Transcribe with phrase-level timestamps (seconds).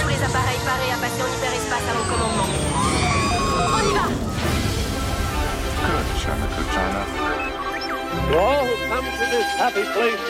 [0.00, 2.48] Tous les appareils parés à passer en hyperespace à mon commandement.
[3.72, 4.04] On y va
[5.82, 7.02] Good, China, good China.
[8.12, 8.18] To
[9.00, 10.22] to this happy place.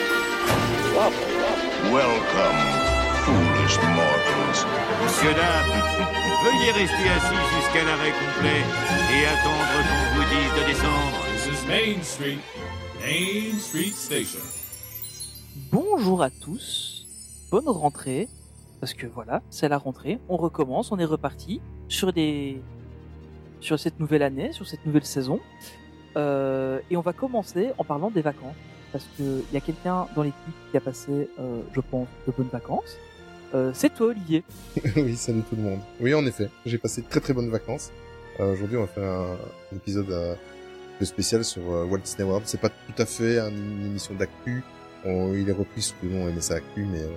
[1.90, 2.60] Welcome,
[3.24, 4.60] foolish mortals.
[5.02, 5.74] Monsieur, dames,
[6.44, 8.62] veuillez rester assis jusqu'à l'arrêt complet
[9.10, 11.31] et attendre qu'on vous dise de descendre.
[11.72, 12.36] Main Street,
[13.00, 14.40] Main Street Station.
[15.70, 17.06] Bonjour à tous,
[17.50, 18.28] bonne rentrée,
[18.78, 22.60] parce que voilà, c'est la rentrée, on recommence, on est reparti sur des,
[23.62, 25.40] sur cette nouvelle année, sur cette nouvelle saison,
[26.18, 28.54] euh, et on va commencer en parlant des vacances,
[28.92, 32.32] parce que il y a quelqu'un dans l'équipe qui a passé, euh, je pense, de
[32.36, 32.98] bonnes vacances.
[33.54, 34.44] Euh, c'est toi, Olivier.
[34.96, 35.80] oui, salut tout le monde.
[36.02, 37.92] Oui, en effet, j'ai passé de très très bonnes vacances.
[38.40, 39.36] Euh, Aujourd'hui, on va faire un,
[39.72, 40.34] un épisode euh,
[41.04, 42.46] spécial sur euh, Walt Disney World.
[42.46, 44.62] C'est pas tout à fait un- une émission d'actu.
[45.04, 47.08] Il est repris sous le nom MSA Actu, mais euh,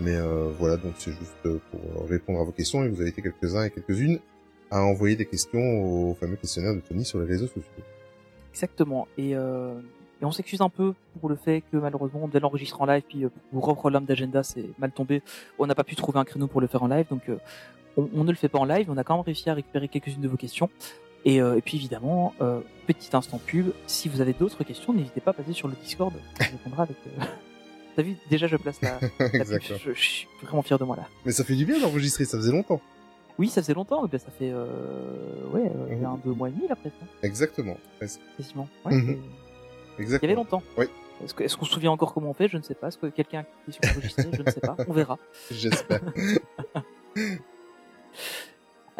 [0.00, 2.82] mais euh, voilà, donc c'est juste pour répondre à vos questions.
[2.84, 4.18] Et vous avez été quelques-uns et quelques-unes
[4.70, 5.60] à envoyer des questions
[6.10, 7.62] au fameux questionnaire de Tony sur les réseaux sociaux.
[8.52, 9.06] Exactement.
[9.18, 9.36] Et,
[10.22, 13.60] on s'excuse un peu pour le fait que malheureusement devait l'enregistrer en live, puis pour
[13.62, 15.22] gros problème d'agenda, c'est mal tombé.
[15.58, 17.22] On n'a pas pu trouver un créneau pour le faire en live, donc
[17.96, 18.90] on, on ne le fait pas en live.
[18.90, 20.68] On a quand même réussi à récupérer quelques-unes de vos questions.
[21.24, 25.20] Et, euh, et puis évidemment, euh, petit instant pub, si vous avez d'autres questions, n'hésitez
[25.20, 26.12] pas à passer sur le Discord.
[26.40, 26.96] On répondra avec.
[27.06, 27.22] Euh...
[27.96, 29.60] T'as vu, déjà je place la, la pub.
[29.78, 31.06] Je, je suis vraiment fier de moi là.
[31.26, 32.80] Mais ça fait du bien d'enregistrer, ça faisait longtemps.
[33.38, 34.66] Oui, ça faisait longtemps, ben, ça fait euh,
[35.52, 37.76] ouais, euh, un deux mois et demi là presque, hein, Exactement.
[37.98, 38.20] presque.
[38.36, 38.68] quasiment.
[38.84, 39.18] Ouais, c'est-
[39.98, 40.62] Il y avait longtemps.
[40.78, 40.86] Oui.
[41.24, 42.48] Est-ce que- est-ce qu'on se souvient encore comment on fait?
[42.48, 42.88] Je ne sais pas.
[42.88, 44.76] Est-ce que quelqu'un qui est enregistré Je ne sais pas.
[44.88, 45.18] On verra.
[45.50, 46.00] J'espère.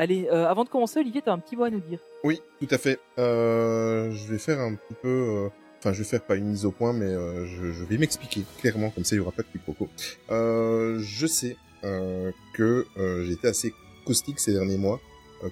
[0.00, 1.98] Allez, euh, avant de commencer, Olivier, t'as un petit mot à nous dire.
[2.24, 2.98] Oui, tout à fait.
[3.18, 5.48] Euh, je vais faire un petit peu, euh,
[5.78, 8.88] enfin, je vais faire pas une mise au point, mais je, je vais m'expliquer clairement,
[8.88, 9.90] comme ça il y aura pas de quiproquo.
[10.30, 11.54] Je sais
[12.54, 13.74] que j'ai été assez
[14.06, 15.00] caustique ces derniers mois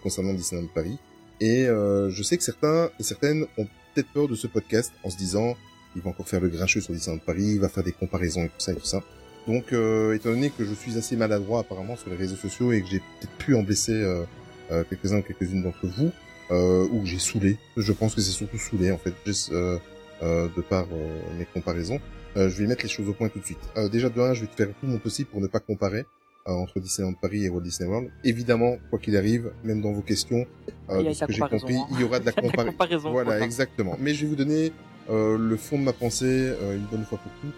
[0.03, 0.97] concernant Disneyland Paris,
[1.43, 5.19] et je sais que certains et certaines ont peut-être peur de ce podcast en se
[5.19, 5.57] disant,
[5.95, 8.49] il va encore faire le grincheux sur Disneyland Paris, il va faire des comparaisons et
[8.49, 9.03] tout ça et tout ça.
[9.49, 12.83] Donc, euh, étant donné que je suis assez maladroit apparemment sur les réseaux sociaux et
[12.83, 14.23] que j'ai peut-être pu en blesser euh,
[14.71, 16.13] euh, quelques-uns ou quelques-unes d'entre vous,
[16.51, 17.57] euh, ou que j'ai saoulé.
[17.77, 19.79] Je pense que c'est surtout saoulé en fait, juste, euh,
[20.23, 21.99] euh, de par euh, mes comparaisons.
[22.37, 23.59] Euh, je vais mettre les choses au point tout de suite.
[23.79, 26.05] Euh, déjà de un, je vais te faire tout mon possible pour ne pas comparer
[26.47, 28.11] euh, entre Disneyland Paris et Walt Disney World.
[28.25, 30.47] Évidemment, quoi qu'il arrive, même dans vos questions,
[30.91, 31.87] euh, de ce que j'ai compris, hein.
[31.93, 32.33] il y aura de la,
[32.69, 33.13] comparaison.
[33.13, 33.45] Voilà, voilà.
[33.45, 33.97] exactement.
[33.99, 34.73] Mais je vais vous donner
[35.09, 37.55] euh, le fond de ma pensée euh, une bonne fois pour toutes.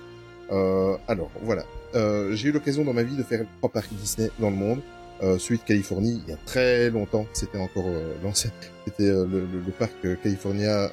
[0.53, 1.65] Euh, alors, voilà.
[1.95, 4.81] Euh, j'ai eu l'occasion dans ma vie de faire trois parcs Disney dans le monde.
[5.23, 8.51] Euh, celui de Californie, il y a très longtemps, c'était encore euh, l'ancien,
[8.87, 10.91] c'était euh, le, le- le parc euh, California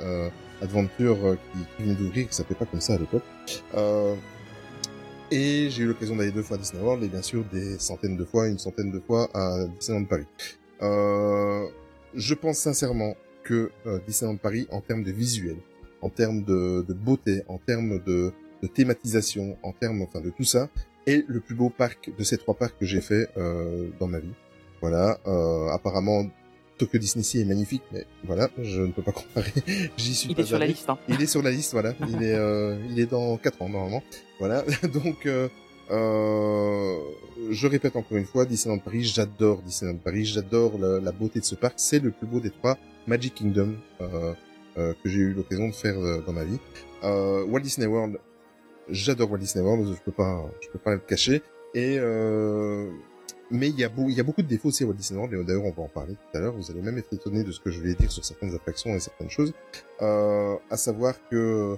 [0.62, 1.18] Adventure
[1.53, 3.24] qui, qui venait d'ouvrir, qui s'appelait pas comme ça à l'époque.
[5.30, 8.16] Et j'ai eu l'occasion d'aller deux fois à Disney World et bien sûr des centaines
[8.18, 10.25] de fois, une centaine de fois à Disneyland Paris.
[10.81, 13.69] Je pense sincèrement que
[14.07, 15.57] Disneyland Paris, en termes de visuel,
[16.02, 18.31] en termes de, de beauté, en termes de,
[18.62, 20.69] de thématisation, en termes enfin de tout ça,
[21.06, 24.19] est le plus beau parc de ces trois parcs que j'ai fait euh, dans ma
[24.19, 24.34] vie.
[24.81, 25.19] Voilà.
[25.25, 26.25] Euh, apparemment,
[26.78, 29.51] Tokyo Disney Sea est magnifique, mais voilà, je ne peux pas comparer.
[29.97, 30.90] J'y suis Il pas est sur la liste.
[30.90, 30.97] Hein.
[31.07, 31.94] Il est sur la liste, voilà.
[32.09, 34.03] Il est, euh, il est dans quatre ans normalement.
[34.40, 34.63] Voilà.
[34.94, 35.47] Donc, euh,
[35.89, 36.97] euh,
[37.50, 41.45] je répète encore une fois, Disneyland Paris, j'adore Disneyland Paris, j'adore la, la beauté de
[41.45, 41.75] ce parc.
[41.78, 44.34] C'est le plus beau des trois Magic Kingdom euh,
[44.78, 46.59] euh, que j'ai eu l'occasion de faire euh, dans ma vie.
[47.03, 48.19] Euh, Walt Disney World,
[48.90, 51.42] j'adore Walt Disney World, je peux pas, je peux pas le cacher.
[51.74, 52.90] Et euh,
[53.50, 55.20] mais il y a beau, il y a beaucoup de défauts aussi à Walt Disney
[55.20, 55.34] World.
[55.34, 56.53] Et d'ailleurs, on va en parler tout à l'heure.
[56.53, 59.00] Vous allez même être étonné de ce que je vais dire sur certaines attractions et
[59.00, 59.53] certaines choses.
[60.02, 61.78] Euh, à savoir que,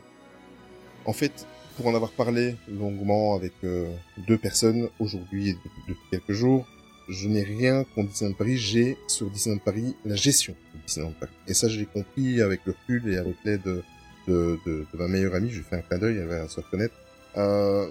[1.05, 1.45] en fait,
[1.77, 3.91] pour en avoir parlé longuement avec euh,
[4.27, 6.67] deux personnes aujourd'hui et depuis, quelques jours,
[7.07, 8.57] je n'ai rien contre Disneyland Paris.
[8.57, 11.33] J'ai sur Disneyland Paris la gestion de Disneyland Paris.
[11.47, 13.83] Et ça, j'ai compris avec le recul et avec l'aide
[14.29, 15.49] de, de, de, ma meilleure amie.
[15.49, 16.93] Je lui fais un clin d'œil, elle va se reconnaître.
[17.37, 17.87] Euh,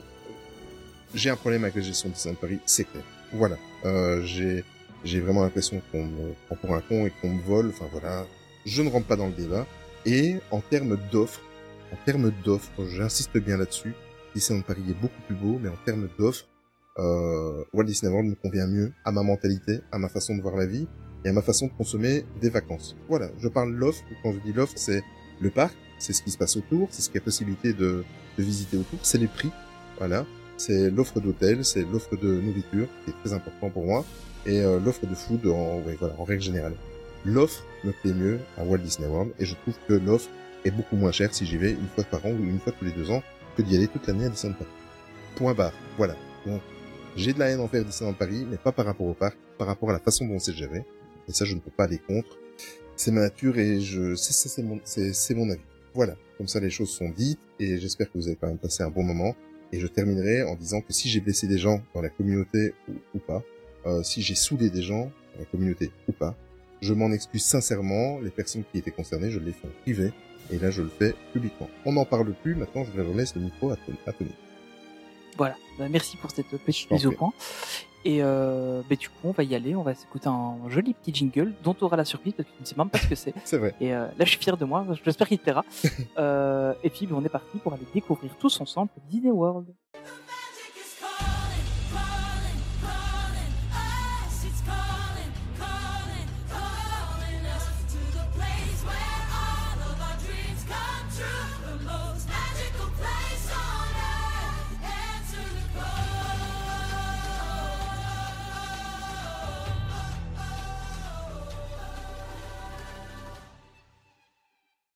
[1.14, 3.04] j'ai un problème avec la gestion de Disneyland Paris, c'est clair.
[3.32, 3.56] Voilà.
[3.84, 4.64] Euh, j'ai
[5.04, 7.68] j'ai vraiment l'impression qu'on me prend pour un con et qu'on me vole.
[7.68, 8.26] Enfin voilà.
[8.66, 9.66] Je ne rentre pas dans le débat.
[10.06, 11.40] Et en termes d'offres,
[11.92, 13.94] en termes d'offres, j'insiste bien là-dessus.
[14.34, 16.46] Disneyland Paris est beaucoup plus beau, mais en termes d'offres,
[16.98, 20.56] euh, Walt Disney World me convient mieux à ma mentalité, à ma façon de voir
[20.56, 20.86] la vie
[21.24, 22.96] et à ma façon de consommer des vacances.
[23.08, 24.02] Voilà, je parle l'offre.
[24.22, 25.02] Quand je dis l'offre, c'est
[25.40, 28.04] le parc, c'est ce qui se passe autour, c'est ce qu'il y a possibilité de,
[28.38, 29.50] de visiter autour, c'est les prix.
[29.98, 30.24] Voilà,
[30.56, 34.04] c'est l'offre d'hôtel, c'est l'offre de nourriture qui est très important pour moi
[34.46, 36.74] et euh, l'offre de food en, ouais, voilà, en règle générale.
[37.24, 40.28] L'offre me plaît mieux à Walt Disney World et je trouve que l'offre
[40.64, 42.84] est beaucoup moins cher si j'y vais une fois par an ou une fois tous
[42.84, 43.22] les deux ans
[43.56, 44.70] que d'y aller toute l'année à Disneyland Paris.
[45.36, 45.72] Point barre.
[45.96, 46.14] Voilà.
[46.46, 46.60] Donc,
[47.16, 49.90] j'ai de la haine envers Disneyland Paris, mais pas par rapport au parc, par rapport
[49.90, 50.84] à la façon dont c'est géré.
[51.28, 52.38] Et ça, je ne peux pas aller contre.
[52.96, 55.60] C'est ma nature et je, c'est, mon, c'est mon avis.
[55.98, 56.14] Voilà.
[56.36, 58.88] Comme ça, les choses sont dites et j'espère que vous avez quand même passé un
[58.88, 59.34] bon moment.
[59.72, 62.92] Et je terminerai en disant que si j'ai blessé des gens dans la communauté ou,
[63.16, 63.42] ou pas,
[63.84, 66.36] euh, si j'ai saoulé des gens dans la communauté ou pas,
[66.80, 68.20] je m'en excuse sincèrement.
[68.20, 70.12] Les personnes qui étaient concernées, je les fais en privé.
[70.52, 71.68] Et là, je le fais publiquement.
[71.84, 72.54] On n'en parle plus.
[72.54, 74.30] Maintenant, je relaisse le micro à Tony.
[75.36, 75.56] Voilà.
[75.80, 77.32] Bah, merci pour cette petite mise au point.
[78.04, 79.74] Et euh, bah, du coup, on va y aller.
[79.74, 82.62] On va s'écouter un joli petit jingle dont tu auras la surprise parce que tu
[82.62, 83.34] ne sais même pas ce que c'est.
[83.44, 83.74] C'est vrai.
[83.80, 84.86] Et euh, là, je suis fier de moi.
[85.04, 85.64] J'espère qu'il te plaira.
[86.18, 89.66] euh, et puis, bah, on est parti pour aller découvrir tous ensemble Disney World.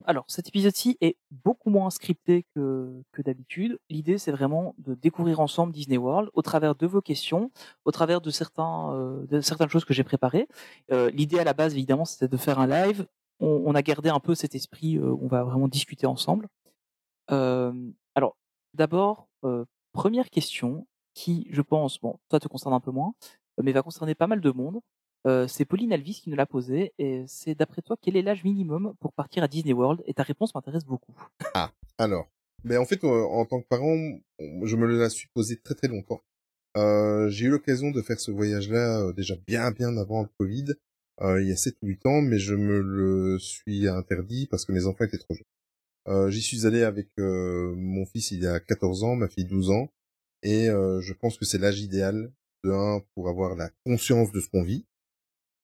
[0.05, 3.79] Alors, cet épisode-ci est beaucoup moins scripté que, d'habitude.
[3.89, 7.51] L'idée, c'est vraiment de découvrir ensemble Disney World au travers de vos questions,
[7.85, 10.47] au travers de euh, certaines choses que j'ai préparées.
[10.91, 13.05] Euh, L'idée à la base, évidemment, c'était de faire un live.
[13.39, 16.47] On, a gardé un peu cet esprit euh, on va vraiment discuter ensemble.
[17.27, 18.37] Alors,
[18.73, 19.27] d'abord,
[19.91, 23.13] première question qui, je pense, bon, toi te concerne un peu moins,
[23.61, 24.79] mais va concerner pas mal de monde.
[25.25, 28.43] Euh, c'est Pauline Alvis qui nous l'a posé et c'est d'après toi quel est l'âge
[28.43, 30.01] minimum pour partir à Disney World?
[30.05, 31.15] Et ta réponse m'intéresse beaucoup.
[31.97, 32.27] Alors,
[32.63, 33.95] ben en fait, euh, en tant que parent,
[34.39, 36.21] je me la suis posé très très longtemps.
[36.75, 40.73] Euh, j'ai eu l'occasion de faire ce voyage-là euh, déjà bien bien avant le Covid,
[41.21, 44.65] euh, il y a 7 ou 8 ans, mais je me le suis interdit parce
[44.65, 46.31] que mes enfants étaient trop jeunes.
[46.31, 49.89] J'y suis allé avec mon fils il y a 14 ans, ma fille 12 ans,
[50.41, 52.29] et je pense que c'est l'âge idéal
[52.65, 54.85] de un pour avoir la conscience de ce qu'on vit,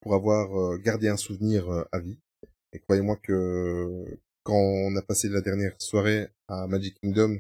[0.02, 2.18] pour avoir euh, gardé un souvenir euh, à vie.
[2.74, 4.06] Et croyez-moi que
[4.44, 7.40] quand on a passé la dernière soirée à Magic Kingdom,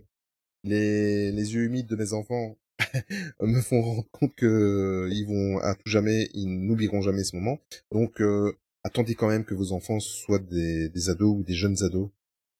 [0.63, 2.57] les, les yeux humides de mes enfants
[3.41, 7.35] me font rendre compte que euh, ils vont à tout jamais, ils n'oublieront jamais ce
[7.35, 7.59] moment.
[7.91, 8.53] Donc euh,
[8.83, 12.09] attendez quand même que vos enfants soient des, des ados ou des jeunes ados.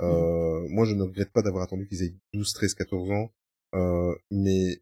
[0.01, 3.31] Euh, Moi, je ne regrette pas d'avoir attendu qu'ils aient 12, 13, 14 ans,
[3.75, 4.81] euh, mais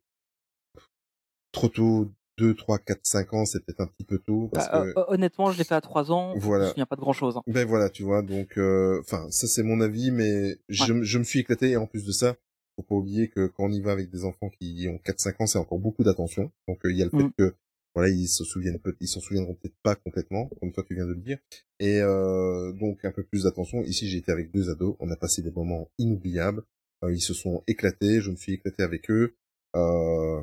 [1.51, 4.49] trop tôt, 2, 3, 4, 5 ans, c'est peut-être un petit peu tôt.
[4.53, 4.99] Parce Bah, que...
[4.99, 6.63] euh, honnêtement, je l'ai fait à 3 ans, Voilà.
[6.63, 7.39] je me souviens pas de grand chose.
[7.47, 11.23] Ben voilà, tu vois, donc, euh, enfin, ça c'est mon avis, mais je, je me
[11.23, 12.35] suis éclaté, et en plus de ça,
[12.75, 15.47] faut pas oublier que quand on y va avec des enfants qui ont 4-5 ans,
[15.47, 16.51] c'est encore beaucoup d'attention.
[16.67, 17.31] Donc euh, il y a le fait Mm.
[17.37, 17.55] que,
[17.95, 21.07] voilà, ils se souviennent peut ils s'en souviendront peut-être pas complètement, comme toi tu viens
[21.07, 21.39] de le dire.
[21.79, 23.81] Et euh, donc un peu plus d'attention.
[23.81, 26.61] Ici j'ai été avec deux ados, on a passé des moments inoubliables.
[27.03, 29.33] Euh, ils se sont éclatés, je me suis éclaté avec eux.
[29.75, 30.41] Euh...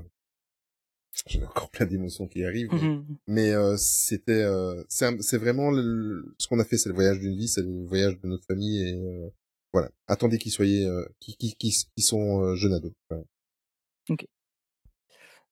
[1.27, 2.71] J'ai encore plein d'émotions qui arrivent.
[2.73, 3.17] mais- Mhm.
[3.29, 7.37] mais euh, c'était euh, c'est vraiment le- ce qu'on a fait c'est le voyage d'une
[7.37, 9.29] vie c'est le voyage de notre famille et euh,
[9.73, 13.25] voilà attendez qu'ils soient euh, qui qui qui qui sont euh, jeunes ados Voilà.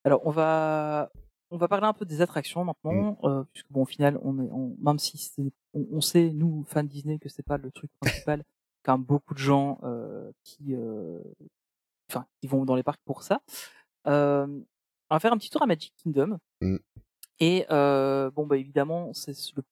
[0.05, 1.13] Alors, on va,
[1.51, 3.27] on va parler un peu des attractions maintenant, Mm.
[3.27, 5.33] euh, puisque bon, au final, on est, on, même si
[5.75, 8.43] on, on sait, nous, fans Disney, que c'est pas le truc principal,
[8.83, 11.21] quand même beaucoup de gens euh, qui, euh,
[12.11, 13.43] enfin, qui vont dans les parcs pour ça.
[14.09, 14.49] Euh,
[15.13, 16.39] on va faire un petit tour à Magic Kingdom.
[16.63, 16.77] Mm.
[17.39, 19.63] Et euh, bon, bah évidemment, c'est le,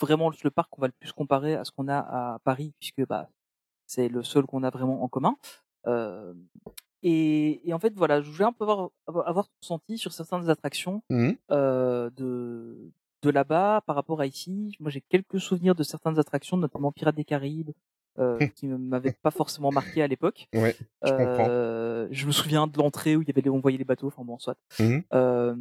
[0.00, 3.06] vraiment le parc qu'on va le plus comparer à ce qu'on a à Paris, puisque
[3.06, 3.28] bah
[3.86, 5.36] c'est le seul qu'on a vraiment en commun.
[5.86, 6.34] Euh,
[7.02, 10.50] et, et en fait, voilà, je voulais un peu avoir, avoir, ton ressenti sur certaines
[10.50, 11.36] attractions Mhm.
[11.52, 12.90] euh, de,
[13.22, 14.74] de là-bas par rapport à ici.
[14.80, 17.70] Moi, j'ai quelques souvenirs de certaines attractions, notamment Pirates des Caraïbes,
[18.18, 20.48] euh, qui ne m'avaient pas forcément marqué à l'époque.
[20.54, 23.60] ouais je comprends Euh, je me souviens de l'entrée où il y avait les, on
[23.60, 24.56] voyait les bateaux, enfin bon, soit.
[25.12, 25.54] Euh,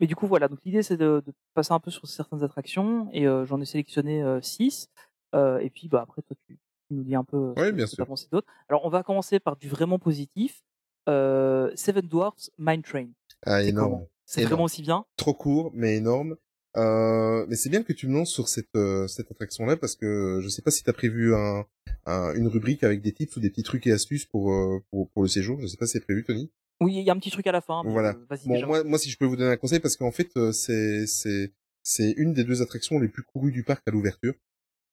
[0.00, 0.48] mais du coup, voilà.
[0.48, 4.22] Donc l'idée, c'est de, de passer un peu sur certaines attractions et j'en ai sélectionné
[4.22, 4.88] euh, six.
[5.34, 6.54] Euh, et puis, bah après, toi, tu,
[6.88, 8.06] tu nous dis un peu Ouais, ce bien sûr.
[8.06, 8.46] pensé d'autres.
[8.68, 10.62] Alors, on va commencer par du vraiment positif.
[11.06, 13.08] Seven Dwarfs Mine Train.
[13.44, 15.04] ah énorme C'est vraiment aussi bien?
[15.16, 16.36] trop court mais énorme
[16.76, 19.96] euh, mais c'est bien que tu me lances sur cette euh, cette attraction là parce
[19.96, 21.64] que je sais pas si tu as prévu un,
[22.06, 25.08] un- une rubrique avec des tips ou des petits trucs et astuces pour euh, pour,
[25.10, 27.18] pour le séjour je sais pas si c'est prévu Tony Oui, il y a un
[27.18, 27.82] petit truc à la fin.
[27.84, 28.10] Voilà.
[28.10, 28.66] euh, Bon, déjà.
[28.66, 31.52] moi, moi, si je peux vous donner un conseil, parce qu'en fait, c'est, c'est,
[31.82, 34.34] c'est une des deux attractions les plus courues du parc à l'ouverture.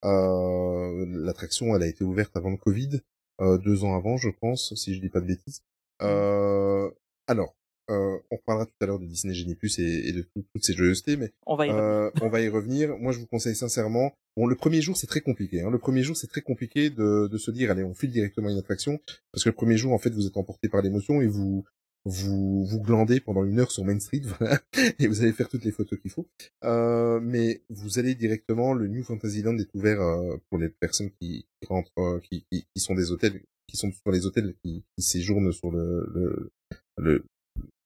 [0.06, 3.02] Euh, l'attraction, elle a été ouverte avant le Covid,
[3.42, 5.62] euh, deux ans avant, je pense, si je dis pas de bêtises.
[6.02, 6.90] Euh,
[7.28, 7.56] alors,
[7.90, 10.64] euh, on parlera tout à l'heure de Disney Genie Plus et, et de tout- toutes
[10.64, 11.86] ces joyeusetés, mais On va y revenir.
[11.90, 12.98] euh, on va y revenir.
[12.98, 14.14] Moi, je vous conseille sincèrement.
[14.38, 15.62] Bon, le premier jour, c'est très compliqué.
[15.62, 15.70] Hein.
[15.70, 18.58] Le premier jour, c'est très compliqué de, de se dire, allez, on file directement une
[18.58, 19.00] attraction,
[19.32, 21.64] parce que le premier jour, en fait, vous êtes emporté par l'émotion et vous
[22.06, 24.60] vous vous glandez pendant une heure sur Main Street, voilà,
[25.00, 26.28] et vous allez faire toutes les photos qu'il faut.
[26.66, 28.74] Euh, mais vous allez directement.
[28.74, 32.66] Le New Fantasyland est ouvert euh, pour les personnes qui, qui rentrent, euh, qui, qui,
[32.76, 36.52] qui sont des hôtels, qui sont sur les hôtels, qui, qui séjournent sur le, le,
[36.98, 37.26] le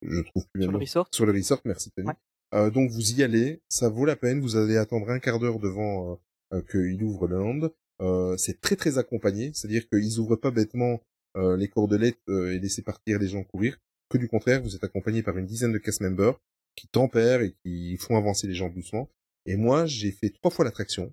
[0.02, 1.08] je trouve plus Sur le resort.
[1.12, 2.08] sur le resort, merci Tony.
[2.08, 2.14] Ouais.
[2.54, 5.60] Euh, donc vous y allez, ça vaut la peine, vous allez attendre un quart d'heure
[5.60, 7.70] devant euh, euh, qu'il ouvre le land.
[8.02, 11.02] Euh, c'est très très accompagné, c'est-à-dire qu'ils ouvrent pas bêtement
[11.36, 13.78] euh, les cordelettes euh, et laisser partir les gens courir,
[14.10, 16.40] que du contraire, vous êtes accompagné par une dizaine de cast members
[16.76, 19.10] qui tempèrent et qui font avancer les gens doucement.
[19.46, 21.12] Et moi, j'ai fait trois fois l'attraction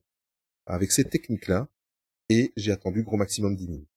[0.66, 1.68] avec cette technique-là
[2.28, 3.88] et j'ai attendu gros maximum 10 minutes.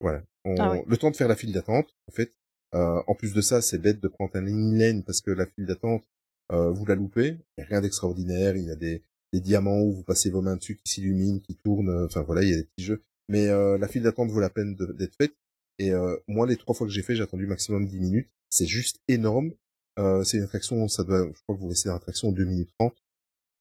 [0.00, 0.22] Voilà.
[0.44, 0.76] On- Ah.
[0.86, 2.32] Le temps de faire la file d'attente, en fait.
[2.74, 5.66] Euh, en plus de ça, c'est bête de prendre un lane parce que la file
[5.66, 6.04] d'attente,
[6.52, 7.28] euh, vous la loupez.
[7.28, 8.56] Il n'y a rien d'extraordinaire.
[8.56, 9.02] Il y a des,
[9.32, 12.04] des diamants où vous passez vos mains dessus qui s'illuminent, qui tournent.
[12.04, 13.02] Enfin voilà, il y a des petits jeux.
[13.28, 15.34] Mais euh, la file d'attente vaut la peine d'être faite.
[15.78, 18.28] Et euh, moi, les trois fois que j'ai fait, j'ai attendu maximum 10 minutes.
[18.50, 19.52] C'est juste énorme.
[19.98, 22.94] Euh, c'est une attraction, ça doit, je crois que vous laissez l'attraction 2 minutes 30,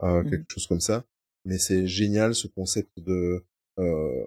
[0.03, 0.29] euh, Mhm.
[0.29, 1.05] quelque chose comme ça.
[1.45, 3.43] Mais c'est génial ce concept de
[3.79, 4.25] euh,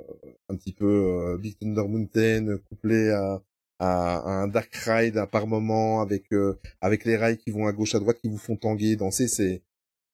[0.49, 3.43] un petit peu Big Thunder Mountain couplé à,
[3.79, 7.67] à, à un dark ride à par moment avec euh, avec les rails qui vont
[7.67, 9.63] à gauche à droite qui vous font tanguer danser c'est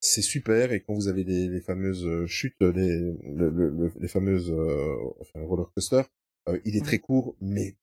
[0.05, 0.73] c'est super.
[0.73, 4.51] Et quand vous avez les, les fameuses euh, chutes les le, le- le- les fameuses
[4.51, 6.03] euh, enfin, roller coaster
[6.49, 7.77] euh, il est très court mais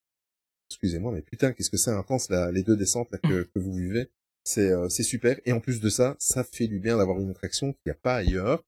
[0.69, 3.73] excusez-moi mais putain qu'est-ce que c'est intense là, les deux descentes là que, que vous
[3.73, 4.07] vivez.
[4.43, 5.39] C'est euh, c'est super.
[5.45, 7.95] Et en plus de ça ça fait du bien d'avoir une attraction qu'il n'y a
[8.01, 8.63] pas ailleurs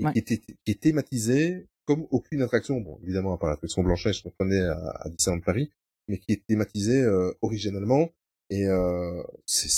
[0.00, 0.12] et Ouais.
[0.12, 2.80] qui, est, qui est thématisée comme aucune attraction.
[2.80, 5.70] Bon évidemment à part l'attraction Blanche-Neige qu'on connaît à, à Disneyland Paris
[6.08, 8.10] mais qui est thématisée euh, originalement
[8.50, 9.68] et euh, c'est-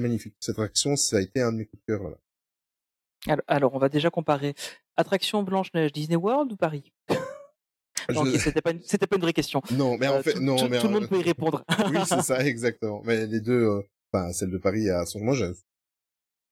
[0.00, 2.16] magnifique cette attraction ça a été un de mes coups de cœur là
[3.28, 4.54] Alors, alors, on va déjà comparer
[4.96, 6.92] attraction Blanche-Neige, Disney World ou Paris?
[8.12, 9.62] Non, Je- C'était pas, pas une vraie question.
[9.72, 11.64] non mais en Euh, fait tout, non tout- mais tout le monde peut y répondre.
[11.92, 13.02] oui, c'est ça, exactement.
[13.04, 15.50] Mais les deux, euh, enfin, celle de Paris à son, j'ai-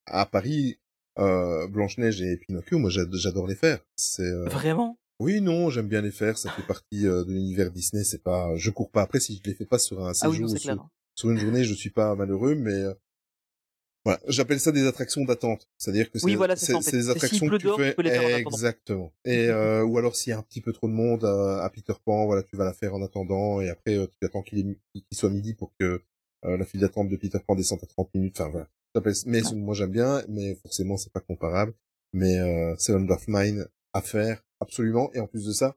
[0.07, 0.79] à Paris,
[1.17, 3.79] euh, Blanche-Neige et Pinocchio, moi, j'ad- j'adore les faire.
[3.95, 4.97] C'est, euh, Vraiment?
[5.19, 6.37] Oui, non, j'aime bien les faire.
[6.37, 8.03] Ça fait partie euh, de l'univers Disney.
[8.03, 10.35] C'est pas, je cours pas après si je les fais pas sur un Ah oui,
[10.37, 12.93] séjour non, ou sur, sur une journée, je suis pas malheureux, mais euh,
[14.03, 15.67] voilà, j'appelle ça des attractions d'attente.
[15.77, 16.91] C'est-à-dire que c'est, Oui, voilà, en fait.
[16.91, 18.49] des attractions que tu dehors, tu fais peux les faire en attendant.
[18.57, 19.13] exactement.
[19.25, 21.69] Et euh, ou alors s'il y a un petit peu trop de monde euh, à
[21.71, 24.75] Peter Pan, voilà, tu vas la faire en attendant et après euh, tu attends qu'il
[25.11, 26.03] soit midi pour que
[26.45, 28.39] euh, la file d'attente de Peter Pan descende à 30 minutes.
[28.39, 28.67] Enfin voilà.
[29.25, 29.55] Mais Ouais.
[29.55, 31.73] moi j'aime bien, mais forcément c'est pas comparable.
[32.13, 35.11] Mais euh, c'est Land of Mine à faire absolument.
[35.13, 35.75] Et en plus de ça,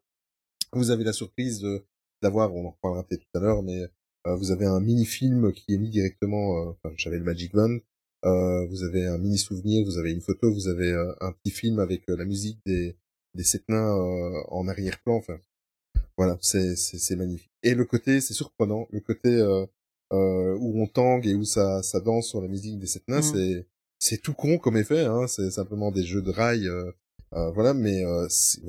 [0.73, 1.85] vous avez la surprise de
[2.23, 3.81] d'avoir, on en reparlera peut-être tout à l'heure, mais
[4.27, 7.79] euh, vous avez un mini-film qui est mis directement, euh, enfin j'avais le Magic Van,
[8.25, 11.79] euh, vous avez un mini-souvenir, vous avez une photo, vous avez euh, un petit film
[11.79, 12.97] avec euh, la musique des,
[13.35, 15.39] des sept nains euh, en arrière-plan, enfin
[16.17, 16.75] voilà, c'est
[17.17, 17.53] magnifique.
[17.63, 19.65] Et le côté, c'est surprenant, le côté euh,
[20.13, 23.19] euh, où on tangue et où ça ça danse sur la musique des sept nains,
[23.19, 23.23] Mhm.
[23.23, 23.67] c'est
[24.01, 26.69] c'est tout con comme effet, hein, c'est simplement des jeux de rails,
[27.35, 28.27] euh, voilà, mais, euh,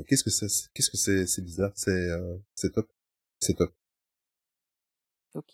[0.07, 2.89] qu'est-ce que c'est, qu'est-ce que c'est, c'est bizarre, c'est euh, c'est top,
[3.39, 3.73] c'est top.
[5.35, 5.45] Ok.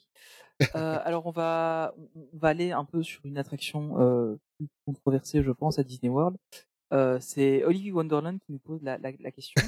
[0.75, 5.43] Euh, alors on va on va aller un peu sur une attraction euh, plus controversée,
[5.43, 6.37] je pense, à Disney World.
[6.93, 9.61] Euh, c'est Olivier Wonderland qui nous pose la, la, la question.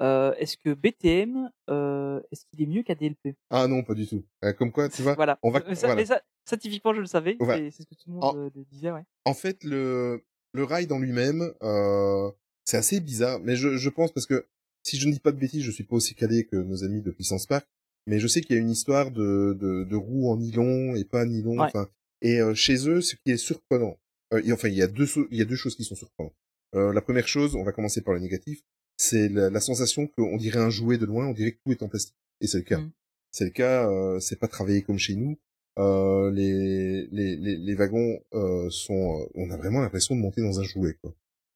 [0.00, 4.24] Euh, est-ce que BTM, euh, est-ce qu'il est mieux qu'ADLP Ah non, pas du tout.
[4.44, 5.38] Euh, comme quoi, tu vois, Voilà.
[5.42, 6.00] on va, Mais ça, voilà.
[6.00, 7.36] mais ça, ça, typiquement, je le savais.
[7.38, 7.70] Ouais.
[7.70, 9.04] C'est ce que tout le monde En- disait, ouais.
[9.24, 12.30] En fait, le le ride en lui-même, euh,
[12.64, 14.46] c'est assez bizarre, mais je, je pense parce que
[14.82, 17.00] si je ne dis pas de bêtises, je suis pas aussi calé que nos amis
[17.02, 17.66] de Puissance Park,
[18.06, 21.04] mais je sais qu'il y a une histoire de de, de roues en nylon et
[21.04, 21.66] pas nylon, Ouais.
[21.66, 21.88] enfin.
[22.22, 23.98] Et euh, chez eux, ce qui est surprenant,
[24.32, 26.34] euh, et enfin, il y a deux il y a deux choses qui sont surprenantes.
[26.74, 28.60] Euh, la première chose, on va commencer par le négatif,
[28.96, 31.82] c'est la, la sensation qu'on dirait un jouet de loin, on dirait que tout est
[31.82, 32.14] en plastique.
[32.40, 32.78] Et c'est le cas.
[32.78, 32.90] Mm.
[33.30, 33.88] C'est le cas.
[33.90, 35.36] Euh, c'est pas travaillé comme chez nous.
[35.78, 40.60] Euh, les, les, les, les wagons euh, sont, on a vraiment l'impression de monter dans
[40.60, 40.94] un jouet.
[41.02, 41.12] quoi.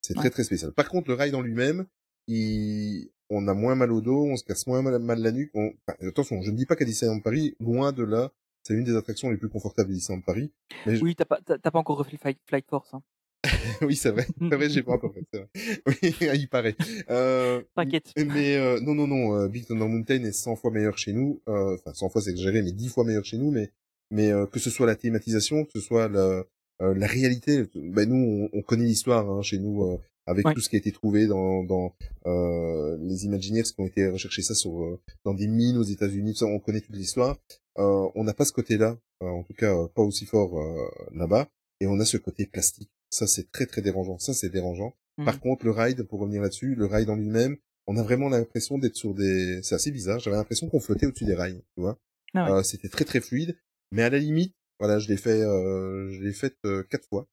[0.09, 0.29] C'est très Ouais.
[0.31, 0.71] très spécial.
[0.73, 1.85] Par contre, le ride en lui-même,
[2.27, 5.51] il, on a moins mal au dos, on se casse moins mal, mal la nuque.
[5.53, 5.71] On...
[5.87, 8.31] enfin, attention, je ne dis pas qu'à Disneyland Paris, loin de là,
[8.63, 10.51] c'est une des attractions les plus confortables de Disneyland Paris.
[10.85, 12.93] Mais je- Oui, t'as pas, t'as pas encore refait Flight, Flight Force.
[12.93, 13.01] Hein.
[13.81, 14.25] oui, c'est vrai.
[14.39, 15.25] C'est vrai, j'ai pas encore fait.
[15.33, 15.47] vrai.
[15.87, 16.75] Oui, il paraît.
[17.09, 18.11] Euh, T'inquiète.
[18.17, 21.41] mais euh, non, non, non, euh, Big Thunder Mountain est 100 fois meilleur chez nous.
[21.47, 23.51] Euh, Enfin, 100 fois c'est exagéré, mais 10 fois meilleur chez nous.
[23.51, 23.71] Mais,
[24.11, 26.43] mais euh, que ce soit la thématisation, que ce soit la, euh,
[26.79, 30.53] la réalité, ben nous, on, on connaît l'histoire hein, chez nous euh, avec Ouais.
[30.53, 31.93] tout ce qui a été trouvé dans, dans
[32.27, 36.35] euh, les Imagineers qui ont été recherchés ça sur euh, dans des mines aux États-Unis.
[36.35, 37.37] Ça, on connaît toute l'histoire.
[37.77, 40.87] Euh, on n'a pas ce côté-là euh, en tout cas euh, pas aussi fort euh,
[41.13, 41.47] là-bas,
[41.81, 42.89] et on a ce côté plastique.
[43.09, 44.17] Ça c'est très très dérangeant.
[44.19, 44.93] Ça c'est dérangeant.
[45.17, 45.25] Mhm.
[45.25, 47.57] Par contre, le ride, pour revenir là-dessus, le ride en lui-même,
[47.87, 49.59] on a vraiment l'impression d'être sur des.
[49.63, 50.19] C'est assez bizarre.
[50.19, 51.97] J'avais l'impression qu'on flottait au-dessus des rails, tu vois.
[52.35, 52.59] Ah ouais.
[52.59, 53.57] Euh, C'était très très fluide,
[53.91, 57.27] mais à la limite, voilà, je l'ai fait, euh, je l'ai fait euh, quatre fois.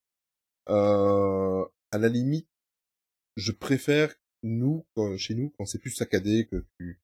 [0.70, 2.48] Euh, à la limite,
[3.36, 4.86] je préfère nous,
[5.18, 7.00] chez nous, quand c'est plus saccadé que tu,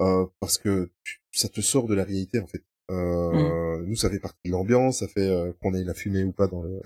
[0.00, 2.64] euh, parce que tu- ça te sort de la réalité en fait.
[2.90, 6.32] Euh, Nous, ça fait partie de l'ambiance, ça fait euh, qu'on ait la fumée ou
[6.32, 6.80] pas dans le.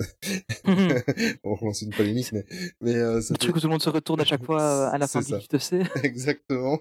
[0.66, 1.02] Mhm.
[1.44, 2.44] On relance une polémique, mais
[2.80, 4.60] mais euh, ça Le fait- truc où tout le monde se retourne à chaque fois
[4.62, 5.82] euh, à la fin du te sais.
[6.04, 6.78] Exactement.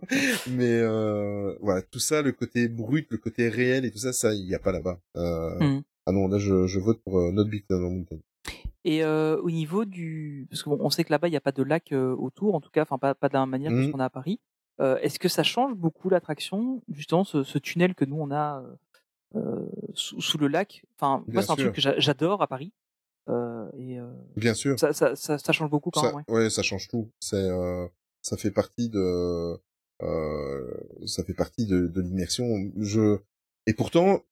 [0.51, 4.33] Mais euh, voilà, tout ça, le côté brut, le côté réel et tout ça, ça,
[4.33, 4.99] il n'y a pas là-bas.
[5.17, 5.83] Euh, Mhm.
[6.07, 8.17] Ah non, là, je, je vote pour euh, Not Big Thunder Mountain.
[8.83, 11.51] Et euh, au niveau du, parce qu'on on sait que là-bas il n'y a pas
[11.51, 13.81] de lac euh, autour, en tout cas, enfin pas pas de la même manière que
[13.81, 13.91] ce Mhm.
[13.91, 14.39] qu'on a à Paris.
[14.81, 18.61] Euh, Est-ce que ça change beaucoup l'attraction, justement, ce, ce tunnel que nous on a
[19.93, 22.71] sous, sous le lac Enfin, moi c'est un truc que j'a- j'adore à Paris.
[23.27, 24.79] Euh, et euh, Bien sûr.
[24.79, 26.23] ça, ça, ça, ça change beaucoup quand ça, même.
[26.27, 26.43] Ouais.
[26.43, 27.09] ouais, ça change tout.
[27.19, 27.87] C'est, euh,
[28.21, 29.57] ça fait partie de,
[30.03, 30.73] euh,
[31.07, 32.45] ça fait partie de, de l'immersion.
[32.77, 33.17] Je,
[33.65, 34.23] et pourtant,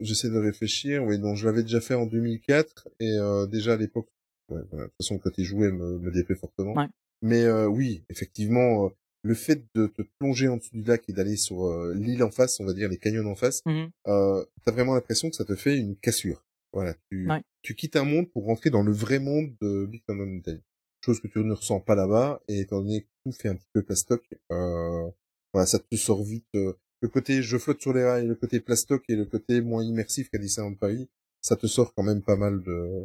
[0.00, 1.04] j'essaie de réfléchir.
[1.04, 4.08] Oui, donc je l'avais déjà fait en 2004 et euh, déjà à l'époque,
[4.48, 6.72] ouais, de toute façon, le côté jouet me, me déplaît fortement.
[6.74, 6.86] Ouais.
[7.22, 8.88] Mais euh, oui, effectivement, euh,
[9.22, 12.30] le fait de te plonger en dessous du lac et d'aller sur euh, l'île en
[12.30, 13.90] face, on va dire les canyons en face, Mhm.
[14.06, 16.44] euh, t'as vraiment l'impression que ça te fait une cassure.
[16.72, 17.42] Voilà, tu, Ouais.
[17.62, 20.58] tu quittes un monde pour rentrer dans le vrai monde de Big Thunder Mountain.
[21.04, 23.68] Chose que tu ne ressens pas là-bas, et étant donné que tout fait un petit
[23.72, 24.22] peu plastoc,
[24.52, 25.10] euh,
[25.52, 26.46] voilà, ça te sort vite.
[26.54, 29.82] euh, le côté je flotte sur les rails, le côté plastoc et le côté moins
[29.84, 31.08] immersif qu'à Disneyland Paris,
[31.40, 33.02] ça te sort quand même pas mal de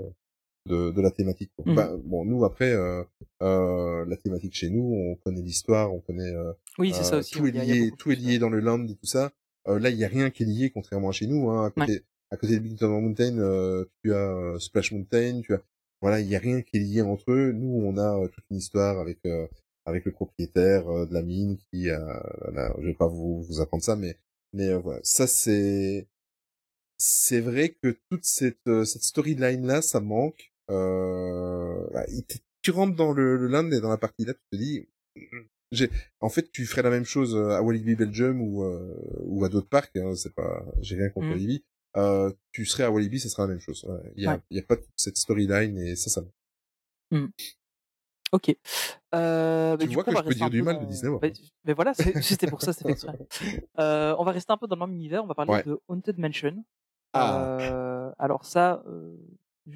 [0.66, 1.52] de, de la thématique.
[1.56, 1.66] quoi.
[1.68, 1.76] Mhm.
[1.76, 3.04] Bah, bon, nous après, euh,
[3.42, 7.34] euh, la thématique chez nous, on connaît l'histoire, on connaît euh, Oui, c'est ça aussi.
[7.34, 9.32] tout est lié, tout est lié dans le land et tout ça.
[9.68, 11.50] Euh, là, il y a rien qui est lié, contrairement à chez nous.
[11.50, 11.68] Hein.
[11.68, 15.62] À côté, à côté de Big Thunder Mountain, euh, tu as Splash Mountain, tu as,
[16.02, 17.52] voilà, il y a rien qui est lié entre eux.
[17.54, 19.48] Nous, on a toute une histoire avec euh,
[19.86, 22.00] avec le propriétaire euh, de la mine qui, a,
[22.54, 24.18] là, je vais pas vous vous apprendre ça, mais
[24.54, 26.08] mais euh, voilà, ça c'est
[26.98, 30.53] c'est vrai que toute cette cette storyline là, ça manque.
[30.72, 32.06] Euh, bah,
[32.62, 34.88] tu rentres dans le, le land et dans la partie là, tu te dis,
[35.72, 38.96] j'ai, en fait, tu ferais la même chose euh, à Walibi Belgium ou euh,
[39.26, 39.96] ou à d'autres parcs.
[39.98, 41.34] Hein, c'est pas, j'ai rien contre Mhm.
[41.34, 41.64] Walibi.
[41.98, 43.86] Euh, tu serais à Walibi, ça sera la même chose.
[44.16, 44.40] Il y a Ouais.
[44.50, 46.22] il y a pas toute cette storyline et ça, ça.
[47.12, 47.32] manque.
[48.32, 48.50] Ok.
[49.14, 51.32] Euh, bah, Tu du vois coup, que je peux dire du mal de Disney World,
[51.34, 53.20] Bah, mais voilà, c'était pour ça, c'est fait exprès.
[53.80, 55.24] Euh, on va rester un peu dans le même univers.
[55.24, 55.64] On va parler Ouais.
[55.64, 56.64] de Haunted Mansion.
[57.14, 57.60] Ah.
[57.62, 58.84] Euh, alors ça,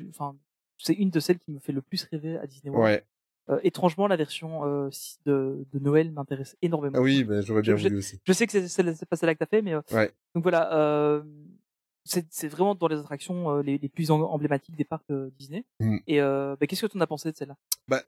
[0.09, 0.35] enfin,
[0.77, 2.85] c'est une de celles qui me fait le plus rêver à Disney World.
[2.95, 3.05] Ouais.
[3.49, 4.89] Euh, étrangement, la version euh,
[5.25, 6.97] de, de Noël m'intéresse énormément.
[6.97, 8.19] Ah oui, ben j'aurais bien Je- voulu aussi.
[8.25, 10.11] Je sais que c'est c'est- c'est pas celle-là que t'as fait, mais euh, Ouais.
[10.35, 11.23] donc voilà, euh,
[12.03, 15.63] c'est c'est vraiment dans les attractions les, les plus emblématiques des parcs Disney.
[15.79, 15.97] Mm.
[16.07, 17.55] Et bah, qu'est-ce que tu en as pensé de celle-là?
[17.87, 18.03] Bah,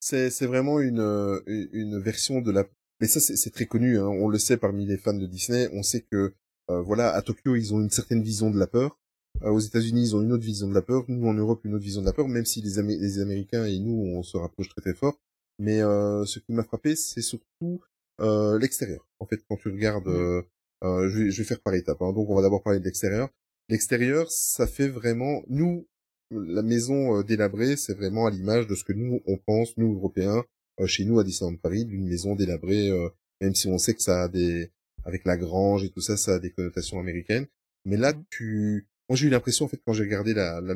[0.00, 1.00] c'est c'est vraiment une
[1.46, 2.64] une version de la.
[3.00, 3.98] Mais ça c'est c'est très connu.
[3.98, 4.06] Hein.
[4.06, 5.68] On le sait parmi les fans de Disney.
[5.72, 6.34] On sait que
[6.68, 8.98] voilà à Tokyo ils ont une certaine vision de la peur.
[9.42, 11.04] Euh, aux États-Unis ils ont une autre vision de la peur.
[11.08, 12.28] Nous en Europe une autre vision de la peur.
[12.28, 15.20] Même si les, Amé- les Américains et nous on se rapproche très très fort.
[15.58, 17.80] Mais euh, ce qui m'a frappé c'est surtout
[18.20, 19.06] euh, l'extérieur.
[19.18, 20.42] En fait quand tu regardes, euh,
[20.84, 22.00] euh, je, vais, je vais faire par étapes.
[22.02, 22.12] Hein.
[22.12, 23.28] Donc on va d'abord parler de l'extérieur.
[23.68, 25.86] L'extérieur ça fait vraiment nous
[26.30, 29.94] la maison euh, délabrée, c'est vraiment à l'image de ce que nous on pense, nous
[29.94, 30.44] Européens,
[30.86, 33.08] chez nous à Disneyland Paris, d'une maison délabrée, euh,
[33.40, 34.70] même si on sait que ça a des,
[35.04, 37.46] avec la grange et tout ça, ça a des connotations américaines.
[37.84, 38.24] Mais là, Mhm.
[38.30, 40.74] tu, moi j'ai eu l'impression en fait quand j'ai regardé la la,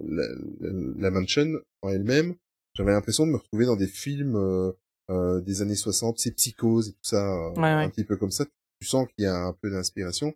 [0.00, 0.24] la,
[0.96, 1.46] la- mansion
[1.82, 2.34] en elle-même,
[2.74, 4.72] j'avais l'impression de me retrouver dans des films euh,
[5.10, 7.84] euh, des années 60, c'est psychose et tout ça, euh, Ouais, ouais.
[7.84, 8.44] un petit peu comme ça.
[8.80, 10.32] Tu sens qu'il y a un peu d'inspiration.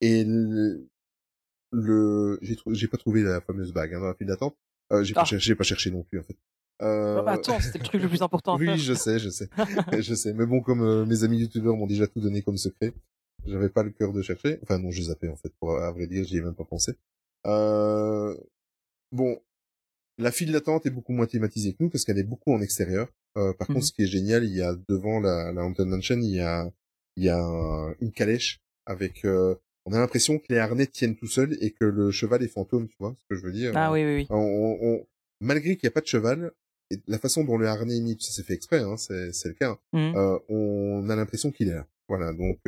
[0.00, 0.88] Et le,
[1.72, 4.56] le j'ai pas trouvé la fameuse bague hein, dans la file d'attente.
[4.92, 5.24] Euh, j'ai pas Ah.
[5.24, 6.36] cherché, j'ai pas cherché non plus en fait.
[6.82, 7.18] Euh...
[7.18, 8.76] Ah bah, Attends, c'était le truc le plus important à oui, faire.
[8.76, 9.48] je sais, je sais,
[10.00, 10.32] je sais.
[10.34, 12.92] Mais bon, comme euh, mes amis youtubeurs m'ont déjà tout donné comme secret,
[13.46, 14.58] j'avais pas le cœur de chercher.
[14.62, 15.52] Enfin non, j'ai zappé en fait.
[15.60, 16.92] Pour à vrai dire, j'y ai même pas pensé.
[17.46, 18.36] Euh...
[19.12, 19.40] Bon,
[20.18, 23.08] la file d'attente est beaucoup moins thématisée que nous parce qu'elle est beaucoup en extérieur.
[23.38, 26.16] Euh, par contre, ce qui est génial, il y a devant la, la Haunted Mansion,
[26.18, 26.70] il y a,
[27.16, 29.24] il y a un- une calèche avec.
[29.24, 29.54] euh,
[29.84, 32.88] on a l'impression que les harnais tiennent tout seuls et que le cheval est fantôme.
[32.88, 33.72] Tu vois ce que je veux dire?
[33.76, 34.26] Ah oui, oui, oui.
[34.30, 35.06] on, on- on-
[35.40, 36.50] malgré qu'il n'y a pas de cheval,
[36.90, 39.48] et la façon dont le harnais est mis, ça s'est fait exprès, hein, c'est, c'est
[39.48, 39.78] le cas.
[39.92, 40.16] Mhm.
[40.16, 41.86] euh, on a l'impression qu'il est là.
[42.08, 42.58] Voilà, donc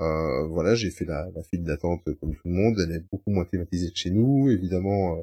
[0.00, 2.78] euh, voilà, j'ai fait la, la file d'attente comme tout le monde.
[2.80, 5.18] Elle est beaucoup moins thématisée que chez nous, évidemment.
[5.18, 5.22] euh,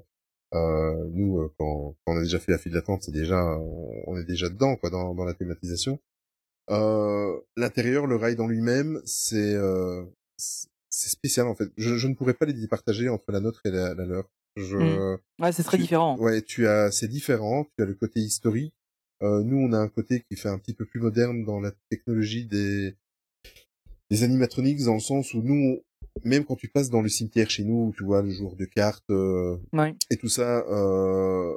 [0.53, 3.91] euh, nous, euh, quand, quand on a déjà fait la file d'attente, c'est déjà, on,
[4.07, 5.99] on est déjà dedans, quoi, dans, dans la thématisation.
[6.69, 10.03] Euh, l'intérieur, le ride en lui-même, c'est, euh,
[10.37, 11.69] c'est- spécial en fait.
[11.77, 14.29] Je, je ne pourrais pas les départager entre la nôtre et la, la leur.
[14.57, 15.17] Je, Mm.
[15.41, 16.17] Ouais, c'est très tu- différent.
[16.19, 17.65] Ouais, tu as, c'est différent.
[17.77, 18.73] Tu as le côté historique.
[19.23, 21.71] Euh, nous, on a un côté qui fait un petit peu plus moderne dans la
[21.89, 22.95] technologie des
[24.11, 25.79] des animatronics, dans le sens où nous,
[26.23, 29.09] même quand tu passes dans le cimetière chez nous, tu vois le joueur de cartes
[29.09, 29.95] euh, Ouais.
[30.11, 31.55] et tout ça, euh,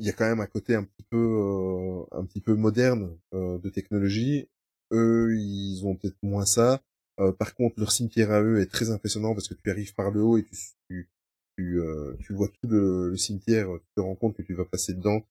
[0.00, 3.16] il y a quand même un côté un petit peu euh, un petit peu moderne
[3.34, 4.48] euh, de technologie.
[4.92, 6.82] Eux, ils ont peut-être moins ça.
[7.20, 10.10] Euh, par contre, leur cimetière à eux est très impressionnant parce que tu arrives par
[10.10, 10.56] le haut et tu
[10.88, 11.08] tu
[11.56, 14.64] tu, euh, tu vois tout le, le cimetière, tu te rends compte que tu vas
[14.64, 15.22] passer dedans.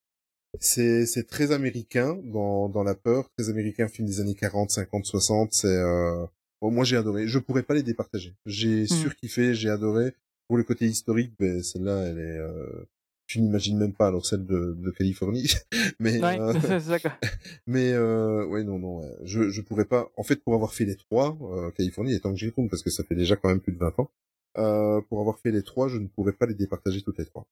[0.60, 5.06] C'est c'est très américain dans dans la peur, très américain film des années 40, 50,
[5.06, 6.26] 60, c'est euh...
[6.62, 7.28] bon, moi j'ai adoré.
[7.28, 8.34] Je pourrais pas les départager.
[8.46, 8.88] J'ai Mhm.
[8.88, 10.14] surkiffé, j'ai adoré.
[10.48, 12.86] Pour le côté historique, ben celle-là elle est euh...
[13.28, 15.48] tu n'imagines même pas alors celle de, de Californie.
[16.00, 16.98] mais Ouais, euh, ça
[17.68, 19.12] mais euh, ouais non non, ouais.
[19.24, 20.10] je je pourrais pas.
[20.16, 22.82] En fait, pour avoir fait les trois, euh, Californie, et tant que j'y retourne parce
[22.84, 24.10] que ça fait déjà quand même plus de 20 ans,
[24.58, 27.46] euh, pour avoir fait les trois, je ne pourrais pas les départager toutes les trois.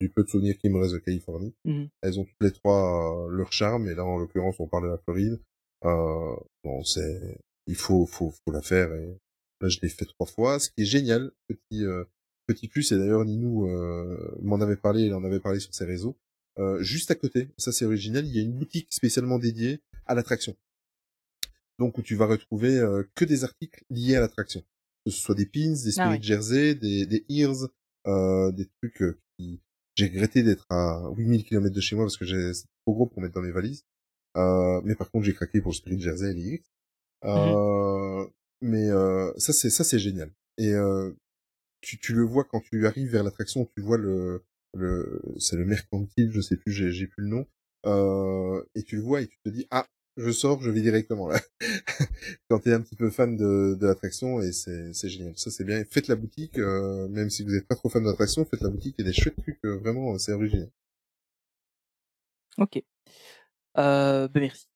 [0.00, 1.88] Du peu de souvenirs qui me restent de Californie, Mhm.
[2.02, 3.88] elles ont toutes les trois euh, leur charme.
[3.88, 5.40] Et là, en l'occurrence, on parle de la Floride.
[5.84, 8.92] Euh, bon, c'est il faut faut faut la faire.
[8.92, 9.16] Et
[9.60, 11.30] là, je l'ai fait trois fois, ce qui est génial.
[11.46, 12.04] Petit euh,
[12.48, 12.90] petit plus.
[12.92, 16.16] Et d'ailleurs, Ninou euh, m'en avait parlé, il en avait parlé sur ses réseaux.
[16.58, 20.14] Euh, juste à côté, ça c'est original, il y a une boutique spécialement dédiée à
[20.16, 20.56] l'attraction.
[21.78, 24.62] Donc où tu vas retrouver euh, que des articles liés à l'attraction.
[25.06, 26.18] Que ce soit des pins, des spirit Ah ouais.
[26.22, 27.68] jersey, des, des ears,
[28.06, 29.60] euh, des trucs euh, qui...
[29.94, 33.06] J'ai regretté d'être à 8000 km de chez moi parce que j'ai- c'est trop gros
[33.06, 33.84] pour mettre dans mes valises.
[34.36, 36.62] Euh, mais par contre, j'ai craqué pour le spirit jersey et les
[37.24, 38.26] Euh,
[38.62, 40.32] Mais euh, ça c'est ça c'est génial.
[40.58, 41.12] Et euh,
[41.82, 45.64] tu, tu le vois quand tu arrives vers l'attraction, tu vois le le c'est le
[45.66, 47.46] mercantile, je sais plus, j'ai j'ai plus le nom.
[47.86, 51.28] Euh, et tu le vois et tu te dis ah je sors, je vais directement
[51.28, 51.40] là.
[52.50, 55.34] quand tu es un petit peu fan de, de l'attraction et c'est c'est génial.
[55.38, 55.84] Ça c'est bien.
[55.84, 58.70] Faites la boutique, euh, même si vous n'êtes pas trop fan de l'attraction, faites la
[58.70, 58.96] boutique.
[58.98, 60.70] Il y a des chouettes trucs, euh, vraiment, c'est original.
[62.58, 62.82] Ok.
[63.78, 64.68] Euh, ben merci.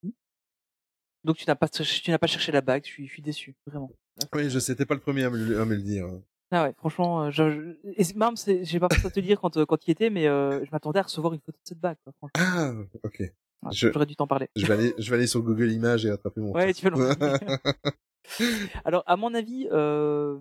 [1.23, 2.83] Donc tu n'as pas tu n'as pas cherché la bague.
[2.85, 3.91] Je suis, je suis déçu, vraiment.
[4.33, 6.05] Oui, je sais, t'es pas le premier à me, le- à me le dire.
[6.51, 8.13] Ah ouais, franchement, euh, je, je...
[8.15, 10.63] même, j'ai pas pensé à te le dire quand, euh, quand il était, mais euh,
[10.63, 11.97] je m'attendais à recevoir une photo de cette bague.
[12.03, 12.33] Quoi, franchement.
[12.37, 13.19] Ah, ok.
[13.19, 13.29] Ouais,
[13.71, 14.49] je- J'aurais dû t'en parler.
[14.55, 16.51] Je vais aller, je vais aller sur Google Images et attraper mon.
[16.51, 16.95] Ouais, tu le
[18.85, 20.37] Alors, à mon avis, euh,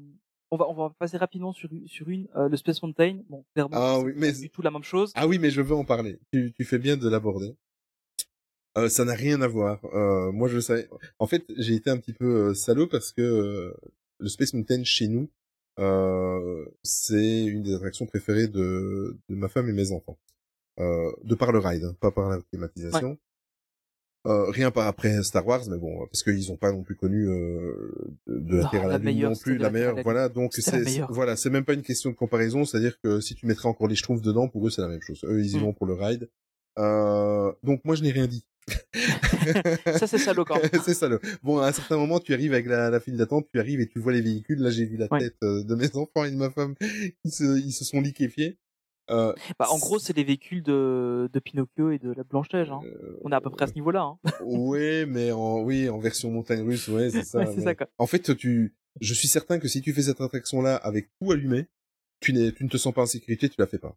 [0.51, 3.21] on va on va passer rapidement sur sur une, euh, le Space Mountain.
[3.31, 5.13] Bon, clairement, Ah c'est oui, pas mais- du tout la même chose.
[5.15, 6.19] Ah oui, mais je veux en parler.
[6.33, 7.55] Tu, tu fais bien de l'aborder.
[8.79, 9.85] Euh, ça n'a rien à voir.
[9.95, 10.89] Euh, moi, je le savais.
[11.19, 13.75] En fait, j'ai été un petit peu euh, salaud parce que euh,
[14.19, 15.29] le Space Mountain chez nous,
[15.79, 20.19] euh, c'est une des attractions préférées de, de ma femme et mes enfants.
[20.81, 23.19] Euh, de par le ride, hein, pas par la thématisation.
[24.25, 27.29] Euh, rien par après Star Wars, mais bon, parce qu'ils ont pas non plus connu
[27.29, 27.75] euh,
[28.29, 29.97] de, la Terre à la, Lune non plus, la meilleure.
[29.97, 30.03] la.
[30.05, 33.47] Voilà, donc c'est voilà, c'est même pas une question de comparaison, c'est-à-dire que si tu
[33.47, 35.25] mettrais encore les schtroumpfs dedans, pour eux c'est la même chose.
[35.25, 35.63] Eux ils y Mm.
[35.63, 36.31] vont pour le ride.
[36.79, 38.45] Euh, donc moi je n'ai rien dit.
[39.99, 40.71] Ça, c'est salaud quand même.
[40.85, 43.59] c'est le- Bon, à un certain moment, tu arrives avec la, la file d'attente, tu
[43.59, 44.59] arrives et tu vois les véhicules.
[44.61, 45.19] Là, j'ai vu la Ouais.
[45.21, 46.75] tête euh, de mes enfants et de ma femme.
[47.25, 48.59] Ils se, ils se sont liquéfiés.
[49.11, 52.71] Euh, Bah, en gros, c'est les véhicules de, de Pinocchio et de la Blanche-Neige.
[52.71, 52.81] Hein.
[52.85, 54.03] euh, On est à peu près à ce niveau-là.
[54.03, 54.19] Hein.
[54.45, 57.39] ouais, mais en, oui, en version montagne russe, ouais, c'est ça.
[57.41, 57.89] Ouais, c'est mais- ça, quoi.
[57.99, 61.67] En fait, tu, je suis certain que si tu fais cette attraction-là avec tout allumé,
[62.21, 63.97] tu tu ne te sens pas en sécurité, tu la fais pas.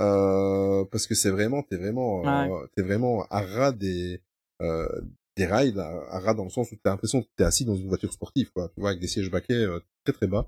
[0.00, 4.20] Euh, parce que c'est vraiment, t'es vraiment, euh, t'es vraiment à ras des,
[4.62, 4.88] euh,
[5.36, 7.76] des rails, à, à ras dans le sens où t'as l'impression que t'es assis dans
[7.76, 8.68] une voiture sportive, quoi.
[8.74, 10.44] Tu vois, avec des sièges baquets euh, très très bas.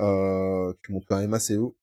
[0.00, 1.76] Euh, tu montes quand même assez haut.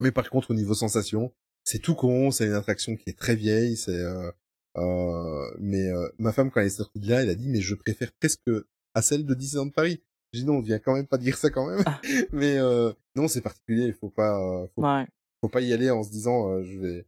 [0.00, 1.32] Mais par contre, au niveau sensation,
[1.64, 4.30] c'est tout con, c'est une attraction qui est très vieille, c'est, euh,
[4.78, 7.60] euh, mais euh, ma femme, quand elle est sortie de là, elle a dit, mais
[7.60, 8.50] je préfère presque
[8.94, 10.02] à celle de Disneyland Paris.
[10.32, 11.82] J'ai dit non, on vient quand même pas dire ça quand même.
[11.86, 12.00] Ah.
[12.32, 15.06] mais euh, non, c'est particulier, il faut pas, euh, faut, Ouais.
[15.42, 17.06] Faut pas y aller en se disant, euh, je vais,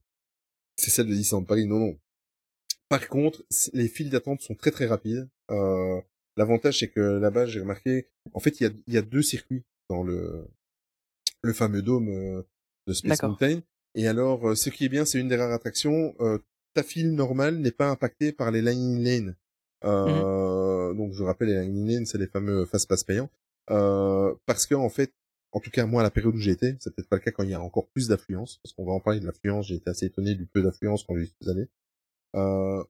[0.77, 1.67] c'est celle de Disneyland Paris.
[1.67, 1.99] Non, non.
[2.89, 5.29] Par contre, les files d'attente sont très très rapides.
[5.51, 6.01] Euh,
[6.37, 9.23] L'avantage, c'est que là-bas, j'ai remarqué, en fait, il y a, il y a deux
[9.23, 10.49] circuits dans le,
[11.43, 12.43] le fameux dôme euh,
[12.89, 13.23] de Space.
[13.23, 13.61] Mountain.
[13.95, 16.39] Et alors, euh, ce qui est bien, c'est une des rares attractions, euh,
[16.75, 19.37] ta file normale n'est pas impactée par les Lightning Lane.
[19.85, 23.31] Euh, Donc, je rappelle, les Lightning Lane, c'est les fameux fast pass payants.
[23.71, 25.13] Euh, parce que, en fait,
[25.55, 27.31] en tout cas, moi, à la période où j'ai été, c'est peut-être pas le cas
[27.31, 29.77] quand il y a encore plus d'affluence, parce qu'on va en parler de l'affluence, j'ai
[29.77, 31.69] été assez étonné du peu d'affluence quand j'ai eu ces années.
[32.37, 32.83] Euh,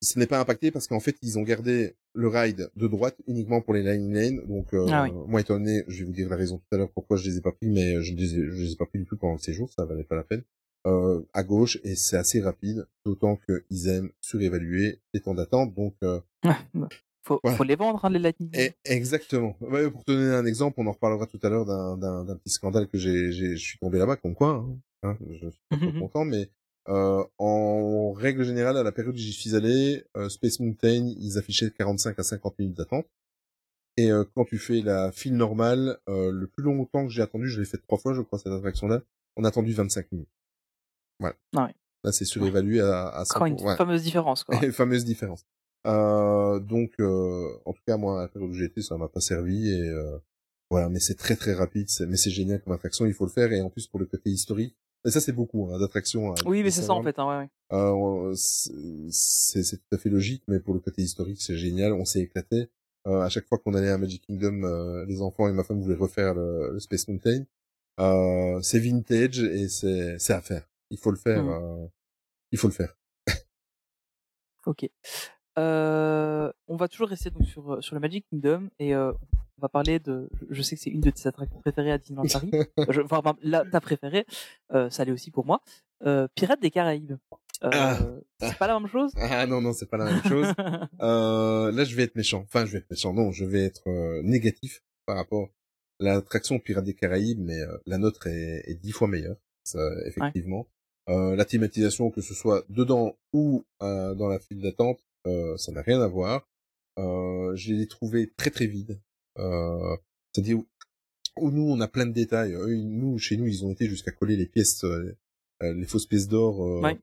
[0.00, 3.60] ce n'est pas impacté parce qu'en fait, ils ont gardé le ride de droite uniquement
[3.60, 4.46] pour les line lane.
[4.46, 5.10] Donc, euh, Ah oui.
[5.26, 7.38] moi, étant donné, je vais vous dire la raison tout à l'heure pourquoi je les
[7.38, 9.16] ai pas pris, mais je ne les ai, je les ai pas pris du tout
[9.16, 10.42] pendant le séjour, ça valait pas la peine.
[10.86, 15.74] Euh, à gauche, et c'est assez rapide, d'autant qu'ils aiment surévaluer les temps d'attente.
[15.74, 16.86] Donc, euh, Ouais.
[17.28, 17.56] Faut, Voilà.
[17.58, 18.50] faut les vendre, hein, les Lightning.
[18.54, 19.54] Et, exactement.
[19.60, 22.88] Ouais, pour te donner un exemple, on en reparlera tout à l'heure d'un, petit scandale
[22.88, 26.00] que j'ai, je suis tombé là-bas, comme quoi, hein, hein, je suis pas trop Mhm.
[26.00, 26.48] content, mais
[26.88, 31.36] euh, en règle générale, à la période où j'y suis allé, euh, Space Mountain, ils
[31.36, 33.06] affichaient 45 à 50 minutes d'attente.
[33.98, 37.60] Et euh, quand tu fais la file normale, le plus longtemps que j'ai attendu, je
[37.60, 39.02] l'ai fait trois fois, je crois, cette attraction-là,
[39.36, 40.30] on a attendu 25 minutes.
[41.20, 41.36] Voilà.
[41.56, 41.74] Ah ouais.
[42.04, 43.76] Là, c'est surévalué à, à 100 Encore une ouais.
[43.76, 44.58] fameuse différence, quoi.
[44.72, 45.44] fameuse différence.
[45.88, 50.18] Euh, donc, euh, en tout cas, moi, j'ai été, ça m'a pas servi et euh,
[50.70, 50.88] voilà.
[50.88, 53.60] Mais c'est très très rapide, mais c'est génial comme attraction, il faut le faire et
[53.60, 54.76] en plus pour le côté historique.
[55.06, 56.32] Et ça, c'est beaucoup hein, d'attractions.
[56.32, 57.48] à Oui, mais c'est ça, en fait, hein, ouais, ouais.
[57.72, 61.92] Euh, c'est c'est tout à fait logique, mais pour le côté historique, c'est génial.
[61.92, 62.68] On s'est éclaté.
[63.06, 65.80] Euh, à chaque fois qu'on allait à Magic Kingdom, euh, les enfants et ma femme
[65.80, 67.44] voulaient refaire le, le Space Mountain.
[68.00, 70.68] Euh, c'est vintage et c'est c'est à faire.
[70.90, 71.48] Il faut le faire.
[71.48, 71.86] Euh,
[72.52, 72.96] il faut le faire.
[74.66, 74.90] Ok.
[75.58, 79.12] Euh, on va toujours rester donc sur euh, sur le Magic Kingdom et euh,
[79.58, 80.28] on va parler de.
[80.50, 82.50] je- sais que c'est une de tes attractions préférées à Disneyland Paris.
[82.90, 84.24] je, enfin, là, ta préférée.
[84.72, 85.60] Euh, ça l'est aussi pour moi.
[86.06, 87.16] Euh, Pirates des Caraïbes.
[87.64, 87.98] Euh, Ah.
[88.40, 89.10] c'est pas la même chose?
[89.16, 90.46] Ah non non, c'est pas la même chose.
[91.00, 92.42] Euh, là, je vais être méchant.
[92.46, 93.12] Enfin, je vais être méchant.
[93.12, 93.82] Non, je vais être
[94.22, 95.48] négatif par rapport
[96.00, 99.80] à l'attraction Pirates des Caraïbes, mais euh, la nôtre est, est dix fois meilleure, ça,
[100.06, 100.68] effectivement.
[101.08, 105.72] Euh, la thématisation, que ce soit dedans ou euh, dans la file d'attente, euh, ça
[105.72, 106.48] n'a rien à voir.
[106.98, 109.00] Euh, je l'ai trouvé très très vide.
[109.38, 109.96] Euh,
[110.32, 110.58] C'est-à-dire
[111.40, 112.52] où, nous, on a plein de détails.
[112.84, 115.16] Nous, chez nous, ils ont été jusqu'à coller les pièces, euh,
[115.62, 116.98] euh, les fausses pièces d'or euh, Ouais.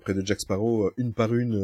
[0.00, 1.56] près de Jack Sparrow, une par une.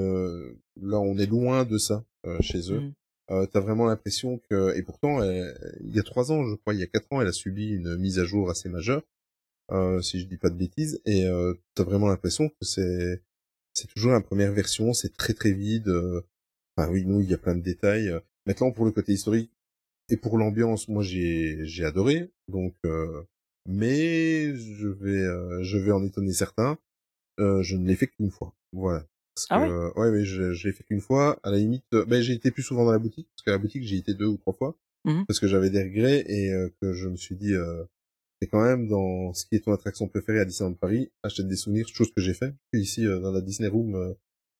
[0.81, 2.05] là, on est loin de ça
[2.41, 2.81] chez eux.
[2.81, 2.93] Mhm.
[3.31, 6.75] Euh, T'as vraiment l'impression que, et pourtant, elle- il y a trois ans, je crois,
[6.75, 9.03] il y a quatre ans, elle a subi une mise à jour assez majeure,
[9.73, 13.23] euh, si je dis pas de bêtises, et euh, t'as vraiment l'impression que c'est
[13.75, 15.89] c'est toujours la première version, c'est très très vide.
[15.89, 16.23] euh,
[16.77, 18.09] Enfin oui, nous, il y a plein de détails.
[18.09, 18.21] euh.
[18.47, 19.51] Maintenant, pour le côté historique
[20.11, 22.31] et pour l'ambiance, moi, j'ai j'ai adoré.
[22.49, 23.23] Donc, euh,
[23.69, 26.79] mais je vais euh, je vais en étonner certains.
[27.41, 28.55] Euh, je ne l'ai fait qu'une fois.
[28.73, 29.07] Voilà.
[29.35, 29.71] Parce Ah que, ouais?
[29.71, 31.39] euh, ouais, ouais, je, je l'ai fait qu'une fois.
[31.43, 33.59] À la limite, euh, ben, j'ai été plus souvent dans la boutique, parce qu'à la
[33.59, 35.25] boutique, j'ai été deux ou trois fois, Mhm.
[35.27, 37.85] parce que j'avais des regrets et euh, que je me suis dit, euh,
[38.41, 41.57] c'est quand même dans ce qui est ton attraction préférée à Disneyland Paris, acheter des
[41.57, 42.55] souvenirs, chose que j'ai fait.
[42.73, 44.13] Ici euh, dans la Disney Room, euh,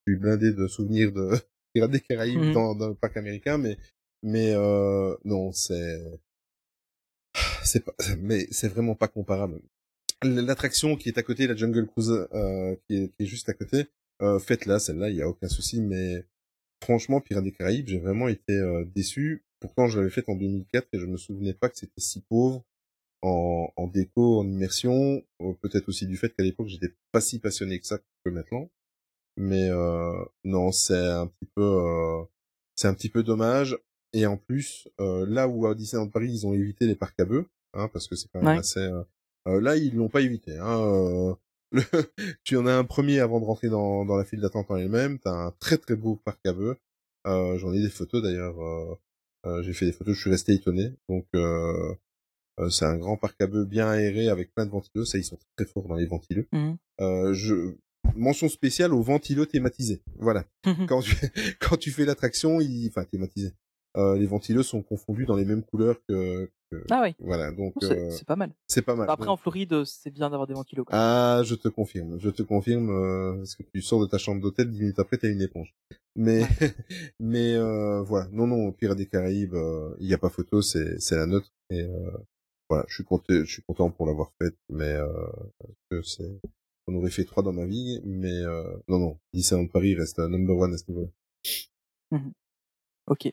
[0.07, 1.31] je suis blindé de souvenirs de
[1.75, 2.53] Pirates des Caraïbes Mhm.
[2.53, 3.77] dans, dans le parc américain, mais
[4.23, 6.01] mais euh, non, c'est
[7.65, 9.61] c'est pas, mais c'est vraiment pas comparable.
[10.23, 13.53] L'attraction qui est à côté, la Jungle Cruise, euh, qui, est, qui est juste à
[13.55, 13.87] côté,
[14.23, 16.25] euh, faites-la, celle-là, il y a aucun souci, mais
[16.83, 19.45] franchement, Pirates des Caraïbes, j'ai vraiment été euh, déçu.
[19.61, 22.65] Pourtant, je l'avais faite en 2004 et je me souvenais pas que c'était si pauvre
[23.25, 25.23] en, en déco, en immersion.
[25.41, 28.71] Euh, Peut-être aussi du fait qu'à l'époque, j'étais pas si passionné que ça que maintenant.
[29.37, 30.13] Mais euh,
[30.45, 32.23] non, c'est un petit peu, euh,
[32.77, 33.77] c'est un petit peu dommage.
[34.13, 37.25] Et en plus, euh, là où à Disneyland Paris, ils ont évité les parcs à
[37.25, 38.59] bœufs, hein, parce que c'est quand même Ouais.
[38.59, 38.79] assez.
[38.81, 39.03] euh,
[39.49, 40.57] euh, là, ils l'ont pas évité.
[40.59, 41.35] Hein, euh,
[41.73, 41.83] le-
[42.45, 45.19] tu en as un premier avant de rentrer dans, dans la file d'attente en elle-même.
[45.19, 46.77] T'as un très très beau parc à bœufs.
[47.27, 48.57] Euh, J'en ai des photos d'ailleurs.
[49.63, 50.93] J'ai fait des photos, je suis resté étonné.
[51.09, 51.27] Donc
[52.71, 55.05] c'est un grand parc à bœufs bien aéré avec plein de ventileux.
[55.05, 56.47] Ça, ils sont très forts dans les ventileux.
[56.53, 56.77] Mhm.
[57.01, 57.75] Euh, je
[58.15, 60.03] mention spéciale aux ventileux thématisés.
[60.19, 60.45] Voilà.
[60.89, 61.15] quand tu
[61.61, 63.53] quand tu fais l'attraction, il enfin thématisé.
[63.97, 67.53] Euh, les ventileux sont confondus dans les mêmes couleurs que, que- Ah oui, voilà.
[67.53, 68.51] Donc c'est euh, c'est pas mal.
[68.67, 69.09] c'est pas mal.
[69.09, 70.85] Après, Donc, en Floride, c'est bien d'avoir des ventilos.
[70.85, 70.97] Quoi.
[70.99, 74.41] ah, je te confirme, je te confirme, euh, parce que tu sors de ta chambre
[74.43, 75.73] d'hôtel, dix minutes après, t'as une éponge.
[76.17, 76.43] Mais,
[77.21, 80.99] mais euh, voilà, non, non, Pirates des Caraïbes, euh, il n'y a pas photo, c'est,
[81.01, 81.53] c'est la nôtre.
[81.71, 82.11] Et euh,
[82.69, 85.09] voilà, je suis content, je suis content pour l'avoir faite, mais euh,
[85.59, 86.41] parce que c'est,
[86.87, 90.29] on aurait fait trois dans ma vie, mais euh, non, non, Disneyland Paris reste un
[90.29, 92.21] number one à ce niveau-là.
[93.07, 93.33] Ok.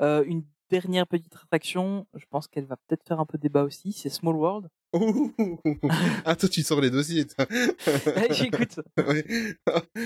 [0.00, 3.92] Euh, une dernière petite attraction, je pense qu'elle va peut-être faire un peu débat aussi,
[3.92, 4.68] c'est Small World.
[6.24, 7.46] Ah, toi, tu sors les dossiers, toi.
[8.30, 8.80] J'écoute.
[8.98, 9.24] Ouais.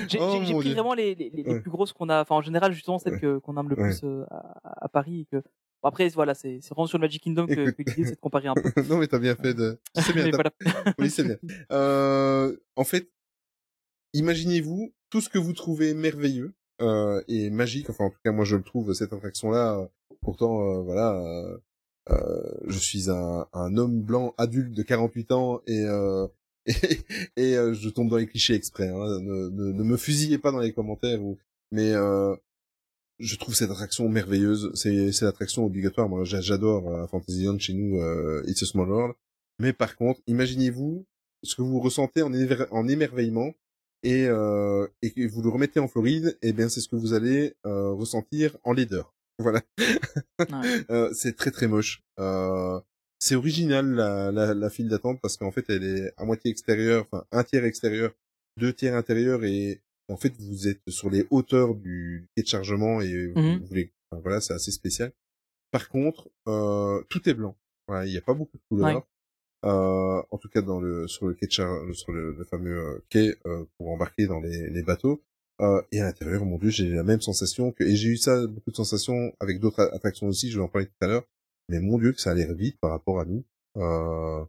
[0.08, 0.72] J'ai Oh, pris Dieu.
[0.74, 1.60] vraiment les, les, les Ouais.
[1.60, 3.20] plus grosses qu'on a, enfin en général justement celles Ouais.
[3.20, 5.20] que qu'on aime le plus euh, à, à Paris.
[5.20, 5.42] Et que...
[5.82, 8.20] bon, après voilà, c'est c'est vraiment sur le Magic Kingdom que, que l'idée c'est de
[8.20, 8.70] comparer un peu.
[8.88, 10.50] non, mais t'as bien fait de, c'est bien, voilà.
[10.98, 11.36] Oui, c'est bien.
[11.72, 13.10] Euh, en fait,
[14.14, 17.90] imaginez-vous tout ce que vous trouvez merveilleux euh, et magique.
[17.90, 19.88] Enfin, en tout cas, moi, je le trouve cette attraction-là.
[20.20, 21.58] Pourtant, euh, voilà, euh,
[22.10, 26.26] euh, je suis un, un homme blanc adulte de 48 ans et euh,
[26.66, 26.72] et,
[27.36, 28.88] et, euh, je tombe dans les clichés exprès.
[28.88, 29.20] Hein.
[29.20, 31.22] Ne, ne, ne me fusillez pas dans les commentaires.
[31.22, 31.38] Ou...
[31.72, 32.36] Mais euh,
[33.20, 34.70] je trouve cette attraction merveilleuse.
[34.74, 36.08] C'est c'est l'attraction obligatoire.
[36.08, 38.00] Moi, j'a- j'adore euh, Fantasyland chez nous.
[38.00, 39.14] Euh, It's a Small World.
[39.60, 41.06] Mais par contre, imaginez-vous
[41.42, 43.52] ce que vous ressentez en, éver- en émerveillement
[44.02, 47.12] et euh, et que vous le remettez en Floride, et bien c'est ce que vous
[47.12, 49.14] allez euh, ressentir en laideur.
[49.38, 49.62] Voilà.
[50.38, 50.46] Ouais.
[50.90, 52.02] Euh, c'est très très moche.
[52.18, 52.78] Euh,
[53.18, 57.06] c'est original la, la, la file d'attente parce qu'en fait elle est à moitié extérieure,
[57.10, 58.12] enfin un tiers extérieur,
[58.58, 63.00] deux tiers intérieur et en fait vous êtes sur les hauteurs du quai de chargement
[63.00, 63.64] et vous Mhm.
[63.64, 65.12] voulez, enfin, voilà c'est assez spécial.
[65.70, 67.56] Par contre euh, tout est blanc.
[67.88, 68.96] Voilà, il n'y a pas beaucoup de couleurs.
[68.96, 69.02] Ouais.
[69.66, 72.78] Euh, en tout cas dans le sur le quai de char- sur le, le fameux
[72.78, 75.22] euh, quai euh, pour embarquer dans les, les bateaux.
[75.60, 78.46] Euh, et à l'intérieur, mon dieu, j'ai la même sensation que et j'ai eu ça
[78.46, 80.50] beaucoup de sensations avec d'autres attractions aussi.
[80.50, 81.24] Je vais en parler tout à l'heure.
[81.68, 83.44] Mais mon dieu, que ça a l'air vite par rapport à nous.
[83.76, 84.42] Euh,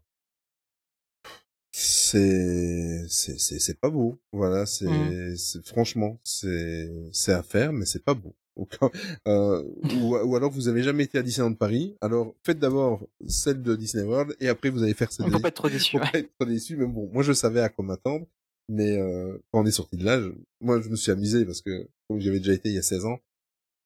[1.72, 4.20] c'est c'est c'est c'est pas beau.
[4.32, 5.36] Voilà, c'est Mhm.
[5.38, 8.36] c'est- franchement c'est c'est à faire, mais c'est pas beau.
[9.28, 9.64] Euh,
[10.02, 11.96] ou, ou alors vous avez jamais été à Disneyland Paris.
[12.02, 15.34] Alors faites d'abord celle de Disney World et après vous allez faire celle On de
[15.36, 15.98] peut pas être trop déçu.
[15.98, 16.12] ouais.
[16.12, 18.28] pas être trop déçu, mais bon, moi je savais à quoi m'attendre.
[18.70, 21.62] Mais euh, quand on est sorti de là, je- moi je me suis amusé parce
[21.62, 23.20] que comme j'avais déjà été il y a 16 ans,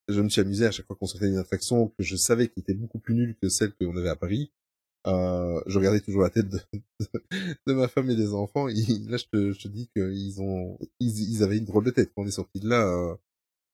[0.10, 2.60] je me suis amusé à chaque fois qu'on sortait d'une attraction que je savais qui
[2.60, 4.52] était beaucoup plus nulle que celle qu'on avait à Paris.
[5.08, 6.60] Euh, je regardais toujours la tête de,
[7.68, 8.68] de ma femme et des enfants.
[8.68, 11.92] Ils- là, je te, je te dis qu'ils ont, ils, ils avaient une drôle de
[11.92, 12.84] tête quand on est sorti de là.
[12.88, 13.16] euh,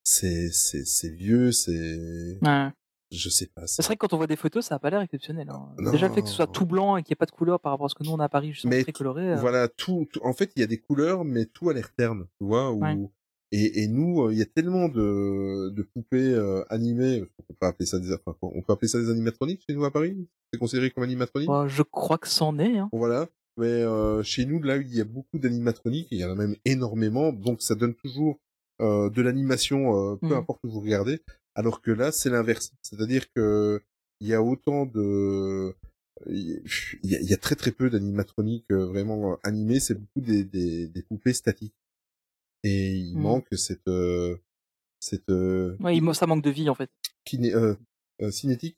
[0.03, 2.69] c'est, c'est, c'est vieux, c'est, Ouais.
[3.11, 3.67] je sais pas.
[3.67, 5.49] C'est vrai que quand on voit des photos, ça a pas l'air exceptionnel.
[5.49, 5.69] hein.
[5.79, 5.91] Non.
[5.91, 7.59] Déjà le fait que ce soit tout blanc et qu'il n'y ait pas de couleur
[7.59, 9.31] par rapport à ce que nous on a à Paris, justement Mais très coloré.
[9.33, 11.93] euh, Voilà, tout, tout- en fait, il y a des couleurs, mais tout a l'air
[11.93, 12.71] terne, tu vois.
[12.71, 12.97] Ouais.
[13.51, 17.65] Et, et nous, euh, il y a tellement de, de poupées euh, animées, on peut
[17.67, 20.15] appeler ça des, enfin, on peut appeler ça des animatroniques chez nous à Paris.
[20.53, 21.47] C'est considéré comme animatronique.
[21.49, 22.77] bah, je crois que c'en est.
[22.77, 22.89] Hein.
[22.93, 23.27] Voilà.
[23.57, 26.55] Mais euh, chez nous, là, il y a beaucoup d'animatroniques, il y en a même
[26.65, 28.39] énormément, donc ça donne toujours
[28.81, 30.33] euh, de l'animation, euh, peu Mhm.
[30.33, 31.19] importe où vous regardez.
[31.55, 32.71] Alors que là, c'est l'inverse.
[32.81, 33.81] C'est-à-dire que
[34.21, 35.75] il y a autant de,
[36.29, 36.61] il
[37.03, 39.79] y a, il y a très très peu d'animatroniques euh, vraiment euh, animées.
[39.81, 41.73] C'est beaucoup des, des, des poupées statiques.
[42.63, 43.21] Et il Mhm.
[43.24, 44.38] manque cette euh,
[45.00, 46.89] cette euh, Ouais, il- ça manque de vie en fait.
[47.26, 47.76] kiné- euh,
[48.32, 48.78] cinétique,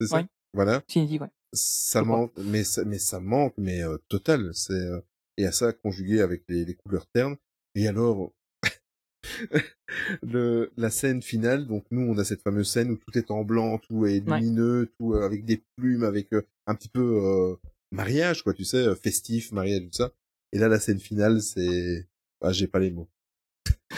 [0.00, 0.16] c'est ça?
[0.16, 0.26] Ouais.
[0.52, 1.30] Voilà Cinétique, ouais.
[1.54, 5.00] ça manque mais ça mais ça manque mais euh, total c'est euh,
[5.36, 7.36] et à ça conjugué avec les, les couleurs ternes
[7.74, 8.32] et alors
[10.22, 13.44] le la scène finale donc nous on a cette fameuse scène où tout est en
[13.44, 14.38] blanc tout est Ouais.
[14.40, 17.56] lumineux tout euh, avec des plumes avec euh, un petit peu euh,
[17.92, 20.12] mariage quoi tu sais festif mariage tout ça
[20.52, 22.08] et là la scène finale c'est
[22.42, 23.08] ah j'ai pas les mots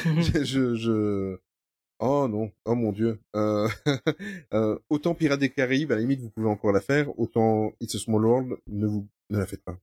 [0.05, 1.39] je, je, je-
[1.99, 3.19] Oh non, oh mon dieu.
[3.35, 3.69] Euh...
[4.55, 7.19] euh, autant Pirates des Caraïbes, à la limite, vous pouvez encore la faire.
[7.19, 9.79] Autant It's a Small World, ne vous ne la faites pas.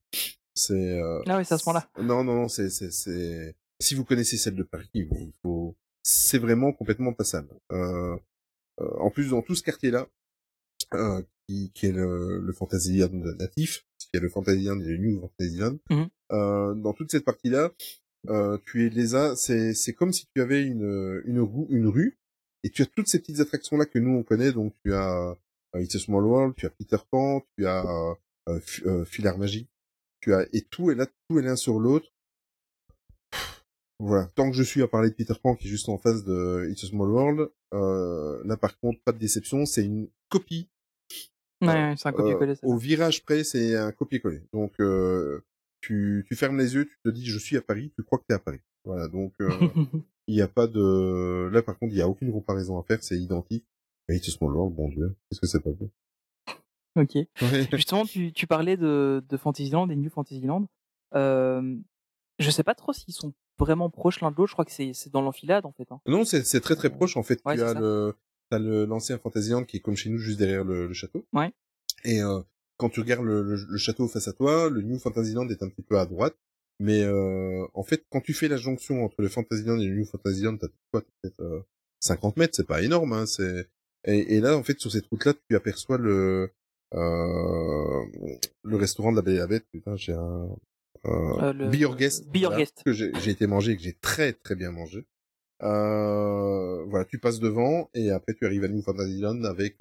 [0.54, 1.00] C'est.
[1.00, 1.20] Euh...
[1.26, 1.88] Ah oui, c'est à ce moment-là.
[2.00, 3.56] Non, non, non, c'est, c'est, c'est.
[3.80, 5.74] Si vous connaissez celle de Paris, il faut.
[6.04, 7.48] C'est vraiment complètement passable.
[7.72, 8.16] Euh...
[8.80, 10.06] euh, en plus, dans tout ce quartier-là,
[10.94, 15.20] euh, qui, qui est le, le Fantasyland natif, qui est le Fantasyland et le New
[15.20, 16.08] Fantasyland, Mhm.
[16.32, 17.72] euh, dans toute cette partie-là,
[18.28, 21.86] euh, tu es les as, c'est c'est comme si tu avais une une roue, une
[21.88, 22.18] rue
[22.62, 25.36] et tu as toutes ces petites attractions là que nous on connaît donc tu as
[25.74, 28.14] euh, It's a Small World, tu as Peter Pan, tu as euh,
[28.48, 29.68] euh, F- euh, Magie,
[30.20, 32.06] tu as et tout est là, tout est l'un sur l'autre.
[34.00, 34.26] Voilà.
[34.34, 36.68] Tant que je suis à parler de Peter Pan qui est juste en face de
[36.70, 40.68] It's a Small World, euh, là par contre pas de déception, c'est une copie
[41.62, 42.54] Ouais, ouais, c'est un copier-coller.
[42.62, 44.42] au virage près, c'est un copier-coller.
[44.52, 45.40] Donc, euh,
[45.84, 48.24] tu, tu fermes les yeux, tu te dis, je suis à Paris, tu crois que
[48.28, 48.60] t'es à Paris.
[48.84, 49.48] Voilà, donc euh,
[50.26, 51.48] il n'y a pas de...
[51.52, 53.66] Là, par contre, il n'y a aucune comparaison à faire, c'est identique.
[54.08, 55.90] Mais It's a Small World, bon Dieu, qu'est-ce que c'est pas beau.
[56.96, 57.14] ok.
[57.14, 57.68] Ouais.
[57.72, 60.66] Justement, tu, tu parlais de, de Fantasyland et New Fantasyland.
[61.14, 61.76] Euh,
[62.38, 64.48] je sais pas trop s'ils sont vraiment proches l'un de l'autre.
[64.50, 65.90] Je crois que c'est dans l'enfilade en fait.
[65.90, 66.00] Hein.
[66.06, 67.40] Non, c'est très très proche, en fait.
[67.44, 67.80] Ouais, tu as ça.
[67.80, 68.14] le...
[68.50, 71.26] T'as le l'ancien Fantasyland qui est comme chez nous, juste derrière le, le château.
[71.32, 71.50] Ouais.
[72.04, 72.42] Et euh,
[72.76, 75.68] quand tu regardes le, le, le château face à toi, le New Fantasyland est un
[75.68, 76.36] petit peu à droite.
[76.80, 80.04] Mais euh, en fait, quand tu fais la jonction entre le Fantasyland et le New
[80.04, 81.60] Fantasyland, t'as quoi peut-être euh,
[82.00, 83.12] 50 mètres, c'est pas énorme.
[83.12, 83.68] Hein, c'est
[84.06, 86.50] et, et là, en fait, sur cette route-là, tu aperçois le
[86.94, 88.04] euh,
[88.64, 89.64] le restaurant de la Belle et la Bête.
[89.72, 90.48] Putain, j'ai un
[91.06, 92.28] euh, Euh, le- Be Your Guest.
[92.30, 92.82] Be Your voilà, Guest.
[92.84, 95.04] que j'ai été mangé et que j'ai très très bien mangé.
[95.62, 99.76] Euh, voilà, tu passes devant et après tu arrives à New Fantasyland avec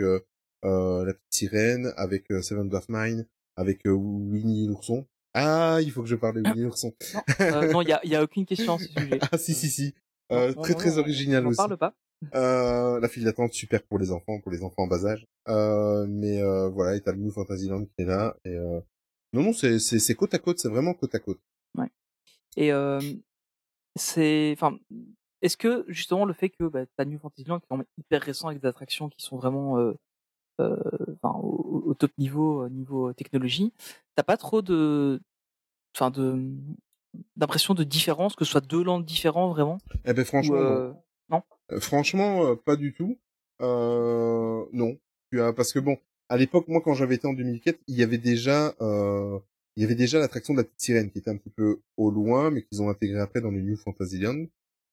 [0.63, 5.05] euh, euh, la petite sirène, avec euh, Seven Dwarf Mine, avec euh, Winnie l'ourson.
[5.33, 6.93] Ah, il faut que je parle de Winnie l'ourson.
[7.41, 9.19] Euh, non, il y a, a aucune question à ce sujet.
[9.31, 9.93] Ah si si si.
[10.31, 11.57] Euh, Non, très non, très non, original on aussi.
[11.57, 11.95] parle pas.
[12.35, 15.25] Euh, la file d'attente super pour les enfants, pour les enfants en bas âge.
[15.49, 18.37] Euh, mais euh, voilà, et t'as le New Fantasyland qui est là.
[18.45, 18.79] Et euh...
[19.33, 21.41] non non, c'est c'est c'est côte à côte, c'est vraiment côte à côte.
[22.55, 22.99] Et euh,
[23.95, 24.77] c'est, enfin,
[25.41, 28.61] est-ce que justement le fait que bah, t'as New Fantasyland qui est hyper récent avec
[28.61, 29.93] des attractions qui sont vraiment euh,
[30.59, 30.77] euh,
[31.21, 33.73] enfin, au, au top niveau, euh, niveau technologie,
[34.15, 35.21] t'as pas trop de,
[35.95, 36.51] enfin de,
[37.35, 39.77] d'impression de différence, que ce soit deux landes différents vraiment?
[40.05, 40.65] Eh ben franchement, ou, non.
[40.65, 40.93] euh,
[41.29, 41.43] non?
[41.71, 43.17] Euh, franchement, euh, pas du tout.
[43.61, 44.97] Euh, non.
[45.55, 45.97] Parce que bon,
[46.29, 49.39] à l'époque, moi, quand j'avais été en 2004, il y avait déjà, euh,
[49.75, 52.11] il y avait déjà l'attraction de la petite sirène qui était un petit peu au
[52.11, 54.45] loin, mais qu'ils ont intégré après dans le New Fantasyland.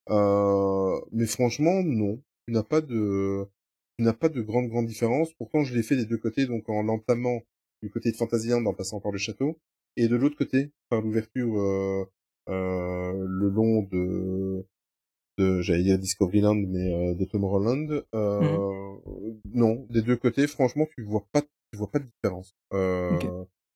[0.08, 2.22] Euh, mais franchement, non.
[2.46, 3.46] Tu n'as pas de,
[4.02, 5.32] n'as pas de grande grande différence.
[5.34, 7.42] Pourtant, je l'ai fait des deux côtés, donc en l'entamant
[7.82, 9.58] du côté de Fantasyland en passant par le château,
[9.96, 12.04] et de l'autre côté par l'ouverture euh,
[12.48, 14.64] euh, le long de
[15.38, 18.96] de j'allais dire Discoveryland mais euh, de Tomorrowland euh,
[19.54, 23.24] non des deux côtés franchement tu vois pas tu vois pas de différence euh, Ok.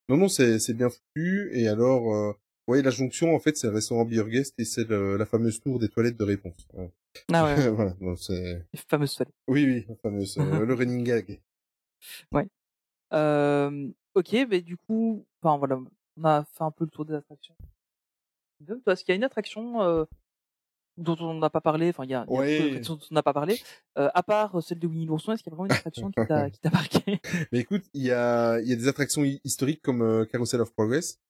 [0.08, 2.34] non non c'est c'est bien foutu et alors
[2.68, 5.60] euh, ouais la jonction en fait c'est le restaurant Beer Guest et c'est la fameuse
[5.60, 6.90] tour des toilettes de réponse Ouais.
[7.32, 9.34] Ah ouais, voilà donc c'est les fameuses toilettes.
[9.48, 11.40] oui oui la fameuse euh, le running gag
[13.12, 15.78] Euh, ok, mais du coup, enfin voilà,
[16.16, 17.54] on a fait un peu le tour des attractions.
[18.60, 20.04] Dom, toi, est-ce qu'il y a une attraction euh,
[20.96, 22.56] dont on n'a pas parlé Enfin, il y a, y a Ouais.
[22.56, 23.60] beaucoup d'attractions dont on n'a pas parlé.
[23.98, 26.26] Euh, à part celle de Winnie l'ourson, est-ce qu'il y a vraiment une attraction qui
[26.26, 27.20] t'a qui t'a marqué?
[27.52, 30.60] Mais écoute, il y a, il y a des attractions hi- historiques comme euh, Carousel
[30.60, 31.20] of Progress.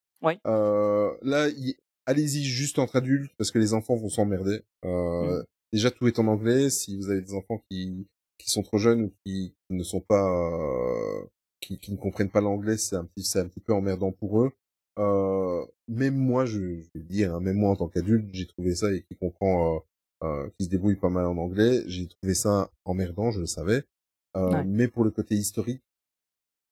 [0.46, 4.62] Euh, là, y- allez-y juste entre adultes parce que les enfants vont s'emmerder.
[4.84, 5.44] Euh, Mm.
[5.72, 6.70] Déjà, tout est en anglais.
[6.70, 8.06] Si vous avez des enfants qui,
[8.38, 11.24] qui sont trop jeunes ou qui, qui ne sont pas, euh,
[11.60, 14.42] qui, qui ne comprennent pas l'anglais, c'est un petit, c'est un petit peu emmerdant pour
[14.42, 14.52] eux.
[15.00, 18.46] Euh, même moi, je, je vais le dire, hein, même moi en tant qu'adulte, j'ai
[18.46, 19.78] trouvé ça et qui comprend, euh,
[20.26, 23.82] euh, qui se débrouille pas mal en anglais, j'ai trouvé ça emmerdant, je le savais.
[24.36, 24.64] Euh, Ouais.
[24.64, 25.82] Mais pour le côté historique,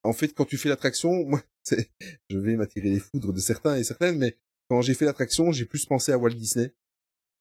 [0.04, 1.90] en fait, quand tu fais l'attraction, moi, c'est,
[2.28, 4.36] je vais m'attirer les foudres de certains et certaines, mais
[4.68, 6.74] quand j'ai fait l'attraction, j'ai plus pensé à Walt Disney,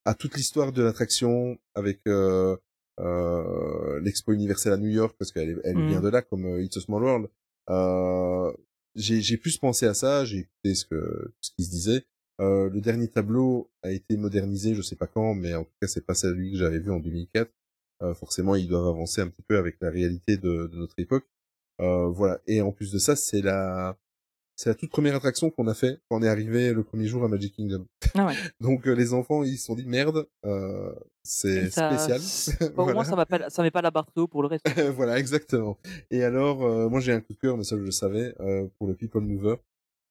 [0.04, 2.56] à toute l'histoire de l'attraction avec euh,
[3.00, 5.88] euh, l'expo universelle à New York, parce qu'elle elle Mhm.
[5.88, 7.28] vient de là, comme euh, It's a Small World.
[7.70, 8.52] Euh,
[8.94, 12.04] j'ai, j'ai plus pensé à ça, j'ai écouté ce que ce qui se disait.
[12.40, 15.86] Euh, le dernier tableau a été modernisé, je sais pas quand, mais en tout cas,
[15.86, 17.50] c'est pas celui que j'avais vu en 2004.
[18.02, 21.24] Euh, forcément, ils doivent avancer un petit peu avec la réalité de, de notre époque.
[21.80, 22.38] Euh, voilà.
[22.46, 23.96] Et en plus de ça, c'est la,
[24.56, 27.24] c'est la toute première attraction qu'on a fait quand on est arrivé le premier jour
[27.24, 27.86] à Magic Kingdom.
[28.14, 28.34] Ah ouais.
[28.60, 30.92] Donc euh, les enfants, ils se sont dit merde, euh,
[31.22, 32.20] c'est spécial.
[32.74, 33.04] Bon, Au moins, Voilà.
[33.04, 34.68] ça pas, ça met pas la barre très haut pour le reste.
[34.94, 35.78] voilà, exactement.
[36.10, 38.66] Et alors, euh, moi j'ai un coup de cœur, mais ça je le savais, euh,
[38.78, 39.56] pour le People Mover.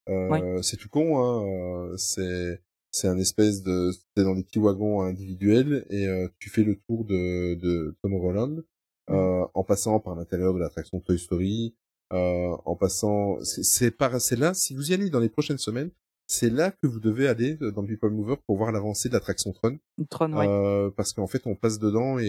[0.09, 1.93] Euh, C'est tout con, hein.
[1.97, 2.59] c'est
[2.93, 6.75] c'est un espèce de, t'es dans des petits wagons individuels et euh, tu fais le
[6.75, 8.63] tour de de Tomorrowland euh,
[9.11, 11.75] en passant par l'intérieur de l'attraction Toy Story,
[12.13, 15.91] euh, en passant, c'est par, c'est là, si vous y allez dans les prochaines semaines,
[16.27, 19.13] c'est là que vous devez aller euh, dans le People Mover pour voir l'avancée de
[19.13, 19.77] l'attraction Tron.
[20.09, 20.33] Tron.
[20.37, 22.25] Euh, parce qu'en fait on passe dedans et,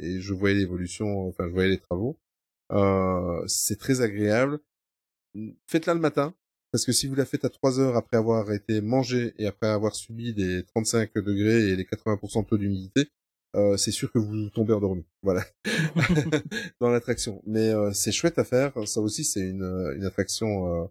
[0.00, 2.18] et je voyais l'évolution, enfin je voyais les travaux.
[2.72, 4.60] Euh, c'est très agréable.
[5.66, 6.34] Faites-la le matin,
[6.72, 9.68] parce que si vous la faites à 3 heures après avoir été mangé et après
[9.68, 13.08] avoir subi les 35 degrés et les 80% de taux d'humidité,
[13.58, 15.04] euh, c'est sûr que vous tombez endormi.
[15.22, 15.44] Voilà.
[16.80, 17.42] Dans l'attraction.
[17.46, 18.72] Mais euh, c'est chouette à faire.
[18.86, 19.64] Ça aussi, c'est une,
[19.96, 20.86] une attraction euh,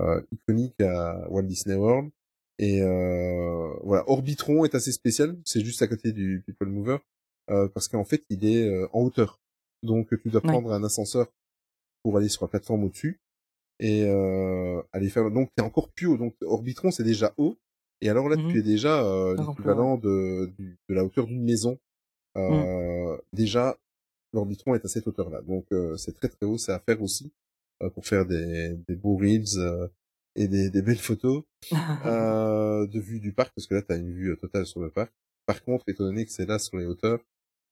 [0.00, 2.10] euh, iconique à Walt Disney World.
[2.58, 2.80] Et
[3.82, 5.36] voilà, Orbitron est assez spécial.
[5.44, 6.98] C'est juste à côté du People Mover
[7.48, 9.40] parce qu'en fait, il est en hauteur.
[9.82, 10.48] Donc, tu dois Ouais.
[10.52, 11.26] prendre un ascenseur
[12.04, 13.20] pour aller sur la plateforme au-dessus
[13.80, 14.04] et
[14.92, 15.28] aller faire.
[15.32, 16.16] Donc, t'es encore plus haut.
[16.16, 17.56] Donc, Orbitron, c'est déjà haut.
[18.00, 18.50] Et alors là, Mhm.
[18.52, 20.50] tu es déjà euh, l'équivalent de
[20.88, 21.78] la hauteur d'une maison.
[22.36, 23.78] Euh, Déjà,
[24.32, 25.42] l'Orbitron est à cette hauteur-là.
[25.42, 26.58] Donc, euh, c'est très très haut.
[26.58, 27.32] C'est à faire aussi
[27.82, 29.88] euh, pour faire des, des beaux reels euh,
[30.36, 31.44] et des, des belles photos
[32.06, 34.90] euh, de vue du parc, parce que là, tu as une vue totale sur le
[34.90, 35.12] parc.
[35.46, 37.20] Par contre, étant donné que c'est là sur les hauteurs,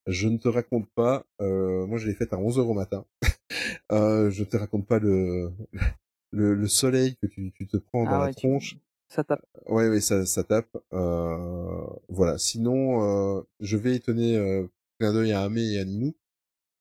[0.07, 3.05] je ne te raconte pas, euh, moi je l'ai faite à 11h au matin,
[3.93, 5.53] euh, je te raconte pas le,
[6.33, 8.77] le, le soleil que tu, tu te prends dans Ah la tu- tronche.
[9.11, 9.45] Ça tape.
[9.67, 10.75] Ouais, ouais, ça, ça tape.
[10.93, 12.39] Euh, voilà.
[12.39, 13.03] Sinon,
[13.39, 14.67] euh, je vais étonner euh,
[14.99, 16.15] clin d'œil à Amé et à Ninou.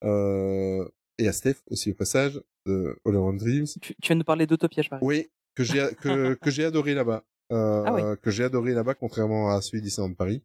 [0.04, 3.66] Euh, et à Steph aussi au passage de All Dreams.
[3.82, 5.04] Tu, tu viens de parler d'Utopia, je parie.
[5.04, 7.24] Oui, que j'ai que, que j'ai adoré là-bas.
[7.52, 8.18] Euh, Ah ouais.
[8.22, 10.44] que j'ai adoré là-bas contrairement à celui Disneyland Paris.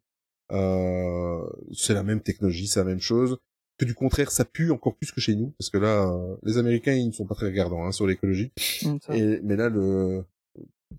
[0.53, 3.39] Euh, c'est la même technologie, c'est la même chose.
[3.77, 6.59] Que du contraire, ça pue encore plus que chez nous, parce que là, euh, les
[6.59, 8.53] Américains, ils ne sont pas très regardants hein, sur l'écologie.
[8.57, 9.17] Ça.
[9.17, 10.25] Et mais là, le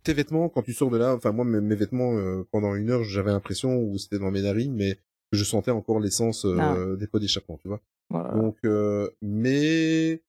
[0.03, 2.89] tes vêtements, quand tu sors de là, enfin moi, mes, mes vêtements, euh, pendant une
[2.89, 4.97] heure, j'avais l'impression où c'était dans mes narines, mais
[5.31, 7.81] je sentais encore l'essence euh, Ah des pots d'échappement, tu vois.
[8.09, 8.33] Voilà.
[8.33, 10.21] Donc, euh, mais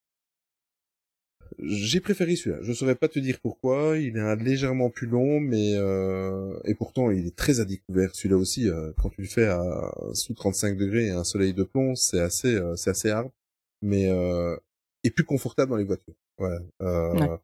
[1.58, 2.58] j'ai préféré celui-là.
[2.62, 3.98] Je saurais pas te dire pourquoi.
[3.98, 8.14] Il est légèrement plus long, mais euh, et pourtant il est très à découvert.
[8.14, 11.62] Celui-là aussi, euh, quand tu le fais à sous 35 degrés et un soleil de
[11.62, 13.30] plomb, c'est assez, euh, c'est assez hard,
[13.82, 14.56] mais euh,
[15.04, 16.14] et plus confortable dans les voitures.
[16.38, 16.60] Voilà.
[16.80, 17.38] Ouais.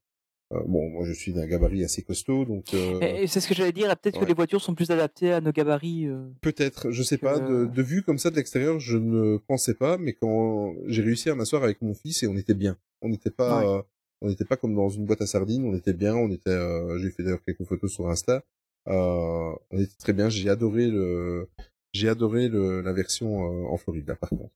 [0.53, 3.49] Euh, bon, moi je suis d'un gabarit assez costaud, donc euh, Et, et c'est ce
[3.49, 3.89] que j'allais dire.
[3.97, 6.07] Peut-être que les voitures sont plus adaptées à nos gabarits.
[6.09, 9.39] euh, peut-être, je sais que- pas, de, de vue comme ça de l'extérieur, je ne
[9.39, 12.77] pensais pas, mais quand j'ai réussi à m'asseoir avec mon fils et on était bien,
[13.01, 13.83] on n'était pas, Ouais.
[14.21, 16.99] on n'était pas comme dans une boîte à sardines, on était bien, on était, euh,
[16.99, 18.45] j'ai fait d'ailleurs quelques photos sur Insta,
[18.89, 21.49] euh, on était très bien, j'ai adoré le,
[21.93, 24.53] j'ai adoré le, la version euh, en Floride là par contre.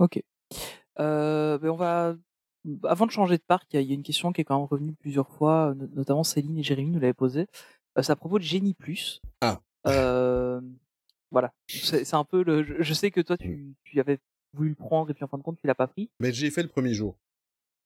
[0.00, 0.22] Ok.
[0.98, 2.16] Euh, ben on va.
[2.84, 4.44] Avant de changer de parc, il y, a- il y a une question qui est
[4.44, 7.46] quand même revenue plusieurs fois, no- notamment Céline et Jérémy nous l'avaient posée.
[7.98, 9.20] Euh, c'est à propos de Génie Plus.
[9.40, 9.60] Ah.
[9.86, 10.60] Euh,
[11.30, 11.52] voilà.
[11.68, 12.62] C'est un peu le.
[12.64, 14.18] Je, je sais que toi, tu, tu avais
[14.54, 16.10] voulu le prendre et puis en fin de compte, tu l'as pas pris.
[16.20, 17.16] Mais j'ai fait le premier jour.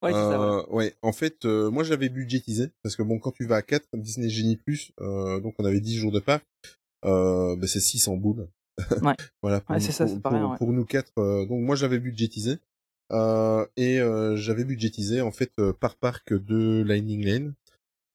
[0.01, 0.41] Ouais, c'est ça.
[0.41, 3.61] Euh, ouais, en fait, euh, moi j'avais budgétisé parce que bon, quand tu vas à
[3.61, 6.45] 4 Disney Genie Plus, euh, donc on avait 10 jours de parc,
[7.05, 8.47] euh, ben c'est 600 boules.
[9.01, 9.13] Ouais.
[9.41, 9.59] voilà.
[9.59, 11.99] Pour, Ouais, nous- c'est ça, pour- pour- rien, pour nous quatre, euh, donc moi j'avais
[11.99, 12.57] budgétisé euh,
[13.11, 17.53] et euh, j'avais budgétisé en fait euh, par parc de Lightning Lane.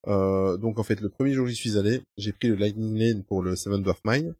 [0.07, 2.97] Euh, donc en fait, le premier jour où j'y suis allé, j'ai pris le Lightning
[2.97, 4.35] Lane pour le Seven Dwarf Mine.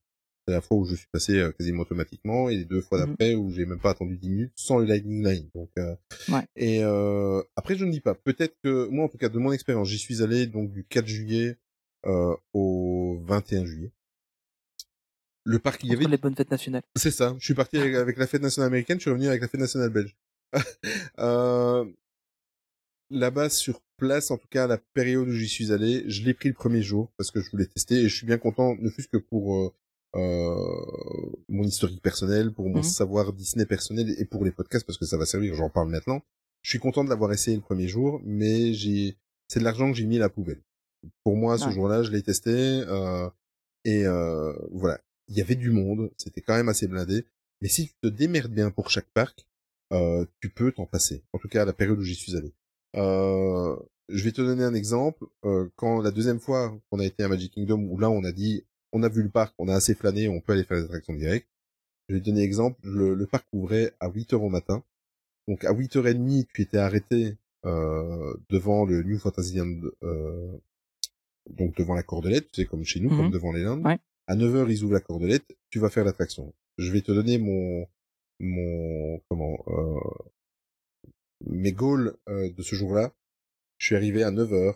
[0.47, 3.05] C'est la fois où je suis passé euh, quasiment automatiquement et les deux fois Mhm.
[3.07, 5.49] d'après où j'ai même pas attendu 10 minutes sans le Lightning Lane.
[5.55, 5.95] Donc euh,
[6.29, 6.43] Ouais.
[6.55, 8.13] et euh, après, je ne dis pas.
[8.13, 11.07] Peut-être que moi, en tout cas, de mon expérience, j'y suis allé donc du 4
[11.07, 11.57] juillet
[12.05, 13.91] euh, au 21 juillet.
[15.45, 16.05] Le parc, il y avait.
[16.05, 16.83] les bonnes fêtes nationales.
[16.95, 17.35] C'est ça.
[17.39, 18.97] Je suis parti avec, avec la fête nationale américaine.
[18.97, 20.15] Je suis revenu avec la fête nationale belge.
[21.19, 21.85] euh,
[23.11, 26.33] Là-bas, sur place, en tout cas, à la période où j'y suis allé, je l'ai
[26.33, 28.89] pris le premier jour parce que je voulais tester et je suis bien content, ne
[28.89, 29.73] fût-ce que pour euh,
[30.15, 32.83] euh, mon historique personnel, pour mon Mhm.
[32.83, 35.53] savoir Disney personnel et pour les podcasts parce que ça va servir.
[35.53, 36.21] J'en parle maintenant.
[36.63, 39.97] Je suis content de l'avoir essayé le premier jour, mais j'ai, c'est de l'argent que
[39.97, 40.61] j'ai mis à la poubelle.
[41.23, 41.71] Pour moi, ce Ouais.
[41.73, 43.29] jour-là, je l'ai testé euh,
[43.83, 44.99] et euh, voilà.
[45.27, 47.23] Il y avait du monde, c'était quand même assez blindé.
[47.61, 49.45] Mais si tu te démerdes bien pour chaque parc,
[49.93, 51.23] euh, tu peux t'en passer.
[51.33, 52.53] En tout cas, à la période où j'y suis allé.
[52.95, 53.75] Euh,
[54.09, 55.25] je vais te donner un exemple.
[55.43, 58.31] Euh, quand la deuxième fois qu'on a été à Magic Kingdom, où là on a
[58.31, 60.85] dit, on a vu le parc, on a assez flâné, on peut aller faire des
[60.85, 61.49] attractions directes.
[62.07, 62.79] Je vais te donner exemple.
[62.83, 64.83] Le, le parc ouvrait à 8 heures au matin.
[65.47, 70.57] Donc à 8h30, tu étais arrêté euh, devant le New Fantasyland, euh,
[71.49, 73.85] donc devant la cordelette, tu sais, comme chez nous, comme devant les Landes.
[73.85, 73.99] Ouais.
[74.27, 76.53] À 9h, ils ouvrent la cordelette, tu vas faire l'attraction.
[76.77, 77.87] Je vais te donner mon,
[78.39, 79.99] mon, comment, euh,
[81.45, 83.13] mes goals euh, de ce jour-là.
[83.77, 84.75] Je suis arrivé à 9h.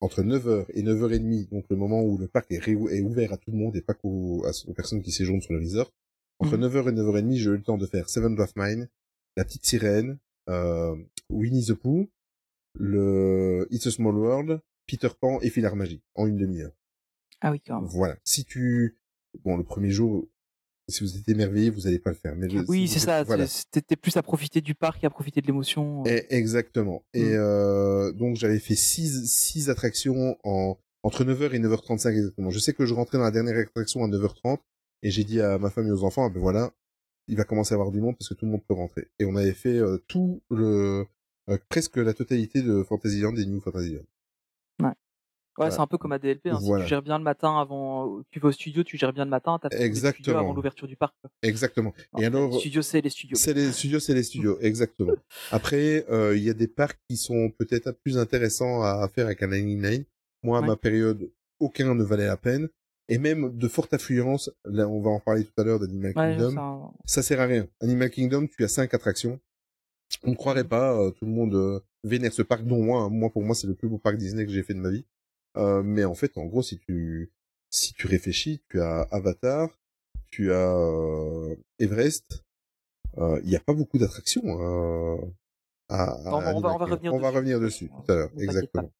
[0.00, 3.50] Entre 9h et 9h30, donc le moment où le parc est, est ouvert à tout
[3.50, 5.92] le monde et pas qu'aux aux personnes qui séjournent sur le resort.
[6.38, 6.66] Entre Mhm.
[6.66, 8.88] 9h et 9h30, j'ai eu le temps de faire Seven Dwarf Mine,
[9.36, 10.18] La Petite Sirène,
[10.48, 10.94] euh,
[11.30, 12.08] Winnie the Pooh,
[12.74, 16.72] le It's a Small World, Peter Pan et Filar Magique en une demi-heure.
[17.40, 17.90] Ah oui, quand même.
[17.90, 18.16] Voilà.
[18.24, 18.96] Si tu,
[19.44, 20.28] bon, le premier jour,
[20.88, 22.34] si vous êtes émerveillé, vous allez pas le faire.
[22.36, 23.22] Mais Oui, si c'est ça.
[23.24, 23.46] Voilà.
[23.46, 26.04] C'était plus à profiter du parc qu'à profiter de l'émotion.
[26.06, 27.02] Et- exactement.
[27.14, 27.32] Et Mm.
[27.34, 32.50] euh, donc j'avais fait six, six attractions en entre 9h et 9h35 exactement.
[32.50, 34.58] Je sais que je rentrais dans la dernière attraction à 9h30
[35.02, 36.72] et j'ai dit à ma femme et aux enfants, ah ben voilà,
[37.28, 39.08] il va commencer à avoir du monde parce que tout le monde peut rentrer.
[39.18, 41.06] Et on avait fait euh, tout le
[41.50, 44.02] euh, presque la totalité de Fantasyland et New Fantasyland.
[45.58, 46.46] Ouais, c'est un peu comme ADLP.
[46.48, 46.58] Hein.
[46.62, 46.84] Voilà.
[46.84, 49.30] Si tu gères bien le matin avant, tu vas au studio, tu gères bien le
[49.30, 50.38] matin, t'as Exactement.
[50.38, 51.14] avant l'ouverture du parc.
[51.42, 51.92] Exactement.
[52.14, 53.36] Non, et alors, les studios, c'est les studios.
[53.36, 55.14] C'est les studios, c'est les studios, exactement.
[55.50, 59.42] Après, euh, il y a des parcs qui sont peut-être plus intéressants à faire avec
[59.42, 60.04] un Lightning Lane.
[60.42, 60.66] Moi, à Ouais.
[60.68, 61.30] ma période,
[61.60, 62.68] aucun ne valait la peine.
[63.10, 66.36] Et même de forte affluence, là, on va en parler tout à l'heure d'Animal Ouais,
[66.36, 67.66] Kingdom, ça- ça sert à rien.
[67.80, 69.40] Animal Kingdom, tu as cinq attractions.
[70.24, 73.02] On ne croirait pas, euh, tout le monde euh, vénère ce parc, dont moi.
[73.02, 73.08] hein.
[73.10, 75.04] Moi, pour moi, c'est le plus beau parc Disney que j'ai fait de ma vie.
[75.56, 77.32] Euh, mais en fait, en gros, si tu
[77.70, 79.68] si tu réfléchis, tu as Avatar,
[80.30, 82.44] tu as euh, Everest.
[83.18, 84.42] euh, Il n'y a pas beaucoup d'attractions.
[84.60, 85.16] euh,
[85.90, 86.90] à, à On va- on va- Animal on va Kingdom.
[86.94, 87.36] revenir On va dessus.
[87.36, 88.92] revenir dessus tout à l'heure, exactement.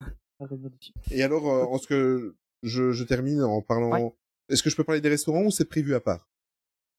[1.10, 3.90] Et alors, en ce que je, je termine en parlant.
[3.90, 4.12] Ouais.
[4.48, 6.28] Est-ce que je peux parler des restaurants ou c'est prévu à part?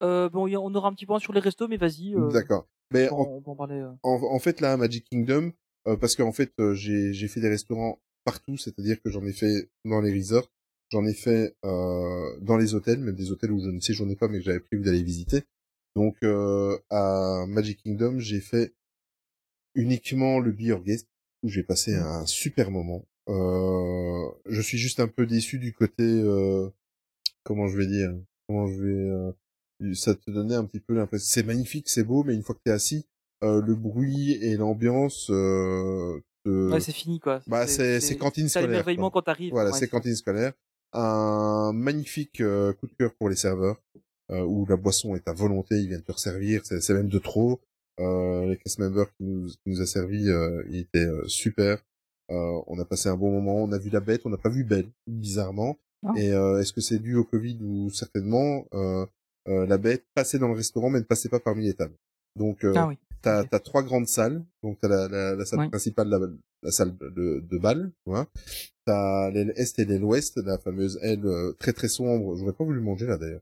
[0.03, 2.15] Euh, bon, on aura un petit point sur les restos, mais vas-y.
[2.15, 2.67] euh, D'accord.
[2.91, 3.79] Mais on, en, en parler.
[3.79, 3.91] euh.
[4.03, 5.51] en, en fait là Magic Kingdom
[5.99, 10.13] parce qu'en fait j'ai fait des restaurants partout c'est-à-dire que j'en ai fait dans les
[10.13, 10.49] resorts
[10.91, 14.27] j'en ai fait euh, dans les hôtels même des hôtels où je ne séjournais pas
[14.27, 15.43] mais que j'avais prévu d'aller visiter.
[15.95, 18.73] Donc euh, à Magic Kingdom j'ai fait
[19.75, 21.07] uniquement le Be Your Guest
[21.43, 23.05] où j'ai passé un super moment.
[23.29, 26.69] Euh, je suis juste un peu déçu du côté euh,
[27.43, 28.11] comment je vais dire
[28.47, 29.09] comment je vais
[29.83, 32.55] euh, ça te donnait un petit peu l'impression c'est magnifique c'est beau mais une fois
[32.55, 33.05] que t'es assis
[33.43, 35.29] euh, le bruit et l'ambiance
[36.45, 37.41] Ouais, c'est fini, quoi.
[37.47, 39.21] bah c'est c'est cantine C'est scolaire l'émerveillement quoi.
[39.21, 39.51] quand t'arrives.
[39.51, 40.53] voilà ouais, c'est cantine scolaire
[40.93, 43.77] un magnifique euh, coup de cœur pour les serveurs
[44.31, 47.19] euh, où la boisson est à volonté ils viennent te resservir c'est c'est même de
[47.19, 47.59] trop
[47.99, 51.77] euh, les cast members qui nous, qui nous a servi euh, il était euh, super
[52.31, 54.49] Euh, on a passé un bon moment, on a vu la bête, on n'a pas
[54.49, 55.77] vu Belle, bizarrement.
[56.15, 59.03] Et euh, est-ce que c'est dû au Covid ou certainement euh,
[59.47, 61.97] euh, la bête passait dans le restaurant mais ne passait pas parmi les tables.
[62.35, 62.97] Donc euh, Ah oui.
[63.21, 63.49] T'as ok.
[63.49, 65.69] t'as trois grandes salles, donc t'as la, la, la salle Ouais.
[65.69, 66.19] principale, la,
[66.63, 68.27] la salle de, de bal, tu vois.
[68.85, 72.35] T'as l'aile est et l'aile ouest, la fameuse aile euh, très très sombre.
[72.37, 73.41] J'aurais pas voulu manger là d'ailleurs.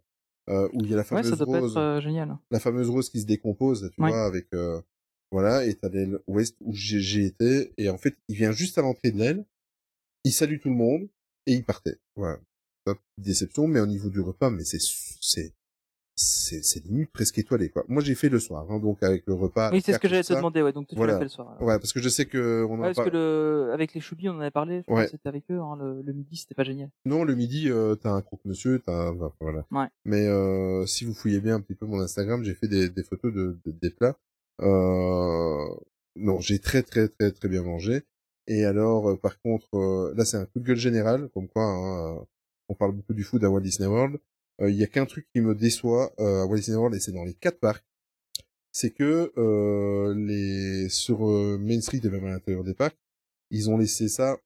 [0.49, 2.37] Euh, où il y a la Ouais, fameuse ça doit pas rose être euh, génial.
[2.51, 4.09] la fameuse rose qui se décompose, tu Ouais.
[4.09, 4.81] vois, avec euh,
[5.31, 8.77] voilà, et t'as l'aile ouest où j'ai j'ai été, et en fait, il vient juste
[8.77, 9.45] à l'entrée de l'aile,
[10.23, 11.09] il salue tout le monde
[11.47, 11.97] et il partait.
[12.15, 12.39] Voilà,
[12.85, 15.53] Top, déception, mais au niveau du repas, mais c'est c'est
[16.19, 17.85] c'est c'est limite presque étoilé quoi.
[17.87, 19.71] Moi j'ai fait le soir, hein, donc avec le repas.
[19.71, 20.73] Oui, c'est ce que j'allais te demander, ouais.
[20.73, 21.13] Donc toi, tu Voilà.
[21.13, 21.51] l'as fait le soir.
[21.51, 21.61] alors.
[21.61, 24.01] Ouais, parce que je sais que on en Ouais, a parce que le, avec les
[24.01, 24.83] choubis, on en avait parlé.
[24.87, 25.07] Je Ouais.
[25.07, 25.59] c'était avec eux.
[25.59, 26.89] Hein, le, le midi, c'était pas génial.
[27.05, 29.15] Non, le midi, euh, t'as un croque-monsieur, t'as un...
[29.21, 29.65] enfin, voilà.
[29.71, 29.87] Ouais.
[30.05, 33.03] Mais euh, si vous fouillez bien un petit peu mon Instagram, j'ai fait des, des
[33.03, 34.17] photos de, de- des plats.
[34.61, 35.65] Euh...
[36.15, 38.01] Non, j'ai très très très très bien mangé.
[38.47, 41.63] Et alors, euh, par contre, euh, là c'est un coup de gueule général, comme quoi
[41.63, 42.23] hein, euh,
[42.69, 44.17] on parle beaucoup du food à Walt Disney World.
[44.61, 46.99] Euh, Il y a qu'un truc qui me déçoit euh, à Walt Disney World, et
[46.99, 47.85] c'est dans les quatre parcs,
[48.71, 51.19] c'est que euh, les sur
[51.59, 52.97] Main Street et même à l'intérieur des parcs,
[53.49, 54.37] ils ont laissé ça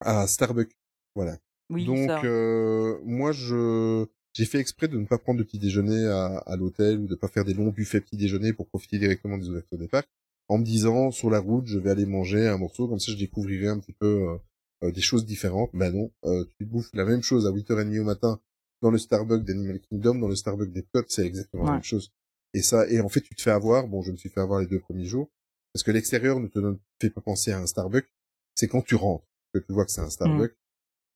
[0.00, 0.76] à Starbucks.
[1.14, 1.38] Voilà.
[1.70, 6.04] Oui, Donc euh, moi je j'ai fait exprès de ne pas prendre de petit déjeuner
[6.06, 9.38] à, à l'hôtel ou de pas faire des longs buffets petit déjeuner pour profiter directement
[9.38, 10.08] des ouvertures des parcs
[10.48, 13.16] en me disant sur la route je vais aller manger un morceau comme ça je
[13.16, 14.36] découvrirai un petit peu
[14.82, 15.70] euh, des choses différentes.
[15.72, 18.40] Ben non, euh, tu bouffes la même chose à 8h30 au matin
[18.82, 22.12] dans le Starbucks d'Animal Kingdom, dans le Starbucks d'Epcot, c'est exactement la même chose.
[22.52, 24.60] Et ça et en fait tu te fais avoir, bon je me suis fait avoir
[24.60, 25.30] les deux premiers jours
[25.72, 28.08] parce que l'extérieur ne te donne- fait pas penser à un Starbucks,
[28.54, 30.56] c'est quand tu rentres que tu vois que c'est un Starbucks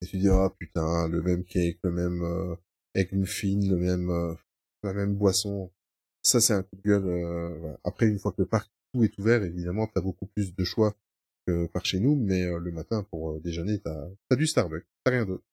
[0.03, 2.55] et tu dis ah putain le même cake le même euh,
[2.95, 4.35] avec une fine le même euh,
[4.83, 5.71] la même boisson
[6.23, 7.79] ça c'est un coup de gueule euh, voilà.
[7.85, 10.97] après une fois que le parc tout est ouvert évidemment t'as beaucoup plus de choix
[11.47, 14.87] que par chez nous mais euh, le matin pour euh, déjeuner t'as as du Starbucks
[15.05, 15.45] t'as rien d'autre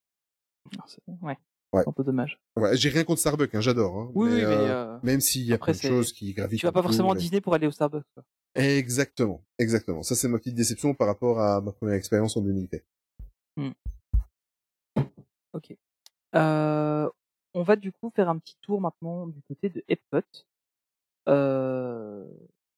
[0.88, 1.38] c'est- Ouais.
[1.74, 1.82] Ouais.
[1.84, 2.40] C'est un peu dommage.
[2.56, 5.20] ouais, j'ai rien contre Starbucks hein, j'adore hein, Oui, mais, oui, mais euh, euh, même
[5.20, 7.54] s'il y a plein de choses qui gravitent tu vas pas forcément mais- dîner pour
[7.54, 8.06] aller au Starbucks.
[8.14, 8.24] Quoi.
[8.56, 12.84] exactement exactement ça c'est ma petite déception par rapport à ma première expérience en 2004
[15.54, 15.76] Ok.
[16.36, 17.10] Euh,
[17.54, 20.20] on va du coup faire un petit tour maintenant du côté de Epcot.
[21.30, 22.26] Euh,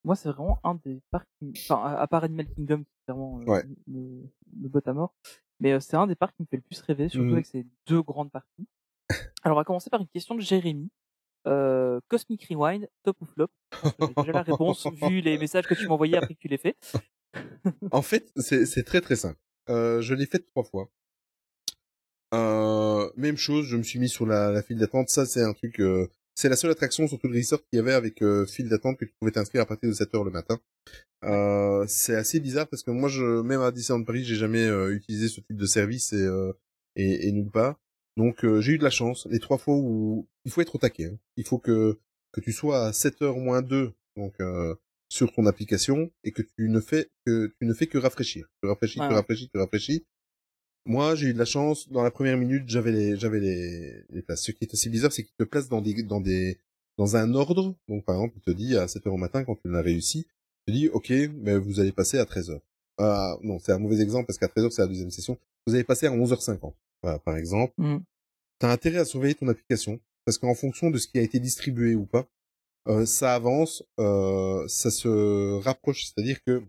[0.03, 1.27] moi, c'est vraiment un des parcs,
[1.57, 3.63] enfin, à à part Animal Kingdom, qui vraiment euh, Ouais.
[3.87, 4.21] me,
[4.57, 5.13] me botte à mort,
[5.59, 7.33] mais c'est un des parcs qui me fait le plus rêver, surtout Mhm.
[7.33, 8.67] avec ces deux grandes parties.
[9.43, 10.89] Alors, on va commencer par une question de Jérémy.
[11.47, 13.47] Euh, Cosmic Rewind, top ou flop?
[13.99, 16.75] J'ai déjà la réponse vu les messages que tu m'envoyais après que tu l'aies fait.
[17.91, 19.37] En fait, c'est très très simple.
[19.69, 20.89] Euh, je l'ai fait trois fois.
[22.33, 25.09] Euh, même chose, je me suis mis sur la, la file d'attente.
[25.09, 25.79] Ça, c'est un truc.
[25.79, 28.69] euh, c'est la seule attraction sur tout le resort qu'il y avait avec euh, file
[28.69, 30.59] d'attente que tu pouvais t'inscrire à partir de 7 heures le matin.
[31.23, 35.27] Euh, c'est assez bizarre parce que moi, je même à Disneyland Paris, j'ai jamais utilisé
[35.29, 36.27] ce type de service et
[36.95, 37.79] et, et nulle part.
[38.17, 39.27] Donc euh, j'ai eu de la chance.
[39.29, 41.05] Les trois fois où il faut être au taquet.
[41.05, 41.17] hein.
[41.37, 41.97] Il faut que
[42.33, 44.75] que tu sois à 7 heures moins 2 donc euh,
[45.09, 48.47] sur ton application et que tu ne fais que tu ne fais que rafraîchir.
[48.61, 50.05] Tu rafraîchis, tu rafraîchis, tu rafraîchis.
[50.85, 51.89] Moi, j'ai eu de la chance.
[51.89, 54.43] Dans la première minute, j'avais les j'avais les, les places.
[54.43, 56.57] Ce qui est assez bizarre, c'est qu'il te place dans des dans des
[56.97, 57.75] dans un ordre.
[57.87, 60.25] Donc par exemple, il te dit à 7 heures au matin quand tu l'as réussi,
[60.65, 62.61] il te dit OK, mais vous allez passer à 13 heures.
[62.97, 65.37] Ah non, c'est un mauvais exemple parce qu'à 13 heures c'est la deuxième session.
[65.67, 66.73] Vous allez passer à 11h50.
[67.03, 68.01] Voilà, par exemple Mhm.
[68.59, 71.95] t'as intérêt à surveiller ton application parce qu'en fonction de ce qui a été distribué
[71.95, 72.27] ou pas,
[72.87, 76.05] euh, ça avance, euh, ça se rapproche.
[76.05, 76.63] C'est-à-dire que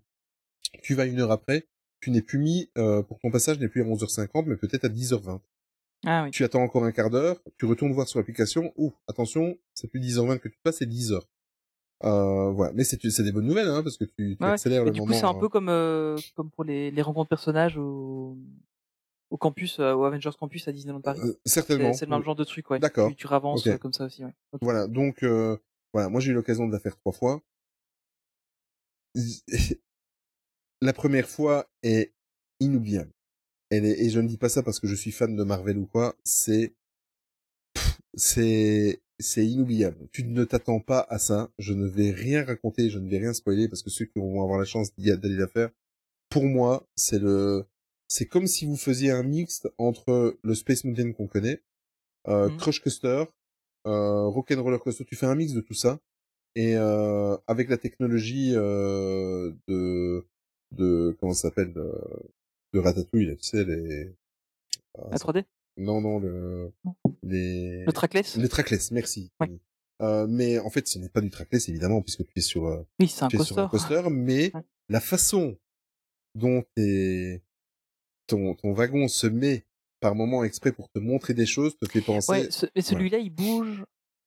[0.82, 1.66] tu vas une heure après,
[2.00, 4.88] tu n'es plus mis euh, pour ton passage n'est plus à 11h50, mais peut-être à
[4.88, 5.40] 10h20.
[6.06, 6.30] Ah oui.
[6.30, 8.72] Tu attends encore un quart d'heure, tu retournes voir sur l'application.
[8.76, 11.20] Ouh, attention, c'est plus 10h20 que tu passes, c'est 10h.
[12.04, 14.82] Euh, voilà, mais c'est c'est des bonnes nouvelles hein, parce que tu, tu Ouais, accélères
[14.82, 15.12] Et le du moment.
[15.12, 15.34] coup, c'est un hein.
[15.40, 18.36] peu comme euh, comme pour les, les rencontres personnages au,
[19.30, 21.20] au campus, euh, au Avengers Campus à Disneyland Paris.
[21.22, 21.92] Euh, certainement.
[21.92, 22.78] C'est le même genre de truc, ouais.
[22.78, 23.10] D'accord.
[23.10, 23.72] Tu, tu ravances Ok.
[23.74, 24.32] euh, comme ça aussi, ouais.
[24.62, 25.56] Voilà, donc euh,
[25.92, 27.42] voilà, moi j'ai eu l'occasion de la faire trois fois.
[30.80, 32.14] La première fois est
[32.60, 33.10] inoubliable.
[33.70, 35.76] Elle est, et je ne dis pas ça parce que je suis fan de Marvel
[35.78, 36.74] ou quoi, c'est
[38.14, 40.08] c'est c'est inoubliable.
[40.12, 41.50] Tu ne t'attends pas à ça.
[41.58, 44.40] Je ne vais rien raconter, je ne vais rien spoiler parce que ceux qui vont
[44.42, 45.70] avoir la chance d'y- d'aller la faire,
[46.30, 47.66] pour moi, c'est le
[48.08, 51.62] c'est comme si vous faisiez un mixte entre le Space Mountain qu'on connaît,
[52.26, 52.56] euh, Mhm.
[52.56, 53.24] Crush Coaster,
[53.86, 56.00] euh, Rock'n'Roller Coaster, tu fais un mix de tout ça
[56.54, 60.26] et euh, avec la technologie euh, de
[60.72, 61.92] de comment ça s'appelle de,
[62.74, 64.12] de Ratatouille, tu sais les
[64.98, 65.44] ah, La 3D
[65.78, 66.72] non non le
[67.22, 68.36] les Le trackless?
[68.36, 69.30] le trackless, merci.
[69.40, 69.50] Ouais.
[70.00, 72.82] Euh, mais en fait, ce n'est pas du trackless évidemment puisque tu es sur euh,
[73.00, 74.02] Oui, c'est un tu es sur un coaster.
[74.10, 74.62] mais Ouais.
[74.88, 75.56] la façon
[76.34, 77.42] dont tes,
[78.28, 79.64] ton, ton wagon se met
[80.00, 82.30] par moment exprès pour te montrer des choses, te fait penser.
[82.30, 83.82] Ouais, ce- mais celui-là, il bouge.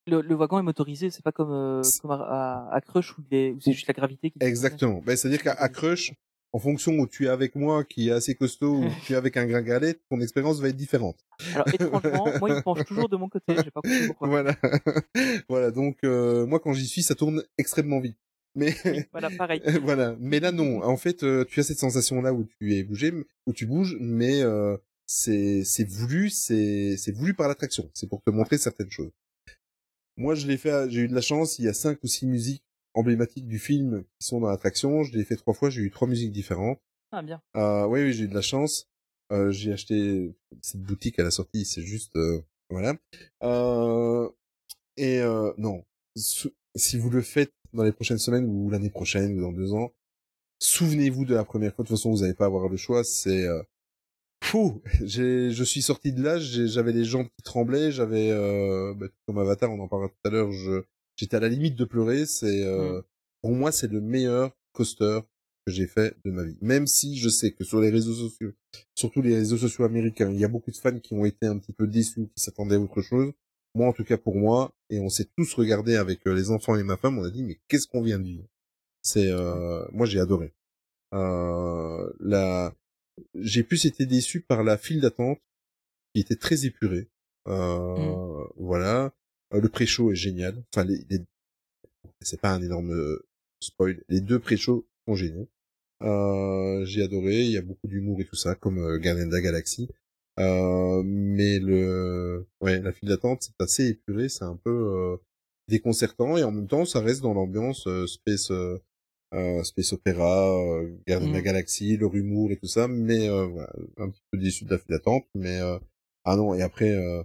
[0.07, 3.59] Le, le wagon est motorisé, c'est pas comme, euh, comme à, à, Crush où, où
[3.61, 4.37] c'est juste la gravité qui.
[4.41, 5.01] Exactement.
[5.05, 6.11] Ben, c'est-à-dire qu'à Crush,
[6.53, 9.37] en fonction où tu es avec moi, qui est assez costaud, ou tu es avec
[9.37, 11.23] un gringalet, ton expérience va être différente.
[11.53, 13.55] Alors étrangement, moi, il penche toujours de mon côté.
[13.63, 14.27] J'ai pas compris pourquoi.
[14.29, 14.55] Voilà.
[15.49, 15.71] voilà.
[15.71, 18.17] Donc, euh, moi, quand j'y suis, ça tourne extrêmement vite.
[18.55, 18.75] Mais,
[19.11, 19.61] Voilà, pareil.
[19.81, 20.15] voilà.
[20.19, 20.83] Mais là, non.
[20.83, 23.13] En fait, euh, tu as cette sensation-là où tu es bougé,
[23.47, 27.89] où tu bouges, mais euh, c'est c'est voulu, c'est c'est voulu par l'attraction.
[27.93, 29.11] C'est pour te montrer certaines choses.
[30.17, 30.89] Moi, je l'ai fait.
[30.89, 31.59] J'ai eu de la chance.
[31.59, 35.03] Il y a cinq ou six musiques emblématiques du film qui sont dans l'attraction.
[35.03, 35.69] Je l'ai fait trois fois.
[35.69, 36.79] J'ai eu trois musiques différentes.
[37.13, 37.41] Ah bien.
[37.55, 38.87] Euh, oui, oui, j'ai eu de la chance.
[39.31, 41.63] Euh, j'ai acheté cette boutique à la sortie.
[41.65, 42.95] C'est juste, euh, voilà.
[43.43, 44.29] Euh,
[44.97, 45.83] et euh, non,
[46.15, 49.91] si vous le faites dans les prochaines semaines ou l'année prochaine ou dans deux ans,
[50.59, 51.83] souvenez-vous de la première fois.
[51.83, 53.03] De toute façon, vous n'allez pas avoir le choix.
[53.03, 53.61] C'est euh,
[54.43, 54.81] fou.
[55.05, 56.39] Je suis sorti de là.
[56.39, 57.91] J'avais les jambes qui tremblaient.
[57.91, 60.51] J'avais, euh, bah, comme Avatar, on en parlera tout à l'heure.
[60.51, 60.83] Je,
[61.15, 62.25] j'étais à la limite de pleurer.
[62.25, 63.01] C'est, euh,
[63.41, 65.19] pour moi, c'est le meilleur coaster
[65.65, 66.57] que j'ai fait de ma vie.
[66.61, 68.51] Même si je sais que sur les réseaux sociaux,
[68.95, 71.57] surtout les réseaux sociaux américains, il y a beaucoup de fans qui ont été un
[71.57, 73.31] petit peu déçus, qui s'attendaient à autre chose.
[73.73, 76.75] Moi, en tout cas pour moi, et on s'est tous regardés avec euh, les enfants
[76.75, 78.47] et ma femme, on a dit mais qu'est-ce qu'on vient de vivre?
[79.01, 80.53] C'est, euh, moi j'ai adoré.
[81.13, 82.73] Euh, la,
[83.35, 85.39] j'ai plus été déçu par la file d'attente
[86.13, 87.09] qui était très épurée.
[87.47, 89.13] Euh, Voilà,
[89.53, 90.63] Euh, le pré-show est génial.
[90.73, 91.19] Enfin, les, les...
[92.21, 93.25] c'est pas un énorme euh,
[93.61, 94.01] spoil.
[94.07, 95.49] Les deux pré-shows sont géniaux.
[96.03, 97.41] Euh, j'ai adoré.
[97.45, 99.89] Il y a beaucoup d'humour et tout ça, comme Guardian de la Galaxie.
[99.89, 99.93] Euh,
[100.37, 104.29] mais le, ouais, la file d'attente, c'est assez épuré.
[104.29, 105.17] C'est un peu euh,
[105.67, 108.51] déconcertant et en même temps, ça reste dans l'ambiance euh, space.
[108.51, 108.77] Euh,
[109.33, 111.43] euh, space opéra, euh, Gardien de la Mm.
[111.43, 114.77] Galaxie, leur humour et tout ça, mais euh, voilà, un petit peu déçu de la
[114.77, 115.79] file d'attente, mais euh,
[116.25, 117.23] ah non, et après euh,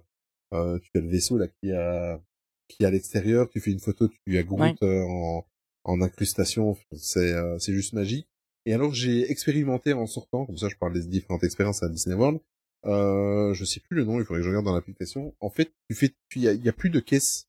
[0.54, 2.22] euh, tu as le vaisseau là qui a
[2.68, 5.44] qui est à l'extérieur, tu fais une photo, tu as Groot euh, en
[5.82, 8.28] en incrustation, c'est euh, c'est juste magique.
[8.66, 12.14] Et alors j'ai expérimenté en sortant, comme ça je parle des différentes expériences à Disney
[12.14, 12.38] World.
[12.84, 15.34] Euh, je sais plus le nom, il faudrait que je regarde dans l'application.
[15.40, 17.48] En fait, tu fais, y il y a plus de caisse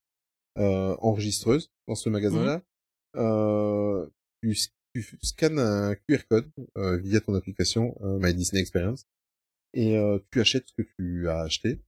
[0.57, 2.63] euh, enregistreuse dans ce magasin-là.
[3.15, 4.07] Euh,
[4.41, 4.55] tu,
[4.93, 9.05] tu scannes un QR code euh, via ton application euh, My Disney Experience
[9.73, 11.79] et euh, tu achètes ce que tu as acheté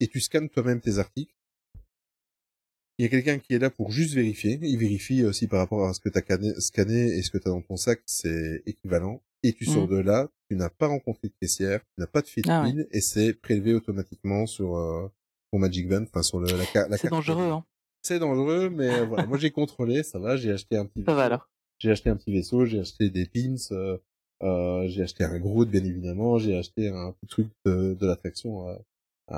[0.00, 1.34] et tu scannes toi-même tes articles.
[2.98, 4.58] Il y a quelqu'un qui est là pour juste vérifier.
[4.62, 7.48] Il vérifie aussi par rapport à ce que tu as scanné et ce que tu
[7.48, 9.22] as dans ton sac, c'est équivalent.
[9.42, 9.96] Et tu sors Mhm.
[9.96, 12.86] de là, tu n'as pas rencontré de caissière, tu n'as pas de fil Ah ouais.
[12.92, 15.08] et c'est prélevé automatiquement sur euh,
[15.52, 17.64] ton Magic Band, enfin sur le, la, la C'est dangereux, hein.
[18.02, 19.26] C'est dangereux, mais euh, voilà.
[19.26, 20.36] Moi, j'ai contrôlé, ça va.
[20.36, 21.04] J'ai acheté un petit.
[21.04, 21.48] Ça va alors.
[21.78, 23.98] J'ai acheté un petit vaisseau, j'ai acheté des pins, euh,
[24.44, 26.38] euh, j'ai acheté un Groot, bien évidemment.
[26.38, 28.68] J'ai acheté un petit truc de, de l'attraction,
[29.32, 29.36] euh,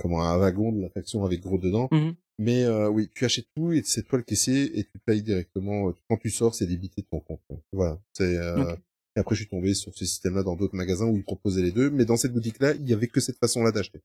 [0.00, 1.88] comment un wagon de l'attraction avec Groot dedans.
[1.92, 2.14] Mhm.
[2.38, 5.92] Mais euh, oui, tu achètes tout et c'est toi le caissier et tu payes directement.
[6.08, 7.40] Quand tu sors, c'est débité de ton compte.
[7.72, 7.98] Voilà.
[8.12, 8.36] C'est.
[8.36, 8.74] Euh.
[9.16, 11.72] Et après, je suis tombé sur ce système-là dans d'autres magasins où ils proposaient les
[11.72, 11.90] deux.
[11.90, 14.00] Mais dans cette boutique-là, il y avait que cette façon-là d'acheter.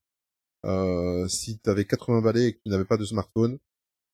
[0.66, 3.58] Euh, si tu avais 80 balais et que tu n'avais pas de smartphone,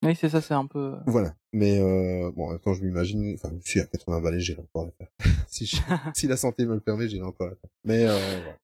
[0.02, 0.94] Oui, c'est ça, c'est un peu.
[1.06, 1.34] voilà.
[1.52, 4.92] Mais euh, bon, temps, je m'imagine, enfin, je suis à 80 balais, j'irai encore la
[4.92, 5.08] faire.
[5.48, 5.76] si, je-
[6.14, 7.70] si la santé me le permet, j'irai encore la faire.
[7.84, 8.58] Mais euh, voilà.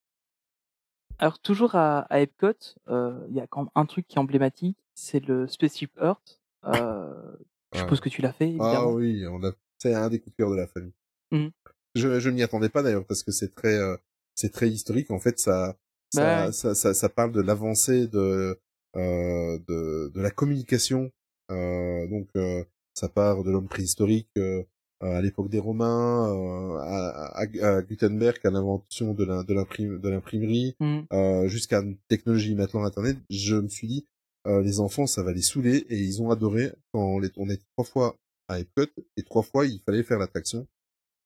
[1.18, 2.52] Alors toujours à, à Epcot,
[2.88, 6.40] euh, il y a quand même un truc qui est emblématique, c'est le Spaceship Earth.
[6.64, 7.32] Euh,
[7.74, 10.36] je suppose que tu l'as fait, Ah oui, on a, c'est un des coups de
[10.36, 10.92] cœur de la famille.
[11.30, 11.50] Mhm.
[11.94, 13.96] Je, je m'y attendais pas d'ailleurs parce que c'est très, euh,
[14.34, 15.10] c'est très historique.
[15.10, 15.76] En fait, ça,
[16.12, 16.52] ça, Bah ouais.
[16.52, 18.58] ça, ça, ça parle de l'avancée de,
[18.96, 21.10] euh, de, de la communication.
[21.50, 22.64] Euh, donc, euh,
[22.94, 24.62] ça part de l'homme préhistorique euh,
[25.00, 29.98] à l'époque des Romains, euh, à, à, à Gutenberg, à l'invention de la- de l'imprim-
[29.98, 30.76] de l'imprimerie,
[31.12, 33.16] euh, jusqu'à une technologie maintenant Internet.
[33.30, 34.06] Je me suis dit,
[34.46, 37.48] euh, les enfants, ça va les saouler et ils ont adoré quand on, les, on
[37.48, 38.16] était trois fois
[38.48, 38.86] à Epcot
[39.16, 40.66] et trois fois il fallait faire l'attraction.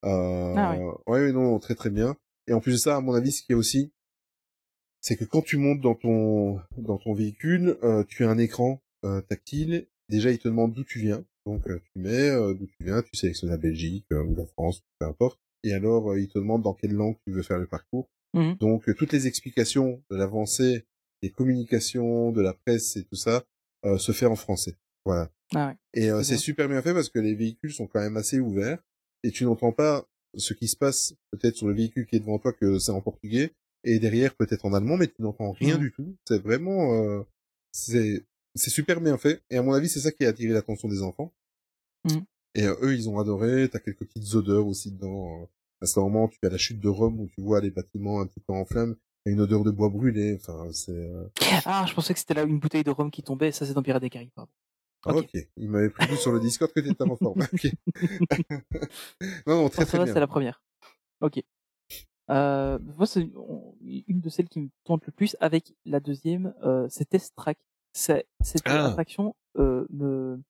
[0.05, 0.93] Euh, Ah ouais.
[1.07, 2.17] ouais, non, très très bien.
[2.47, 3.93] Et en plus de ça, à mon avis, ce qui est aussi,
[5.01, 8.83] c'est que quand tu montes dans ton dans ton véhicule, euh, tu as un écran
[9.05, 9.87] euh, tactile.
[10.09, 11.25] Déjà, il te demande d'où tu viens.
[11.47, 14.47] Donc, euh, tu mets euh, d'où tu viens, tu sélectionnes la Belgique euh, ou la
[14.47, 15.39] France, peu importe.
[15.63, 18.09] Et alors, il te demande dans quelle langue tu veux faire le parcours.
[18.35, 18.57] Mhm.
[18.57, 20.85] Donc, toutes les explications de l'avancée,
[21.23, 23.45] des communications, de la presse et tout ça,
[23.87, 24.77] euh, se fait en français.
[25.05, 25.31] Voilà.
[25.55, 25.77] Ah ouais.
[25.95, 28.83] Et euh, C'est super bien fait parce que les véhicules sont quand même assez ouverts
[29.25, 30.07] et tu n'entends pas
[30.37, 33.01] ce qui se passe peut-être sur le véhicule qui est devant toi que c'est en
[33.01, 33.53] portugais
[33.83, 35.81] et derrière peut-être en allemand mais tu n'entends rien Mhm.
[35.81, 36.17] du tout.
[36.29, 37.23] C'est vraiment euh,
[37.73, 40.87] c'est c'est super bien fait et à mon avis c'est ça qui a attiré l'attention
[40.89, 41.33] des enfants.
[42.05, 42.25] Mhm.
[42.55, 43.69] Et euh, eux ils ont adoré.
[43.69, 45.43] T'as quelques petites odeurs aussi dedans.
[45.43, 45.47] euh,
[45.83, 48.27] À ce moment, tu as la chute de Rome où tu vois les bâtiments un
[48.27, 48.95] petit peu en flammes,
[49.27, 50.37] et une odeur de bois brûlé.
[50.41, 50.93] Enfin, c'est.
[50.93, 51.27] euh,
[51.67, 53.51] Ah, je pensais que c'était là une bouteille de rhum qui tombait.
[53.53, 54.31] Ça, c'est dans Pirates des Caraïbes.
[54.35, 54.51] pardon.
[55.07, 55.17] Ok.
[55.35, 55.49] ok.
[55.57, 57.41] Il m'avait prévu sur le Discord que t'étais en forme.
[57.53, 57.67] Ok.
[59.47, 60.13] non, non, très très bien.
[60.13, 60.63] c'est la première.
[61.21, 61.43] Ok.
[62.31, 65.37] Euh, moi, c'est une de celles qui me tente le plus.
[65.41, 67.59] Avec la deuxième, euh, c'est Test Track.
[67.93, 68.87] C'est- Cette Ah.
[68.89, 70.41] attraction euh, me.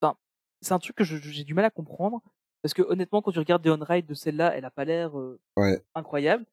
[0.00, 0.16] Enfin,
[0.62, 2.20] c'est un truc que j'ai du mal à comprendre.
[2.62, 5.40] Parce que honnêtement, quand tu regardes des on-ride de celle-là, elle a pas l'air euh,
[5.56, 5.82] Ouais.
[5.94, 6.44] incroyable.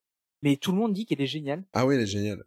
[0.42, 1.64] Mais tout le monde dit qu'elle est géniale.
[1.72, 2.44] Ah oui, elle est géniale.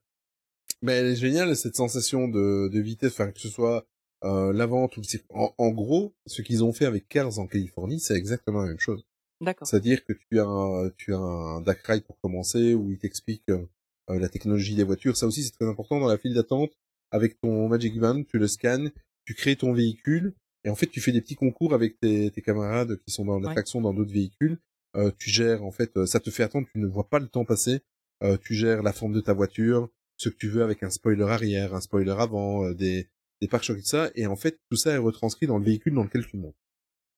[0.82, 3.86] Mais elle est géniale cette sensation de, de vitesse, enfin que ce soit
[4.24, 8.00] euh, l'avant ou le en, en gros, ce qu'ils ont fait avec Cars en Californie,
[8.00, 9.06] c'est exactement la même chose.
[9.42, 9.68] D'accord.
[9.68, 13.44] C'est-à-dire que tu as un, tu as un dark ride pour commencer où il t'explique
[13.50, 13.66] euh,
[14.10, 15.18] euh, la technologie des voitures.
[15.18, 16.72] Ça aussi, c'est très important dans la file d'attente.
[17.12, 18.92] Avec ton Magic Band, tu le scannes,
[19.26, 22.42] tu crées ton véhicule et en fait, tu fais des petits concours avec tes, tes
[22.42, 24.60] camarades qui sont dans l'attraction dans d'autres véhicules.
[24.96, 27.28] Euh, tu gères en fait, euh, ça te fait attendre, tu ne vois pas le
[27.28, 27.82] temps passer.
[28.24, 31.24] Euh, tu gères la forme de ta voiture, ce que tu veux avec un spoiler
[31.24, 33.08] arrière, un spoiler avant, euh, des,
[33.42, 34.12] des pare-chocs et tout ça.
[34.16, 36.56] Et en fait, tout ça est retranscrit dans le véhicule dans lequel tu montes.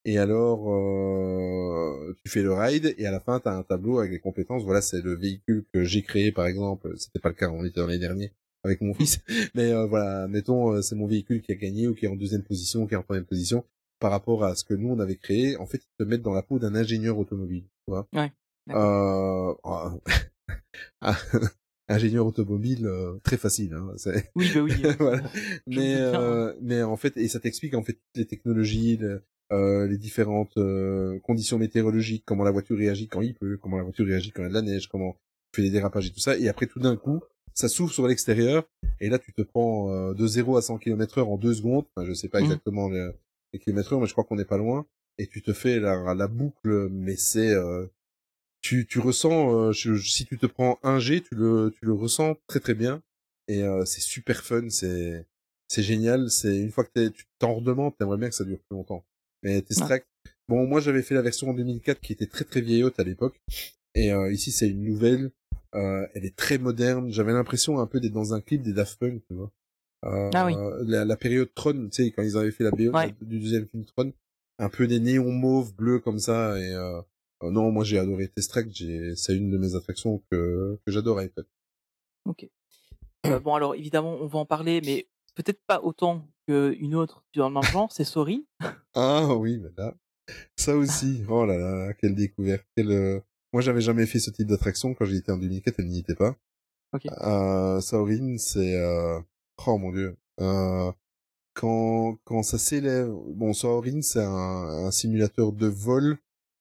[0.06, 4.00] Et alors, euh, tu fais le ride et à la fin, tu as un tableau
[4.00, 4.64] avec les compétences.
[4.64, 6.94] Voilà, c'est le véhicule que j'ai créé, par exemple.
[6.98, 9.20] C'était pas le cas, on était dans les derniers avec mon fils.
[9.56, 12.16] Mais euh, voilà, mettons, euh, c'est mon véhicule qui a gagné ou qui est en
[12.16, 13.64] deuxième position ou qui est en première position
[14.00, 15.56] par rapport à ce que nous, on avait créé.
[15.58, 18.06] En fait, ils te mettent dans la peau d'un ingénieur automobile, tu vois.
[18.14, 18.32] Ouais,
[18.72, 19.54] Euh,
[21.02, 21.18] ah,
[21.88, 23.74] ingénieur automobile, euh, très facile.
[23.74, 24.72] Hein, c'est- Oui, bah oui.
[25.00, 25.24] voilà.
[25.68, 26.22] Mais hein.
[26.22, 29.22] euh, mais en fait et ça t'explique en fait toutes les technologies, le-
[29.52, 33.84] euh, les différentes euh, conditions météorologiques, comment la voiture réagit quand il pleut, comment la
[33.84, 35.14] voiture réagit quand il y a de la neige, comment
[35.52, 36.38] tu fais les dérapages et tout ça.
[36.38, 37.20] Et après tout d'un coup,
[37.54, 38.64] ça s'ouvre sur l'extérieur
[39.00, 41.86] et là tu te prends euh, de 0 à 100 km heure en deux secondes.
[41.96, 42.46] Enfin, je sais pas Mhm.
[42.46, 43.14] exactement le-
[43.52, 44.86] les kilomètres heure, mais je crois qu'on n'est pas loin.
[45.20, 47.86] Et tu te fais la, la boucle, mais c'est euh,
[48.64, 51.94] tu, tu ressens euh, je- si tu te prends un G, tu le tu le
[51.94, 53.04] ressens très très bien
[53.48, 55.26] et euh, c'est super fun, c'est
[55.68, 58.60] c'est génial, c'est une fois que t'es- tu t'en redemandes, t'aimerais bien que ça dure
[58.60, 59.06] plus longtemps.
[59.44, 60.04] Mais Test Ouais.
[60.48, 63.40] Bon moi j'avais fait la version en 2004 qui était très très vieillotte à l'époque
[63.96, 65.32] et euh, ici c'est une nouvelle,
[65.76, 68.98] euh, elle est très moderne, j'avais l'impression un peu d'être dans un clip des Daft
[69.00, 69.52] Punk, tu vois.
[70.06, 70.54] Euh, Ah oui.
[70.86, 73.14] la, la période Tron, tu sais quand ils avaient fait la BO Ouais.
[73.22, 74.12] du deuxième film Tron,
[74.60, 77.02] un peu des néons mauves bleus comme ça et euh,
[77.52, 78.68] non moi j'ai adoré Test Track,
[79.16, 81.44] c'est une de mes attractions que que Epcot.
[82.26, 82.48] Ok.
[83.26, 87.48] Euh, bon, alors évidemment, on va en parler, mais peut-être pas autant qu'une autre dans
[87.50, 88.46] le même genre, c'est Sorry.
[88.94, 89.94] Ah oui, mais là,
[90.58, 91.24] ça aussi.
[91.30, 92.66] Oh là là, quelle découverte.
[92.76, 93.20] Quelle, euh,
[93.54, 94.94] Moi, j'avais jamais fait ce type d'attraction.
[94.94, 96.36] Quand j'y étais en 2004, elle n'y était pas.
[96.94, 97.06] Ok.
[97.06, 98.76] Euh, Saurine, c'est...
[98.76, 99.20] Euh...
[99.66, 100.16] Oh mon dieu.
[100.42, 100.92] Euh...
[101.56, 103.12] Quand, quand ça s'élève...
[103.30, 106.18] Bon, Saurine, c'est un, un simulateur de vol.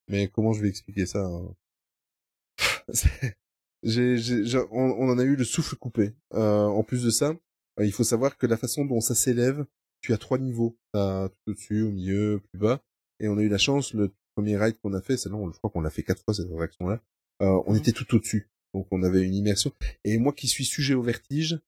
[0.09, 1.55] Mais comment je vais expliquer ça hein?
[3.84, 6.12] J'ai, j'ai, j'ai- on, on en a eu le souffle coupé.
[6.34, 7.30] Euh, en plus de ça,
[7.80, 9.66] euh, il faut savoir que la façon dont ça s'élève,
[10.00, 10.78] tu as trois niveaux.
[10.92, 12.80] T'as tout au-dessus, au milieu, plus bas.
[13.18, 15.59] Et on a eu la chance, le premier ride qu'on a fait, c'est non, je
[15.59, 17.03] crois qu'on l'a fait quatre fois cette attraction-là.
[17.42, 17.78] Euh, on Mhm.
[17.78, 18.48] était tout au-dessus.
[18.72, 19.72] Donc on avait une immersion.
[20.05, 21.59] Et moi qui suis sujet au vertige,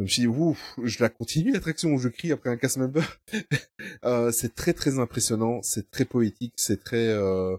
[0.00, 3.02] je me suis dit, ouf, je la continue l'attraction, je crie après un cast member.
[4.06, 7.54] euh, c'est très très impressionnant, c'est très poétique, c'est très, euh,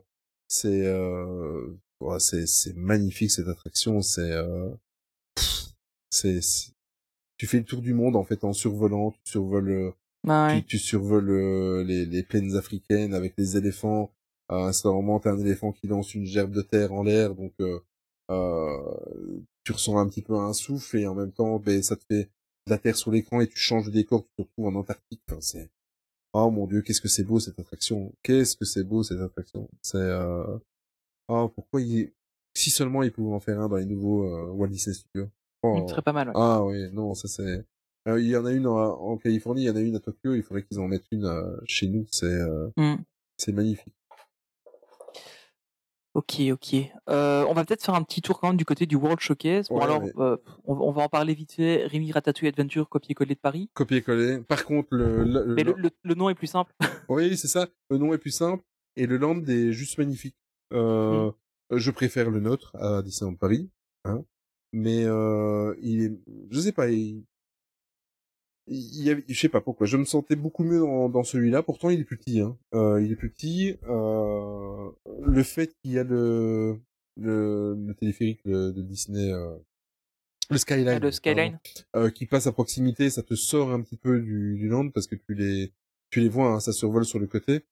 [0.47, 1.67] c'est, euh,
[1.99, 4.69] ouais, c'est, c'est magnifique cette attraction, c'est, euh,
[6.09, 6.71] c'est, c'est-
[7.37, 9.91] tu fais le tour du monde en fait en survolant, tu survoles, euh,
[10.27, 10.61] Ah ouais.
[10.61, 14.11] tu, tu survoles euh, les, les plaines africaines avec les éléphants.
[14.49, 17.35] À un certain moment, t'as un éléphant qui lance une gerbe de terre en l'air,
[17.35, 17.79] donc euh,
[19.63, 22.29] tu ressens un petit peu un souffle et en même temps, ben, ça te fait
[22.67, 25.21] de la terre sur l'écran et tu changes de décor, tu te retrouves en Antarctique.
[25.29, 25.69] Enfin, c'est
[26.33, 29.69] oh mon dieu, qu'est-ce que c'est beau cette attraction Qu'est-ce que c'est beau cette attraction
[29.81, 30.57] C'est euh...
[31.27, 32.11] oh pourquoi il
[32.53, 35.29] si seulement ils pouvaient en faire un dans les nouveaux euh, Walt Disney Studios.
[35.63, 35.83] Oh.
[35.87, 36.27] Ce serait pas mal.
[36.27, 36.33] ouais.
[36.35, 37.65] Ah oui, non, ça c'est.
[38.07, 39.99] Euh, il y en a une en, en Californie, il y en a une à
[39.99, 40.33] Tokyo.
[40.33, 42.05] Il faudrait qu'ils en mettent une euh, chez nous.
[42.11, 42.95] C'est euh, Hmm.
[43.37, 43.93] c'est magnifique.
[46.13, 46.75] Ok, ok.
[47.09, 49.69] Euh, on va peut-être faire un petit tour quand même du côté du World Showcase.
[49.69, 50.35] Bon Ouais, alors, euh,
[50.65, 51.85] on, on va en parler vite fait.
[51.87, 53.69] Rémi Ratatouille Adventure, copier-coller de Paris.
[53.73, 54.39] Copier-coller.
[54.39, 56.73] Par contre, le, le, le- Mais le, le, nom est plus simple.
[57.09, 57.67] oui, c'est ça.
[57.89, 58.63] Le nom est plus simple
[58.97, 60.35] et le land est juste magnifique.
[60.73, 61.31] Euh,
[61.71, 63.69] Je préfère le nôtre à Disneyland Paris,
[64.03, 64.23] hein.
[64.73, 66.11] Mais euh, il est,
[66.49, 67.23] je sais pas, il,
[68.73, 71.61] il y avait, je sais pas pourquoi, je me sentais beaucoup mieux dans, dans celui-là.
[71.63, 72.39] Pourtant, il est plus petit.
[72.39, 72.57] Hein.
[72.73, 73.77] Euh, il est plus petit.
[73.83, 74.89] Euh,
[75.25, 76.79] le fait qu'il y a le
[77.17, 79.57] le, le téléphérique de, de Disney, euh,
[80.49, 81.59] le Skyline, Ah, le Skyline.
[81.95, 85.07] euh, qui passe à proximité, ça te sort un petit peu du, du land parce
[85.07, 85.73] que tu les
[86.09, 87.65] tu les vois, hein, ça survole sur le côté.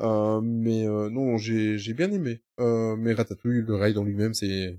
[0.00, 2.42] Euh, mais euh, non, j'ai j'ai bien aimé.
[2.60, 4.76] Euh, mais Ratatouille, le ride en lui-même, c'est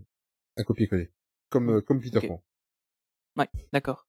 [0.58, 1.10] un copier-coller,
[1.50, 2.20] comme euh, comme Peter.
[2.28, 2.44] Pan.
[3.38, 4.08] Ouais, d'accord.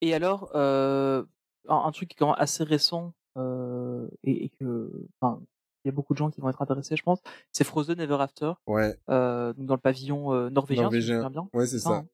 [0.00, 1.24] Et alors, euh,
[1.68, 4.90] un, truc qui est quand même assez récent euh, et, et que,
[5.20, 5.40] enfin,
[5.84, 7.20] il y a beaucoup de gens qui vont être intéressés, je pense.
[7.52, 11.14] C'est Frozen Ever After, Ouais, euh, donc dans le pavillon euh, norvégien, si norvégien.
[11.16, 11.48] souviens bien.
[11.52, 11.90] Ouais, c'est ça.
[11.90, 12.06] hein?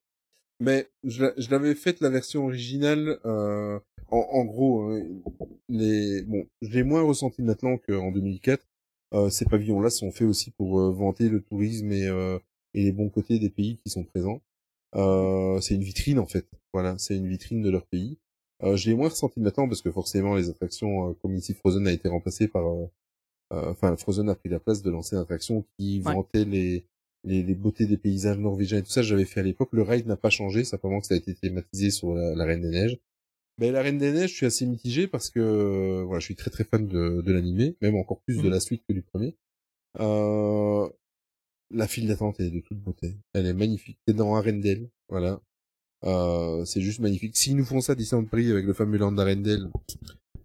[0.61, 3.19] Mais je, je l'avais fait la version originale.
[3.25, 3.79] Euh,
[4.11, 5.03] en, en gros, hein,
[5.69, 8.65] les bon, j'ai moins ressenti maintenant qu'en 2004.
[9.15, 12.39] Euh, ces pavillons-là sont faits aussi pour vanter le tourisme et, euh,
[12.75, 14.41] et les bons côtés des pays qui sont présents.
[14.95, 16.47] Euh, c'est une vitrine en fait.
[16.73, 18.19] Voilà, c'est une vitrine de leur pays.
[18.63, 21.87] Euh, je l'ai moins ressenti maintenant parce que forcément les attractions euh, comme ici Frozen
[21.87, 22.65] a été remplacé par,
[23.51, 26.15] enfin Frozen a pris la place de l'ancienne attraction qui Ouais.
[26.15, 26.87] vantait les,
[27.25, 29.03] les les beautés des paysages norvégiens et tout ça.
[29.03, 29.71] J'avais fait à l'époque.
[29.73, 32.63] Le ride n'a pas changé, simplement que ça a été thématisé sur la, la Reine
[32.63, 32.99] des Neiges.
[33.59, 36.51] Mais la Reine des Neiges, je suis assez mitigé parce que voilà, je suis très
[36.51, 38.51] très fan de, de l'animé, même encore plus de Mhm.
[38.51, 39.37] la suite que du premier.
[40.01, 40.89] Euh,
[41.71, 43.19] la file d'attente est de toute beauté.
[43.33, 43.99] Elle est magnifique.
[44.07, 45.41] C'est dans Arendelle, voilà.
[46.05, 47.37] Euh, c'est juste magnifique.
[47.37, 49.71] S'ils nous font ça Disneyland Paris avec le fameux land d'Arendelle,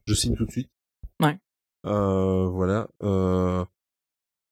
[0.05, 0.71] je signe tout de suite.
[1.19, 1.37] Ouais.
[1.85, 2.89] Euh, voilà.
[3.03, 3.65] Euh,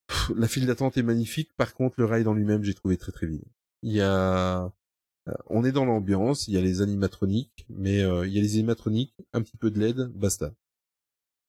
[0.08, 1.52] pff, la file d'attente est magnifique.
[1.56, 3.46] Par contre, le ride en lui-même, j'ai trouvé très très vide.
[3.82, 6.48] Il y a, euh, on est dans l'ambiance.
[6.48, 9.72] Il y a les animatroniques, mais euh, il y a les animatroniques, un petit peu
[9.72, 10.54] de LED, basta.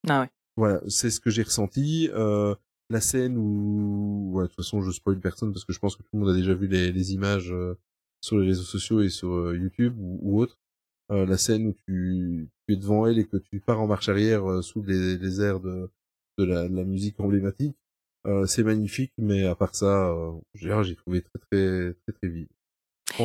[0.09, 0.31] Ah ouais.
[0.57, 2.09] Voilà, c'est ce que j'ai ressenti.
[2.13, 2.55] Euh,
[2.91, 6.03] la scène où, ouais, de toute façon, je spoil personne parce que je pense que
[6.03, 7.79] tout le monde a déjà vu les, les images euh,
[8.21, 10.59] sur les réseaux sociaux et sur euh, YouTube ou, ou autre.
[11.11, 14.09] Euh, la scène où tu, tu es devant elle et que tu pars en marche
[14.09, 15.91] arrière euh, sous les, les airs de,
[16.39, 17.77] de, la, de la musique emblématique,
[18.27, 19.13] euh, c'est magnifique.
[19.19, 22.49] Mais à part ça, euh, j'ai trouvé très très très très vide.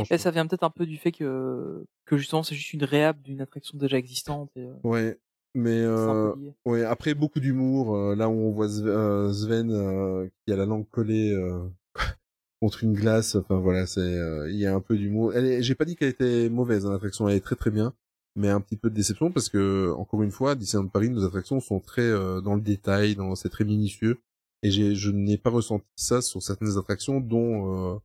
[0.09, 3.21] Et ça vient peut-être un peu du fait que, que justement c'est juste une réhab
[3.21, 4.49] d'une attraction déjà existante.
[4.55, 5.19] Et, Ouais,
[5.55, 6.33] mais euh.
[6.65, 10.65] Ouais, après beaucoup d'humour, euh, là où on voit euh, Sven euh, qui a la
[10.65, 11.67] langue collée euh,
[12.61, 15.31] contre une glace, enfin voilà, c'est euh, il y a un peu d'humour.
[15.59, 17.93] J'ai pas dit qu'elle était mauvaise, hein, l'attraction elle est très très bien,
[18.35, 21.59] mais un petit peu de déception parce que encore une fois, Disneyland Paris, nos attractions
[21.61, 24.19] sont très euh, dans le détail, dans c'est très minutieux
[24.61, 27.99] et je n'ai pas ressenti ça sur certaines attractions dont euh,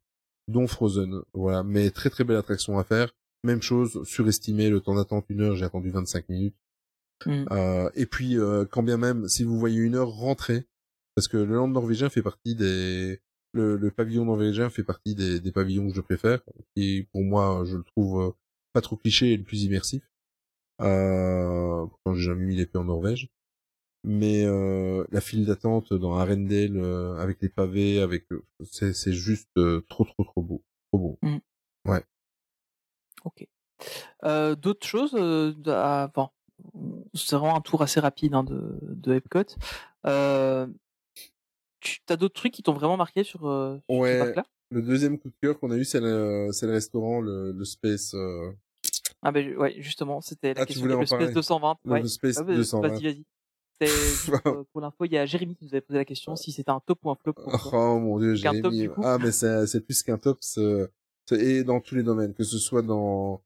[0.48, 1.22] dont Frozen.
[1.32, 3.12] Voilà, mais très très belle attraction à faire.
[3.44, 6.54] Même chose, surestimé, le temps d'attente une heure, j'ai attendu 25 minutes.
[7.26, 7.44] Mm.
[7.50, 10.66] Euh, et puis, euh, quand bien même, si vous voyez une heure, rentrez.
[11.14, 13.20] Parce que le land norvégien fait partie des...
[13.52, 16.40] Le, le pavillon norvégien fait partie des, des pavillons que je préfère.
[16.76, 18.30] Et pour moi, je le trouve euh,
[18.72, 20.02] pas trop cliché et le plus immersif.
[20.80, 23.28] Euh, pourtant, j'ai jamais mis les pieds en Norvège.
[24.02, 29.12] Mais euh, la file d'attente dans Arendelle, euh, avec les pavés, avec euh, c'est c'est
[29.12, 31.18] juste euh, trop trop trop beau, trop beau.
[33.24, 33.46] Ok.
[34.24, 35.52] Euh, D'autres choses euh,
[36.14, 36.30] bon,
[37.14, 39.44] c'est vraiment un tour assez rapide hein, de, de Epcot.
[40.06, 40.66] Euh,
[41.80, 44.12] tu as d'autres trucs qui t'ont vraiment marqué sur, euh, sur Ouais.
[44.18, 44.44] ce parc-là?
[44.72, 47.64] Le deuxième coup de cœur qu'on a eu, c'est le, c'est le restaurant, le, le
[47.64, 48.50] Space, euh,
[49.22, 51.32] Ah ben ouais, justement, c'était la Ah, tu question en le Space parler?
[51.34, 51.76] 220.
[51.84, 52.02] le, ouais.
[52.02, 52.88] le Space Ah, bah, 220.
[52.88, 53.24] Vas-y, vas-y.
[53.86, 56.52] Juste pour, pour l'info, il y a Jérémy qui nous avait posé la question si
[56.52, 57.32] c'était un top ou un flop.
[57.32, 57.70] Pour.
[57.72, 58.78] Oh mon dieu, top, Jérémy.
[58.82, 59.00] du coup.
[59.02, 60.90] Ah, mais c'est, plus qu'un top, c'est,
[61.32, 63.40] et dans tous les domaines, que ce soit dans,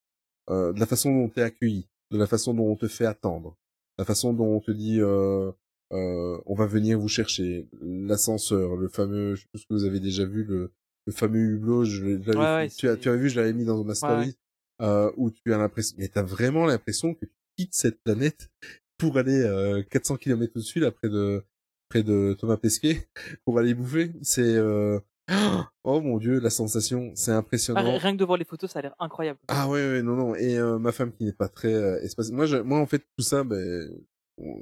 [0.51, 3.57] euh, de la façon dont t'es accueilli, de la façon dont on te fait attendre,
[3.99, 5.51] la façon dont on te dit, euh,
[5.93, 10.25] euh, on va venir vous chercher, l'ascenseur, le fameux, je ce que vous avez déjà
[10.25, 10.73] vu, le,
[11.07, 13.83] le fameux hublot, je, Ouais, ouais, tu as, tu as vu, je l'avais mis dans
[13.83, 14.35] ma story, Ouais,
[14.83, 18.49] euh, où tu as l'impression, mais t'as vraiment l'impression que tu quittes cette planète
[18.97, 21.43] pour aller euh, 400 km au-dessus, là, près de,
[21.89, 23.09] près de Thomas Pesquet,
[23.45, 24.13] pour aller bouffer.
[24.23, 25.01] C'est, euh...
[25.85, 27.99] oh mon dieu, la sensation, c'est Ah, impressionnant.
[27.99, 29.39] rien que de voir les photos, ça a l'air incroyable.
[29.49, 30.35] Ah ouais, ouais, non, non.
[30.35, 32.33] Et euh, ma femme qui n'est pas très euh, espacée.
[32.33, 33.91] Moi, je, moi, en fait, tout ça, ben,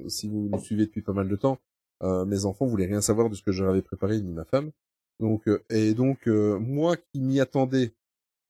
[0.08, 1.58] si vous nous suivez depuis pas mal de temps,
[2.02, 4.44] euh, mes enfants voulaient rien savoir de ce que je leur avais préparé, ni ma
[4.44, 4.70] femme.
[5.20, 7.92] Donc, euh, et donc, euh, moi qui m'y attendais,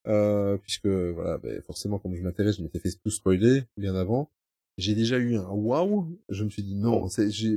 [0.07, 4.29] euh, puisque voilà, ben, forcément, comme je m'intéresse, je m'étais fait tout spoiler bien avant.
[4.77, 6.17] J'ai déjà eu un waouh.
[6.29, 7.07] Je me suis dit non,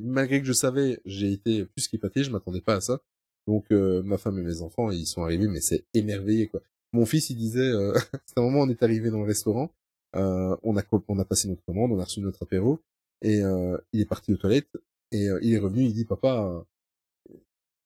[0.03, 2.23] malgré que je savais, j'ai été plus qu'épaté.
[2.25, 3.01] Je m'attendais pas à ça.
[3.47, 6.61] Donc, euh, ma femme et mes enfants, ils sont arrivés, mais c'est émerveillé quoi.
[6.93, 7.93] Mon fils, il disait, euh,
[8.27, 9.71] c'est un moment, on est arrivé dans le restaurant,
[10.17, 12.81] euh, on a on a passé notre commande, on a reçu notre apéro,
[13.23, 14.77] et euh, il est parti aux toilettes,
[15.13, 16.65] et euh, il est revenu, il dit, papa,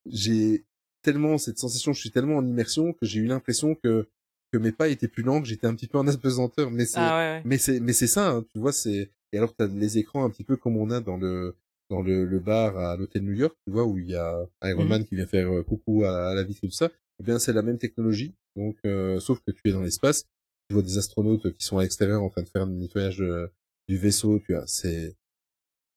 [0.07, 0.65] j'ai
[1.03, 4.09] tellement cette sensation, je suis tellement en immersion que j'ai eu l'impression que
[4.53, 6.99] que mes pas étaient plus lents, que j'étais un petit peu en apesanteur, mais c'est
[6.99, 7.43] Ah ouais, ouais.
[7.45, 10.31] mais c'est mais c'est ça, hein, tu vois, c'est et alors t'as les écrans un
[10.31, 11.55] petit peu comme on a dans le
[11.91, 14.85] dans le, le bar à l'hôtel New York, tu vois, où il y a Iron
[14.85, 14.89] Mhm.
[14.89, 16.91] Man qui vient faire euh, coucou à, à la vitre et tout ça.
[17.21, 20.25] Eh bien, c'est la même technologie, donc euh, sauf que tu es dans l'espace,
[20.69, 23.49] tu vois des astronautes qui sont à l'extérieur en train de faire le nettoyage euh,
[23.89, 25.17] du vaisseau, tu vois, c'est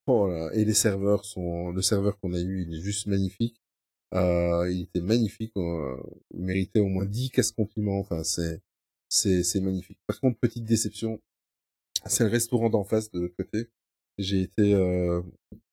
[0.06, 3.56] Oh là, et les serveurs sont, le serveur qu'on a eu, il est juste magnifique.
[4.14, 5.96] Euh, il était magnifique, euh,
[6.34, 7.98] il méritait au moins 10 casse compliments.
[8.00, 8.60] Enfin, c'est,
[9.08, 9.98] c'est, c'est magnifique.
[10.06, 11.20] Par contre, petite déception,
[12.06, 13.68] c'est le restaurant d'en face de l'autre côté.
[14.18, 15.20] J'ai été, euh,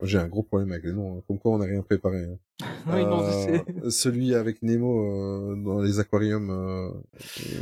[0.02, 1.18] j'ai un gros problème avec les noms.
[1.18, 1.22] hein.
[1.28, 2.24] Comme quoi, on n'a rien préparé.
[2.26, 2.38] hein.
[2.88, 6.50] Oui, non, Euh, celui avec Nemo euh, dans les aquariums.
[6.50, 6.90] euh,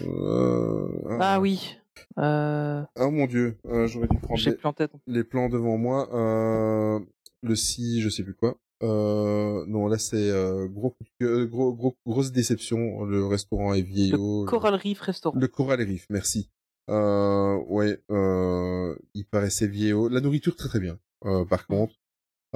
[0.08, 1.76] euh, Ah oui.
[2.18, 4.92] Euh, Oh mon dieu, euh, j'aurais dû prendre J'ai les, tête.
[5.08, 6.10] les plans devant moi.
[6.14, 7.00] Euh,
[7.44, 8.58] le si, je sais plus quoi.
[8.82, 13.04] Euh, non, là c'est euh, gros, gros, gros, grosse déception.
[13.04, 14.46] Le restaurant est vieillot.
[14.46, 15.38] Le Coral Reef Restaurant.
[15.38, 16.50] Le Coral Reef, merci.
[16.90, 20.10] Euh, ouais, euh, il paraissait vieillot.
[20.10, 21.00] La nourriture très très bien.
[21.26, 21.94] Euh, par contre,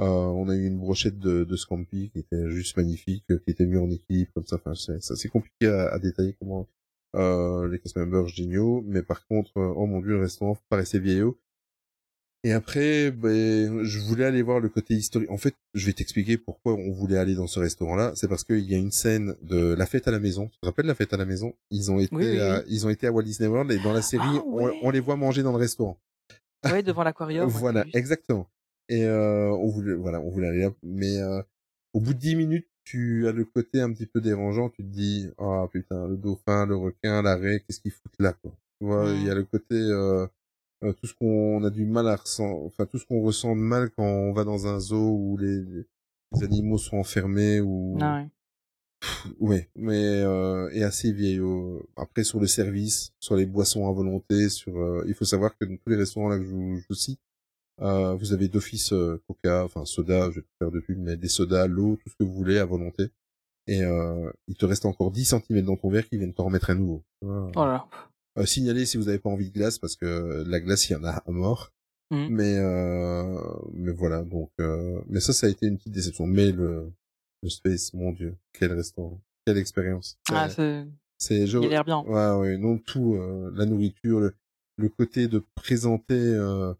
[0.00, 3.66] euh, on a eu une brochette de, de scampi qui était juste magnifique, qui était
[3.66, 4.56] mieux en équipe, comme ça.
[4.56, 6.68] Enfin, c'est compliqué à, à détailler comment
[7.14, 10.98] euh, les cast members géniaux, mais par contre, euh, oh mon dieu, le restaurant paraissait
[10.98, 11.38] vieillot.
[12.46, 15.30] Et après, ben, je voulais aller voir le côté historique.
[15.30, 18.12] En fait, je vais t'expliquer pourquoi on voulait aller dans ce restaurant-là.
[18.16, 20.48] C'est parce qu'il y a une scène de la fête à la maison.
[20.48, 21.54] Tu te rappelles la fête à la maison?
[21.70, 22.64] Ils ont été, Oui, oui, à, oui.
[22.68, 24.78] ils ont été à Walt Disney World et dans la série, Ah, on- ouais.
[24.82, 25.98] on, les voit manger dans le restaurant.
[26.64, 27.48] Ouais, devant l'aquarium.
[27.48, 28.46] voilà, exactement.
[28.90, 31.40] Et euh, on voulait, voilà, on voulait aller là, mais euh,
[31.94, 34.68] au bout de dix minutes, tu as le côté un petit peu dérangeant.
[34.68, 38.34] Tu te dis, ah putain, le dauphin, le requin, la raie, qu'est-ce qu'ils foutent là,
[38.34, 38.52] quoi?
[38.78, 40.26] Tu vois, il y a le côté euh,
[40.84, 43.60] euh, tout ce qu'on a du mal à ressentir, enfin tout ce qu'on ressent de
[43.60, 45.60] mal quand on va dans un zoo où les,
[46.32, 48.28] les animaux sont enfermés ou Ah ouais.
[49.40, 51.86] ouais, mais euh, et assez vieillot.
[51.96, 55.64] Après sur le service, sur les boissons à volonté, sur euh, il faut savoir que
[55.64, 57.20] dans tous les restaurants là que je, vous- je vous cite,
[57.80, 61.28] euh, vous avez d'office euh, coca, enfin soda, je vais faire de pub, mais des
[61.28, 63.04] sodas, l'eau, tout ce que vous voulez à volonté.
[63.66, 66.68] Et euh, il te reste encore 10 cm dans ton verre qui viennent t'en remettre
[66.70, 67.02] un nouveau.
[67.22, 67.50] Voilà.
[67.56, 67.86] Oh là là.
[68.38, 70.96] Euh, signalez si vous n'avez pas envie de glace parce que la glace il y
[70.96, 71.72] en a à mort.
[72.10, 72.28] Mhm.
[72.30, 73.38] Mais euh,
[73.72, 76.26] mais voilà donc euh, mais ça ça a été une petite déception.
[76.26, 76.90] Mais le
[77.42, 80.18] le space mon dieu quel restaurant quelle expérience.
[80.30, 80.86] Ah, C'est-
[81.18, 81.46] c'est...
[81.46, 82.00] je Il a l'air bien.
[82.06, 84.34] ouais ouais non tout euh, la nourriture le
[84.76, 86.74] le côté de présenter euh,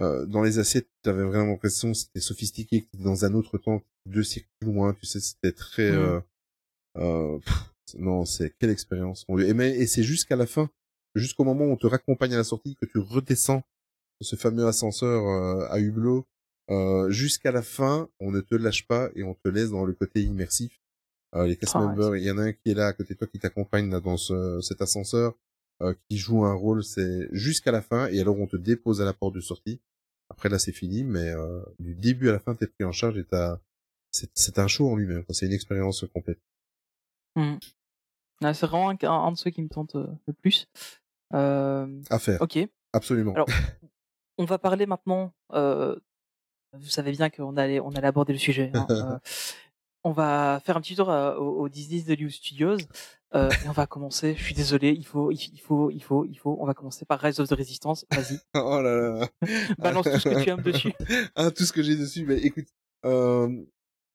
[0.00, 3.82] euh, dans les assiettes t'avais vraiment l'impression que c'était sophistiqué que dans un autre temps
[4.06, 5.98] deux siècles plus loin tu sais c'était très Mhm.
[5.98, 6.20] euh,
[6.98, 9.48] euh, pff, non c'est quelle expérience mon Dieu.
[9.48, 10.70] et mais et c'est jusqu'à la fin
[11.14, 13.62] jusqu'au moment où on te raccompagne à la sortie que tu redescends
[14.20, 16.26] ce fameux ascenseur euh, à hublot
[16.70, 19.92] euh, jusqu'à la fin on ne te lâche pas et on te laisse dans le
[19.94, 20.80] côté immersif
[21.34, 23.18] euh, les cast members il y en a un qui est là à côté de
[23.18, 25.34] toi qui t'accompagne là dans ce, cet ascenseur
[25.82, 29.04] euh, qui joue un rôle c'est jusqu'à la fin et alors on te dépose à
[29.04, 29.80] la porte de sortie
[30.30, 33.18] après là c'est fini mais euh, du début à la fin t'es pris en charge
[33.18, 33.58] et t'as
[34.12, 36.38] c'est c'est un show en lui-même c'est une expérience complète
[37.34, 37.56] Hmm.
[38.42, 40.68] Ah, c'est vraiment un, un de ceux qui me tente euh, le plus.
[41.34, 42.58] Euh, à faire ok.
[42.92, 43.46] absolument Alors,
[44.38, 45.32] on va parler maintenant.
[45.52, 45.96] Euh,
[46.74, 48.70] vous savez bien qu'on allait, on allait aborder le sujet.
[48.74, 49.20] hein,
[50.04, 52.76] on va faire un petit tour au, au Disney's Hollywood Studios
[53.34, 54.34] euh, et on va commencer.
[54.36, 56.56] Je suis désolé, il faut, il faut, il faut, il faut.
[56.60, 58.04] On va commencer par Rise of the Resistance.
[58.10, 59.28] Vas-y, oh là là
[59.78, 60.92] balance tout ce que tu aimes dessus.
[61.34, 62.26] ah, tout ce que j'ai dessus.
[62.26, 62.66] Mais écoute,
[63.06, 63.48] euh,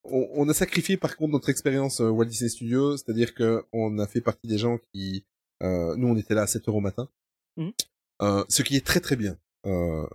[0.03, 4.07] on, on a sacrifié par contre notre expérience Walt Disney Studios, c'est-à-dire que on a
[4.07, 5.25] fait partie des gens qui,
[5.61, 7.09] nous on était là à 7 heures au matin,
[7.57, 7.71] Mhm.
[8.21, 9.37] euh, ce qui est très très bien.
[9.65, 10.05] Euh,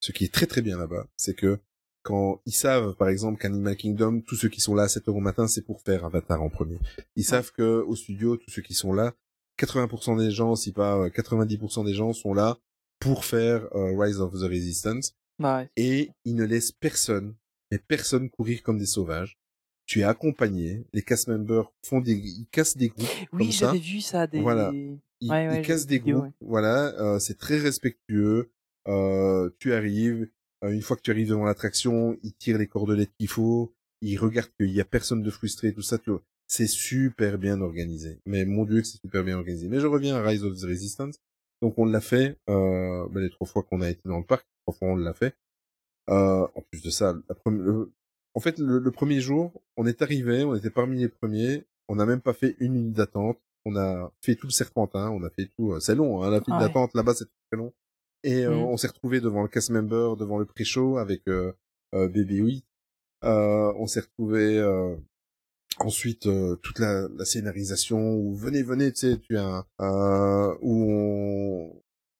[0.00, 1.58] ce qui est très très bien là-bas, c'est que
[2.02, 5.16] quand ils savent, par exemple, qu'Animal Kingdom, tous ceux qui sont là à 7 heures
[5.16, 6.78] au matin, c'est pour faire Avatar en premier.
[7.16, 9.14] Ils savent que au studio, tous ceux qui sont là,
[9.58, 12.58] 80% des gens, si pas euh, 90% des gens sont là
[13.00, 15.70] pour faire euh, Rise of the Resistance Bah ouais.
[15.76, 17.34] et ils ne laissent personne,
[17.72, 19.38] mais personne courir comme des sauvages.
[19.86, 24.00] Tu es accompagné, les cast members font des, ils cassent des groupes, Oui, j'avais vu
[24.00, 24.26] ça.
[24.26, 24.40] Des...
[24.40, 24.70] Voilà.
[24.70, 28.50] Ouais, ils, ouais, ils cassent des des vidéos, groupes, voilà, euh, c'est très respectueux.
[28.88, 30.28] Euh, tu arrives,
[30.64, 34.16] euh, une fois que tu arrives devant l'attraction, ils tirent les cordelettes qu'il faut, ils
[34.18, 36.22] regardent qu'il y a personne de frustré, tout ça, tu vois.
[36.48, 38.20] C'est super bien organisé.
[38.26, 39.68] Mais mon dieu, que c'est super bien organisé.
[39.68, 41.16] Mais je reviens à Rise of the Resistance.
[41.62, 44.46] Donc on l'a fait, euh, ben, les trois fois qu'on a été dans le parc,
[44.66, 45.34] trois fois on l'a fait.
[46.10, 47.92] Euh, en plus de ça, la première- le-
[48.36, 51.96] en fait, le, le premier jour, on est arrivé, on était parmi les premiers, on
[51.96, 55.30] n'a même pas fait une minute d'attente, on a fait tout le serpentin, on a
[55.30, 56.68] fait tout, euh, c'est long, hein, la file Ah ouais.
[56.68, 57.72] d'attente là-bas c'est très long.
[58.22, 58.62] Et euh, Mhm.
[58.64, 61.52] on s'est retrouvé devant le cast member, devant le pré-show avec euh,
[61.94, 62.64] euh, Baby 8.
[63.24, 64.60] Euh, on s'est retrouvé
[65.78, 66.28] ensuite
[66.62, 71.15] toute la, la scénarisation où venez venez tu sais tu as un, un- où on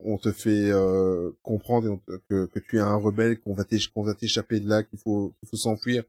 [0.06, 2.00] on te fait euh, comprendre
[2.30, 5.56] que, que tu es un rebelle qu'on va t'échapper de là qu'il faut qu'il faut
[5.56, 6.04] s'enfuir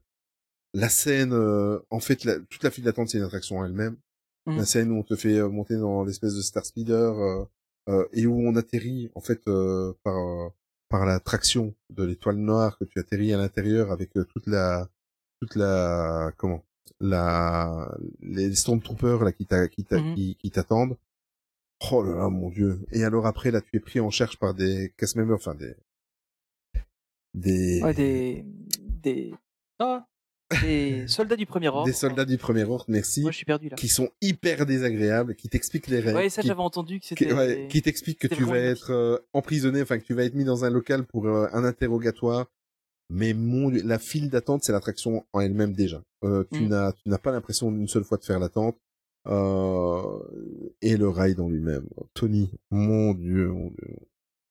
[0.74, 3.96] la scène euh, en fait la- toute la file d'attente c'est une attraction elle-même
[4.46, 4.56] Mhm.
[4.58, 7.44] la scène où on te fait euh, monter dans l'espèce de star speeder euh,
[7.90, 10.16] euh, et où on atterrit en fait euh, par
[10.88, 14.88] par la traction de l'étoile noire que tu atterris à l'intérieur avec toute la
[15.40, 16.64] toute la comment
[17.00, 20.96] la les stormtroopers là qui t'a qui t'a qui, qui t'attendent.
[21.92, 22.80] Oh là là mon dieu.
[22.92, 25.74] Et alors après là tu es pris en charge par des cast members enfin des
[27.34, 28.44] des Ouais, des,
[29.02, 29.34] des,
[29.78, 30.06] ah,
[30.62, 31.84] des soldats du premier ordre.
[31.86, 33.76] des soldats du premier ordre, merci, Moi, je suis perdu là.
[33.76, 37.32] qui sont hyper désagréables, qui t'expliquent les règles, Ouais, ça, qui, j'avais entendu que c'était.
[37.32, 40.44] ouais, qui t'expliquent que tu vas être euh, emprisonné, enfin que tu vas être mis
[40.44, 42.46] dans un local pour euh, un interrogatoire.
[43.10, 46.02] Mais mon Dieu, la file d'attente, c'est l'attraction en elle-même déjà.
[46.24, 46.68] Euh, tu Mm.
[46.68, 48.76] n'as, tu n'as pas l'impression d'une seule fois de faire l'attente.
[49.28, 50.18] Euh,
[50.80, 51.86] et le ride en lui-même.
[52.14, 53.96] Tony, mon Dieu, mon Dieu.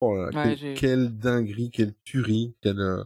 [0.01, 2.79] Oh là Ouais, quel- quelle dinguerie, quelle tuerie, quelle.
[2.79, 3.03] euh,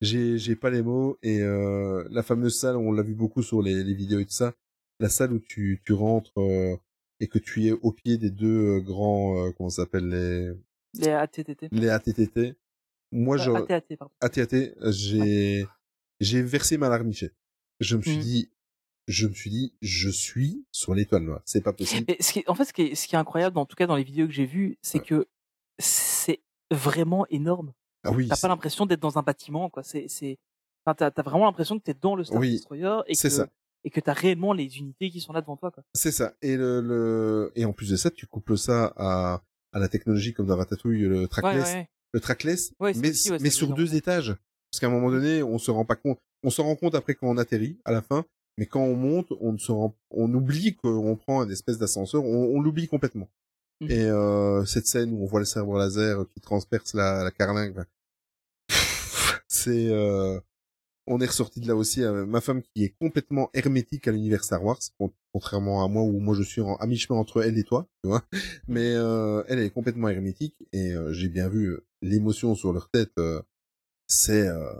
[0.00, 1.18] J'ai, j'ai pas les mots.
[1.22, 4.30] Et euh, la fameuse salle, on l'a vu beaucoup sur les, les vidéos et tout
[4.32, 4.54] ça.
[5.00, 6.76] La salle où tu, tu rentres euh,
[7.20, 10.52] et que tu es au pied des deux euh, grands, euh, comment ça s'appelle les,
[11.00, 11.68] Les ATTT.
[11.72, 12.54] les ATTT.
[13.12, 14.12] Moi, je, ATAT, pardon.
[14.20, 15.66] ATAT, j'ai,
[16.20, 17.34] j'ai versé ma larmichette.
[17.80, 18.20] Je me suis Mm.
[18.20, 18.50] dit,
[19.08, 21.40] je me suis dit, je suis sur l'étoile noire.
[21.44, 22.04] C'est pas possible.
[22.08, 23.74] Mais ce qui est- en fait, ce qui est, ce qui est incroyable, en tout
[23.74, 25.26] cas dans les vidéos que j'ai vues, c'est que
[25.78, 26.40] c'est
[26.70, 27.72] vraiment énorme.
[28.04, 29.82] Ah oui, T'as pas l'impression d'être dans un bâtiment, quoi.
[29.82, 30.38] C'est, c'est,
[30.84, 33.48] enfin, t'as, t'as vraiment l'impression que t'es dans le Star Oui, Destroyer et que, ça.
[33.84, 35.82] et que t'as réellement les unités qui sont là devant toi, quoi.
[35.94, 36.34] c'est ça.
[36.42, 40.32] Et le, le, et en plus de ça, tu couples ça à, à la technologie
[40.32, 41.90] comme dans Ratatouille, le trackless, ouais, ouais.
[42.12, 44.36] le trackless, mais, aussi, mais sur deux étages.
[44.70, 46.18] Parce qu'à un moment donné, on se rend pas compte.
[46.42, 48.24] On se rend compte après quand on atterrit, à la fin.
[48.58, 52.24] Mais quand on monte, on ne se rend, on oublie qu'on prend un espèce d'ascenseur.
[52.24, 53.30] On, on l'oublie complètement.
[53.80, 53.90] Mhm.
[53.90, 57.84] Et euh, cette scène où on voit le sabre laser qui transperce la, la carlingue,
[59.48, 60.40] c'est, euh,
[61.06, 62.02] on est ressorti de là aussi.
[62.02, 66.02] euh, ma femme qui est complètement hermétique à l'univers Star Wars, con- contrairement à moi
[66.02, 68.24] où moi je suis en, à mi-chemin entre elle et toi, tu vois.
[68.68, 73.12] Mais euh, elle est complètement hermétique et euh, j'ai bien vu l'émotion sur leur tête.
[73.18, 73.42] euh,
[74.08, 74.72] c'est, euh,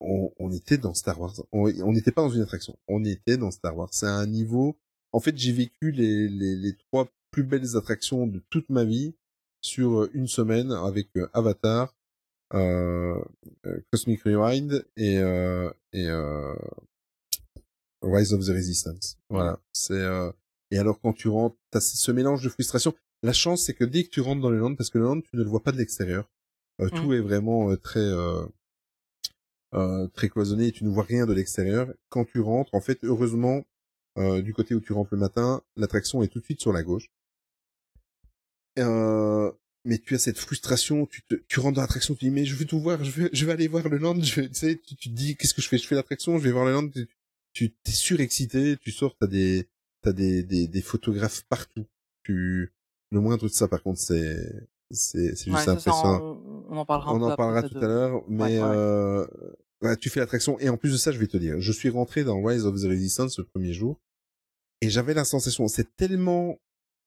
[0.00, 1.34] on, on était dans Star Wars.
[1.52, 2.76] On on n'était pas dans une attraction.
[2.88, 3.88] On était dans Star Wars.
[3.92, 4.76] C'est un niveau.
[5.12, 9.14] En fait, j'ai vécu les, les, les trois plus belles attractions de toute ma vie
[9.60, 11.94] sur euh, une semaine avec euh, Avatar,
[12.52, 13.18] euh,
[13.66, 16.54] euh, Cosmic Rewind et euh, et euh,
[18.02, 19.18] Rise of the Resistance.
[19.30, 19.60] Voilà.
[19.72, 20.30] C'est euh,
[20.70, 22.94] et alors quand tu rentres, t'as ce mélange de frustration.
[23.22, 25.20] La chance, c'est que dès que tu rentres dans le land, parce que le land,
[25.22, 26.28] tu ne le vois pas de l'extérieur,
[26.80, 26.90] euh, Mm.
[26.90, 28.00] tout est vraiment euh, très
[29.74, 31.92] euh, très cloisonné et tu ne vois rien de l'extérieur.
[32.08, 33.64] Quand tu rentres, en fait, heureusement,
[34.18, 36.82] euh, du côté où tu rentres le matin, l'attraction est tout de suite sur la
[36.82, 37.10] gauche.
[38.78, 39.50] Euh,
[39.84, 42.54] mais tu as cette frustration, tu, te, tu rentres dans l'attraction, tu dis mais je
[42.56, 45.08] veux tout voir, je veux, je vais aller voir le land, tu sais, tu te
[45.08, 47.08] dis qu'est-ce que je fais, je fais l'attraction, je vais voir le land, tu,
[47.52, 49.68] tu t'es surexcité, tu sors, t'as des,
[50.02, 51.86] t'as des, des, des photographes partout.
[52.22, 52.72] Tu,
[53.10, 56.38] le moindre de ça par contre c'est, c'est, c'est juste Ouais, ça, impressionnant.
[56.68, 59.26] on, on en parlera on en parlera tout de- à l'heure, mais ouais, euh,
[60.00, 60.58] tu fais l'attraction.
[60.60, 62.74] Et en plus de ça, je vais te dire, je suis rentré dans Rise of
[62.80, 64.00] the Resistance le premier jour
[64.80, 66.58] et j'avais la sensation, c'est tellement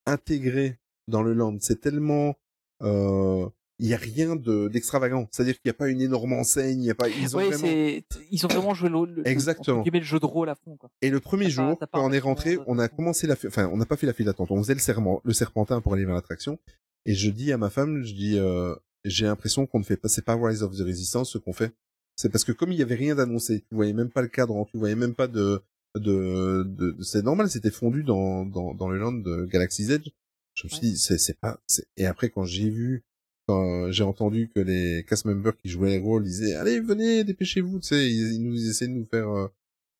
[0.05, 2.35] intégré dans le land, c'est tellement,
[2.83, 3.47] euh,
[3.79, 6.85] il y a rien de d'extravagant, c'est-à-dire qu'il n'y a pas une énorme enseigne, il
[6.87, 8.01] y a pas, ils ont Ouais, vraiment.
[8.31, 9.81] ils ont vraiment joué le, le, le- Exactement.
[9.83, 10.89] guillemets, le jeu de rôle à fond, quoi.
[11.01, 13.69] Et le premier jour, pas quand on est rentré, on a commencé la, fi- enfin,
[13.71, 16.05] on n'a pas fait la file d'attente, on faisait le serment, le serpentin pour aller
[16.05, 16.57] vers l'attraction.
[17.05, 18.73] Et je dis à ma femme, je dis, euh,
[19.05, 21.71] j'ai l'impression qu'on ne fait pas, c'est pas Rise of the Resistance ce qu'on fait.
[22.15, 24.67] C'est parce que comme il y avait rien d'annoncé, tu voyais même pas le cadre,
[24.71, 25.61] tu voyais même pas de,
[25.95, 30.09] de, de, de- c'est normal, c'était fondu dans, dans, dans le land de Galaxy's Edge.
[30.55, 30.91] Je me suis Ouais.
[30.93, 31.59] dit, c'est, pas,
[31.95, 33.03] et après quand j'ai vu,
[33.47, 37.79] quand j'ai entendu que les cast members qui jouaient les rôles disaient, allez, venez, dépêchez-vous,
[37.79, 39.47] tu sais, ils, ils nous essaient de nous faire euh,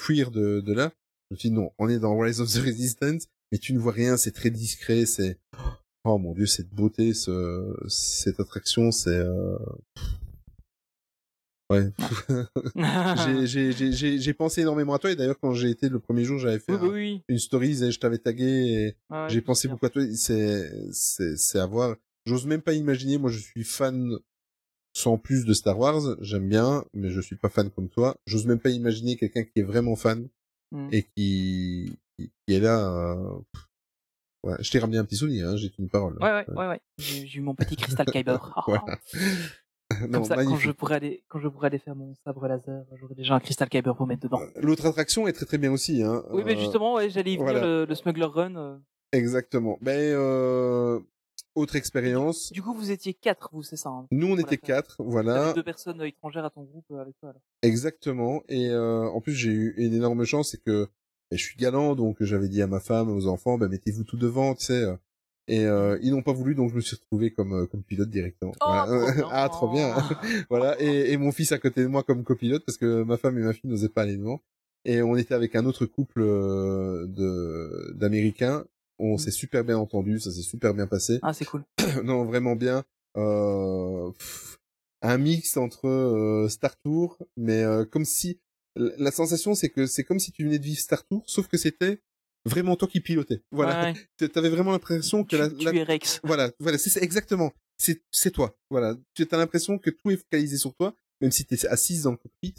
[0.02, 0.91] fuir de, de là.
[1.30, 3.80] Je me suis dit, non, on est dans Rise of the Resistance, mais tu ne
[3.80, 5.38] vois rien, c'est très discret, c'est,
[6.06, 9.57] oh mon dieu, cette beauté, ce, cette attraction, c'est, euh...
[11.72, 11.91] ouais.
[13.45, 16.60] j'ai, j'ai, pensé énormément à toi, et d'ailleurs, quand j'ai été le premier jour, j'avais
[16.60, 17.22] fait Oui, oui, un- oui.
[17.30, 21.38] une story, et je t'avais tagué, et ouais, j'ai pensé beaucoup à toi, c'est, c'est,
[21.38, 21.95] c'est à voir.
[22.28, 24.12] J'ose même pas imaginer, moi je suis fan
[24.94, 28.16] sans plus de Star Wars, j'aime bien, mais je suis pas fan comme toi.
[28.26, 30.28] J'ose même pas imaginer quelqu'un qui est vraiment fan
[30.72, 30.90] Mm.
[30.91, 31.98] et qui,
[32.49, 32.91] est là.
[32.91, 33.40] euh,
[34.44, 36.18] ouais, je t'ai ramené un petit souvenir, hein, j'ai une parole.
[36.22, 36.82] Ouais, ouais, ouais, ouais.
[36.98, 38.54] J'ai eu mon petit cristal kyber.
[38.68, 38.84] Voilà.
[40.02, 42.84] Comme non, ça, quand je pourrais aller, quand je pourrais aller faire mon sabre laser,
[42.99, 44.41] j'aurai déjà un cristal kyber pour mettre dedans.
[44.58, 46.04] L'autre attraction est très très bien aussi.
[46.04, 46.26] Hein.
[46.32, 47.66] Oui, mais Euh, justement, ouais, j'allais y venir, voilà.
[47.66, 48.56] le, le Smuggler Run.
[48.58, 48.78] euh.
[49.14, 49.78] Exactement.
[49.82, 50.99] Ben, euh,
[51.58, 52.52] autre expérience.
[52.52, 55.54] Du coup, vous étiez quatre, vous, c'est ça hein Nous, on était quatre, voilà.
[55.54, 57.42] Deux personnes étrangères à ton groupe euh, avec toi, alors.
[57.64, 58.44] Exactement.
[58.50, 60.88] Et euh, en plus, j'ai eu une énorme chance, c'est que
[61.32, 64.56] je suis galant, donc j'avais dit à ma femme, aux enfants, ben, mettez-vous tout devant,
[64.56, 64.84] tu sais.
[64.84, 64.96] euh,
[65.50, 68.10] Et euh, ils n'ont pas voulu, donc je me suis retrouvé comme euh, comme pilote
[68.10, 68.54] directement.
[68.62, 69.12] Oh, Voilà.
[69.14, 69.96] trop ah, trop bien.
[70.50, 70.80] voilà.
[70.82, 73.42] Et, et mon fils à côté de moi comme copilote parce que ma femme et
[73.42, 74.42] ma fille n'osaient pas aller devant.
[74.86, 78.66] Et on était avec un autre couple de d'Américains.
[78.99, 79.18] On Mm.
[79.19, 81.19] s'est super bien entendu, ça s'est super bien passé.
[81.22, 81.64] Ah, c'est cool.
[82.03, 82.84] non, vraiment bien.
[83.18, 84.60] Euh, pff,
[85.02, 88.40] un mix entre euh, Star Tour, mais euh, comme si
[88.76, 91.57] la sensation c'est que c'est comme si tu venais de vivre Star Tour, sauf que
[91.57, 92.02] c'était
[92.45, 93.41] vraiment toi qui pilotais.
[93.52, 94.30] Voilà, Ouais, ouais.
[94.30, 96.19] Tu avais vraiment l'impression que Tu, la, tu la- es Rex.
[96.24, 97.52] voilà, voilà, c'est exactement.
[97.80, 98.57] C'est c'est toi.
[98.72, 102.03] Voilà, tu as l'impression que tout est focalisé sur toi, même si tu es assise
[102.03, 102.56] dans le cockpit.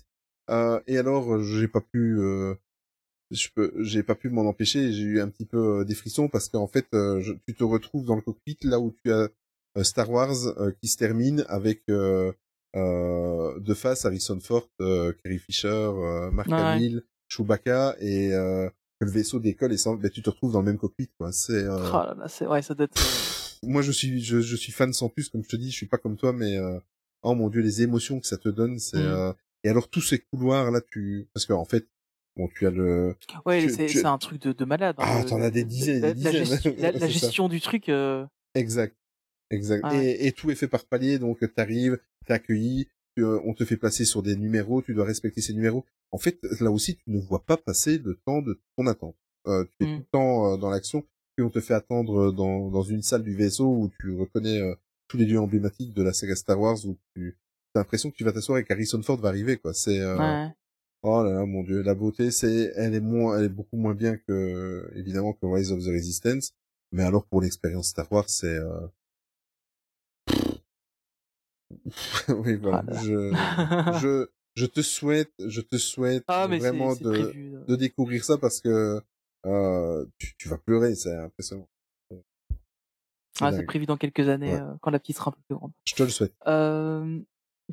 [0.50, 2.54] Euh, et alors, euh, j'ai pas pu, euh,
[3.30, 4.92] je peux, j'ai pas pu m'en empêcher.
[4.92, 7.64] J'ai eu un petit peu euh, des frissons parce qu'en fait, euh, je- tu te
[7.64, 9.28] retrouves dans le cockpit là où tu as
[9.76, 12.32] euh, Star Wars euh, qui se termine avec euh,
[12.76, 16.54] euh, de face Harrison Ford, euh, Carrie Fisher, euh, Mark Ouais.
[16.60, 18.68] Hamill, Chewbacca et euh,
[19.00, 21.32] que le vaisseau décolle et sans, ben, tu te retrouves dans le même cockpit quoi.
[21.32, 23.00] C'est euh, Oh là là, c'est ouais, ça doit être.
[23.64, 25.86] moi je suis je, je suis fan sans plus comme je te dis je suis
[25.86, 26.78] pas comme toi mais euh,
[27.22, 29.06] oh mon dieu les émotions que ça te donne c'est Mm.
[29.06, 29.32] euh,
[29.64, 31.84] et alors tous ces couloirs là tu parce qu'en fait
[32.38, 34.96] bon tu as le Ouais, c'est tu- c'est un truc de, de malade.
[34.98, 36.44] hein, Ah, t'en as des dizaines, la, des la dizaines.
[36.46, 37.88] gestion, la, gestion du truc.
[37.90, 38.24] euh,
[38.54, 38.96] exact
[39.50, 40.06] exact Ah ouais.
[40.12, 43.64] et, et tout est fait par palier donc t'arrives t'es accueilli tu, euh, on te
[43.64, 47.10] fait placer sur des numéros tu dois respecter ces numéros en fait là aussi tu
[47.10, 49.16] ne vois pas passer le temps de ton attente
[49.46, 49.94] euh, tu es Mm.
[49.96, 51.04] tout le temps euh, dans l'action
[51.36, 54.74] puis on te fait attendre dans dans une salle du vaisseau où tu reconnais euh,
[55.08, 57.38] tous les lieux emblématiques de la saga Star Wars où tu
[57.72, 60.50] t'as l'impression que tu vas t'asseoir et qu'Harrison Ford va arriver quoi c'est euh, ouais.
[61.02, 63.94] Oh là là, mon dieu, la beauté, c'est, elle est moins, elle est beaucoup moins
[63.94, 66.52] bien que, évidemment, que Rise of the Resistance.
[66.92, 68.86] Mais alors, pour l'expérience Star Wars, c'est, euh...
[72.28, 72.84] oui, voilà.
[72.88, 73.32] Ah je,
[74.00, 77.56] je, je te souhaite, je te souhaite Ah, vraiment de, prévu.
[77.66, 79.00] de découvrir ça parce que,
[79.46, 81.68] euh, tu, tu vas pleurer, c'est impressionnant.
[82.10, 82.24] C'est
[83.44, 84.60] Ah, c'est prévu dans quelques années, Ouais.
[84.60, 85.72] euh, quand la petite sera un peu plus grande.
[85.84, 86.34] Je te le souhaite.
[86.48, 87.20] Euh,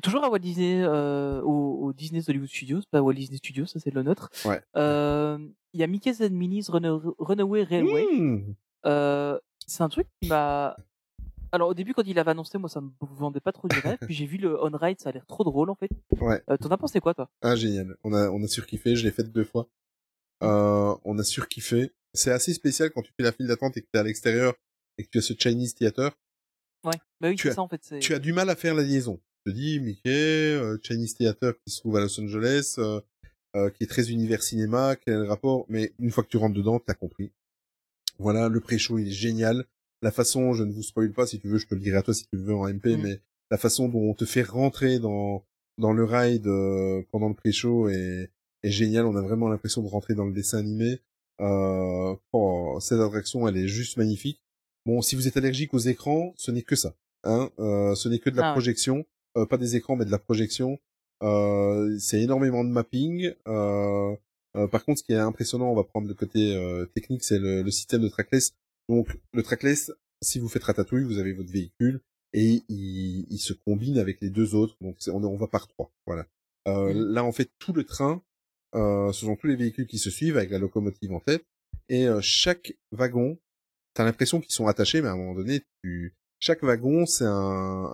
[0.02, 3.78] toujours à Walt Disney, euh, au, au Disney Hollywood Studios, pas Walt Disney Studios, ça
[3.80, 4.30] c'est le nôtre.
[4.44, 4.60] Ouais.
[4.76, 5.38] Euh,
[5.72, 8.06] Il y a Mickey's and Minnie's Runa- Runaway Railway.
[8.12, 8.54] Mmh.
[8.86, 10.76] Euh, c'est un truc qui m'a.
[11.52, 13.98] Alors au début quand il avait annoncé, moi ça me vendait pas trop du rêve.
[14.10, 15.90] Puis j'ai vu le on ride, ça a l'air trop drôle en fait.
[16.20, 16.42] Ouais.
[16.50, 17.30] Euh, T'en as pensé quoi toi?
[17.42, 17.96] Ah, génial.
[18.04, 18.96] On a, on a surkiffé.
[18.96, 19.68] Je l'ai fait deux fois.
[20.42, 21.92] Euh, on a surkiffé.
[22.14, 24.54] C'est assez spécial quand tu fais la file d'attente et que t'es à l'extérieur
[24.98, 26.10] et que tu as ce Chinese theater.
[26.84, 26.92] Ouais.
[27.20, 27.98] Bah oui, Tu c'est as- ça en fait.
[28.00, 29.20] Tu as du mal à faire la liaison.
[29.46, 33.00] Je te dis, Mickey, euh, Chinese theater qui se trouve à Los Angeles, euh,
[33.54, 35.66] euh, qui est très univers cinéma, quel est le rapport?
[35.68, 37.30] Mais une fois que tu rentres dedans, t'as compris.
[38.18, 39.64] Voilà, le pré-show, il est génial.
[40.02, 42.02] La façon, je ne vous spoil pas, si tu veux, je te le dirai à
[42.02, 43.02] toi si tu veux en MP, Mm.
[43.02, 43.20] mais
[43.52, 45.44] la façon dont on te fait rentrer dans,
[45.78, 48.30] dans le ride euh, pendant le pré-show est,
[48.64, 49.06] est génial.
[49.06, 50.98] On a vraiment l'impression de rentrer dans le dessin animé.
[51.40, 54.42] Euh, oh, cette attraction, elle est juste magnifique.
[54.86, 56.96] Bon, si vous êtes allergique aux écrans, ce n'est que ça.
[57.22, 59.04] Hein euh, ce n'est que de la Ah projection,
[59.36, 60.78] Euh, pas des écrans, mais de la projection.
[61.22, 63.32] Euh, c'est énormément de mapping.
[63.48, 64.14] Euh,
[64.56, 67.38] euh, par contre, ce qui est impressionnant, on va prendre le côté euh, technique, c'est
[67.38, 68.54] le, le système de trackless.
[68.88, 69.92] Donc, le trackless,
[70.22, 72.00] si vous faites ratatouille, vous avez votre véhicule
[72.32, 74.76] et il, il se combine avec les deux autres.
[74.80, 75.90] Donc, on, on va par trois.
[76.06, 76.26] Voilà.
[76.68, 77.12] Euh, Mhm.
[77.12, 78.22] Là, en fait, tout le train,
[78.74, 81.44] euh, ce sont tous les véhicules qui se suivent avec la locomotive en tête.
[81.88, 83.38] Et euh, chaque wagon,
[83.94, 86.14] t'as l'impression qu'ils sont attachés, mais à un moment donné, tu...
[86.38, 87.30] chaque wagon, c'est un,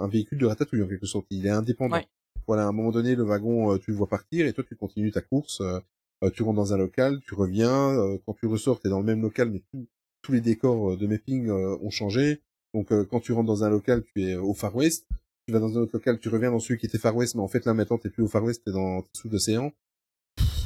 [0.00, 1.26] un véhicule de ratatouille en quelque sorte.
[1.30, 1.96] Il est indépendant.
[1.96, 2.06] Ouais.
[2.46, 4.74] Voilà, à un moment donné, le wagon, euh, tu le vois partir et toi, tu
[4.76, 5.60] continues ta course.
[5.60, 5.78] euh,
[6.24, 7.90] euh, tu rentres dans un local, tu reviens.
[7.90, 9.86] euh, quand tu ressors, t'es dans le même local, mais tout-
[10.22, 12.42] tous les décors euh, de mapping euh, ont changé.
[12.74, 15.06] Donc, euh, quand tu rentres dans un local, tu es au Far West.
[15.46, 17.42] Tu vas dans un autre local, tu reviens dans celui qui était Far West, mais
[17.42, 19.72] en fait, là, maintenant, t'es plus au Far West, t'es dans t'es sous l'océan.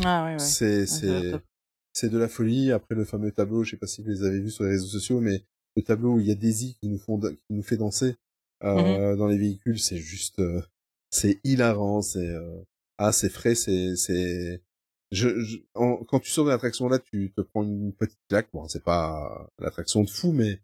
[0.04, 0.38] Ah ouais ouais.
[0.38, 1.32] C'est, c'est,
[1.92, 2.72] c'est de la folie.
[2.72, 4.86] Après le fameux tableau, je sais pas si vous les avez vus sur les réseaux
[4.86, 5.44] sociaux, mais
[5.76, 8.16] le tableau où il y a Daisy qui nous font, qui nous fait danser
[8.64, 9.18] euh, Mhm.
[9.18, 10.62] dans les véhicules, c'est juste, euh,
[11.10, 12.00] c'est hilarant.
[12.02, 12.62] C'est euh,
[12.98, 14.62] ah, c'est frais, c'est, c'est.
[15.12, 18.48] Je, je- en- quand tu sors de l'attraction là, tu te prends une petite claque.
[18.52, 20.60] Bon, c'est pas l'attraction de fou, mais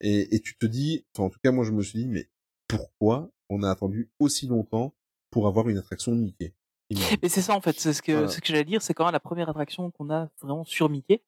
[0.00, 2.28] et, et tu te dis, enfin, en tout cas, moi, je me suis dit, mais
[2.66, 4.94] pourquoi on a attendu aussi longtemps
[5.30, 6.54] pour avoir une attraction de Mickey.
[7.22, 8.28] Mais c'est ça en fait, c'est ce que Voilà.
[8.28, 11.22] ce que j'allais dire, c'est quand même la première attraction qu'on a vraiment sur Mickey.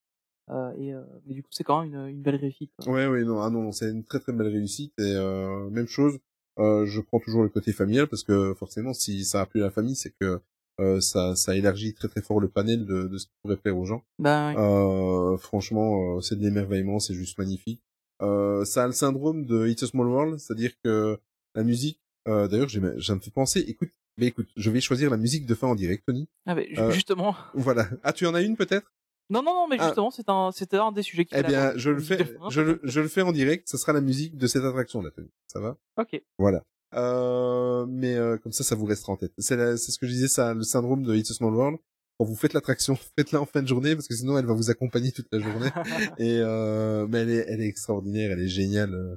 [0.51, 2.71] Euh, et euh, mais du coup c'est quand même une, une belle réussite.
[2.79, 2.93] quoi.
[2.93, 6.19] Ouais, ouais, non, ah non, c'est une très très belle réussite et euh, même chose.
[6.59, 9.65] Euh, je prends toujours le côté familial parce que forcément, si ça a plu à
[9.67, 10.41] la famille, c'est que
[10.81, 13.77] euh, ça ça élargit très très fort le panel de, de ce qui pourrait plaire
[13.77, 14.05] aux gens.
[14.19, 14.61] Ben ouais.
[14.61, 17.83] Euh, franchement, euh, c'est de l'émerveillement, c'est juste magnifique.
[18.23, 21.19] Euh, ça a le syndrome de It's a Small World, c'est-à-dire que
[21.55, 22.01] la musique.
[22.29, 23.61] Euh, D'ailleurs, j'ai j'ai un peu pensé.
[23.69, 26.29] Écoute, mais écoute, je vais choisir la musique de fin en direct, Tony.
[26.47, 27.89] Ah, ben, euh, justement, Voilà.
[28.03, 28.93] Ah, tu en as une peut-être?
[29.29, 29.87] Non, non, non, mais Ah.
[29.87, 32.19] justement, c'est un, c'était un des sujets qui Eh bien, je le fais,
[32.51, 33.69] je le, je le fais en direct.
[33.69, 35.11] Ça sera la musique de cette attraction là.
[35.11, 35.29] Tony.
[35.49, 35.77] Ça va?
[35.99, 36.23] Ok.
[36.39, 36.63] Voilà.
[36.95, 39.33] Euh, mais euh, comme ça, ça vous restera en tête.
[39.39, 41.79] C'est la- c'est ce que je disais, ça, le syndrome de It's a Small World.
[42.19, 44.71] Quand vous faites l'attraction, faites-la en fin de journée parce que sinon, elle va vous
[44.71, 45.71] accompagner toute la journée.
[46.19, 48.95] Et euh, mais elle est, elle est extraordinaire, elle est géniale.
[48.95, 49.17] euh.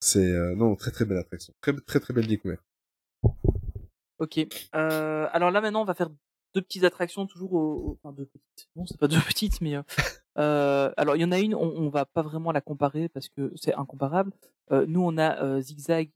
[0.00, 2.62] C'est euh, non, très très belle attraction, très très très belle découverte.
[4.18, 4.38] Ok.
[4.74, 6.10] Euh, alors là maintenant, on va faire
[6.54, 8.68] deux petites attractions toujours au, enfin deux petites.
[8.76, 9.82] Non, c'est pas deux petites, mais euh,
[10.38, 13.28] euh, alors il y en a une, on, on va pas vraiment la comparer parce
[13.28, 14.32] que c'est incomparable.
[14.70, 16.10] Euh, nous, on a Zigzag,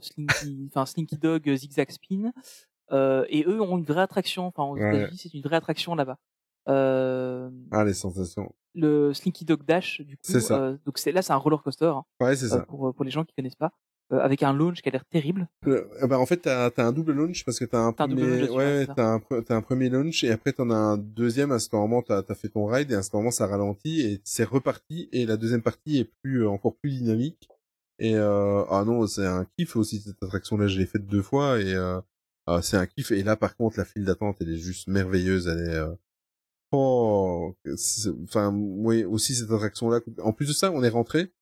[0.00, 2.32] Slinky, enfin Slinky Dog, Zigzag Spin,
[2.92, 4.46] et eux ont une vraie attraction.
[4.46, 4.96] Enfin, aux Ouais.
[4.96, 6.18] États-Unis, c'est une vraie attraction là-bas.
[6.66, 8.54] Ah les sensations.
[8.74, 10.76] le Slinky Dog Dash, du coup, C'est ça.
[10.84, 12.60] donc c'est là, c'est un roller coaster hein, Ouais, c'est ça.
[12.60, 13.72] pour pour les gens qui connaissent pas,
[14.12, 15.48] euh, avec un launch qui a l'air terrible.
[15.66, 18.46] Euh, eh ben, en fait, t'as as un double launch parce que t'as un premier,
[18.46, 21.52] launch, ouais, un, un premier launch et après t'en as un deuxième.
[21.52, 24.20] À ce moment, t'as as fait ton ride et à ce moment, ça ralentit et
[24.24, 27.48] c'est reparti et la deuxième partie est plus euh, encore plus dynamique.
[27.98, 30.66] Et euh, ah non, c'est un kiff aussi cette attraction-là.
[30.66, 32.00] Je l'ai faite deux fois et euh,
[32.46, 33.12] ah, c'est un kiff.
[33.12, 35.46] Et là, par contre, la file d'attente, elle est juste merveilleuse.
[35.46, 35.94] Elle est euh,
[36.72, 37.54] oh,
[38.24, 40.00] enfin oui, aussi cette attraction-là.
[40.22, 41.32] En plus de ça, on est rentré.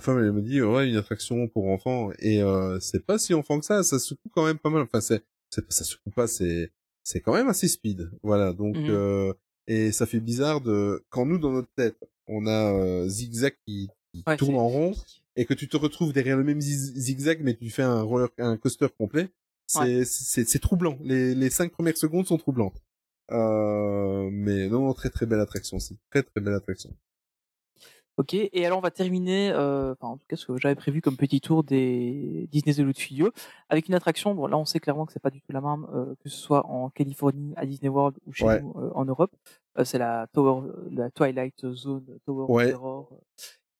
[0.00, 2.10] Ma femme, elle me dit, ouais, une attraction pour enfants.
[2.20, 4.80] Et euh, c'est pas si enfant que ça, ça secoue quand même pas mal.
[4.80, 6.70] Enfin, c'est, c'est ça secoue pas, c'est,
[7.04, 8.10] c'est quand même assez speed.
[8.22, 8.86] Voilà, donc, Mhm.
[8.88, 9.34] euh,
[9.66, 13.90] et ça fait bizarre de, quand nous, dans notre tête, on a euh, Zigzag qui,
[14.14, 14.94] qui Ouais, tourne en rond,
[15.36, 18.30] et que tu te retrouves derrière le même zig- zigzag, mais tu fais un roller,
[18.38, 19.28] un coaster complet,
[19.66, 20.96] c'est, c'est, c'est troublant.
[21.04, 22.80] Les, les cinq premières secondes sont troublantes.
[23.32, 25.98] Euh, mais non, très très belle attraction aussi.
[26.10, 26.90] Très très belle attraction.
[28.16, 31.00] Ok, et alors on va terminer, euh, enfin en tout cas ce que j'avais prévu
[31.00, 33.30] comme petit tour des Disney Hollywood Studios,
[33.70, 35.86] avec une attraction, bon là on sait clairement que c'est pas du tout la même,
[35.94, 38.60] euh, que ce soit en Californie, à Disney World ou chez Ouais.
[38.60, 39.34] nous euh, en Europe,
[39.84, 42.66] c'est la Tower, la Twilight Zone Tower of Ouais.
[42.68, 43.10] Terror.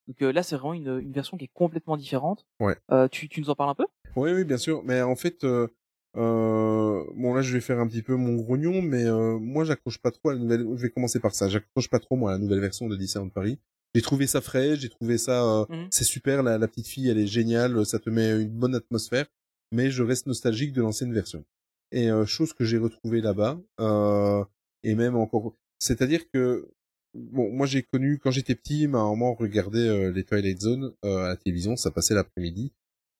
[0.08, 2.46] Donc là c'est vraiment une, une version qui est complètement différente.
[2.60, 2.76] Ouais.
[3.10, 3.86] Tu, tu nous en parles un peu?
[4.16, 4.82] Oui, oui, bien sûr.
[4.84, 5.68] Mais en fait, euh,
[6.16, 10.10] bon là, je vais faire un petit peu mon grognon, mais euh, moi, j'accroche pas
[10.10, 10.66] trop à la nouvelle.
[10.76, 11.48] Je vais commencer par ça.
[11.48, 13.58] J'accroche pas trop moi à la nouvelle version de Disneyland Paris.
[13.94, 15.88] J'ai trouvé ça frais, j'ai trouvé ça, euh, Mhm.
[15.90, 16.42] c'est super.
[16.42, 17.84] La, la petite fille, elle est géniale.
[17.86, 19.26] Ça te met une bonne atmosphère.
[19.72, 21.44] Mais je reste nostalgique de l'ancienne version.
[21.92, 24.44] Et euh, chose que j'ai retrouvée là-bas, euh,
[24.84, 25.54] et même encore.
[25.80, 26.68] C'est-à-dire que
[27.14, 31.24] bon, moi j'ai connu quand j'étais petit, ma maman regardait euh, les Twilight Zone euh,
[31.24, 32.72] à la télévision, ça passait l'après-midi.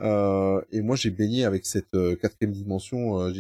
[0.03, 1.91] Euh, et moi, j'ai baigné avec cette
[2.21, 3.21] quatrième dimension.
[3.21, 3.33] euh,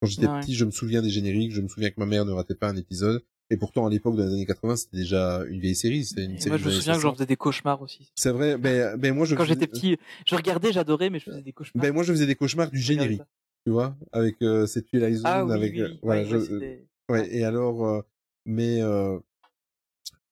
[0.00, 0.40] quand j'étais Ouais.
[0.40, 2.68] petit, je me souviens des génériques, je me souviens que ma mère ne ratait pas
[2.68, 3.22] un épisode.
[3.50, 6.04] Et pourtant, à l'époque, dans les années 80, c'était déjà une vieille série.
[6.04, 7.14] C'était une série Moi je me souviens que j'en 60.
[7.16, 8.12] faisais des cauchemars aussi.
[8.14, 8.58] C'est vrai.
[8.58, 9.96] Ben, ben moi, je Quand j'étais petit,
[10.26, 11.82] je regardais, j'adorais, mais je faisais des cauchemars.
[11.82, 13.22] Ben moi, je faisais des cauchemars du générique,
[13.64, 15.98] tu vois, avec euh, cette Twilight Zone, Ah oui, avec oui, euh, oui.
[16.02, 16.20] voilà.
[16.22, 18.02] Ouais, je- ouais, c'était- Ouais, et alors, euh,
[18.44, 19.18] mais euh,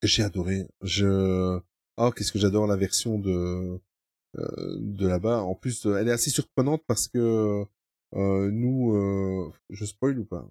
[0.02, 0.66] j'ai adoré.
[0.82, 1.58] Je,
[1.96, 3.80] oh, qu'est-ce que j'adore la version de
[4.38, 5.40] euh, de là-bas.
[5.42, 7.64] En plus, euh, elle est assez surprenante parce que
[8.14, 10.46] euh, nous, euh, je spoil ou pas?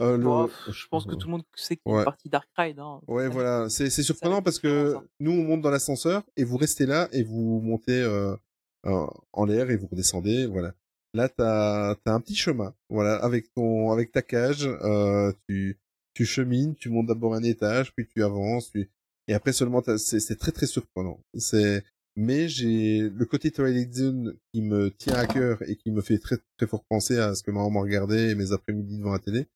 [0.00, 2.48] Euh, le- je pense que tout le monde sait qu'il y a une partie Dark
[2.56, 2.78] Ride.
[2.78, 3.00] Hein.
[3.06, 7.08] Ouais, voilà, c'est surprenant parce que nous on monte dans l'ascenseur et vous restez là
[7.12, 8.36] et vous montez euh,
[8.84, 10.74] en l'air et vous redescendez, voilà.
[11.14, 15.78] Là t'as t'as un petit chemin, voilà, avec ton avec ta cage, euh, tu
[16.14, 18.90] tu chemines, tu montes d'abord un étage, puis tu avances, tu...
[19.28, 21.20] et après seulement c'est très très surprenant.
[21.36, 21.84] C'est
[22.16, 26.18] mais j'ai le côté Twilight Zone qui me tient à cœur et qui me fait
[26.18, 29.18] très très fort penser à ce que ma maman regardait et mes après-midi devant la
[29.20, 29.46] télé.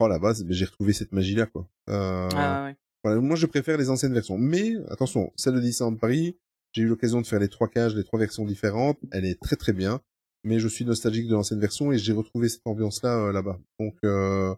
[0.00, 1.68] Oh là-bas, c'est- j'ai retrouvé cette magie là quoi.
[1.90, 2.28] Euh...
[2.34, 2.76] Ah, ouais.
[3.04, 4.38] Voilà, moi je préfère les anciennes versions.
[4.38, 6.36] Mais attention, celle de Disneyland Paris,
[6.72, 8.98] j'ai eu l'occasion de faire les trois cages, les trois versions différentes.
[9.12, 10.00] Elle est très très bien.
[10.42, 13.58] Mais je suis nostalgique de l'ancienne version et j'ai retrouvé cette ambiance-là euh, là-bas.
[13.78, 14.54] Donc euh,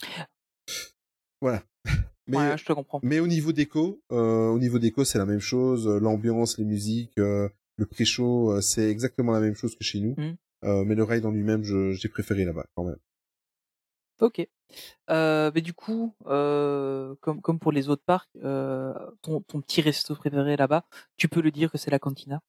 [1.41, 1.63] voilà.
[2.29, 3.01] Mais, Ouais, je te comprends.
[3.03, 5.89] mais au niveau déco, euh, au niveau déco, c'est la même chose.
[5.89, 7.49] L'ambiance, les musiques, euh,
[7.79, 10.15] le pré-show, c'est exactement la même chose que chez nous.
[10.65, 12.97] Euh, mais le ride en lui-même, j'ai préféré là-bas quand même.
[14.23, 14.47] Ok.
[15.11, 19.83] Euh, mais du coup, euh, comme, comme pour les autres parcs, euh, ton, ton petit
[19.83, 20.85] resto préféré là-bas,
[21.17, 22.41] tu peux le dire que c'est la cantina.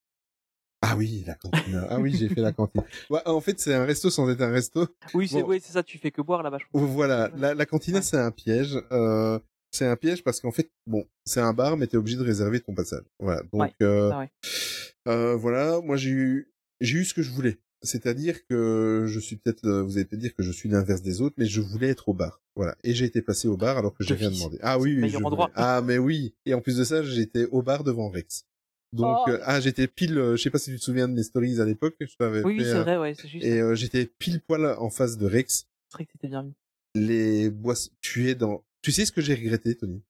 [0.86, 1.86] Ah oui, la cantine.
[1.90, 2.84] ah oui, j'ai fait la cantine.
[3.10, 4.88] Ouais, en fait, c'est un resto sans être un resto.
[5.14, 5.50] Oui, c'est Bon.
[5.50, 6.60] oui, c'est ça, tu fais que boire là-bas.
[6.60, 6.82] crois.
[6.86, 8.04] Voilà, la, la cantina Ouais.
[8.04, 8.78] c'est un piège.
[8.91, 9.40] Euh,
[9.72, 12.60] c'est un piège parce qu'en fait, bon, c'est un bar, mais t'es obligé de réserver
[12.60, 13.06] ton passage.
[13.20, 13.41] Voilà.
[13.52, 14.28] Donc, Ouais, euh, Ah
[15.08, 17.58] euh, voilà, moi j'ai eu, j'ai eu ce que je voulais.
[17.84, 21.22] C'est-à-dire que je suis peut-être, euh, vous allez peut-être dire que je suis l'inverse des
[21.22, 22.41] autres, mais je voulais être au bar.
[22.55, 22.76] Voilà.
[22.84, 24.57] Et j'ai été placé au bar alors que j'ai rien demandé.
[24.61, 25.51] Ah oui, oui, je voulais.
[25.55, 26.34] Ah mais oui.
[26.45, 28.45] Et en plus de ça, j'étais au bar devant Rex.
[28.93, 29.30] Donc, Oh.
[29.31, 31.60] euh, ah, j'étais pile, euh, je sais pas si tu te souviens de mes stories
[31.60, 33.43] à l'époque, je t'avais Oui, c'est euh, vrai, ouais, c'est juste.
[33.43, 36.53] et j'étais pile poil en face de Rex C'est vrai que c'était bien mis.
[36.95, 37.89] les boissons.
[38.01, 38.64] Tu es dans.
[38.84, 40.03] Tu sais ce que j'ai regretté, Tony?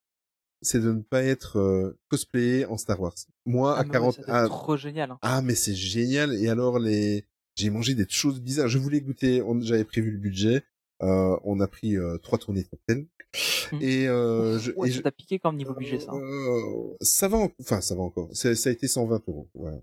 [0.62, 3.16] C'est de ne pas être euh, cosplayé en Star Wars.
[3.46, 5.12] Moi, Ah, à mais ouais, 40, ça, c'est à- trop génial.
[5.12, 5.20] hein.
[5.22, 6.34] ah mais c'est génial.
[6.36, 7.26] Et alors les,
[7.56, 8.68] j'ai mangé des choses bizarres.
[8.68, 9.42] Je voulais goûter.
[9.42, 10.64] on- J'avais prévu le budget.
[11.02, 13.06] Euh, on a pris euh, trois tournées de cocktail.
[13.72, 13.80] Mhm.
[13.82, 16.14] Et, euh, je, Ouais, et ça t'a piqué comme niveau budget, ça.
[16.14, 18.30] euh, ça va, en- enfin ça va encore.
[18.34, 19.50] C'est- Ça a été 120 euros.
[19.56, 19.80] Voilà.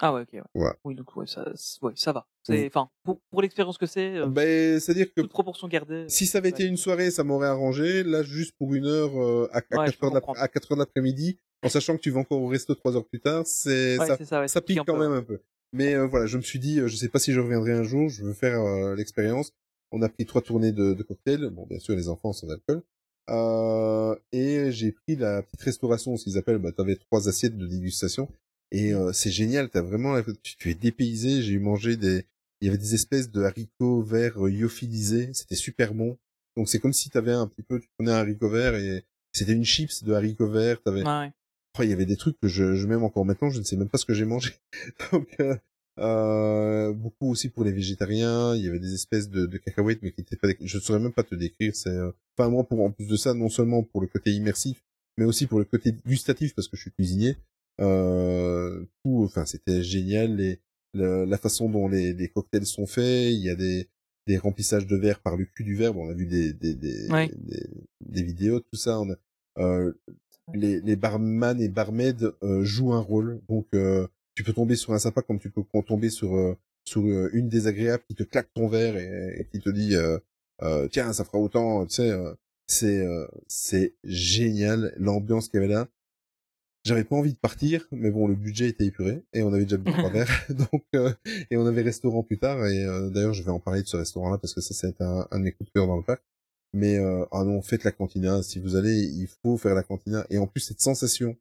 [0.00, 0.32] Ah ouais, ok.
[0.32, 0.42] Ouais.
[0.64, 0.72] Ouais.
[0.84, 2.26] Oui, donc ouais, ça, c'est- ouais, ça va.
[2.44, 6.04] C'est, enfin, pour, pour l'expérience que c'est, euh, Ben, c'est-à-dire que toute proportion gardée.
[6.08, 6.50] si ça avait ouais.
[6.50, 8.02] été une soirée, ça m'aurait arrangé.
[8.04, 10.72] Là, juste pour une heure euh, à, à Ouais, je 4 peux heures à 4
[10.72, 13.44] heures de l'après-midi, en sachant que tu vas encore au resto trois heures plus tard,
[13.46, 14.98] c'est Ouais, ça, c'est ça, ouais, ça pique quand peu.
[15.00, 15.40] même un peu.
[15.72, 17.82] Mais euh, voilà, je me suis dit, euh, je sais pas si je reviendrai un
[17.82, 19.52] jour, je veux faire euh, l'expérience.
[19.92, 22.82] On a pris trois tournées de, de cocktails, bon bien sûr les enfants sans alcool,
[23.30, 27.66] euh, et j'ai pris la petite restauration, ce qu'ils appellent, bah t'avais trois assiettes de
[27.66, 28.28] dégustation,
[28.70, 31.42] et euh, c'est génial, t'as vraiment, tu, tu es dépaysé.
[31.42, 32.24] J'ai eu mangé des,
[32.60, 36.18] il y avait des espèces de haricots verts euh, lyophilisés, c'était super bon.
[36.56, 39.52] Donc c'est comme si t'avais un petit peu, tu prenais un haricot vert et c'était
[39.52, 41.30] une chips de haricots verts, t'avais, Ouais,
[41.78, 43.76] Oh, il y avait des trucs que je, je même encore maintenant, je ne sais
[43.76, 44.50] même pas ce que j'ai mangé.
[45.12, 45.56] Donc, euh,
[45.98, 48.54] euh, beaucoup aussi pour les végétariens.
[48.56, 50.48] Il y avait des espèces de, de cacahuètes, mais qui étaient pas.
[50.60, 51.74] Je ne saurais même pas te décrire.
[51.74, 54.82] C'est, euh, enfin moi, pour en plus de ça, non seulement pour le côté immersif,
[55.16, 57.36] mais aussi pour le côté gustatif, parce que je suis cuisinier.
[57.80, 60.36] Euh, tout, enfin, c'était génial.
[60.36, 60.60] Les,
[60.94, 63.32] le- la façon dont les, les cocktails sont faits.
[63.32, 63.88] Il y a des
[64.26, 65.94] des remplissages de verre par le cul du verre.
[65.94, 67.30] Bon, on a vu des des des, Ouais.
[67.36, 67.66] des,
[68.00, 69.00] des vidéos, tout ça.
[69.00, 69.16] On a,
[69.58, 69.92] euh,
[70.54, 73.40] les, les barman et barmaids euh, jouent un rôle.
[73.48, 77.02] Donc, euh, tu peux tomber sur un sympa comme tu peux tomber sur euh, sur
[77.04, 79.94] une désagréable qui te claque ton verre et, et qui te dit
[80.90, 81.84] tiens ça fera autant.
[81.86, 82.32] Tu sais, euh,
[82.68, 85.88] c'est euh, c'est génial l'ambiance qu'il y avait là.
[86.84, 89.78] J'avais pas envie de partir, mais bon, le budget était épuré et on avait déjà
[89.78, 91.12] bu trois verres, donc euh,
[91.50, 92.64] et on avait restaurant plus tard.
[92.66, 95.26] Et euh, d'ailleurs, je vais en parler de ce restaurant-là parce que ça, c'est un,
[95.30, 96.22] un de mes coups de cœur dans le parc.
[96.74, 98.42] Mais euh, ah non, faites la cantina.
[98.42, 100.26] Si vous allez, il faut faire la cantina.
[100.30, 101.36] Et en plus, cette sensation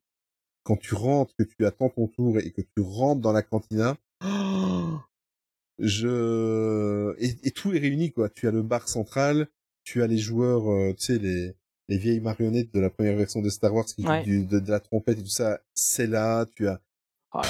[0.64, 3.95] quand tu rentres, que tu attends ton tour et que tu rentres dans la cantina,
[5.80, 8.30] je et, et tout est réuni quoi.
[8.30, 9.48] Tu as le bar central,
[9.84, 11.54] tu as les joueurs, euh, tu sais les
[11.90, 14.24] les vieilles marionnettes de la première version de Star Wars qui jouent Ouais.
[14.24, 15.62] du- de, de la trompette et tout ça.
[15.74, 16.45] C'est là.
[16.56, 16.82] Tu as
[17.34, 17.49] Oh là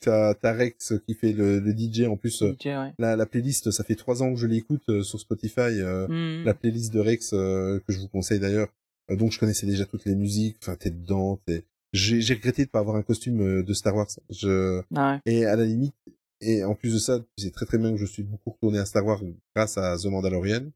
[0.00, 2.42] t'as Rex qui fait le, le DJ en plus.
[2.42, 2.92] euh, DJ, ouais.
[2.98, 5.60] La, la playlist, ça fait trois ans que je l'écoute euh, sur Spotify.
[5.80, 6.44] euh, Mhm.
[6.44, 8.68] la playlist de Rex euh, que je vous conseille d'ailleurs.
[9.10, 10.56] Euh, donc je connaissais déjà toutes les musiques.
[10.62, 11.40] Enfin, t'es dedans.
[11.46, 11.64] T'es...
[11.92, 14.08] J'ai, regretté de pas avoir un costume euh, de Star Wars.
[14.30, 15.32] Je Ah ouais.
[15.32, 15.94] et à la limite
[16.42, 18.84] et en plus de ça, sais très très bien que je suis beaucoup retourné à
[18.84, 19.22] Star Wars
[19.54, 20.70] grâce à The Mandalorian.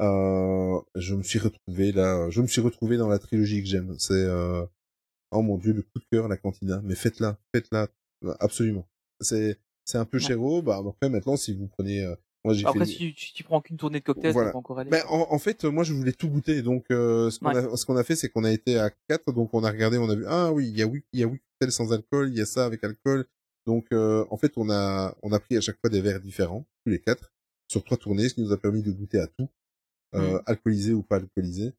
[0.00, 2.28] Euh, je me suis retrouvé là.
[2.30, 3.94] Je me suis retrouvé dans la trilogie que j'aime.
[3.98, 4.64] C'est euh,
[5.32, 6.80] oh mon dieu le coup de cœur la cantina.
[6.84, 7.88] Mais faites-la, faites-la
[8.40, 8.86] absolument.
[9.20, 10.62] C'est c'est un peu chéro.
[10.62, 12.14] Bah après maintenant si vous prenez euh,
[12.44, 14.50] moi j'ai Après, fait si tu, tu prends qu'une tournée de cocktail, Voilà.
[14.52, 14.90] va encore aller.
[14.90, 16.62] ben, en, en fait, moi, je voulais tout goûter.
[16.62, 17.56] Donc, euh, ce qu'on Ouais.
[17.72, 19.32] a, ce qu'on a fait, c'est qu'on a été à quatre.
[19.32, 21.22] Donc, on a regardé, on a vu, ah oui, il y a oui, il y
[21.24, 23.26] a oui, cocktail sans alcool, il y a ça avec alcool.
[23.66, 26.64] Donc, euh, en fait, on a, on a pris à chaque fois des verres différents,
[26.84, 27.32] tous les quatre,
[27.68, 29.48] sur trois tournées, ce qui nous a permis de goûter à tout,
[30.14, 30.42] euh, Mhm.
[30.46, 31.72] alcoolisé ou pas alcoolisé.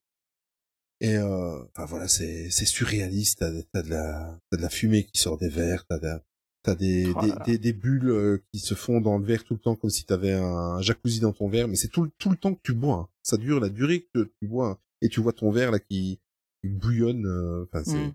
[1.00, 3.40] Et, euh, enfin voilà, c'est, c'est surréaliste.
[3.40, 3.52] T'as,
[3.84, 6.20] de la, t'as de la fumée qui sort des verres, t'as de-
[6.68, 7.22] T'as des, Oh
[7.58, 10.34] des, bulles euh, qui se font dans le verre tout le temps comme si t'avais
[10.34, 12.96] un jacuzzi dans ton verre, mais c'est tout, le- tout le temps que tu bois.
[12.96, 13.08] hein.
[13.24, 14.72] Ça dure la durée que tu bois.
[14.72, 14.78] hein.
[15.02, 16.20] Et tu vois ton verre là qui,
[16.62, 17.26] qui bouillonne.
[17.26, 18.14] euh, Enfin, c'est, Mm.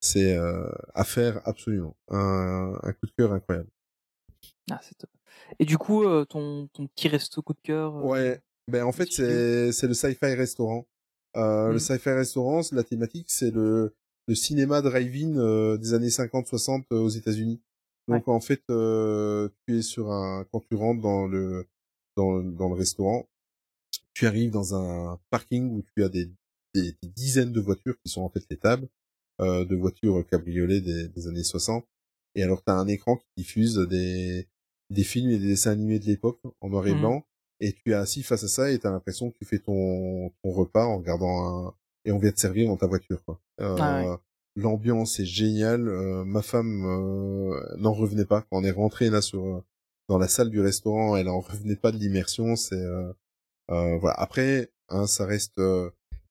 [0.00, 1.94] c'est euh, à faire absolument.
[2.08, 3.68] Un, un coup de cœur incroyable.
[4.70, 5.10] Ah, c'est top.
[5.58, 7.94] Et du coup, euh, ton, ton petit resto coup de cœur.
[7.96, 8.40] euh, Ouais.
[8.68, 10.88] Ben en fait c'est c'est le sci-fi restaurant.
[11.36, 11.78] Euh, Le Mm.
[11.78, 13.94] sci-fi restaurant, la thématique c'est le
[14.28, 17.60] le cinéma drive-in euh, des années 50-60 euh, aux États-Unis.
[18.08, 21.66] Donc en fait, euh, tu es sur un quand tu rentres dans le
[22.16, 23.28] dans dans le restaurant,
[24.14, 26.30] tu arrives dans un parking où tu as des
[26.74, 28.88] des, des dizaines de voitures qui sont en fait les tables
[29.40, 31.86] euh, de voitures cabriolets des, des années 60.
[32.34, 34.46] Et alors tu as un écran qui diffuse des
[34.90, 37.00] des films et des dessins animés de l'époque en noir et Mhm.
[37.00, 37.24] blanc
[37.60, 40.30] et tu es assis face à ça et tu as l'impression que tu fais ton,
[40.42, 41.74] ton repas en regardant un...
[42.06, 43.40] et on vient te servir dans ta voiture quoi.
[43.60, 44.20] Euh, Ah
[44.56, 45.86] L'ambiance est géniale.
[45.86, 49.60] Euh, ma femme euh, n'en revenait pas quand on est rentré là sur euh,
[50.08, 51.14] dans la salle du restaurant.
[51.14, 52.56] Elle en revenait pas de l'immersion.
[52.56, 52.82] C'est
[53.68, 54.14] voilà.
[54.18, 55.60] Après, hein, ça reste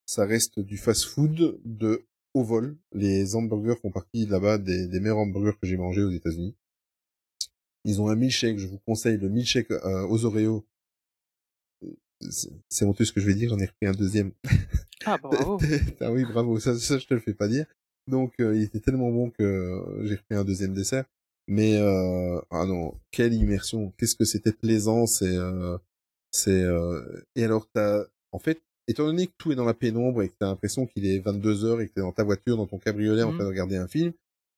[0.07, 2.77] ça reste du fast-food de haut vol.
[2.93, 6.55] Les hamburgers font partie là-bas des, des meilleurs hamburgers que j'ai mangés aux États-Unis.
[7.83, 8.57] Ils ont un milkshake.
[8.57, 9.69] Je vous conseille le milkshake
[10.09, 10.65] aux Oreos
[12.69, 14.31] c'est honteux ce que je vais dire, j'en ai repris un deuxième.
[15.05, 15.59] Ah, bravo.
[16.01, 17.65] ah oui, bravo, ça, ça je te le fais pas dire.
[18.07, 21.05] Donc euh, il était tellement bon que euh, j'ai repris un deuxième dessert.
[21.47, 25.77] Mais euh, ah non, quelle immersion, qu'est-ce que c'était plaisant, c'est euh,
[26.31, 27.01] c'est euh,
[27.35, 30.35] et alors t'as en fait étant donné que tout est dans la pénombre et que
[30.39, 33.23] t'as l'impression qu'il est 22 heures et que t'es dans ta voiture, dans ton cabriolet
[33.23, 33.35] en Mhm.
[33.35, 34.13] train de regarder un film,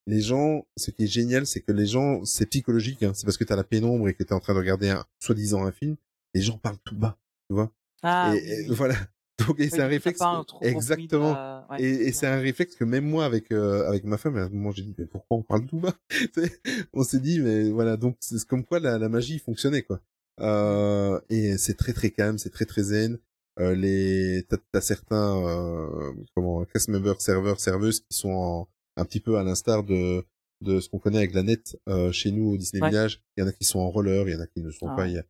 [0.05, 3.38] les gens, ce qui est génial, c'est que les gens, c'est psychologique, hein, c'est parce
[3.38, 5.95] que t'as la pénombre et que t'es en train de regarder un, soi-disant un film,
[6.34, 7.17] les gens parlent tout bas,
[7.49, 7.71] tu vois?
[8.03, 8.75] Ah, et, oui, et oui.
[8.75, 8.95] voilà.
[9.47, 10.19] Donc, et Oui, c'est un réflexe.
[10.21, 11.33] un exactement.
[11.33, 14.43] de ouais, Et, c'est un réflexe que même moi avec euh, avec ma femme à
[14.45, 15.93] un moment j'ai dit mais pourquoi on parle tout bas?
[16.93, 20.01] On s'est dit mais voilà donc c'est comme quoi la, la magie fonctionnait quoi
[20.39, 23.19] euh, et c'est très très calme c'est très très zen
[23.59, 28.67] euh, les t'as, t'as certains euh, comment cast members serveurs serveuses qui sont en-
[28.97, 30.25] un petit peu à l'instar de
[30.61, 32.89] de ce qu'on connaît avec la net euh, chez nous au Disney Ouais.
[32.89, 34.71] Village il y en a qui sont en roller il y en a qui ne
[34.71, 35.11] sont Ah pas ouais.
[35.11, 35.23] il y a-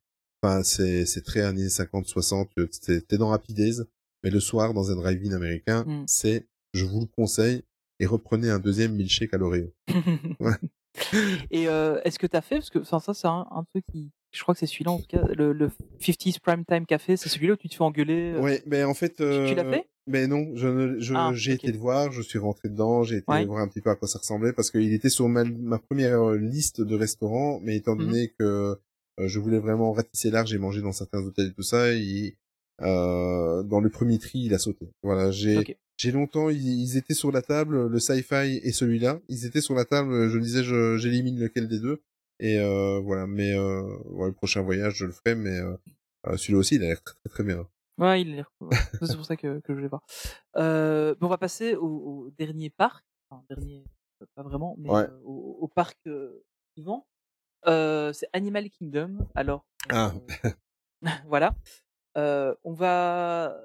[0.48, 3.82] enfin c'est c'est très années 50 60 euh, t'es, t'es dans Days
[4.24, 6.04] mais le soir dans un drive-in américain Mm.
[6.08, 7.64] c'est je vous le conseille
[8.00, 9.74] et reprenez un deuxième milkshake à l'Oreo.
[10.40, 10.54] Ouais.
[11.52, 14.42] Et euh, est-ce que t'as fait parce que ça c'est un, un truc qui je
[14.42, 15.70] crois que c'est celui-là en tout cas le, le
[16.00, 18.34] 50s Prime Time Café c'est celui-là où tu te fais engueuler.
[18.36, 19.88] euh, Ouais, mais en fait, tu euh, l'as fait?
[20.10, 23.18] Mais non, je, ne- je Ah, j'ai été le voir, je suis rentré dedans, j'ai
[23.18, 23.46] été Ouais.
[23.46, 26.22] voir un petit peu à quoi ça ressemblait parce qu'il était sur ma, ma première
[26.30, 28.06] euh, liste de restaurants, mais étant Mhm.
[28.06, 28.76] donné que euh,
[29.20, 32.36] je voulais vraiment ratisser large et manger dans certains hôtels et tout ça, il,
[32.82, 34.90] euh, dans le premier tri, il a sauté.
[35.04, 39.62] Voilà, j'ai longtemps, ils, ils étaient sur la table, le sci-fi et celui-là, ils étaient
[39.62, 40.30] sur la table.
[40.30, 42.02] Je me disais, j'élimine lequel des deux.
[42.40, 43.82] Et euh, voilà, mais euh,
[44.12, 45.76] voilà, le prochain voyage, je le ferai, mais euh,
[46.28, 47.68] euh, celui-là aussi, il a l'air très très, très bien.
[47.98, 48.46] Ouais, il
[49.02, 50.04] c'est pour ça que, que je vais voir.
[50.56, 53.04] Euh, on va passer au, au dernier parc.
[53.30, 53.84] Enfin, dernier,
[54.22, 55.02] euh, pas vraiment, mais Ouais.
[55.02, 56.44] euh, au, au parc euh,
[56.76, 57.08] suivant.
[57.66, 59.28] Euh, c'est Animal Kingdom.
[59.36, 60.14] Alors, Ah.
[61.28, 61.56] voilà.
[62.18, 63.56] Euh, on va,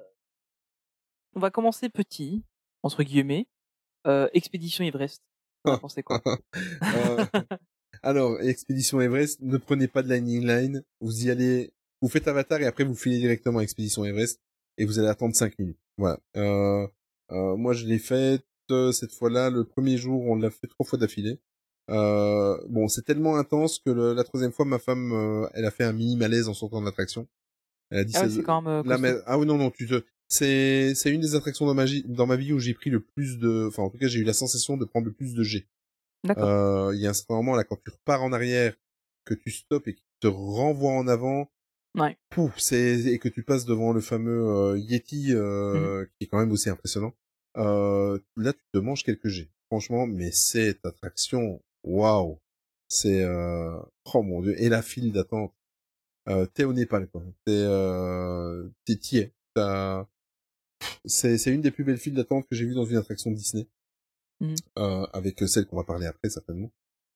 [1.35, 2.43] on va commencer petit,
[2.83, 3.47] entre guillemets.
[4.07, 5.21] Euh, Expédition Everest.
[5.65, 6.21] Vous en pensez quoi?
[6.83, 7.25] Euh,
[8.01, 10.83] alors, Expédition Everest, ne prenez pas de Lightning Line.
[10.99, 11.71] Vous y allez,
[12.01, 14.41] vous faites Avatar et après vous filez directement à Expédition Everest
[14.77, 15.79] et vous allez attendre 5 minutes.
[15.97, 16.19] Voilà.
[17.29, 19.49] Moi, je l'ai faite euh, cette fois-là.
[19.49, 21.39] Le premier jour, on l'a fait trois fois d'affilée.
[21.89, 25.71] Euh, bon, c'est tellement intense que le- la troisième fois, ma femme, euh, elle a
[25.71, 27.27] fait un mini malaise en sortant de l'attraction.
[27.89, 29.05] Elle a dit Ah c'est quand même.
[29.05, 30.03] euh, Ah oui, non, non, tu te...
[30.29, 33.01] C'est, c'est une des attractions dans ma, vie, dans ma vie où j'ai pris le
[33.01, 35.43] plus de, enfin, en tout cas, j'ai eu la sensation de prendre le plus de
[35.43, 35.67] G.
[36.23, 36.45] D'accord.
[36.47, 38.73] Euh, il y a un certain moment, là, quand tu repars en arrière,
[39.25, 41.51] que tu stoppes et qu'il te renvoie en avant,
[41.95, 42.17] Ouais.
[42.29, 46.39] pouf, c'est, et que tu passes devant le fameux euh, Yeti, euh, qui est quand
[46.39, 47.13] même aussi impressionnant,
[47.57, 49.51] euh, là, tu te manges quelques G.
[49.67, 52.39] Franchement, mais cette attraction, waouh!
[52.87, 53.79] C'est, euh...
[54.13, 55.53] oh mon dieu, et la file d'attente.
[56.29, 57.23] Euh, t'es au Népal, quoi.
[57.45, 58.69] T'es, euh...
[58.85, 59.33] t'es.
[59.55, 60.07] T'as-
[61.05, 63.67] C'est, c'est une des plus belles files d'attente que j'ai vues dans une attraction Disney.
[64.39, 64.55] Mhm.
[64.79, 66.71] Euh, avec celle qu'on va parler après, certainement.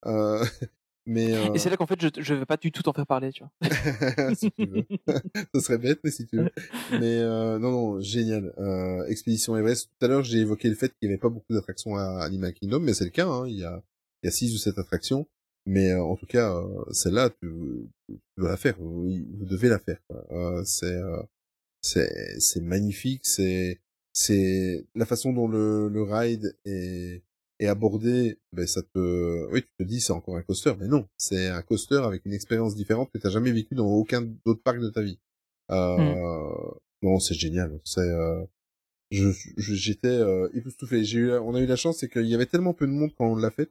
[0.05, 0.43] Euh...
[1.09, 1.53] Mais, euh...
[1.53, 3.41] Et c'est là qu'en fait, je, je vais pas du tout t'en faire parler, tu
[3.41, 3.51] vois.
[4.35, 4.85] si tu veux.
[5.55, 6.51] Ce serait bête, mais si tu veux.
[6.91, 8.53] Mais euh, non, non, génial.
[8.57, 9.89] Euh, Expédition Everest.
[9.97, 12.53] Tout à l'heure, j'ai évoqué le fait qu'il n'y avait pas beaucoup d'attractions à Animal
[12.53, 13.25] Kingdom, mais c'est le cas.
[13.25, 13.47] Hein.
[13.47, 13.81] Il y a,
[14.23, 15.27] il y a six ou sept attractions.
[15.65, 17.49] Mais euh, en tout cas, euh, celle-là, tu,
[18.07, 18.77] tu dois la faire.
[18.79, 19.03] Vous,
[19.37, 19.99] vous devez la faire.
[20.07, 20.25] quoi.
[20.31, 21.21] Euh, c'est, euh,
[21.81, 23.25] c'est, c'est magnifique.
[23.25, 23.81] C'est,
[24.13, 27.21] c'est la façon dont le, le ride est,
[27.59, 28.39] est abordé.
[28.53, 31.61] Ben ça te, oui, tu te dis c'est encore un coaster, mais non, c'est un
[31.61, 34.89] coaster avec une expérience différente que tu n'as jamais vécu dans aucun autre parc de
[34.89, 35.19] ta vie.
[35.71, 36.71] Euh,
[37.03, 37.79] Non, c'est génial.
[37.83, 38.43] C'est, euh,
[39.11, 41.03] je, je- j'étais euh, époustouflé.
[41.03, 43.11] J'ai eu, on a eu la chance, c'est qu'il y avait tellement peu de monde
[43.17, 43.69] quand on l'a fait.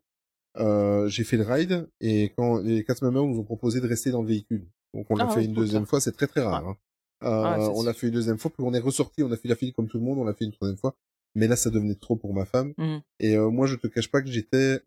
[0.59, 4.11] Euh, j'ai fait le ride et quand les cast members nous ont proposé de rester
[4.11, 4.67] dans le véhicule.
[4.95, 5.89] Donc on l'a Ah fait une deuxième ça.
[5.91, 6.67] fois, c'est très très rare.
[6.67, 6.77] hein.
[7.25, 9.37] Euh, Ah, c'est on l'a fait une deuxième fois, puis on est ressorti, on a
[9.37, 10.95] fait la file comme tout le monde, on l'a fait une troisième fois.
[11.35, 12.73] Mais là, ça devenait trop pour ma femme.
[12.79, 13.01] Mhm.
[13.21, 14.81] Et euh, moi, je te cache pas que j'étais,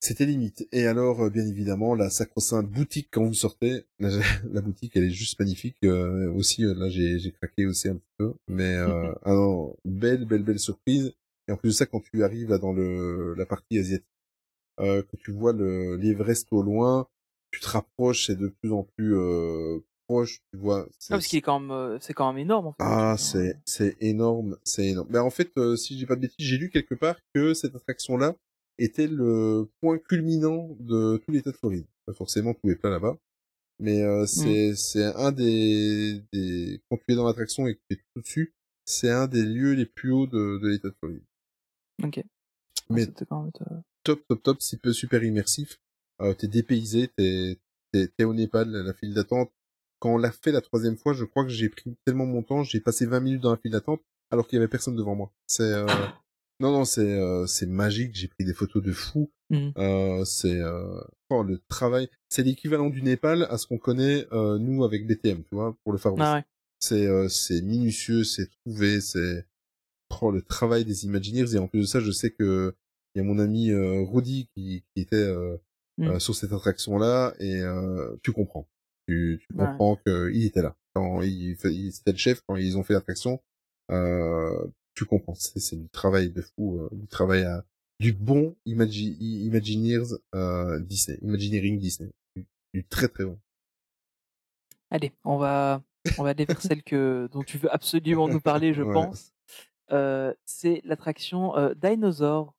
[0.00, 0.66] c'était limite.
[0.72, 5.10] Et alors, euh, bien évidemment, la sacro-sainte boutique quand vous sortez, la, boutique, elle est
[5.10, 5.76] juste magnifique.
[5.84, 8.34] Euh, aussi, euh, là, j'ai, craqué aussi un petit peu.
[8.48, 11.12] Mais euh, ah non, belle, belle, belle surprise.
[11.48, 14.06] Et en plus de ça, quand tu arrives là dans le la partie asiatique,
[14.80, 17.06] euh, que tu vois le l'Everest au loin,
[17.50, 19.78] tu te rapproches, c'est de plus en plus euh,
[20.08, 20.40] proche.
[20.52, 20.86] Tu vois.
[20.98, 22.66] c'est- Ah, parce qu'il est quand même, euh, c'est quand même énorme.
[22.68, 23.60] En fait, ah, truc, c'est hein.
[23.64, 25.08] c'est énorme, c'est énorme.
[25.10, 27.74] Ben en fait, euh, si j'ai pas de bêtises, j'ai lu quelque part que cette
[27.74, 28.34] attraction-là
[28.78, 31.86] était le point culminant de tout l'État de Floride.
[32.06, 33.16] Pas forcément tout est plein là-bas,
[33.78, 37.96] mais euh, c'est c'est un des des quand tu es dans l'attraction et que tu
[37.96, 38.52] es tout dessus,
[38.84, 41.22] c'est un des lieux les plus hauts de, de l'État de Floride.
[42.02, 42.20] Ok.
[42.90, 45.80] Mais- Ah, c'était quand même, euh, Top, top, top, super, super immersif.
[46.20, 47.58] Euh, t'es dépaysé, t'es
[47.92, 49.50] t'es t'es au Népal, la file d'attente.
[49.98, 52.62] Quand on l'a fait la troisième fois, je crois que j'ai pris tellement mon temps,
[52.62, 55.32] j'ai passé 20 minutes dans la file d'attente alors qu'il y avait personne devant moi.
[55.46, 55.86] C'est euh,
[56.60, 58.14] non non c'est euh, c'est magique.
[58.14, 59.30] J'ai pris des photos de fou.
[59.50, 59.72] Mhm.
[59.78, 61.00] Euh, c'est euh,
[61.30, 62.08] oh, le travail.
[62.28, 65.92] C'est l'équivalent du Népal à ce qu'on connaît euh, nous avec BTM, tu vois, pour
[65.92, 66.24] le Far West.
[66.24, 66.44] Ah ouais.
[66.80, 69.46] C'est euh, c'est minutieux, c'est trouvé, c'est
[70.20, 71.54] oh, le travail des Imagineers.
[71.54, 72.74] Et en plus de ça, je sais que
[73.14, 75.56] il y a mon ami euh, Rudy qui, qui était euh,
[75.96, 76.08] Mm.
[76.08, 78.66] euh, sur cette attraction-là et euh, tu comprends.
[79.06, 79.64] Tu, tu Ouais.
[79.66, 80.74] comprends qu'il était là.
[80.92, 83.40] Quand il, il c'était le chef quand ils ont fait l'attraction.
[83.92, 85.34] Euh, tu comprends.
[85.34, 87.64] C'est c'est du travail de fou, euh, du travail à
[88.00, 93.38] du bon Imagi Imagineers euh, Disney, Imagineering Disney, du, du très très bon.
[94.90, 95.82] Allez, on va,
[96.18, 98.92] on va aller vers celle que, dont tu veux absolument nous parler, je Ouais.
[98.94, 99.32] pense.
[99.92, 102.53] Euh, c'est l'attraction euh, Dinosaur.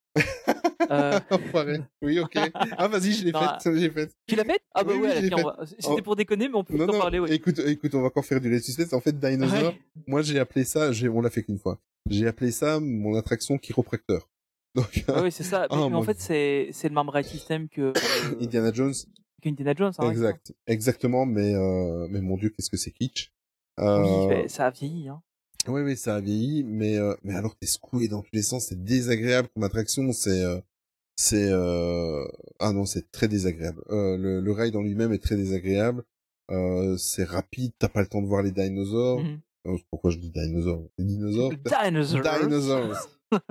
[0.91, 1.19] Euh.
[2.01, 2.37] Oui, ok.
[2.77, 4.11] Ah, vas-y, je l'ai faite, j'ai faite.
[4.27, 4.61] tu l'as faite?
[4.73, 5.65] Ah bah Oui, oui, ouais, va- Oh.
[5.79, 7.31] c'était pour déconner, mais on peut Non, non, parler, oui.
[7.31, 8.93] écoute, écoute, on va encore faire du suspense.
[8.93, 9.79] En fait, Dinosaur, Ouais.
[10.07, 11.79] moi, j'ai appelé ça, on l'a fait qu'une fois.
[12.09, 14.29] J'ai appelé ça mon attraction chiropracteur.
[14.75, 15.67] Donc, Ouais, ouais, c'est ça.
[15.71, 17.93] Mais, Ah, mais en fait, c'est c'est le même ride system que euh,
[18.41, 18.93] Indiana Jones,
[19.41, 19.93] qu'Indiana Jones.
[19.97, 23.31] Hein, exact, exactement, mais, euh, mais mon dieu, qu'est-ce que c'est kitsch.
[23.77, 24.01] ça.
[24.01, 25.07] Oui, Euh, mais ça a vieilli.
[25.07, 25.21] Hein.
[25.67, 28.65] Oui, oui, ça a vieilli, mais euh, mais alors t'es secoué dans tous les sens,
[28.67, 30.59] c'est désagréable comme attraction, c'est euh,
[31.15, 32.25] c'est euh...
[32.59, 33.81] ah non, c'est très désagréable.
[33.89, 36.03] Euh, le, le ride en lui-même est très désagréable.
[36.51, 39.21] Euh, c'est rapide, t'as pas le temps de voir les dinosaures.
[39.67, 41.51] Euh, pourquoi je dis dinosaures Les dinosaures.
[41.83, 42.39] Dinosaurs.
[42.41, 43.09] Dinosaurs.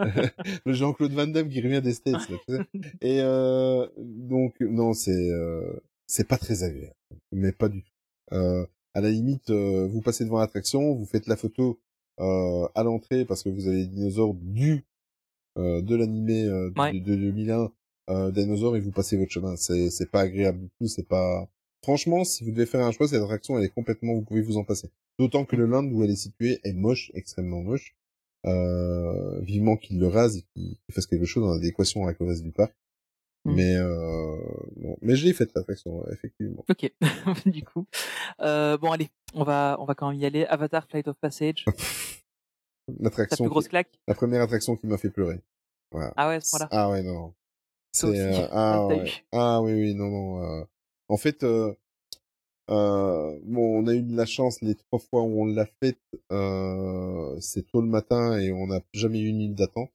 [0.65, 2.29] le Jean-Claude Van Damme qui revient des States.
[2.29, 2.91] Là, tu sais.
[3.01, 5.73] Et euh, donc non, c'est euh,
[6.07, 6.95] c'est pas très agréable,
[7.33, 7.93] mais pas du tout.
[8.33, 8.65] Euh,
[8.95, 11.81] à la limite, euh, vous passez devant l'attraction, vous faites la photo
[12.21, 14.85] euh, à l'entrée parce que vous avez les dinosaures du
[15.57, 16.93] de l'animé euh, de, Ouais.
[16.93, 17.71] de 2001
[18.11, 19.57] euh, dinosaures et vous passez votre chemin.
[19.57, 20.87] C'est c'est pas agréable du tout.
[20.87, 21.49] C'est pas
[21.83, 24.57] franchement, si vous devez faire un choix, cette attraction elle est complètement, vous pouvez vous
[24.57, 24.91] en passer.
[25.19, 27.95] D'autant que le land où elle est située est moche, extrêmement moche.
[28.47, 32.43] Euh, vivement qu'il le rase et qu'il fasse quelque chose en adéquation avec le reste
[32.43, 32.75] du parc.
[33.47, 33.55] Mm.
[33.55, 34.37] Mais euh,
[34.77, 34.97] bon.
[35.01, 36.63] mais je l'ai faite l'attraction, effectivement.
[36.69, 36.93] Ok,
[37.47, 37.87] du coup.
[38.41, 40.45] Euh, bon, allez, on va, on va quand même y aller.
[40.45, 41.65] Avatar Flight of Passage.
[43.01, 43.69] L'attraction, qui-
[44.09, 45.41] la première attraction qui m'a fait pleurer.
[45.91, 46.13] Voilà.
[46.17, 46.69] Ah ouais, à ce point-là?
[46.71, 47.35] Ah ouais, non.
[47.93, 49.13] C'est euh, ah t'as ouais.
[49.33, 50.43] Ah oui oui non non.
[50.43, 50.65] euh,
[51.09, 51.73] En fait, euh,
[52.71, 55.99] euh, bon, on a eu de la chance les trois fois où on l'a faite.
[56.33, 59.91] Euh, c'est tôt le matin et on n'a jamais eu une île d'attente.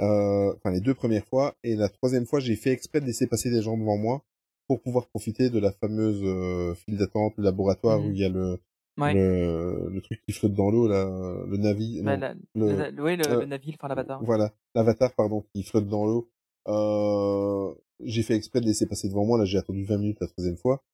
[0.00, 3.26] Euh, enfin les deux premières fois et la troisième fois j'ai fait exprès de laisser
[3.26, 4.24] passer des gens devant moi
[4.66, 8.30] pour pouvoir profiter de la fameuse euh, file d'attente, le laboratoire où il y a
[8.30, 8.58] le,
[8.98, 9.14] Ouais.
[9.14, 11.04] le le truc qui flotte dans l'eau là,
[11.46, 12.04] le navire.
[12.04, 14.22] Bah, la- le- le- ouais, le, euh, le navire, enfin l'avatar.
[14.24, 16.30] voilà, l'avatar, pardon, qui flotte dans l'eau.
[16.68, 20.26] Euh, j'ai fait exprès de laisser passer devant moi, là j'ai attendu 20 minutes la
[20.28, 20.84] troisième fois.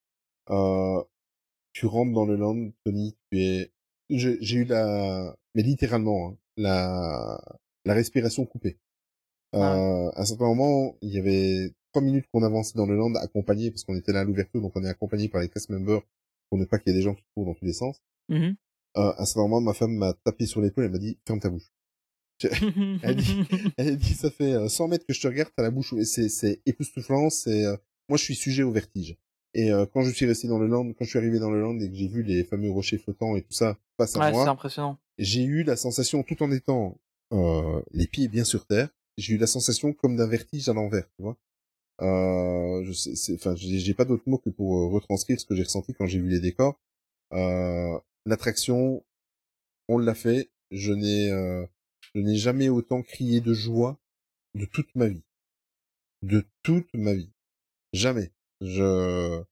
[0.51, 1.02] Euh,
[1.73, 3.73] tu rentres dans le land, Tony, tu es...
[4.10, 5.36] J'ai eu la...
[5.55, 7.40] Mais littéralement, hein, la...
[7.85, 8.78] la respiration coupée.
[9.55, 12.97] Euh, Ah À un certain moment, il y avait trois minutes qu'on avançait dans le
[12.97, 15.70] land, accompagné, parce qu'on était là à l'ouverture, donc on est accompagné par les cast
[15.70, 16.02] members,
[16.51, 18.01] pour ne pas qu'il y ait des gens qui courent dans tous les sens.
[18.28, 18.56] Mhm.
[18.97, 21.51] Euh, à certain moment, ma femme m'a tapé sur l'épaule, elle m'a dit, ferme ta
[21.51, 21.70] bouche.
[23.02, 23.44] Elle dit-
[23.78, 26.28] Elle dit, ça fait euh, 100 mètres que je te regarde, t'as la bouche, c'est,
[26.28, 27.77] c'est époustouflant, c'est, euh,
[28.09, 29.16] moi je suis sujet au vertige.
[29.55, 31.60] Et euh, quand je suis resté dans le land, quand je suis arrivé dans le
[31.62, 34.27] land et que j'ai vu les fameux rochers flottants et tout ça face à Ouais,
[34.27, 34.98] c'est moi, impressionnant.
[35.18, 37.01] j'ai eu la sensation, tout en étant
[37.32, 41.06] euh, les pieds bien sur terre, j'ai eu la sensation comme d'un vertige à l'envers,
[41.16, 41.39] tu vois.
[42.02, 45.62] Euh, je sais, enfin, j'ai, pas d'autre mot que pour euh, retranscrire ce que j'ai
[45.62, 46.78] ressenti quand j'ai vu les décors.
[47.32, 49.05] Euh, l'attraction,
[49.89, 50.51] on l'a fait.
[50.70, 51.64] Je n'ai, euh,
[52.14, 53.98] je n'ai jamais autant crié de joie
[54.55, 55.23] de toute ma vie,
[56.23, 57.31] de toute ma vie,
[57.93, 58.32] jamais.
[58.60, 59.43] Je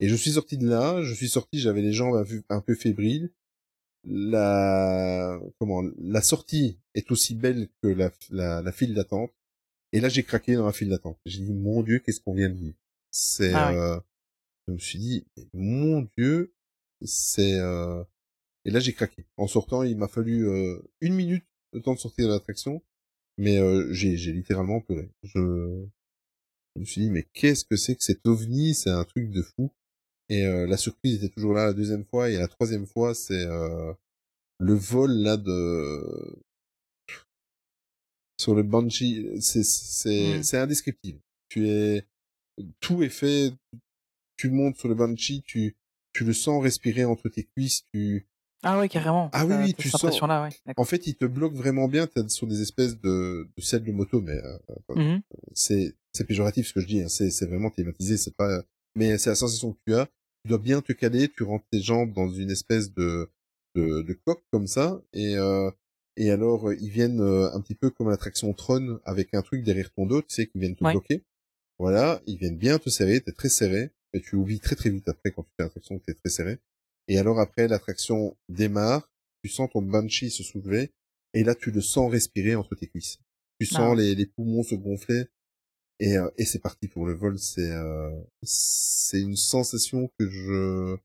[0.00, 1.02] et je suis sorti de là.
[1.02, 3.32] Je suis sorti, j'avais les jambes un peu fébriles.
[4.04, 9.32] La comment la sortie est aussi belle que la, la, la file d'attente.
[9.92, 11.18] Et là, j'ai craqué dans la file d'attente.
[11.24, 12.76] J'ai dit mon Dieu, qu'est-ce qu'on vient de vivre?
[13.10, 14.00] C'est, Ah euh,
[14.66, 16.54] je me suis dit mon Dieu,
[17.02, 18.04] c'est euh...
[18.66, 19.24] et là j'ai craqué.
[19.38, 22.82] En sortant, il m'a fallu euh, une minute le temps de sortir de l'attraction,
[23.38, 25.10] mais euh, j'ai j'ai littéralement pleuré.
[25.22, 25.86] Je...
[26.76, 28.74] je me suis dit mais qu'est-ce que c'est que cet ovni?
[28.74, 29.72] C'est un truc de fou.
[30.28, 33.46] Et euh, la surprise était toujours là la deuxième fois et la troisième fois c'est
[33.46, 33.94] euh,
[34.58, 36.44] le vol là de
[38.38, 39.28] sur le Banshee.
[39.40, 40.42] C'est c'est Mm.
[40.42, 41.20] c'est indescriptible.
[41.48, 42.06] Tu es
[42.80, 43.52] tout est fait.
[44.36, 45.76] Tu montes sur le Banshee, tu
[46.12, 47.84] tu le sens respirer entre tes cuisses.
[47.92, 48.26] Tu
[48.62, 49.30] Ah ouais, carrément.
[49.32, 50.74] Ah oui, T'as- oui, t'as tu sens- impression-là, ouais.
[50.76, 52.06] En fait, il te bloque vraiment bien.
[52.08, 54.58] T'es sur des espèces de, de selles de moto, mais euh,
[54.96, 55.22] Mhm.
[55.54, 57.02] c'est c'est péjoratif ce que je dis.
[57.02, 57.08] hein.
[57.08, 58.16] C'est c'est vraiment thématisé.
[58.16, 58.62] C'est pas.
[58.96, 60.06] Mais c'est la sensation que tu as.
[60.44, 61.28] Tu dois bien te caler.
[61.28, 63.30] Tu rentres tes jambes dans une espèce de
[63.76, 65.70] de, de coque comme ça, et euh,
[66.18, 69.64] et alors euh, ils viennent euh, un petit peu comme l'attraction Tron avec un truc
[69.64, 70.92] derrière ton dos, tu sais, qui viennent te Ouais.
[70.92, 71.24] bloquer.
[71.78, 73.20] Voilà, ils viennent bien te serrer.
[73.20, 76.04] T'es très serré, et tu oublies très très vite après quand tu fais l'attraction que
[76.04, 76.58] t'es très serré.
[77.08, 79.10] Et alors après, l'attraction démarre,
[79.42, 80.90] tu sens ton Banshee se soulever,
[81.34, 83.18] et là, tu le sens respirer entre tes cuisses.
[83.60, 85.26] Tu Ah sens les, les poumons se gonfler,
[86.00, 87.38] et, euh, et c'est parti pour le vol.
[87.38, 88.10] C'est euh,
[88.42, 90.96] c'est une sensation que je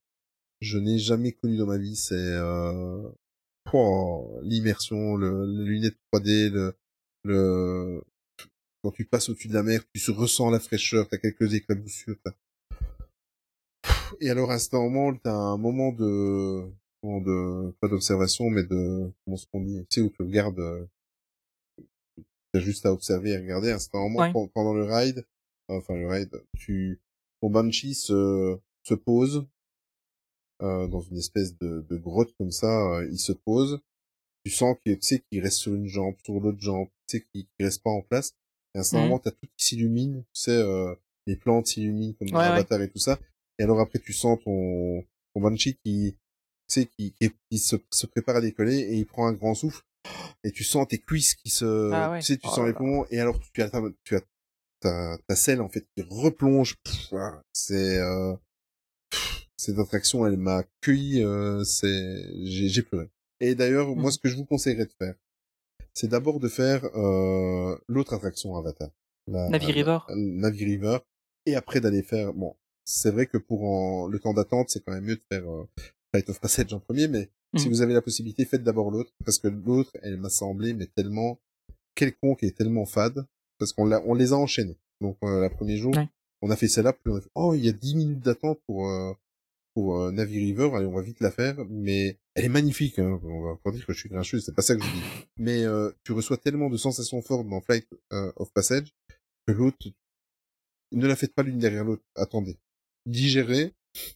[0.61, 1.95] je n'ai jamais connue dans ma vie.
[1.95, 3.07] C'est euh,
[3.73, 6.73] oh, l'immersion, le, les lunettes 3D, le,
[7.23, 8.01] le
[8.83, 12.17] quand tu passes au-dessus de la mer, tu se ressens la fraîcheur, t'as quelques éclaboussures.
[14.19, 16.69] Et alors à ce moment, t'as un moment de
[17.03, 20.85] de pas d'observation, mais de comment ce qu'on dit, tu sais où tu regardes, euh,
[22.53, 23.71] t'as juste à observer et regarder.
[23.71, 24.31] À ce moment, Ouais.
[24.53, 25.25] pendant le ride,
[25.67, 27.01] enfin le ride, tu
[27.41, 29.45] ton banshee se se pose
[30.63, 33.79] euh, dans une espèce de, de grotte comme ça, euh, il se pose.
[34.45, 37.25] Tu sens qu'il tu sais qu'il reste sur une jambe, sur l'autre jambe, tu sais
[37.31, 38.33] qu'il qu'il reste pas en place.
[38.75, 39.03] Et à ce Mhm.
[39.03, 40.93] moment, t'as tout qui s'illumine, tu sais, euh,
[41.27, 42.49] les plantes s'illuminent comme dans Ouais, ouais.
[42.49, 43.19] Avatar et tout ça.
[43.59, 45.03] Et alors après, tu sens ton,
[45.33, 46.15] ton banshee qui,
[46.67, 49.53] tu sais, qui, qui, qui se, se prépare à décoller et il prend un grand
[49.55, 49.83] souffle.
[50.43, 52.19] Et tu sens tes cuisses qui se, Ah ouais.
[52.19, 53.05] tu sais, tu Oh sens là les poumons.
[53.11, 54.21] Et alors tu as, ta- tu as
[54.81, 56.75] ta, ta selle en fait qui replonge.
[57.11, 57.41] Voilà.
[57.53, 58.33] C'est, euh,
[59.63, 61.23] cette attraction, elle m'a cueilli.
[61.23, 63.09] Euh, c'est, j'ai, j'ai pleuré.
[63.39, 64.11] Et d'ailleurs, moi, Mhm.
[64.11, 65.15] ce que je vous conseillerais de faire,
[65.93, 68.89] c'est d'abord de faire euh, l'autre attraction Avatar.
[69.27, 69.99] La, Navi River.
[70.09, 70.97] la- Navi River.
[71.45, 72.33] Et après d'aller faire...
[72.33, 75.49] Bon, c'est vrai que pour en- le temps d'attente, c'est quand même mieux de faire
[75.49, 75.67] euh,
[76.11, 77.73] Flight of Passage en premier, mais si Mhm.
[77.73, 81.39] vous avez la possibilité, faites d'abord l'autre, parce que l'autre, elle m'a semblé, mais tellement
[81.95, 83.25] quelconque et tellement fade,
[83.59, 84.77] parce qu'on l'a, on les a enchaînés.
[85.01, 86.07] Donc, euh, le premier jour, Ouais.
[86.41, 88.59] on a fait celle-là, puis on a fait, oh, il y a 10 minutes d'attente
[88.67, 89.13] pour, euh,
[89.73, 93.19] pour euh, Navi River, allez, on va vite la faire, mais elle est magnifique, hein.
[93.23, 95.03] on va pas dire que je suis grincheux, c'est pas ça que je dis.
[95.37, 98.93] Mais euh, tu reçois tellement de sensations fortes dans Flight euh, of Passage
[99.47, 99.77] que l'autre,
[100.91, 102.57] ne la faites pas l'une derrière l'autre, attendez.
[103.05, 103.73] Digérez,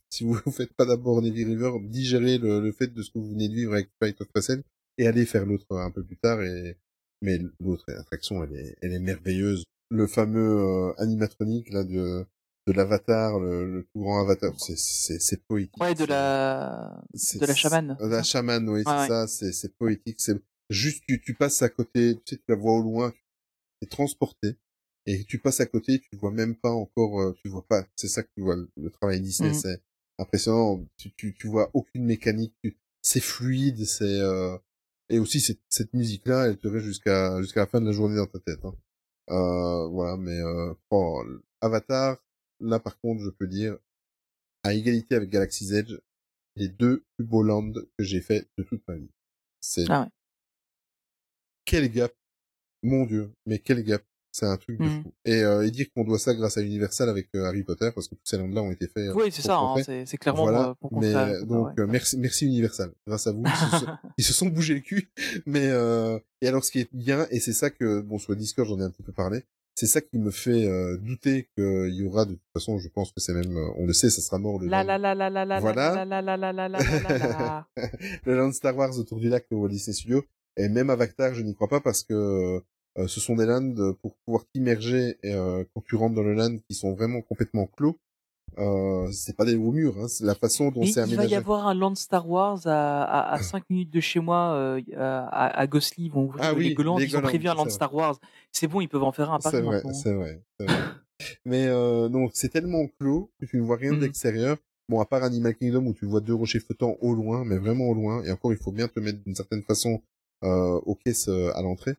[0.10, 3.20] si vous ne faites pas d'abord Navi River, digérez le, le fait de ce que
[3.20, 4.62] vous venez de vivre avec Flight of Passage
[4.98, 6.78] et allez faire l'autre un peu plus tard et
[7.22, 12.26] mais l'autre attraction elle est elle est merveilleuse le fameux euh, animatronique là de
[12.68, 17.02] de l'avatar le, le tout grand avatar c'est poétique Ouais, de la,
[17.40, 17.98] de la chamane.
[18.00, 20.38] c'est- la chamane oui c'est Ouais, ça c'est c'est poétique c'est
[20.70, 23.88] juste tu tu passes à côté tu sais tu la vois au loin tu es
[23.88, 24.58] transporté
[25.06, 28.10] et tu passes à côté tu vois même pas encore euh, tu vois pas c'est
[28.10, 29.62] ça que tu vois le, le travail Disney Mhm.
[29.62, 29.82] c'est
[30.20, 34.58] impressionnant tu, tu tu vois aucune mécanique tu- c'est fluide c'est euh,
[35.10, 37.94] et aussi cette, cette musique là elle te reste jusqu'à jusqu'à la fin de la
[37.94, 38.76] journée dans ta tête hein.
[39.30, 41.24] euh, voilà mais euh, oh,
[41.62, 42.18] Avatar
[42.60, 43.78] là par contre je peux dire
[44.64, 45.94] à égalité avec Galaxy's Edge
[46.56, 49.12] les deux plus beaux lands que j'ai fait de toute ma vie.
[49.60, 50.10] C'est Ah ouais.
[51.66, 52.14] quel gap
[52.84, 54.04] mon dieu mais quel gap.
[54.34, 55.02] C'est un truc de Mhm.
[55.04, 55.14] fou.
[55.26, 58.08] Et, euh, et dire qu'on doit ça grâce à Universal avec euh, Harry Potter parce
[58.08, 60.06] que tous ces lands là ont été faits euh, Oui, c'est pour ça, hein, c'est
[60.06, 60.70] c'est clairement voilà.
[60.70, 62.92] euh, pour mais euh, donc euh, merci merci Universal.
[63.08, 65.10] Grâce à vous ils se, sont, ils se sont bougés le cul.
[65.48, 68.68] Mais euh, et alors ce qui est bien et c'est ça que bon sur Discord
[68.68, 69.44] j'en ai un petit peu parlé
[69.80, 73.12] c'est ça qui me fait euh, douter qu'il y aura de toute façon, je pense
[73.12, 74.66] que c'est même, on le sait, ça sera mort le.
[75.60, 75.94] Voilà.
[78.26, 80.24] Le land Star Wars autour du lac de Walt Disney Studios
[80.58, 82.60] et même Avatar, je n'y crois pas parce que
[82.98, 86.96] euh, ce sont des lands pour pouvoir t'immerger et euh, dans le land qui sont
[86.96, 88.00] vraiment complètement clos
[88.58, 91.30] euh, c'est pas des hauts murs hein, c'est la façon dont c'est il va aménagé
[91.32, 94.82] y avoir un land Star Wars à, à, à 5 minutes de chez moi, euh,
[94.98, 97.70] à, à Gossely, ils vont ouvrir Ah oui, les ils ont prévu un land.
[97.70, 98.20] Star Wars.
[98.52, 100.42] C'est bon, ils peuvent en faire un à C'est vrai, c'est vrai.
[101.46, 104.58] Mais euh, donc c'est tellement clos que tu ne vois rien d'extérieur.
[104.90, 107.90] Bon, à part Animal Kingdom où tu vois deux rochers flottants au loin, mais vraiment
[107.90, 108.24] au loin.
[108.24, 110.02] Et encore, il faut bien te mettre d'une certaine façon
[110.44, 111.96] euh, aux caisses euh, à l'entrée.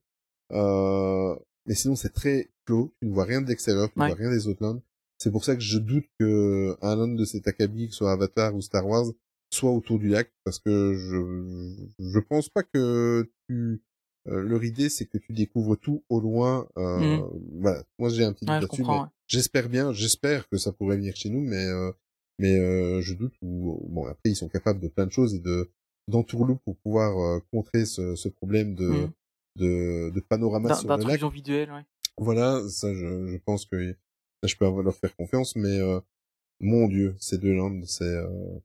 [0.53, 2.91] Euh, mais sinon, c'est très clos.
[3.01, 4.81] Tu ne vois rien de l'extérieur, tu ne vois rien des autres lands.
[5.19, 8.12] C'est pour ça que je doute que un land de cet acabit, que ce soit
[8.12, 9.07] Avatar ou Star Wars,
[9.53, 13.82] soit autour du lac, parce que je je pense pas que tu
[14.28, 16.69] euh, leur idée c'est que tu découvres tout au loin.
[16.77, 17.19] Euh,
[17.61, 19.09] Voilà, moi j'ai un petit Ouais, ouais.
[19.27, 21.90] j'espère bien, j'espère que ça pourrait venir chez nous, mais euh,
[22.39, 23.35] mais euh, je doute.
[23.43, 25.70] Ou bon après ils sont capables de plein de choses et de
[26.09, 29.11] d'entourloupe pour pouvoir euh, contrer ce, ce problème de Mhm.
[29.57, 31.20] de, de panorama sur le lac.
[31.32, 31.85] Visuelle, ouais.
[32.19, 33.97] Voilà, ça je, je pense que
[34.44, 36.01] je peux leur faire confiance, mais euh,
[36.60, 38.59] mon dieu, ces deux landes, c'est euh,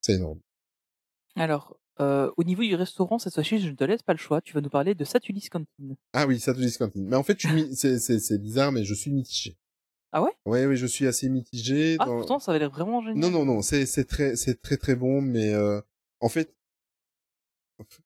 [0.00, 0.40] c'est énorme.
[1.36, 4.40] Alors, euh, au niveau du restaurant, cette fois-ci, je ne te laisse pas le choix.
[4.40, 5.96] Tu vas nous parler de Satulis Canteen.
[6.12, 7.06] Ah oui, dit Cantine.
[7.06, 9.56] Mais en fait, mi- c'est bizarre, mais je suis mitigé.
[10.10, 10.30] Ah ouais?
[10.44, 11.96] Ouais, oui, je suis assez mitigé.
[12.00, 13.18] Ah, dans- pourtant, ça avait l'air vraiment génial.
[13.18, 15.80] Non, non, non, c'est c'est très c'est très très bon, mais euh,
[16.20, 16.54] en fait,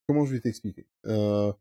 [0.07, 0.87] comment je vais t'expliquer?
[1.07, 1.53] Euh,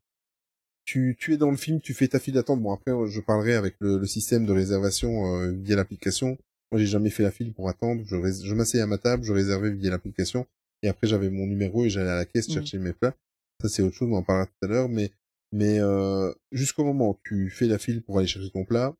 [0.85, 2.61] Tu tu es dans le film, tu fais ta file d'attente.
[2.61, 6.37] Bon après, je parlerai avec le, le système de réservation euh, via l'application.
[6.71, 8.03] Moi, j'ai jamais fait la file pour attendre.
[8.05, 10.45] Je, je m'asseyais à ma table, je réservais via l'application,
[10.83, 12.53] et après j'avais mon numéro et j'allais à la caisse Mhm.
[12.53, 13.15] chercher mes plats.
[13.61, 15.11] Ça, c'est autre chose, on en parlera tout à l'heure, mais
[15.51, 18.93] mais euh, jusqu'au moment où tu fais la file pour aller chercher ton plat,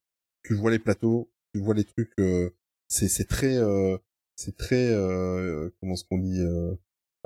[0.44, 2.12] tu vois les plateaux, tu vois les trucs.
[2.20, 2.50] euh,
[2.88, 3.98] c'est très euh,
[4.36, 6.74] c'est très euh, comment ce qu'on dit euh,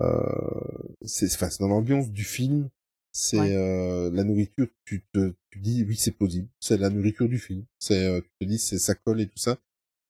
[0.02, 1.28] euh, c'est
[1.60, 2.70] dans l'ambiance du film.
[3.12, 3.56] C'est Ouais.
[3.56, 4.68] euh, la nourriture.
[4.86, 6.48] Tu te tu dis oui c'est plausible.
[6.60, 7.66] C'est la nourriture du film.
[7.80, 9.58] C'est euh, tu te dis c'est ça colle et tout ça.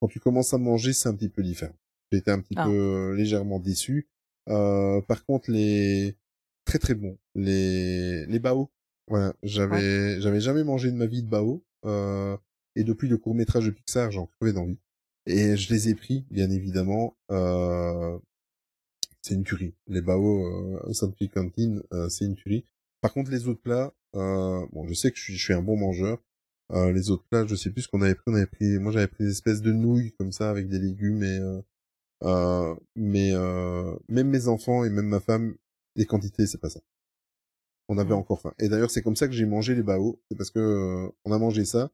[0.02, 1.76] Quand tu commences à manger, c'est un petit peu différent.
[2.12, 2.66] Été un petit Ah.
[2.66, 4.08] peu euh, légèrement déçu.
[4.50, 6.16] Euh, par contre, les
[6.66, 8.70] très très bons, les les bao.
[9.08, 11.64] Voilà, j'avais j'avais jamais mangé de ma vie de bao.
[11.86, 12.36] Euh,
[12.76, 14.78] et depuis le court métrage de Pixar, j'en crevais d'envie.
[15.26, 17.16] Et je les ai pris, bien évidemment.
[17.32, 18.18] Euh,
[19.22, 19.74] c'est une tuerie.
[19.88, 22.66] Les bao euh, au Century Canteen, euh, c'est une tuerie.
[23.02, 25.62] Par contre, les autres plats, euh, bon, je sais que je suis, je suis un
[25.62, 26.18] bon mangeur.
[26.72, 28.26] Euh, les autres plats, je sais plus ce qu'on avait pris.
[28.28, 31.24] On avait pris, moi, j'avais pris des espèces de nouilles comme ça avec des légumes
[31.24, 31.62] et euh,
[32.24, 35.56] euh, mais euh, même mes enfants et même ma femme,
[35.96, 36.82] les quantités, c'est pas ça.
[37.88, 38.20] On avait Mhm.
[38.20, 38.54] encore faim.
[38.60, 40.22] Et d'ailleurs, c'est comme ça que j'ai mangé les bao.
[40.30, 41.90] C'est parce que euh, on a mangé ça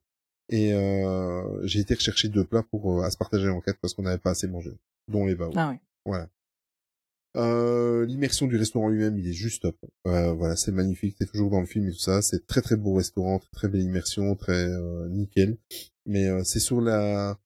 [0.50, 3.94] et euh, j'ai été rechercher deux plats pour euh, à se partager en quatre parce
[3.94, 4.72] qu'on n'avait pas assez mangé,
[5.08, 5.52] dont les bao.
[5.56, 5.78] Ah oui.
[6.04, 6.28] Voilà.
[7.36, 9.76] Euh, l'immersion du restaurant lui-même, il est juste top.
[10.06, 11.16] Euh, voilà, c'est magnifique.
[11.18, 12.22] T'es toujours dans le film et tout ça.
[12.22, 15.58] C'est très très beau restaurant, très, très belle immersion, très euh, nickel.
[16.06, 17.38] Mais euh, c'est sur la.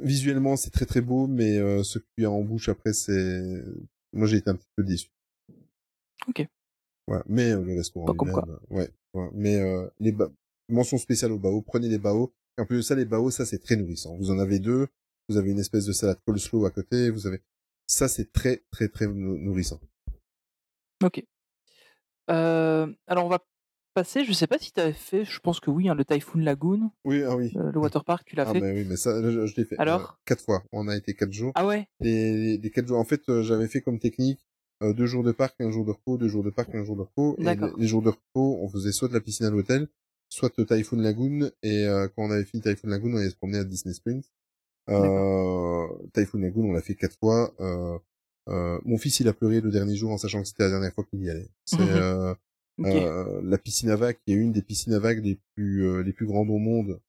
[0.00, 3.64] Visuellement, c'est très très beau, mais euh, ce qu'il y a en bouche après, c'est.
[4.12, 5.08] Moi, j'ai été un petit peu déçu.
[6.28, 6.46] Ok.
[7.06, 7.24] Voilà.
[7.28, 8.90] Mais euh, le restaurant Pas comme euh, ouais.
[9.14, 9.30] ouais.
[9.34, 10.30] Mais euh, les ba...
[10.68, 11.60] mention spéciale au bao.
[11.62, 12.32] Prenez les bao.
[12.56, 14.16] En plus de ça, les bao, ça c'est très nourrissant.
[14.16, 14.86] Vous en avez deux.
[15.28, 17.10] Vous avez une espèce de salade coleslaw à côté.
[17.10, 17.40] Vous avez
[17.86, 19.80] ça, c'est très très très nou- nourrissant.
[21.02, 21.22] Ok.
[22.30, 23.44] Euh, alors on va
[23.94, 24.24] passer.
[24.24, 25.24] Je sais pas si tu avais fait.
[25.24, 25.88] Je pense que oui.
[25.88, 27.52] Hein, le Typhoon Lagoon, Oui, ah oui.
[27.56, 28.60] euh, le waterpark, tu l'as Ah fait?
[28.60, 29.76] mais oui, mais ça, je, je l'ai fait.
[29.78, 30.00] Alors?
[30.00, 30.62] euh, quatre fois.
[30.72, 31.52] On a été quatre jours.
[31.54, 31.86] Ah ouais?
[32.00, 32.98] Les quatre jours.
[32.98, 34.40] En fait, euh, j'avais fait comme technique
[34.82, 37.02] deux jours de parc, un jour de repos, deux jours de parc, un jour de
[37.02, 37.36] repos.
[37.38, 37.70] Et D'accord.
[37.76, 39.88] les, les jours de repos, on faisait soit de la piscine à l'hôtel,
[40.28, 41.50] soit de Typhoon Lagoon.
[41.62, 41.86] Et
[42.16, 44.24] quand on avait fini Typhoon Lagoon, on allait se promener à Disney Springs.
[44.90, 47.54] Euh, Typhoon Lagoon, on l'a fait quatre fois.
[47.60, 47.98] Euh,
[48.48, 50.92] euh, mon fils, il a pleuré le dernier jour en sachant que c'était la dernière
[50.92, 51.48] fois qu'il y allait.
[51.64, 52.34] C'est euh,
[52.80, 56.02] euh, la piscine à vagues, qui est une des piscines à vagues les plus euh,
[56.02, 57.00] les plus grandes au monde.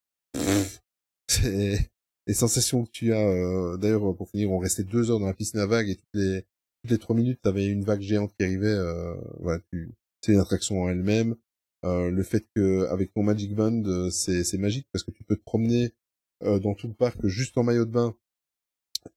[1.27, 1.89] C'est
[2.27, 3.19] les sensations que tu as.
[3.27, 6.13] euh, D'ailleurs, pour finir, on restait deux heures dans la piscine à vagues et toutes
[6.13, 6.45] les
[6.83, 8.67] toutes les trois minutes, t'avais une vague géante qui arrivait.
[8.67, 9.91] Euh, voilà, tu...
[10.21, 11.35] c'est une attraction en elle-même.
[11.83, 15.23] Euh, le fait que avec ton Magic Band, euh, c'est c'est magique parce que tu
[15.23, 15.93] peux te promener
[16.41, 18.15] dans tout le parc juste en maillot de bain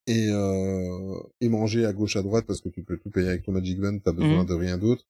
[0.06, 3.44] et euh, et manger à gauche à droite parce que tu peux tout payer avec
[3.44, 4.46] ton Magic Band, t'as besoin Mhm.
[4.46, 5.06] de rien d'autre.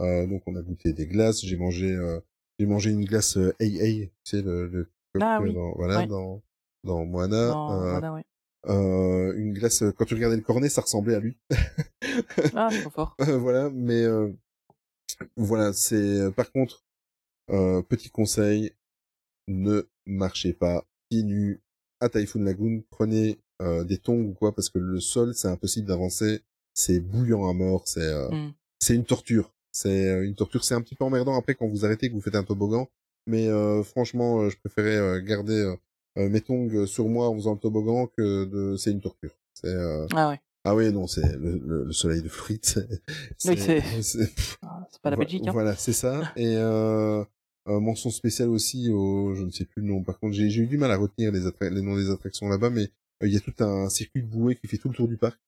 [0.00, 2.18] Euh, donc on a goûté des glaces, j'ai mangé euh,
[2.58, 4.88] j'ai mangé une glace euh, AA, tu sais le, le
[5.20, 5.52] Ah euh, oui.
[5.54, 6.06] dans, voilà Ouais.
[6.06, 6.42] dans
[6.84, 8.24] dans Moana euh, ouais.
[8.68, 11.36] euh, une glace euh, quand tu regardais le cornet ça ressemblait à lui.
[12.54, 13.16] Ah, c'est trop fort.
[13.20, 14.32] Euh, voilà, mais euh,
[15.36, 16.84] voilà, c'est euh, par contre
[17.50, 18.72] euh, petit conseil,
[19.48, 20.86] ne marchez pas
[21.22, 21.60] nus
[22.00, 25.86] à Typhoon Lagoon, prenez euh, des tongs ou quoi parce que le sol c'est impossible
[25.86, 26.40] d'avancer,
[26.74, 28.28] c'est bouillant à mort, c'est euh,
[28.80, 29.52] c'est une torture.
[29.70, 32.20] C'est euh, une torture, c'est un petit peu emmerdant après quand vous arrêtez que vous
[32.20, 32.88] faites un toboggan,
[33.26, 35.74] mais euh, franchement, je préférais garder
[36.16, 39.30] mes tongs sur moi en faisant le toboggan que de c'est une torture.
[39.54, 39.74] C'est
[40.14, 40.40] Ah ouais.
[40.64, 42.28] ah oui, non, c'est le, le, le soleil de.
[42.62, 42.86] C'est,
[43.46, 43.58] Oui,
[44.02, 44.30] c'est-
[44.62, 45.46] Ah, C'est pas la Belgique.
[45.46, 45.52] Hein.
[45.52, 46.32] Voilà, c'est ça.
[46.36, 47.24] Et euh,
[47.68, 50.02] euh, mention spéciale aussi au, je ne sais plus le nom.
[50.02, 51.40] Par contre, j'ai, eu du mal à retenir les,
[51.70, 52.84] les noms des attractions là-bas, mais
[53.22, 55.16] euh, il y a tout un circuit de bouée qui fait tout le tour du
[55.16, 55.40] parc.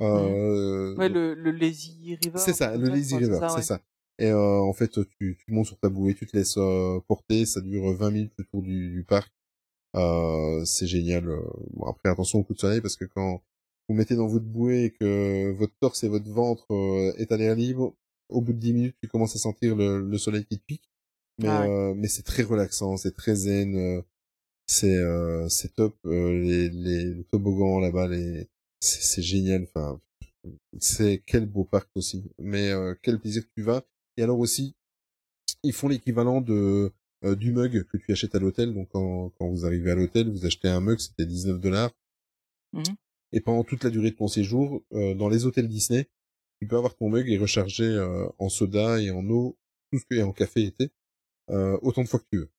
[0.00, 2.38] Euh, Ouais, le, le Lazy River.
[2.38, 3.48] c'est ça, le Lazy River, ouais.
[3.56, 3.80] c'est ça.
[4.18, 7.44] Et euh, en fait, tu, tu montes sur ta bouée, tu te laisses euh, porter,
[7.44, 9.32] ça dure 20 minutes le tour du, du parc.
[9.94, 11.26] Euh, c'est génial.
[11.74, 13.42] Bon, après, attention au coup de soleil, parce que quand
[13.88, 16.66] vous mettez dans votre bouée et que votre torse et votre ventre
[17.18, 17.94] est à l'air libre,
[18.28, 20.90] au bout de 10 minutes, tu commences à sentir le, le soleil qui te pique.
[21.38, 21.68] Mais, Ah ouais.
[21.68, 24.02] euh, mais c'est très relaxant, c'est très zen, euh,
[24.66, 25.96] c'est euh, c'est top.
[26.06, 28.48] euh, les, les, les toboggans là-bas, les
[28.80, 29.64] c'est génial.
[29.64, 30.00] Enfin,
[30.78, 32.30] c'est quel beau parc aussi.
[32.38, 33.84] Mais euh, quel plaisir que tu vas.
[34.16, 34.74] Et alors aussi,
[35.62, 36.92] ils font l'équivalent de
[37.24, 38.74] euh, du mug que tu achètes à l'hôtel.
[38.74, 41.92] Donc quand, quand vous arrivez à l'hôtel, vous achetez un mug, c'était 19 dollars.
[42.72, 42.96] Mhm.
[43.32, 46.08] Et pendant toute la durée de ton séjour, euh, dans les hôtels Disney,
[46.60, 49.58] tu peux avoir ton mug et recharger euh, en soda et en eau,
[49.92, 50.90] tout ce que et en café était,
[51.50, 52.50] euh, autant de fois que tu veux.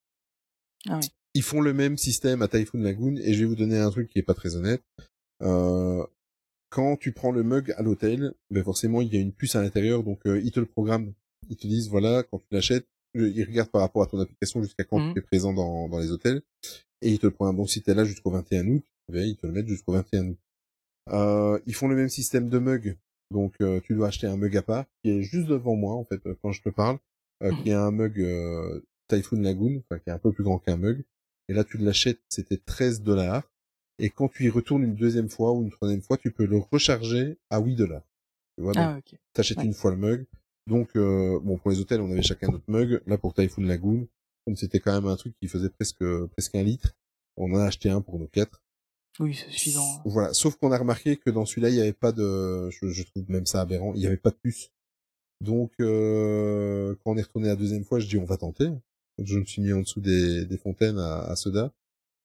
[0.88, 1.09] Ah oui.
[1.34, 4.09] Ils font le même système à Typhoon Lagoon et je vais vous donner un truc
[4.09, 4.81] qui est pas très honnête.
[5.43, 6.05] Euh,
[6.69, 9.61] quand tu prends le mug à l'hôtel, ben forcément il y a une puce à
[9.61, 11.14] l'intérieur, donc euh, ils te le programment.
[11.49, 14.61] Ils te disent voilà, quand tu l'achètes, euh, il regarde par rapport à ton application
[14.64, 15.14] jusqu'à quand Mhm.
[15.14, 16.41] tu es présent dans, dans les hôtels,
[17.01, 17.53] et il te le prend.
[17.53, 20.27] Donc si tu es là jusqu'au 21 août, ben, ils te le mettent jusqu'au 21
[20.30, 20.38] août.
[21.09, 22.97] Euh, ils font le même système de mug,
[23.31, 26.03] donc euh, tu dois acheter un mug à part, qui est juste devant moi en
[26.03, 26.97] fait, euh, quand je te parle,
[27.43, 30.59] euh, qui est un mug euh, Typhoon Lagoon, enfin qui est un peu plus grand
[30.59, 31.03] qu'un mug,
[31.49, 33.43] et là tu l'achètes, c'était 13 dollars,
[33.99, 36.57] et quand tu y retournes une deuxième fois ou une troisième fois, tu peux le
[36.57, 38.03] recharger à 8 dollars.
[38.57, 38.99] Tu vois, donc Ah,
[39.34, 39.65] t'achètes Ouais.
[39.65, 40.26] une fois le mug.
[40.68, 43.01] Donc, euh, bon, pour les hôtels, on avait chacun notre mug.
[43.07, 44.07] Là, pour Typhoon Lagoon,
[44.45, 46.03] comme c'était quand même un truc qui faisait presque
[46.34, 46.93] presque un litre,
[47.38, 48.61] on en a acheté un pour nos quatre.
[49.19, 50.01] Oui, c'est suffisant.
[50.05, 50.34] Voilà.
[50.34, 53.23] Sauf qu'on a remarqué que dans celui-là, il n'y avait pas de, je, je trouve
[53.30, 54.69] même ça aberrant, il n'y avait pas de puce.
[55.41, 58.69] Donc, euh, quand on est retourné la deuxième fois, je dis on va tenter.
[59.23, 61.72] Je me suis mis en dessous des, des fontaines à, à soda.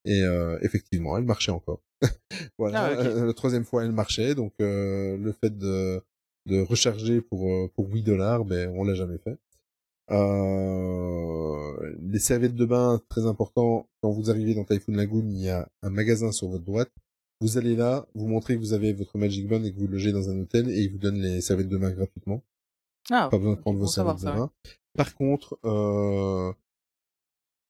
[0.04, 1.80] Et euh, effectivement, elle marchait encore.
[2.58, 2.86] voilà.
[2.86, 4.34] Ah, La troisième fois, elle marchait.
[4.34, 6.02] Donc, euh, le fait de,
[6.46, 9.38] de recharger pour euh, pour 8 dollars, ben on l'a jamais fait.
[10.10, 13.88] Euh, les serviettes de bain, très important.
[14.02, 16.90] Quand vous arrivez dans Typhoon Lagoon, il y a un magasin sur votre droite.
[17.40, 20.12] Vous allez là, vous montrez que vous avez votre Magic Band et que vous logez
[20.12, 22.42] dans un hôtel et ils vous donnent les serviettes de bain gratuitement.
[23.10, 24.50] Ah, Pas besoin de prendre vos savoir ça, bain.
[24.96, 26.52] Par contre, euh,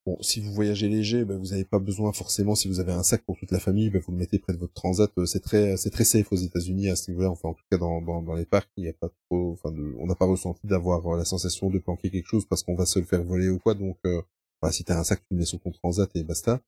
[0.06, 2.54] bon, si vous voyagez léger, ben, vous n'avez pas besoin forcément.
[2.54, 4.58] Si vous avez un sac pour toute la famille, ben, vous le mettez près de
[4.58, 5.10] votre transat.
[5.18, 7.30] Euh, C'est très, c'est très safe aux États-Unis à ce niveau-là.
[7.30, 9.70] Enfin, en tout cas, dans, dans, dans les parcs, il n'y a pas trop, enfin,
[9.70, 12.74] de, on n'a pas ressenti d'avoir euh, la sensation de planquer quelque chose parce qu'on
[12.74, 13.74] va se le faire voler ou quoi.
[13.74, 14.20] Donc, euh,
[14.60, 16.60] voilà, si t'as un sac, tu le mets sur ton transat et basta.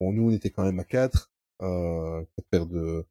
[0.00, 1.30] Bon, nous, on était quand même à quatre,
[1.62, 3.04] euh, quatre paires de,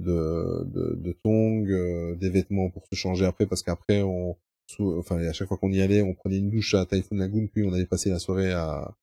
[0.00, 4.36] de, de, de tongs, euh, des vêtements pour se changer après parce qu'après, on,
[4.68, 7.48] sous- enfin à chaque fois qu'on y allait, on prenait une douche à Typhoon Lagoon,
[7.48, 8.94] puis on allait passer la soirée à,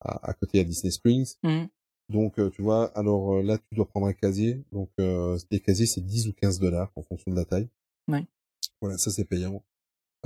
[0.00, 1.34] à, à côté à Disney Springs.
[1.42, 1.68] Mhm.
[2.08, 4.64] Donc euh, tu vois, alors euh, là tu dois prendre un casier.
[4.72, 7.68] Donc euh, les casiers c'est 10 ou 15 dollars en fonction de la taille.
[8.08, 8.24] Ouais.
[8.80, 9.62] Voilà, ça c'est payant.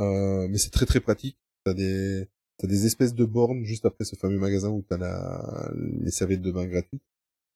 [0.00, 1.36] Euh, mais c'est très très pratique.
[1.64, 2.26] T'as des
[2.58, 6.42] t'as des espèces de bornes juste après ce fameux magasin où t'as la les serviettes
[6.42, 7.02] de bain gratuites.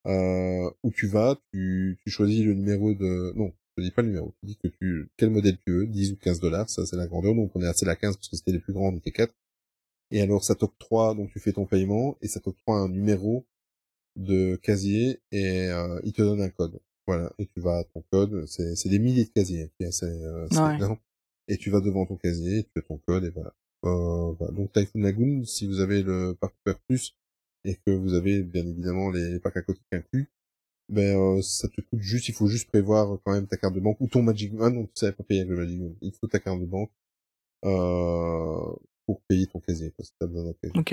[0.06, 4.09] Euh, où tu vas, tu, tu choisis le numéro de non, je dis pas le
[4.09, 6.96] numéro, tu dis que tu quel modèle tu veux, 10 ou 15 dollars, ça c'est
[6.96, 7.34] la grandeur.
[7.34, 9.32] Donc on est assez la 15 parce que c'était les plus grands, on était 4.
[10.10, 13.46] Et alors ça t'octroie, donc tu fais ton paiement et ça t'octroie un numéro
[14.16, 16.80] de casier et euh, il te donne un code.
[17.06, 20.46] Voilà, et tu vas à ton code, c'est des milliers de casiers, hein, c'est euh,
[20.50, 20.98] c'est Ouais.
[21.50, 23.55] Et tu vas devant ton casier, tu fais ton code et voilà.
[23.84, 24.52] Euh, voilà.
[24.52, 26.55] Donc Typhoon Lagoon, si vous avez le Parc
[26.86, 27.16] Plus
[27.64, 30.28] et que vous avez bien évidemment les parcs aquatiques inclus,
[30.89, 33.81] ben euh, ça te coûte juste, il faut juste prévoir quand même ta carte de
[33.81, 35.94] banque ou ton Magic Man, donc tu savais pas payer avec le Magic Man.
[36.01, 36.90] Il faut ta carte de banque
[37.65, 38.73] euh,
[39.06, 40.78] pour payer ton casier, parce que t'as besoin d'un casier.
[40.78, 40.90] Ok.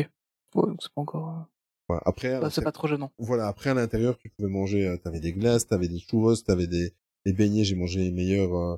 [0.55, 1.29] Ouais, donc c'est pas encore.
[1.29, 1.43] euh,
[1.89, 2.03] Voilà.
[2.05, 3.11] Après, bah, c'est pas trop gênant.
[3.19, 6.67] voilà, après à l'intérieur, tu pouvais manger, euh, t'avais des glaces, t'avais des churros, t'avais
[6.67, 6.93] des,
[7.25, 8.77] des beignets, j'ai mangé les meilleurs, euh,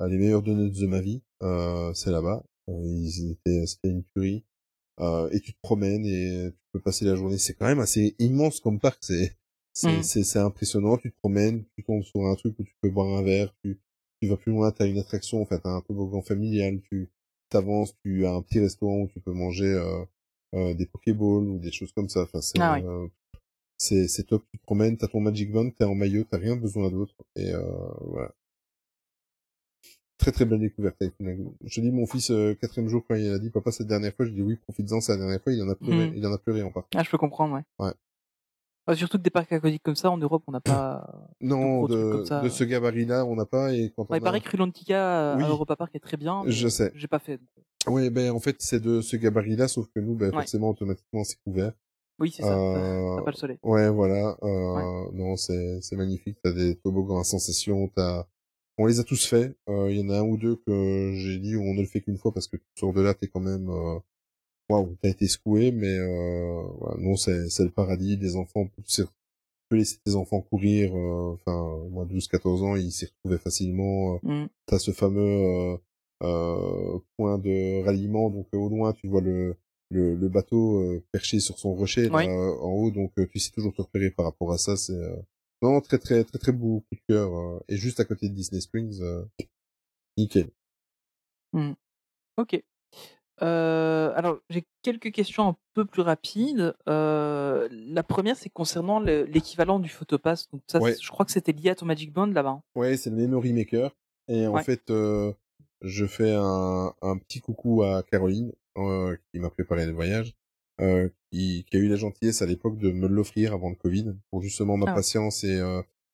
[0.00, 2.42] euh, les meilleurs donuts de ma vie, euh, c'est là-bas.
[2.68, 4.44] Euh, ils étaient, c'était une tuerie.
[5.00, 7.38] Euh, et tu te promènes et tu peux passer la journée.
[7.38, 8.98] C'est quand même assez immense comme parc.
[9.04, 9.36] C'est,
[9.78, 10.24] c'est, Mhm.
[10.24, 10.96] c'est, impressionnant.
[10.96, 13.78] Tu te promènes, tu tombes sur un truc où tu peux boire un verre, tu,
[14.20, 17.08] tu vas plus loin, t'as une attraction, en fait, t'as un toboggan familial, tu
[17.48, 20.04] t'avances, tu as un petit restaurant où tu peux manger, euh,
[20.54, 22.22] euh, des Pokéballs ou des choses comme ça.
[22.22, 23.06] Enfin, c'est, Ah euh,
[23.78, 24.44] c'est top.
[24.50, 27.14] Tu te promènes, t'as ton Magic Band, t'es en maillot, t'as rien besoin d'autre.
[27.36, 27.52] Et,
[28.00, 28.34] voilà.
[30.18, 30.96] Très très belle découverte.
[31.64, 34.32] Je dis mon fils quatrième jour quand il a dit papa cette dernière fois, je
[34.32, 36.16] dis oui profites-en c'est la dernière fois, il en a pleuré, Mhm.
[36.16, 36.88] il en a pleuré en part.
[36.96, 37.62] Ah, je peux comprendre, ouais.
[37.78, 37.92] Ouais.
[38.94, 41.28] Surtout que des parcs aquatiques comme ça, en Europe, on n'a pas.
[41.40, 44.28] Non, de, ce gabarit-là, on n'a pas et quand Ouais, il on a...
[44.28, 45.44] paraît que Rulantica Oui.
[45.44, 46.42] à Europa Park est très bien.
[46.46, 46.90] Je sais.
[46.94, 47.38] J'ai pas fait.
[47.38, 47.48] donc.
[47.86, 50.32] Oui, ben en fait c'est de ce gabarit-là, sauf que nous, ben Ouais.
[50.42, 51.72] forcément automatiquement c'est couvert.
[52.18, 52.52] Oui, c'est ça.
[52.58, 53.58] Euh, T'as pas le soleil.
[53.62, 54.36] Ouais, voilà.
[54.42, 56.36] Euh, Non, c'est c'est magnifique.
[56.42, 57.88] T'as des toboggans à sensation.
[57.94, 58.24] T'as,
[58.76, 59.56] on les a tous faits.
[59.68, 62.00] Euh, Il y en a un ou deux que j'ai dit on ne le fait
[62.00, 63.98] qu'une fois parce que tu sors de là, t'es quand même, euh,
[64.68, 66.62] waouh, t'as été secoué, mais euh,
[66.98, 68.16] non, c'est c'est le paradis.
[68.16, 69.02] Des enfants, tu
[69.68, 70.94] peux laisser tes enfants courir.
[70.96, 74.14] euh, Enfin, moi, 12-14 ans, ils s'y retrouvaient facilement.
[74.24, 74.48] euh, Mm.
[74.66, 75.76] T'as ce fameux euh,
[76.22, 79.56] euh, point de ralliement, donc euh, au loin, tu vois le
[79.90, 82.26] le, le bateau euh, perché sur son rocher là, Oui.
[82.26, 84.76] euh, en haut, donc euh, tu sais toujours te repérer par rapport à ça.
[84.76, 85.16] C'est euh,
[85.62, 88.34] non très très très très beau coup de cœur euh, et juste à côté de
[88.34, 89.24] Disney Springs, euh,
[90.18, 90.50] nickel.
[92.36, 92.62] Ok.
[93.42, 96.74] Euh, alors, j'ai quelques questions un peu plus rapides.
[96.88, 100.48] Euh, la première, c'est concernant le- l'équivalent du Photopass.
[100.50, 100.94] Donc ça, Ouais.
[101.00, 102.50] je crois que c'était lié à ton Magic Band là-bas.
[102.50, 102.62] hein.
[102.74, 103.94] Ouais, c'est le Memory Maker
[104.28, 104.62] et en Ouais.
[104.64, 105.32] fait euh,
[105.82, 108.52] je fais un, un petit coucou à Caroline
[109.32, 110.34] qui m'a préparé le voyage.
[111.32, 114.40] Qui, qui a eu la gentillesse à l'époque de me l'offrir avant le Covid pour
[114.42, 114.94] justement ma Ah.
[114.94, 115.60] patience et,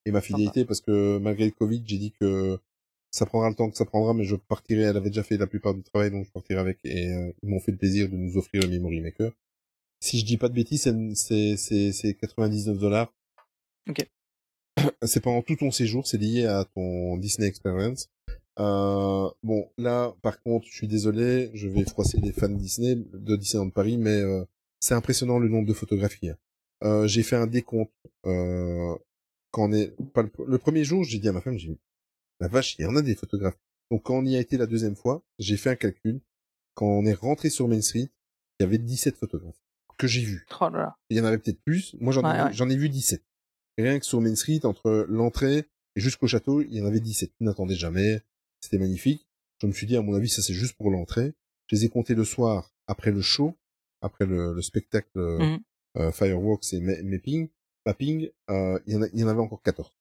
[0.05, 2.57] et ma fidélité parce que malgré le Covid j'ai dit que
[3.15, 4.81] ça prendra le temps que ça prendra, mais je partirai.
[4.83, 6.79] Elle avait déjà fait la plupart du travail, donc je partirai avec.
[6.83, 9.31] Et euh, ils m'ont fait le plaisir de nous offrir le Memory Maker.
[10.01, 13.13] Si je dis pas de bêtises, c'est- c'est c'est c'est 99 dollars.
[13.89, 14.05] Ok.
[15.03, 18.09] C'est pendant tout ton séjour, c'est lié à ton Disney Experience.
[18.59, 23.35] Euh, bon, là, par contre, je suis désolé, je vais froisser les fans Disney de
[23.37, 24.43] Disneyland Paris, mais euh,
[24.81, 26.29] c'est impressionnant le nombre de photographies.
[26.29, 26.37] hein.
[26.83, 27.91] Euh, j'ai fait un décompte.
[28.25, 28.95] Euh,
[29.51, 31.77] quand on est pas le, le premier jour, j'ai dit à ma femme, j'ai
[32.39, 33.57] la vache, il y en a des photographes.
[33.91, 36.21] Donc quand on y a été la deuxième fois, j'ai fait un calcul.
[36.73, 38.09] Quand on est rentré sur Main Street,
[38.59, 39.59] il y avait 17 photographes
[39.97, 40.45] que j'ai vus.
[40.59, 40.97] Oh là là.
[41.09, 41.95] Il y en avait peut-être plus.
[42.01, 43.23] Moi, j'en ai, Ouais, j'en ai vu 17.
[43.77, 47.31] Rien que sur Main Street, entre l'entrée et jusqu'au château, il y en avait 17.
[47.39, 48.21] Je n'attendais jamais.
[48.59, 49.25] C'était magnifique.
[49.61, 51.33] Je me suis dit, à mon avis, ça c'est juste pour l'entrée.
[51.67, 53.55] Je les ai comptés le soir, après le show,
[54.01, 55.59] après le, le spectacle euh, Mhm.
[55.97, 57.47] euh, Fireworks et Ma- Mapping,
[57.85, 59.91] Mapping euh, il, y en a- il y en avait encore 14.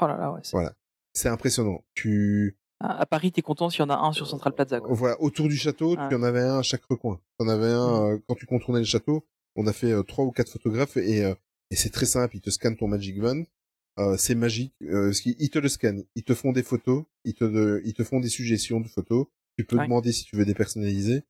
[0.00, 0.40] Oh là là, ouais.
[0.52, 0.74] Voilà.
[1.12, 1.84] C'est impressionnant.
[1.94, 4.80] Tu, À à Paris, t'es content s'il y en a un sur Central Plaza.
[4.80, 4.92] Quoi.
[4.94, 6.08] voilà, autour du château, Ouais.
[6.08, 7.20] tu en avais un à chaque recoin.
[7.38, 9.26] Tu en avais un, euh, quand tu contournais le château,
[9.56, 11.34] on a fait euh, trois ou quatre photographes et, euh,
[11.70, 13.42] et c'est très simple, ils te scannent ton Magic Band.
[13.98, 14.74] Euh, c'est magique.
[14.82, 18.02] Euh, ils te le scannent, ils te font des photos, ils te, de- ils te
[18.04, 19.26] font des suggestions de photos.
[19.58, 19.84] Tu peux Ouais.
[19.84, 21.22] demander si tu veux dépersonnaliser.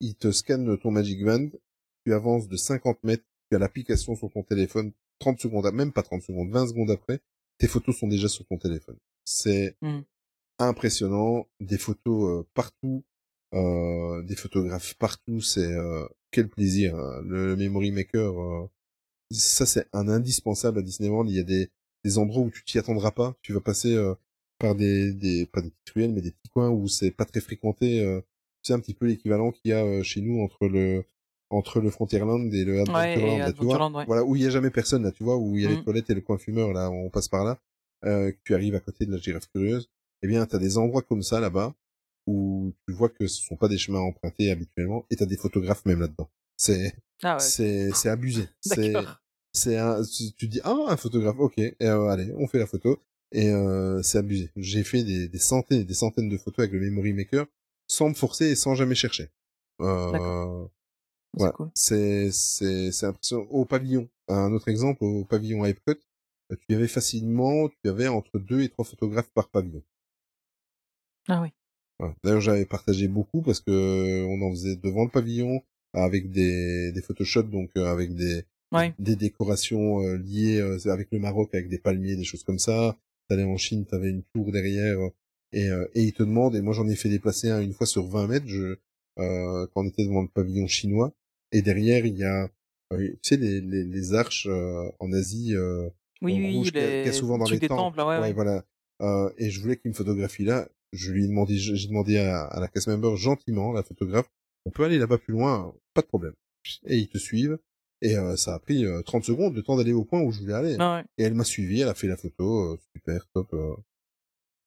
[0.00, 1.48] Ils te scannent ton Magic Band.
[2.04, 3.22] Tu avances de 50 mètres.
[3.50, 4.90] Tu as l'application sur ton téléphone.
[5.20, 7.20] 30 secondes, à- même pas 30 secondes, 20 secondes après,
[7.58, 8.96] tes photos sont déjà sur ton téléphone.
[9.24, 10.04] C'est Mhm.
[10.58, 11.46] impressionnant.
[11.60, 13.04] Des photos euh, partout,
[13.54, 15.40] euh, des photographes partout.
[15.40, 16.94] C'est euh, quel plaisir.
[16.96, 17.22] hein.
[17.24, 18.66] Le, Memory Maker, euh,
[19.30, 21.24] ça c'est un indispensable à Disneyland.
[21.26, 21.70] Il y a des,
[22.04, 23.36] des endroits où tu t'y attendras pas.
[23.42, 24.14] Tu vas passer euh,
[24.58, 27.40] par des, des pas des petites ruelles, mais des petits coins où c'est pas très
[27.40, 28.04] fréquenté.
[28.04, 28.20] euh,
[28.62, 31.04] c'est un petit peu l'équivalent qu'il y a euh, chez nous entre le
[31.52, 33.74] entre le Frontierland et le Adventureland, et là, tu vois?
[33.74, 34.06] Adventureland, ouais.
[34.06, 35.76] Voilà, où il y a jamais personne, là, tu vois, où il y a les
[35.76, 35.82] Mhm.
[35.82, 37.58] toilettes et le coin fumeur, là, on passe par là,
[38.04, 39.90] euh, que tu arrives à côté de la girafe curieuse.
[40.22, 41.74] Eh bien, t'as des endroits comme ça, là-bas,
[42.26, 45.84] où tu vois que ce sont pas des chemins empruntés habituellement, et t'as des photographes
[45.86, 46.30] même là-dedans.
[46.56, 47.40] C'est, Ah ouais.
[47.40, 48.46] c'est, c'est abusé.
[48.62, 48.94] C'est,
[49.52, 52.66] c'est un, tu, tu dis, ah, un photographe, ok, et, euh, allez, on fait la
[52.66, 53.02] photo,
[53.32, 54.50] et euh, c'est abusé.
[54.56, 57.46] J'ai fait des, des centaines et des centaines de photos avec le Memory Maker,
[57.88, 59.30] sans me forcer et sans jamais chercher.
[59.80, 60.66] Euh.
[61.36, 61.70] C'est Ouais, cool.
[61.74, 62.30] c'est
[63.04, 63.46] impressionnant.
[63.50, 65.94] Au pavillon, un autre exemple, au pavillon à Epcot,
[66.56, 69.82] tu avais facilement, tu avais entre deux et trois photographes par pavillon.
[71.28, 71.48] Ah oui.
[72.24, 75.62] D'ailleurs, j'avais partagé beaucoup parce que on en faisait devant le pavillon
[75.92, 78.94] avec des des photoshots, donc euh, avec des Ouais.
[79.00, 82.96] des décorations euh, liées euh, avec le Maroc, avec des palmiers, des choses comme ça.
[83.28, 85.10] T'allais en Chine, t'avais une tour derrière euh,
[85.52, 86.54] et euh, et ils te demandent.
[86.54, 88.46] Et moi, j'en ai fait déplacer un une fois sur 20 mètres.
[88.46, 88.76] Je
[89.18, 91.12] euh, quand on était devant le pavillon chinois.
[91.52, 92.48] Et derrière, il y a,
[92.92, 95.90] euh, tu sais, les, les, les arches euh, en Asie, euh,
[96.22, 98.32] Oui, oui, rouge, qu'il y a les souvent dans les temples, ouais, ouais.
[98.32, 98.64] voilà.
[99.02, 100.68] Euh, et je voulais qu'il me photographie là.
[100.92, 104.28] Je lui ai demandé, j'ai demandé à, à la cast member gentiment, la photographe,
[104.66, 106.34] on peut aller là-bas plus loin, pas de problème.
[106.86, 107.58] Et ils te suivent.
[108.02, 110.40] Et euh, ça a pris euh, 30 secondes, le temps d'aller au point où je
[110.40, 110.76] voulais aller.
[110.78, 111.04] Ah.
[111.18, 113.52] Et elle m'a suivi, elle a fait la photo, euh, super, top.
[113.54, 113.74] euh.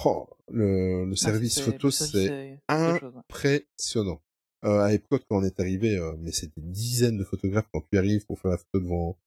[0.05, 2.59] Oh, le, le Ah, service photo, c'est ouais.
[2.67, 4.21] impressionnant.
[4.65, 7.83] Euh, à Epcot, quand on est arrivé, euh, mais c'est des dizaines de photographes quand
[7.91, 9.17] tu arrives pour faire la photo devant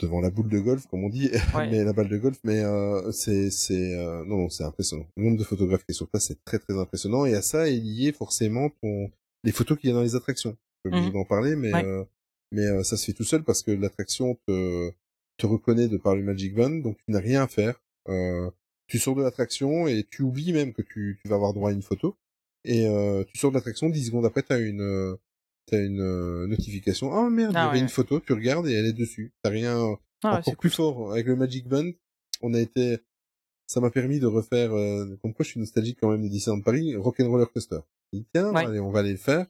[0.00, 1.70] devant la boule de golf, comme on dit, Ouais.
[1.70, 5.06] mais la balle de golf, mais euh, c'est c'est euh, non non c'est impressionnant.
[5.16, 7.24] Le nombre de photographes qui sur place, c'est très très impressionnant.
[7.26, 9.10] Et à ça est lié forcément ton
[9.44, 10.56] les photos qu'il y a dans les attractions.
[10.84, 11.14] Je suis obligé Mhm.
[11.14, 11.84] d'en parler, mais Ouais.
[11.84, 12.04] euh,
[12.52, 14.90] mais euh, ça se fait tout seul parce que l'attraction te
[15.38, 17.80] te reconnaît de par le Magic Band, donc tu n'as rien à faire.
[18.08, 18.50] Euh,
[18.88, 21.72] tu sors de l'attraction et tu oublies même que tu, tu vas avoir droit à
[21.72, 22.16] une photo.
[22.64, 25.16] Et euh, tu sors de l'attraction, 10 secondes après, t'as une euh,
[25.66, 27.12] t'as une euh, notification.
[27.12, 29.32] Ah merde, il y Ah avait ouais, une photo, tu regardes et elle est dessus.
[29.42, 30.76] T'as rien Ah ouais, encore c'est plus cool.
[30.76, 31.12] fort.
[31.12, 31.90] Avec le Magic Band,
[32.40, 32.98] on a été...
[33.66, 34.72] Ça m'a permis de refaire...
[34.74, 37.78] Euh, comme quoi je suis nostalgique quand même de Disneyland Paris, Rock'n'Roller Coaster.
[38.34, 38.66] Tiens, Ouais.
[38.66, 39.46] allez, on va aller le faire.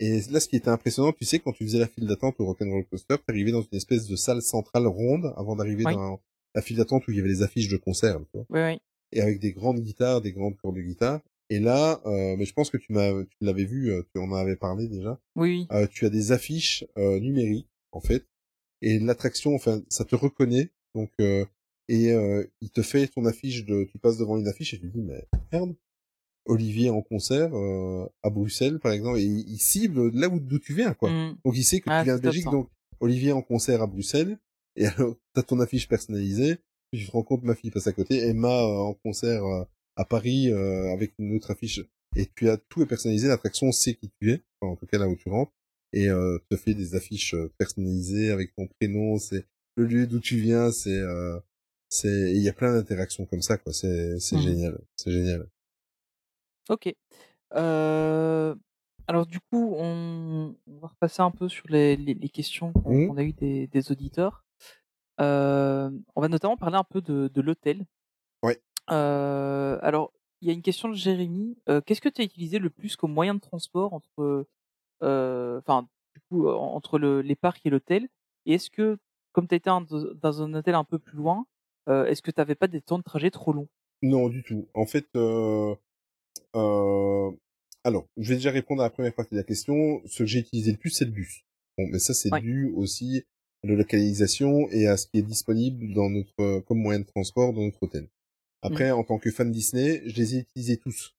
[0.00, 2.46] Et là, ce qui était impressionnant, tu sais, quand tu faisais la file d'attente au
[2.46, 6.20] Rock'n'Roller Coaster, t'arrivais dans une espèce de salle centrale ronde avant d'arriver dans
[6.54, 8.18] la file d'attente où il y avait les affiches de concert.
[8.18, 8.78] tu vois Oui, oui.
[9.12, 11.20] et avec des grandes guitares, des grandes cours de guitare.
[11.50, 14.32] Et là, euh, mais je pense que tu m'as, tu l'avais vu, euh, tu en
[14.32, 15.20] avais parlé déjà.
[15.36, 15.66] Oui.
[15.72, 18.26] Euh, tu as des affiches euh, numériques en fait,
[18.82, 20.70] et l'attraction, enfin, ça te reconnaît.
[20.94, 21.44] Donc, euh,
[21.88, 24.90] et euh, il te fait ton affiche de, tu passes devant une affiche et tu
[24.90, 25.76] te dis mais merde,
[26.46, 30.58] Olivier en concert euh, à Bruxelles par exemple, et il, il cible là où d'où
[30.58, 31.10] tu viens quoi.
[31.10, 31.36] Mhm.
[31.44, 32.68] Donc il sait que Ah, tu viens de Belgique, donc
[33.00, 34.38] Olivier en concert à Bruxelles,
[34.76, 36.56] et alors t'as ton affiche personnalisée,
[36.90, 39.64] puis tu te rends compte ma fille passe à côté, Emma euh, en concert euh,
[39.96, 41.80] à Paris euh, avec une autre affiche,
[42.16, 44.98] et tu as tout est personnalisé, l'attraction sait qui tu es, enfin, en tout cas
[44.98, 45.52] là où tu rentres,
[45.92, 49.46] et euh, te fait des affiches euh, personnalisées avec ton prénom, c'est
[49.76, 51.38] le lieu d'où tu viens, c'est euh,
[51.88, 53.72] c'est il y a plein d'interactions comme ça quoi.
[53.72, 54.42] C'est c'est Mhm.
[54.42, 55.48] génial, c'est génial.
[56.68, 56.94] Ok.
[57.54, 58.54] Euh,
[59.06, 62.92] alors du coup, on, on va repasser un peu sur les, les, les questions qu'on
[62.92, 63.08] Mhm.
[63.08, 64.44] qu'on a eues des, des auditeurs.
[65.20, 67.84] Euh, on va notamment parler un peu de, de l'hôtel.
[68.90, 71.56] Euh, alors, il y a une question de Jérémy.
[71.68, 74.46] Euh, Qu'est-ce que tu as utilisé le plus comme moyen de transport entre,
[75.00, 78.08] enfin, du coup, en- entre le, les parcs et l'hôtel?
[78.46, 78.98] Et est-ce que,
[79.32, 79.86] comme tu étais un-
[80.20, 81.46] dans un hôtel un peu plus loin,
[81.88, 83.68] euh, est-ce que tu n'avais pas des temps de trajet trop longs?
[84.02, 84.68] Non, du tout.
[84.74, 85.74] En fait, euh,
[86.56, 87.30] euh,
[87.84, 90.00] alors, je vais déjà répondre à la première partie de la question.
[90.06, 91.44] Ce que j'ai utilisé le plus, c'est le bus.
[91.78, 92.40] Bon, mais ça, c'est Ouais.
[92.40, 93.24] dû aussi
[93.62, 97.52] à la localisation et à ce qui est disponible dans notre, comme moyen de transport
[97.52, 98.08] dans notre hôtel.
[98.66, 101.14] Après, en tant que fan Disney, je les ai utilisés tous.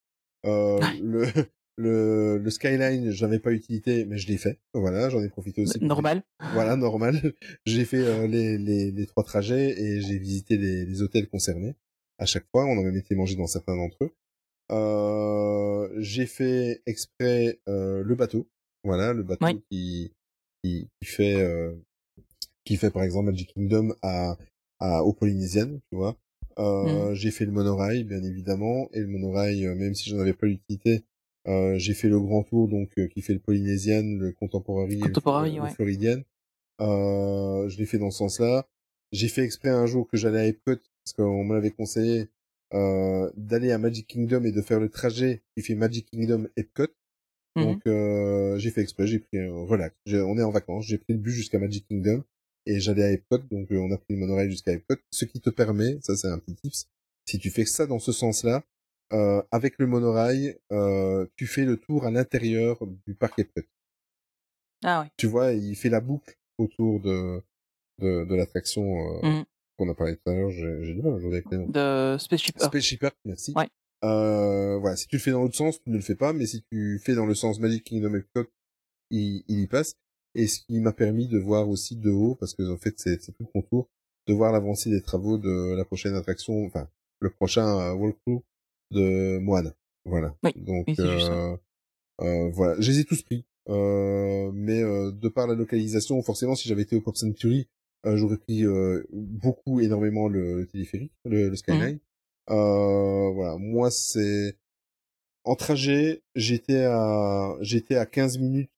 [0.46, 1.26] Euh, le,
[1.78, 4.60] le, le Skyline, j'avais pas utilité, mais je l'ai fait.
[4.74, 5.78] Voilà, j'en ai profité aussi.
[5.80, 6.24] pour- Normal.
[6.54, 7.34] Voilà, normal.
[7.66, 11.76] J'ai fait euh, les, les, les trois trajets et j'ai visité les, les hôtels concernés
[12.20, 12.66] à chaque fois.
[12.66, 14.12] On a même été manger dans certains d'entre eux.
[14.72, 18.48] Euh, j'ai fait exprès euh, le bateau.
[18.84, 20.14] Voilà, le bateau qui,
[20.64, 21.74] qui, qui fait euh,
[22.66, 24.38] qui fait par exemple Magic Kingdom à,
[24.80, 26.18] à aux Polynésiennes, tu vois.
[26.60, 30.34] Euh, J'ai fait le monorail, bien évidemment, et le monorail, euh, même si j'en avais
[30.34, 31.04] pas l'utilité,
[31.48, 34.98] euh, j'ai fait le grand tour, donc euh, qui fait le Polynésien, le Contemporary, et
[35.58, 35.70] le- ouais.
[35.72, 36.22] Floridian.
[36.82, 38.68] Euh, je l'ai fait dans ce sens-là.
[39.12, 42.28] J'ai fait exprès un jour que j'allais à Epcot, parce qu'on m'avait conseillé
[42.74, 46.88] euh, d'aller à Magic Kingdom et de faire le trajet qui fait Magic Kingdom Epcot.
[47.56, 47.64] Mhm.
[47.64, 49.96] Donc euh, j'ai fait exprès, j'ai pris relax.
[50.08, 52.24] On est en vacances, j'ai pris le bus jusqu'à Magic Kingdom
[52.66, 55.40] et j'allais à Epcot, donc euh, on a pris le monorail jusqu'à Epcot, ce qui
[55.42, 56.86] te permet, ça c'est un petit tips,
[57.28, 58.64] si tu fais ça dans ce sens-là,
[59.14, 63.62] euh, avec le monorail, euh, tu fais le tour à l'intérieur du parc Epcot.
[64.84, 65.08] Ah oui.
[65.18, 67.42] Tu vois, il fait la boucle autour de
[68.02, 68.84] de, de l'attraction
[69.24, 69.46] euh, Mhm.
[69.78, 70.52] qu'on a parlé tout à l'heure.
[70.52, 71.48] J'ai du mal aujourd'hui avec.
[71.72, 72.68] De Spaceship Earth.
[72.68, 73.54] Spaceship Earth, merci.
[73.56, 73.70] Ouais.
[74.04, 76.46] Euh, voilà, si tu le fais dans l'autre sens, tu ne le fais pas, mais
[76.46, 78.46] si tu fais dans le sens Magic Kingdom Epcot,
[79.12, 79.96] il, il y passe.
[80.36, 83.18] Et ce qui m'a permis de voir aussi de haut, parce que en fait c'est
[83.18, 83.90] tout le contour,
[84.28, 86.88] de voir l'avancée des travaux de la prochaine attraction, enfin
[87.20, 88.44] le prochain euh, walkthrough
[88.92, 89.74] de Moana.
[90.06, 90.36] Voilà.
[90.44, 90.52] Oui.
[90.58, 91.58] Donc euh,
[92.22, 93.46] euh, voilà, je les ai tous pris.
[93.68, 97.68] Euh, mais euh, de par la localisation, forcément, si j'avais été au Pop Century,
[98.06, 102.00] euh, j'aurais pris euh, beaucoup, énormément le, le téléphérique, le, le Skyline.
[102.52, 104.56] Euh, voilà, moi c'est
[105.44, 108.70] en trajet, j'étais à j'étais à 15 minutes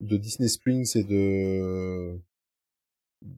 [0.00, 2.18] de Disney Springs et de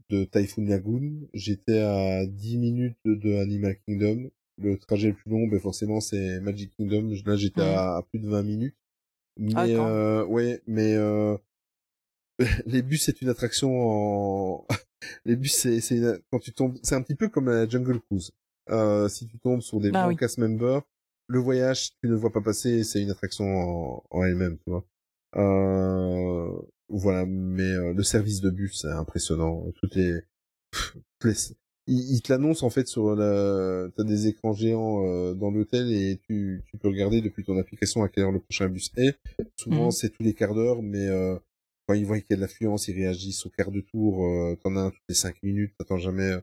[0.08, 1.28] de Typhoon Lagoon.
[1.34, 4.30] J'étais à 10 minutes de, Animal Kingdom.
[4.60, 7.12] Le trajet le plus long, ben forcément, c'est Magic Kingdom.
[7.24, 8.76] Là, j'étais à, à plus de 20 minutes.
[9.38, 9.76] Mais Ah, même.
[9.78, 11.36] euh, ouais, mais euh,
[12.66, 14.66] les bus c'est une attraction en
[15.24, 18.00] les bus c'est c'est une- quand tu tombes c'est un petit peu comme la Jungle
[18.00, 18.30] Cruise.
[18.70, 20.16] Euh, si tu tombes sur des Ah oui.
[20.16, 20.82] cast members,
[21.28, 24.70] le voyage tu ne le vois pas passer, c'est une attraction en, en elle-même, tu
[24.70, 24.84] vois.
[25.36, 26.50] Euh,
[26.88, 29.66] voilà, mais euh, le service de bus c'est impressionnant.
[29.80, 30.20] Toutes les,
[30.72, 30.96] pff,
[31.86, 36.18] ils te l'annoncent en fait sur la, t'as des écrans géants euh, dans l'hôtel et
[36.26, 39.16] tu, tu peux regarder depuis ton application à quelle heure le prochain bus est.
[39.56, 39.90] Souvent Mhm.
[39.90, 41.36] c'est tous les quarts d'heure, mais euh,
[41.86, 44.24] quand ils voient qu'il y a de l'affluence, ils réagissent au quart de tour.
[44.24, 46.30] Euh, T'en as un toutes les cinq minutes, t'attends jamais.
[46.32, 46.40] euh,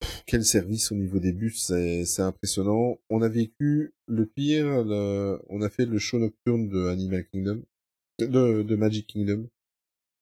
[0.00, 2.98] pff, quel service au niveau des bus, c'est c'est impressionnant.
[3.10, 7.62] On a vécu le pire, le- on a fait le show nocturne de Animal Kingdom,
[8.18, 9.48] de, de Magic Kingdom,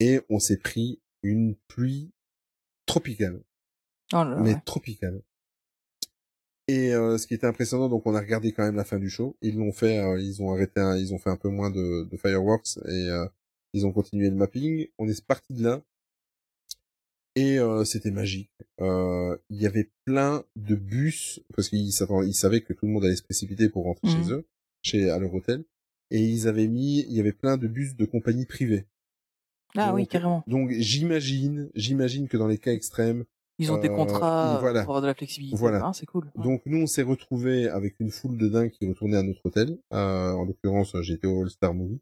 [0.00, 2.10] et on s'est pris une pluie
[2.86, 3.42] tropicale
[4.12, 4.60] Oh là là, mais ouais.
[4.64, 5.22] tropicale.
[6.68, 9.10] Et euh, ce qui était impressionnant, donc on a regardé quand même la fin du
[9.10, 9.36] show.
[9.42, 12.04] Ils l'ont fait, euh, ils ont arrêté, un- ils ont fait un peu moins de,
[12.04, 13.26] de fireworks et euh,
[13.72, 14.86] ils ont continué le mapping.
[14.98, 15.82] On est parti de là
[17.34, 18.50] et euh, c'était magique.
[18.80, 23.04] Euh, Il y avait plein de bus parce qu'ils ils savaient que tout le monde
[23.04, 24.46] allait se précipiter pour rentrer chez eux,
[24.82, 25.64] chez à leur hôtel,
[26.12, 28.86] et ils avaient mis, il y avait plein de bus de compagnies privées.
[29.74, 30.44] Ah oui, carrément.
[30.46, 33.24] Donc j'imagine, j'imagine que dans les cas extrêmes
[33.58, 34.80] Ils ont des euh, contrats voilà.
[34.84, 35.56] pour avoir de la flexibilité.
[35.56, 35.80] Voilà.
[35.86, 36.30] Ah, c'est cool.
[36.36, 36.44] Ouais.
[36.44, 39.78] Donc nous, on s'est retrouvés avec une foule de dingues qui retournaient à notre hôtel.
[39.94, 42.00] Euh, en l'occurrence, j'étais au All Star Movie.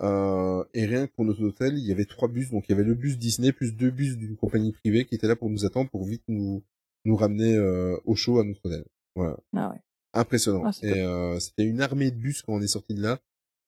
[0.00, 2.50] Euh, et rien que pour notre hôtel, il y avait trois bus.
[2.50, 5.28] Donc il y avait le bus Disney plus deux bus d'une compagnie privée qui étaient
[5.28, 6.64] là pour nous attendre pour vite nous
[7.04, 8.84] nous ramener euh, au show à notre hôtel.
[9.14, 9.80] Voilà, Ah ouais.
[10.14, 10.62] impressionnant.
[10.64, 13.20] Ah, et euh, c'était une armée de bus quand on est sorti de là.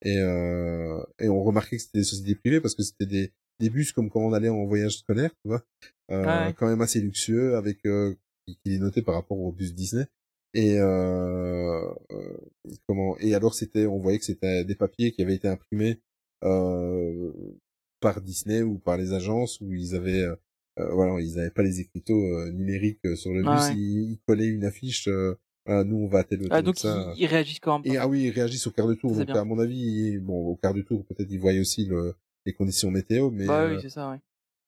[0.03, 3.69] Et euh, et on remarquait que c'était des sociétés privées parce que c'était des des
[3.71, 5.63] bus comme quand on allait en voyage scolaire, tu vois,
[6.11, 6.53] euh, Ouais.
[6.53, 8.13] quand même assez luxueux avec euh,
[8.47, 10.05] qui qui est noté par rapport au bus Disney.
[10.53, 12.37] Et euh, euh,
[12.87, 15.99] comment Et alors c'était, on voyait que c'était des papiers qui avaient été imprimés
[16.43, 17.31] euh,
[17.99, 20.35] par Disney ou par les agences où ils avaient euh,
[20.79, 23.75] euh, voilà, ils avaient pas les écriteaux euh, numériques euh, sur le Ah bus, ouais.
[23.81, 25.09] ils, ils collaient une affiche.
[25.67, 26.51] Euh, voilà, nous on va à tel hôtel.
[26.51, 27.13] Ah, donc ça.
[27.15, 27.91] ils, ils réagissent quand même.
[27.93, 29.13] Et ah oui, ils réagissent au quart de tour.
[29.15, 32.13] Donc à mon avis, bon, au quart de tour, peut-être ils voient aussi le,
[32.45, 34.19] les conditions météo, mais bah euh, oui, c'est ça, ouais.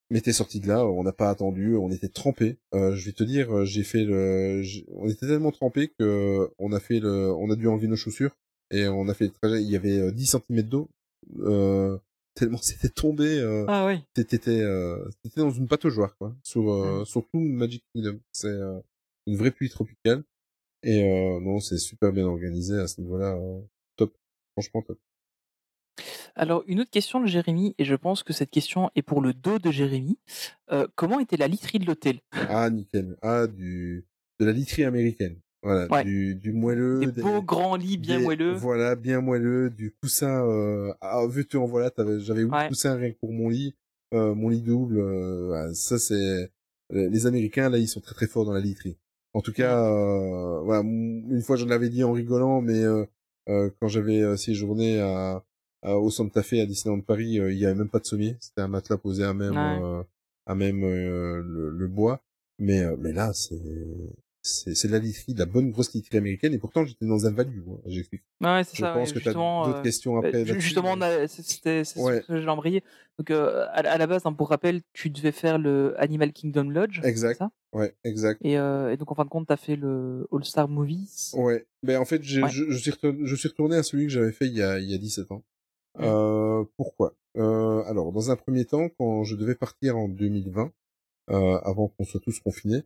[0.09, 2.57] mais t'es sorti de là, on n'a pas attendu, on était trempés.
[2.73, 6.71] Euh, je vais te dire, euh, j'ai fait le, on était tellement trempés que on
[6.73, 8.35] a fait le, on a dû enlever nos chaussures
[8.71, 9.61] et on a fait le trajet.
[9.63, 10.89] Il y avait euh, 10 cm d'eau,
[11.39, 11.97] euh,
[12.35, 13.39] tellement c'était tombé.
[13.39, 13.99] Euh, Ah oui.
[14.13, 17.05] T'étais, euh, t'étais dans une pataugeoire quoi, sur euh, Mm.
[17.05, 18.19] sur tout Magic Kingdom.
[18.31, 18.79] C'est euh,
[19.27, 20.23] une vraie pluie tropicale
[20.83, 23.35] et euh, non, c'est super bien organisé à ce niveau-là.
[23.35, 23.59] euh,
[23.95, 24.13] top,
[24.53, 24.99] franchement top.
[26.35, 29.33] Alors, une autre question de Jérémy, et je pense que cette question est pour le
[29.33, 30.17] dos de Jérémy.
[30.71, 32.19] Euh, comment était la literie de l'hôtel?
[32.31, 34.05] Ah nickel, ah du
[34.39, 35.35] de la literie américaine.
[35.61, 36.05] Voilà, Ouais.
[36.05, 37.05] du du moelleux.
[37.11, 38.53] Des beaux grands lits bien des- moelleux.
[38.53, 40.45] Voilà, bien moelleux, du coussin.
[40.47, 42.69] Euh, ah, veux-tu en voilà, j'avais Ouais.
[42.69, 43.75] coussins rien que pour mon lit,
[44.13, 44.99] euh, mon lit double.
[44.99, 46.49] euh, voilà, ça c'est
[46.91, 48.97] les Américains là, ils sont très très forts dans la literie.
[49.33, 53.05] En tout cas, euh, voilà, une fois je l'avais dit en rigolant, mais euh,
[53.49, 55.43] euh, quand j'avais euh, séjourné à,
[55.83, 58.37] à au Santa Fe à Disneyland Paris, euh, il y avait même pas de sommier,
[58.39, 59.79] c'était un matelas posé à même Ouais.
[59.83, 60.03] euh,
[60.47, 62.21] à même euh, le, le bois.
[62.57, 63.61] Mais euh, mais là c'est
[64.41, 67.25] c'est c'est de la literie, de la bonne grosse literie américaine, et pourtant j'étais dans
[67.25, 67.59] un value.
[67.69, 68.21] hein, j'explique.
[68.41, 68.93] Ouais, c'est Je ça.
[68.93, 70.39] pense ouais, que tu as d'autres euh, questions bah, après.
[70.45, 72.21] là-dessus, justement, mais- c'était c'est Ouais.
[72.21, 72.83] ce que j'ai embrayé.
[73.17, 76.69] Donc, euh, à, à la base, hein, pour rappel, tu devais faire le Animal Kingdom
[76.69, 77.01] Lodge.
[77.03, 77.37] Exact.
[77.37, 77.51] ça?
[77.73, 78.39] Ouais, exact.
[78.43, 81.31] et, euh, et donc, en fin de compte, tu as fait le All Star Movies.
[81.35, 81.67] Ouais.
[81.83, 82.23] Ben en fait, Ouais.
[82.49, 84.79] je, je, suis retourné, je suis retourné à celui que j'avais fait il y a,
[84.79, 85.43] il y a 17 ans.
[85.97, 86.03] Mm.
[86.03, 87.13] Euh, pourquoi?
[87.37, 90.71] Euh, Alors, dans un premier temps, quand je devais partir en 2020,
[91.31, 92.83] euh, avant qu'on soit tous confinés,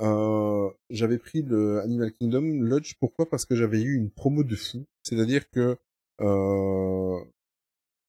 [0.00, 2.94] euh, j'avais pris le Animal Kingdom Lodge.
[3.00, 3.28] Pourquoi?
[3.28, 4.84] Parce que j'avais eu une promo de fou.
[5.02, 5.76] C'est-à-dire que
[6.20, 7.18] euh,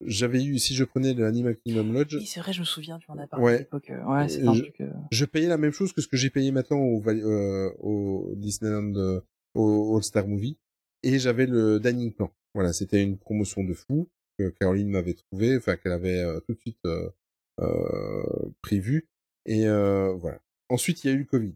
[0.06, 3.10] j'avais eu, si je prenais le Animal Kingdom Lodge, c'est vrai, je me souviens, tu
[3.12, 3.56] en as parlé Ouais.
[3.56, 3.90] à l'époque.
[3.90, 4.82] euh, Ouais, c'est un je- truc.
[4.82, 9.22] euh, je payais la même chose que ce que j'ai payé maintenant au, Disneyland,
[9.56, 10.58] au All Star Movie,
[11.04, 12.32] et j'avais le dining plan.
[12.54, 14.08] Voilà, c'était une promotion de fou
[14.38, 16.80] que Caroline m'avait trouvé, enfin qu'elle avait tout de suite
[18.62, 19.08] prévu,
[19.46, 20.40] et voilà.
[20.70, 21.56] Ensuite, il y a eu le Covid.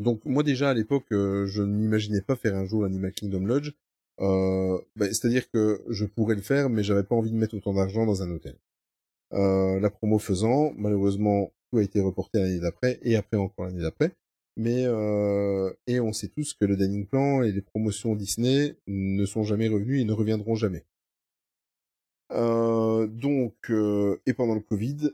[0.00, 3.72] Donc moi déjà à l'époque, euh, je n'imaginais pas faire un jour l'Animal Kingdom Lodge.
[4.20, 7.74] Euh, bah, C'est-à-dire que je pourrais le faire, mais j'avais pas envie de mettre autant
[7.74, 8.56] d'argent dans un hôtel.
[9.34, 13.82] Euh, la promo faisant, malheureusement, tout a été reporté l'année d'après et après encore l'année
[13.82, 14.12] d'après.
[14.56, 19.24] Mais euh, et on sait tous que le dining plan et les promotions Disney ne
[19.26, 20.84] sont jamais revenus et ne reviendront jamais.
[22.30, 25.12] Donc et pendant le Covid,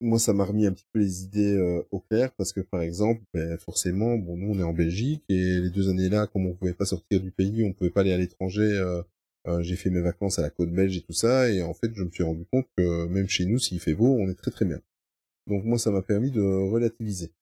[0.00, 2.82] moi ça m'a remis un petit peu les idées euh, au clair parce que par
[2.82, 6.46] exemple, ben, forcément, bon nous on est en Belgique et les deux années là, comme
[6.46, 8.62] on pouvait pas sortir du pays, on pouvait pas aller à l'étranger.
[8.62, 9.02] euh,
[9.48, 11.90] euh, j'ai fait mes vacances à la côte belge et tout ça, et en fait,
[11.94, 14.50] je me suis rendu compte que même chez nous, s'il fait beau, on est très
[14.50, 14.80] très bien.
[15.46, 17.32] Donc moi, ça m'a permis de relativiser.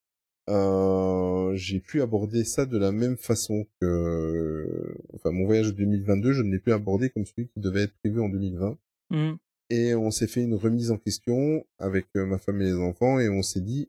[0.48, 6.32] Euh, j'ai pu aborder ça de la même façon que, enfin, mon voyage de 2022,
[6.32, 8.78] je ne l'ai plus abordé comme celui qui devait être prévu en 2020.
[9.10, 9.36] hmm.
[9.70, 13.18] Et on s'est fait une remise en question avec euh, ma femme et les enfants,
[13.18, 13.88] et on s'est dit,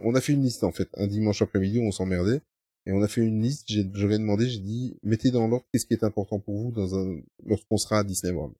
[0.00, 2.40] on a fait une liste en fait, un dimanche après-midi on s'emmerdait,
[2.88, 3.70] et on a fait une liste.
[3.70, 7.20] Ai demandé, j'ai dit, mettez dans l'ordre qu'est-ce qui est important pour vous dans un,
[7.44, 8.54] lorsqu'on sera à Disney World.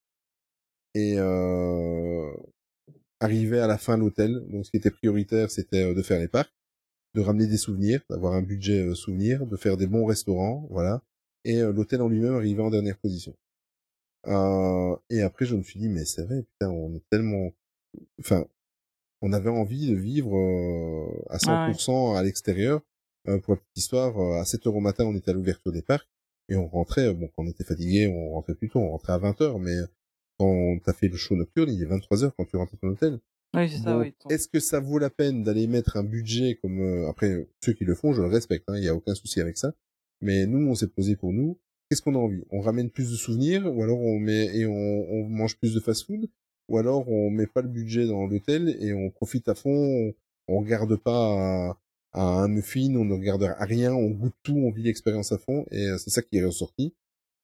[0.94, 2.30] Et euh,
[3.20, 6.28] arrivé à la fin l'hôtel, donc ce qui était prioritaire, c'était euh, de faire les
[6.28, 6.52] parcs,
[7.14, 11.02] de ramener des souvenirs, d'avoir un budget euh, souvenir, de faire des bons restaurants, voilà.
[11.44, 13.34] Et l'hôtel en lui-même arrivait en dernière position.
[14.26, 17.50] Euh, et après, je me suis dit, mais c'est vrai, putain, on est tellement,
[18.20, 18.46] enfin,
[19.22, 22.80] on avait envie de vivre euh, à 100% à l'extérieur.
[23.28, 25.72] Euh, pour la petite histoire, euh, à 7 heures au matin, on était à l'ouverture
[25.72, 26.08] des parcs
[26.48, 29.12] et on rentrait, euh, bon, quand on était fatigué, on rentrait plus tôt, on rentrait
[29.12, 29.76] à 20 heures, mais
[30.38, 32.88] quand t'as fait le show nocturne, il est 23 heures quand tu rentres à ton
[32.88, 33.18] hôtel.
[33.54, 34.14] Oui, c'est ça, Donc, oui.
[34.30, 37.84] Est-ce que ça vaut la peine d'aller mettre un budget comme euh, après ceux qui
[37.84, 39.74] le font, je le respecte, il n'y a aucun souci avec ça.
[40.20, 41.58] Mais nous, on s'est posé pour nous.
[41.88, 42.44] Qu'est-ce qu'on a envie?
[42.50, 45.80] On ramène plus de souvenirs, ou alors on met et on, on mange plus de
[45.80, 46.28] fast-food,
[46.68, 49.70] ou alors on met pas le budget dans l'hôtel et on profite à fond.
[49.70, 50.14] On,
[50.48, 51.78] on regarde pas à,
[52.12, 55.64] à un muffin, on ne regarde rien, on goûte tout, on vit l'expérience à fond
[55.70, 56.94] et euh, c'est ça qui est ressorti.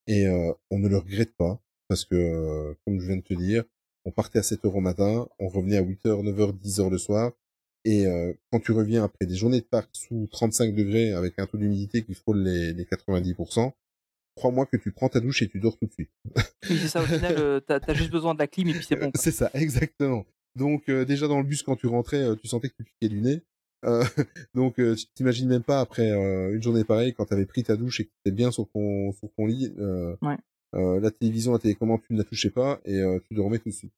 [0.06, 3.34] Et euh, on ne le regrette pas parce que, euh, comme je viens de te
[3.34, 3.64] dire,
[4.04, 6.80] on partait à 7 heures au matin, on revenait à 8 heures, 9 heures, 10
[6.80, 7.32] heures le soir.
[7.86, 11.46] Et euh, quand tu reviens après des journées de parc sous 35 degrés avec un
[11.46, 13.72] taux d'humidité qui frôle les, les 90%,
[14.36, 16.10] crois-moi que tu prends ta douche et tu dors tout de suite.
[16.70, 18.84] Oui, c'est ça, au final, euh, t'as as juste besoin de la clim et puis
[18.84, 19.10] c'est bon.
[19.10, 19.20] quoi.
[19.20, 20.24] C'est ça, exactement.
[20.56, 23.08] Donc euh, déjà dans le bus quand tu rentrais, euh, tu sentais que tu piquais
[23.08, 23.42] du nez.
[23.84, 24.04] Euh,
[24.54, 27.62] donc euh, tu t'imagines même pas après euh, une journée pareille quand tu avais pris
[27.64, 29.72] ta douche et que tu étais bien sur ton sur ton lit.
[29.78, 30.36] euh, Ouais.
[30.74, 33.68] euh, la télévision, la télécommande, tu ne la touchais pas et euh, tu dormais tout
[33.70, 33.92] de suite.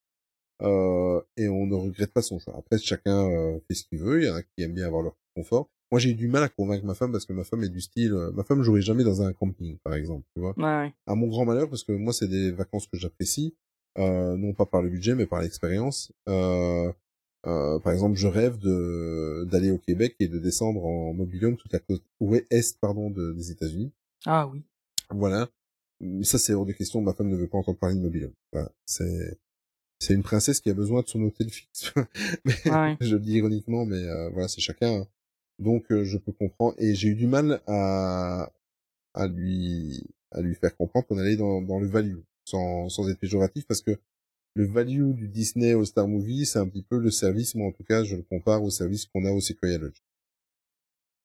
[0.63, 2.55] Euh, et on ne regrette pas son choix.
[2.57, 4.21] Après, chacun euh, fait ce qu'il veut.
[4.23, 5.69] Il y en a qui aiment bien avoir leur confort.
[5.91, 7.81] Moi, j'ai eu du mal à convaincre ma femme parce que ma femme est du
[7.81, 8.13] style.
[8.13, 10.25] euh, ma femme jouerait jamais dans un camping, par exemple.
[10.33, 10.53] Tu vois?
[10.57, 10.93] Ouais, ouais.
[11.05, 13.55] À mon grand malheur, parce que moi, c'est des vacances que j'apprécie,
[13.97, 16.11] euh, non pas par le budget, mais par l'expérience.
[16.27, 16.91] Euh,
[17.45, 21.71] euh, par exemple, je rêve de d'aller au Québec et de descendre en mobilhome toute
[21.71, 23.91] la côte ouest, pardon, de, des États-Unis.
[24.25, 24.63] Ah oui.
[25.09, 25.47] Voilà.
[26.01, 27.01] Mais ça, c'est hors de question.
[27.01, 28.33] Ma femme ne veut pas entendre parler de mobilhome.
[28.51, 28.71] Voilà.
[28.85, 29.37] C'est
[29.99, 31.91] c'est une princesse qui a besoin de son hôtel fixe.
[32.45, 32.97] mais, ouais.
[33.01, 35.07] je le dis ironiquement, mais euh, voilà, c'est chacun.
[35.59, 36.75] Donc, euh, je peux comprendre.
[36.79, 38.51] Et j'ai eu du mal à
[39.13, 43.19] à lui à lui faire comprendre qu'on allait dans dans le value, sans sans être
[43.19, 43.97] péjoratif, parce que
[44.55, 47.55] le value du Disney All Star Movie, c'est un petit peu le service.
[47.55, 50.01] Moi, en tout cas, je le compare au service qu'on a au Sequoia Lodge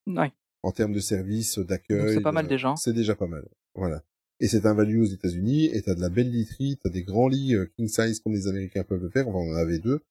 [0.07, 0.31] Ouais.
[0.63, 1.99] en termes de service, d'accueil.
[1.99, 2.75] Donc c'est pas mal de- déjà.
[2.77, 3.47] C'est déjà pas mal.
[3.75, 4.03] Voilà.
[4.39, 7.27] Et c'est un value aux États-Unis, et t'as de la belle literie, t'as des grands
[7.29, 9.27] lits euh, king size comme les Américains peuvent le faire.
[9.27, 10.01] Enfin, on en avait deux.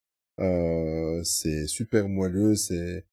[0.41, 3.05] Euh, c'est super moelleux, c'est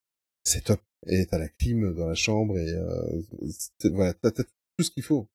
[0.43, 0.79] c'est top.
[1.07, 3.21] Et t'as la clim dans la chambre et euh,
[3.91, 4.43] voilà, t'as, tout
[4.83, 5.27] ce qu'il faut.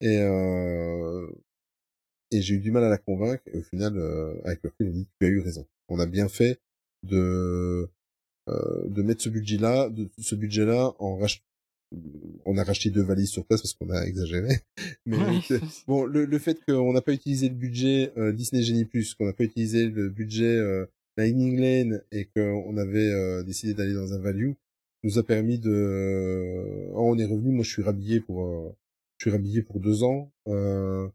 [0.00, 1.26] Et euh,
[2.30, 3.42] et j'ai eu du mal à la convaincre.
[3.52, 5.66] Et au final, euh, avec le recul, elle dit tu as eu raison.
[5.88, 6.58] On a bien fait
[7.04, 7.88] de
[8.48, 11.42] euh, de mettre ce budget-là, de ce budget-là en rach...
[12.44, 14.58] on a racheté deux valises sur place parce qu'on a exagéré.
[15.06, 15.48] Mais Oui.
[15.86, 19.26] bon, le, le fait qu'on n'a pas utilisé le budget euh, Disney Genie Plus, qu'on
[19.26, 20.86] n'a pas utilisé le budget euh,
[21.16, 24.52] Lightning Lane et qu'on avait décidé d'aller dans un value,
[25.04, 26.90] nous a permis de.
[26.94, 27.52] Oh, on est revenu.
[27.52, 28.42] Moi, je suis rhabillé pour.
[28.44, 28.74] euh,
[29.18, 30.32] Je suis rhabillé pour deux ans.
[30.48, 31.08] Euh...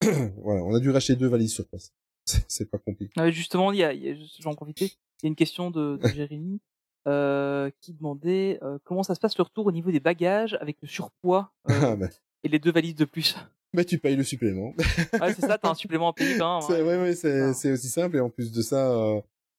[0.42, 1.92] voilà, on a dû racheter deux valises sur place.
[2.48, 3.12] C'est pas compliqué.
[3.30, 3.92] Justement, il y a,
[4.40, 4.86] j'en profiter.
[5.22, 6.60] Il y a une question de, de Jérémy
[7.06, 10.76] euh, qui demandait euh, comment ça se passe le retour au niveau des bagages avec
[10.82, 12.08] le surpoids euh, Ah, bah,
[12.44, 13.36] et les deux valises de plus?
[13.74, 14.72] bah, tu payes le supplément.
[15.20, 16.68] Ouais, c'est ça, t'as un supplément à payer quand même.
[16.68, 16.84] C'est, hein.
[16.86, 17.54] ouais, ouais, c'est, Ah.
[17.54, 18.16] c'est aussi simple.
[18.16, 18.94] Et en plus de ça,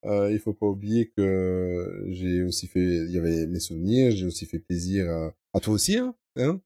[0.06, 4.12] euh, euh, il faut pas oublier que j'ai aussi fait, il y avait mes souvenirs,
[4.16, 6.62] j'ai aussi fait plaisir à, à toi aussi, hein, hein?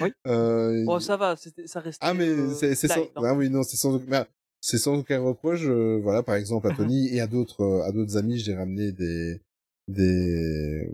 [0.00, 0.10] Oui.
[0.26, 1.98] Euh, Bon, ça va, ça reste.
[2.02, 3.08] ah, mais c'est, c'est sans, hein.
[3.16, 4.26] ah oui, non, c'est sans, bah,
[4.60, 5.62] c'est sans aucun reproche.
[5.64, 8.90] euh, voilà, par exemple, à Tony et à d'autres, euh, à d'autres amis, j'ai ramené
[8.92, 9.40] des,
[9.88, 10.88] des,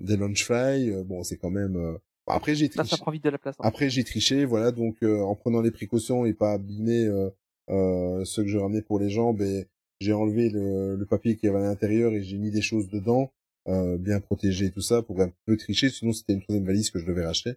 [0.00, 0.90] des lunch fly.
[0.90, 1.96] Euh, Bon, c'est quand même, euh,
[2.26, 2.96] après, j'ai Là, ça triché.
[3.02, 3.54] prend vite de la place.
[3.58, 3.62] hein.
[3.64, 7.30] Après, j'ai triché, voilà, donc euh, en prenant les précautions et pas abîmer euh,
[7.70, 9.64] euh, ce que je ramenais pour les gens, ben,
[10.04, 13.32] j'ai enlevé le, le papier qui avait à l'intérieur et j'ai mis des choses dedans,
[13.68, 16.90] euh, bien protégé et tout ça, pour un peu tricher, sinon c'était une troisième valise
[16.90, 17.54] que je devais racheter.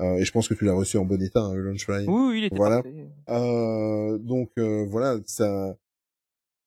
[0.00, 2.06] Euh, et je pense que tu l'as reçu en bon état, hein, le Launchfly.
[2.08, 2.82] Oui, oui, il était Voilà.
[3.28, 5.76] Euh, donc euh, voilà, ça,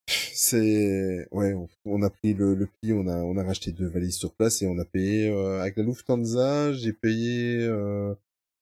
[0.08, 3.88] c'est, ouais, on, on a pris le, le pli, on a, on a racheté deux
[3.88, 8.14] valises sur place et on a payé euh, avec la Lufthansa, j'ai payé euh,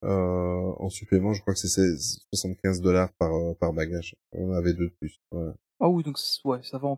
[0.03, 4.15] euh, en supplément, je crois que c'est 16 75 dollars par par bagage.
[4.31, 5.19] On avait deux de plus.
[5.31, 5.55] Voilà.
[5.79, 6.89] Ah oui, donc ouais, ça va.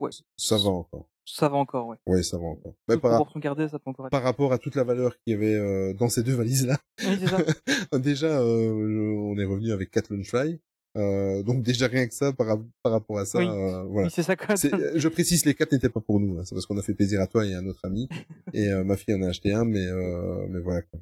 [0.00, 1.08] Ouais, Ça va encore.
[1.26, 1.96] ça va encore, ouais.
[2.06, 2.74] Ouais, ça va encore.
[2.88, 4.10] Mais par, garder, ça peut encore être.
[4.12, 6.78] par rapport à toute la valeur qu'il y avait euh, dans ces deux valises là,
[7.04, 7.18] Oui,
[8.00, 10.60] déjà euh, on est revenu avec quatre Lunchfly.
[10.96, 13.46] Euh, donc déjà rien que ça par, par rapport à ça, Oui.
[13.46, 14.06] euh, voilà.
[14.08, 14.34] Oui, c'est ça
[14.96, 16.38] je précise, les quatre n'étaient pas pour nous.
[16.38, 16.42] hein.
[16.44, 18.08] C'est parce qu'on a fait plaisir à toi et à un autre ami.
[18.52, 20.82] et euh, ma fille en a acheté un, mais euh, mais voilà.
[20.82, 21.00] Quoi.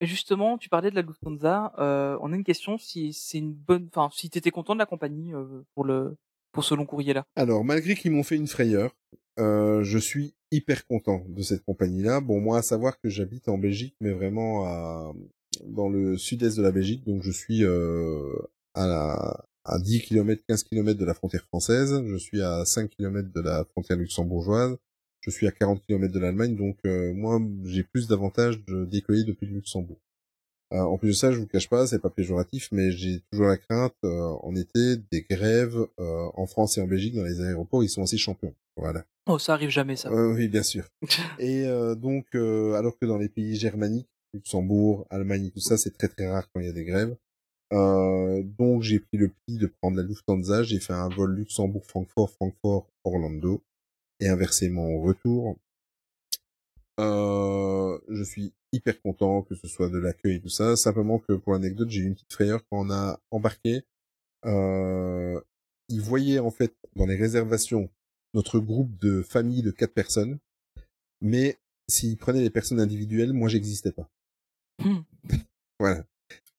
[0.00, 1.72] Justement, tu parlais de la Lufthansa.
[1.78, 4.86] Euh, on a une question si c'est une bonne, enfin, si t'étais content de la
[4.86, 6.16] compagnie euh, pour le
[6.52, 7.24] pour ce long courrier là.
[7.36, 8.96] Alors malgré qu'ils m'ont fait une frayeur,
[9.38, 12.20] euh, je suis hyper content de cette compagnie-là.
[12.20, 15.12] Bon, moi à savoir que j'habite en Belgique, mais vraiment à
[15.64, 18.34] dans le sud-est de la Belgique, donc je suis euh,
[18.74, 22.88] à la à 10 km, 15 km de la frontière française, je suis à 5
[22.88, 24.78] km de la frontière luxembourgeoise,
[25.28, 29.24] je suis à 40 km de l'Allemagne, donc euh, moi j'ai plus d'avantages de décoller
[29.24, 30.00] depuis le Luxembourg.
[30.72, 33.46] Euh, en plus de ça, je vous cache pas, c'est pas péjoratif, mais j'ai toujours
[33.46, 37.82] la crainte euh, en été des grèves en France et en Belgique dans les aéroports,
[37.82, 38.54] ils sont aussi champions.
[38.76, 39.04] Voilà.
[39.26, 40.12] Oh, ça arrive jamais ça.
[40.12, 40.84] Oui, bien sûr.
[41.38, 46.28] Et donc, alors que dans les pays germaniques, Luxembourg, Allemagne, tout ça, c'est très très
[46.28, 47.16] rare quand il y a des grèves.
[47.72, 52.30] Euh, donc j'ai pris le pli de prendre la Lufthansa, j'ai fait un vol Luxembourg-Francfort,
[52.30, 53.62] Francfort-Orlando,
[54.20, 55.58] et inversement au retour.
[57.00, 60.76] Euh, je suis hyper content que ce soit de l'accueil et tout ça.
[60.76, 63.82] Simplement que pour l'anecdote, j'ai eu une petite frayeur quand on a embarqué.
[64.44, 65.40] Euh,
[65.88, 67.88] ils voyaient en fait dans les réservations
[68.34, 70.38] notre groupe de famille de quatre personnes,
[71.20, 71.56] mais
[71.88, 74.08] s'ils prenaient les personnes individuelles, moi j'existais pas.
[74.82, 75.00] Hmm.
[75.80, 76.04] voilà.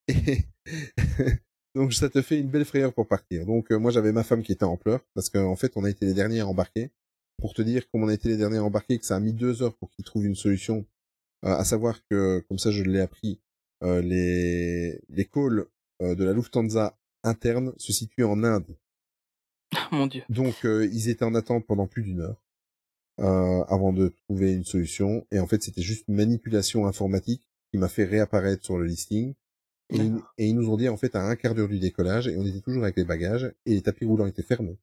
[0.08, 0.46] Et
[1.76, 3.46] donc ça te fait une belle frayeur pour partir.
[3.46, 5.90] Donc euh, moi j'avais ma femme qui était en pleurs parce qu'en fait on a
[5.90, 6.92] été les derniers à embarquer.
[7.40, 9.34] Pour te dire comme on a été les derniers à embarquer, que ça a mis
[9.34, 10.86] deux heures pour qu'ils trouvent une solution.
[11.46, 13.40] Euh, à savoir que comme ça je l'ai appris,
[13.84, 15.66] euh, les les calls
[16.02, 18.78] euh, de la Lufthansa interne se situe en Inde.
[19.92, 20.24] Mon dieu.
[20.30, 22.44] Donc euh, ils étaient en attente pendant plus d'une heure
[23.20, 25.26] euh, avant de trouver une solution.
[25.32, 29.34] Et en fait, c'était juste une manipulation informatique qui m'a fait réapparaître sur le listing.
[29.92, 30.34] Et, ils- D'accord.
[30.38, 32.46] et ils nous ont dit en fait à un quart d'heure du décollage, et on
[32.46, 34.78] était toujours avec les bagages, et les tapis roulants étaient fermés.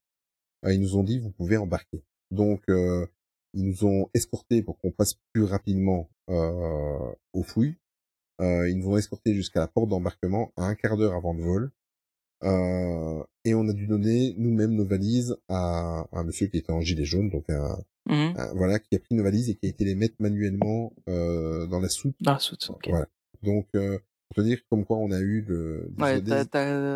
[0.65, 2.03] Euh, ils nous ont dit vous pouvez embarquer.
[2.31, 3.07] Donc euh,
[3.55, 7.77] ils nous ont escortés pour qu'on passe plus rapidement euh, aux fouilles.
[8.41, 11.43] Euh, ils nous ont escortés jusqu'à la porte d'embarquement à un quart d'heure avant le
[11.43, 11.71] vol.
[12.45, 16.71] Euh, et on a dû donner nous-mêmes nos valises à, à un monsieur qui était
[16.73, 17.79] en gilet jaune, donc un,
[18.37, 21.67] un- voilà, qui a pris nos valises et qui a été les mettre manuellement euh,
[21.67, 22.15] dans la soute.
[22.21, 22.69] Dans la soute.
[22.71, 22.89] ok.
[22.91, 23.07] Voilà.
[23.43, 23.99] Donc, euh,
[24.29, 25.89] pour te dire comme quoi on a eu le.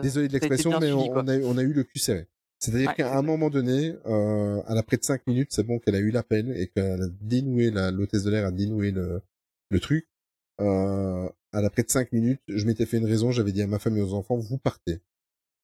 [0.03, 2.27] Désolé, de l'expression, mais on, a, on a eu le cul serré.
[2.61, 5.95] C'est-à-dire Ouais, qu'à un moment donné, euh, à l'après de cinq minutes, c'est bon qu'elle
[5.95, 9.23] a eu l'appel et qu'elle a dénoué, la- l'hôtesse de l'air a dénoué le,
[9.71, 10.07] le truc.
[10.61, 13.79] Euh, à l'après de cinq minutes, je m'étais fait une raison, j'avais dit à ma
[13.79, 15.01] femme et aux enfants, vous partez.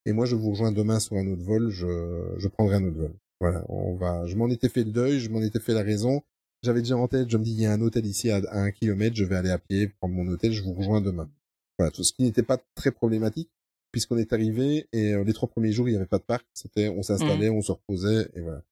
[0.06, 2.96] Et moi, je vous rejoins demain sur un autre vol, je, je prendrai un autre
[2.96, 3.12] vol.
[3.40, 6.22] Voilà, on va, je m'en étais fait le deuil, je m'en étais fait la raison.
[6.62, 8.60] J'avais déjà en tête, je me dis, il y a un hôtel ici à, à
[8.60, 11.30] un kilomètre, je vais aller à pied, prendre mon hôtel, je vous rejoins demain.
[11.78, 13.50] Voilà, tout ce qui n'était pas très problématique,
[13.96, 16.44] puisqu'on est arrivé et euh, les trois premiers jours, il n'y avait pas de parc,
[16.52, 18.62] c'était, on s'installait, on se reposait, et voilà.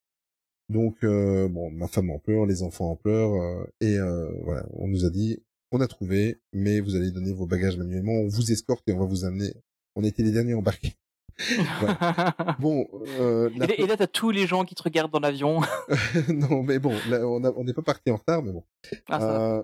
[0.69, 4.67] Donc, euh, bon, ma femme en pleure, les enfants en pleurent, euh, et euh, voilà,
[4.75, 5.43] on nous a dit,
[5.73, 8.99] on a trouvé, mais vous allez donner vos bagages manuellement, on vous escorte et on
[8.99, 9.55] va vous amener.
[9.97, 10.93] On était les derniers embarqués.
[12.61, 12.87] Bon,
[13.19, 15.63] euh, la- et, là- t'as tous les gens qui te regardent dans l'avion.
[16.29, 18.63] non, mais bon, là, on n'est pas parti en retard, mais bon.
[19.09, 19.41] Ah, ça.
[19.57, 19.63] Euh,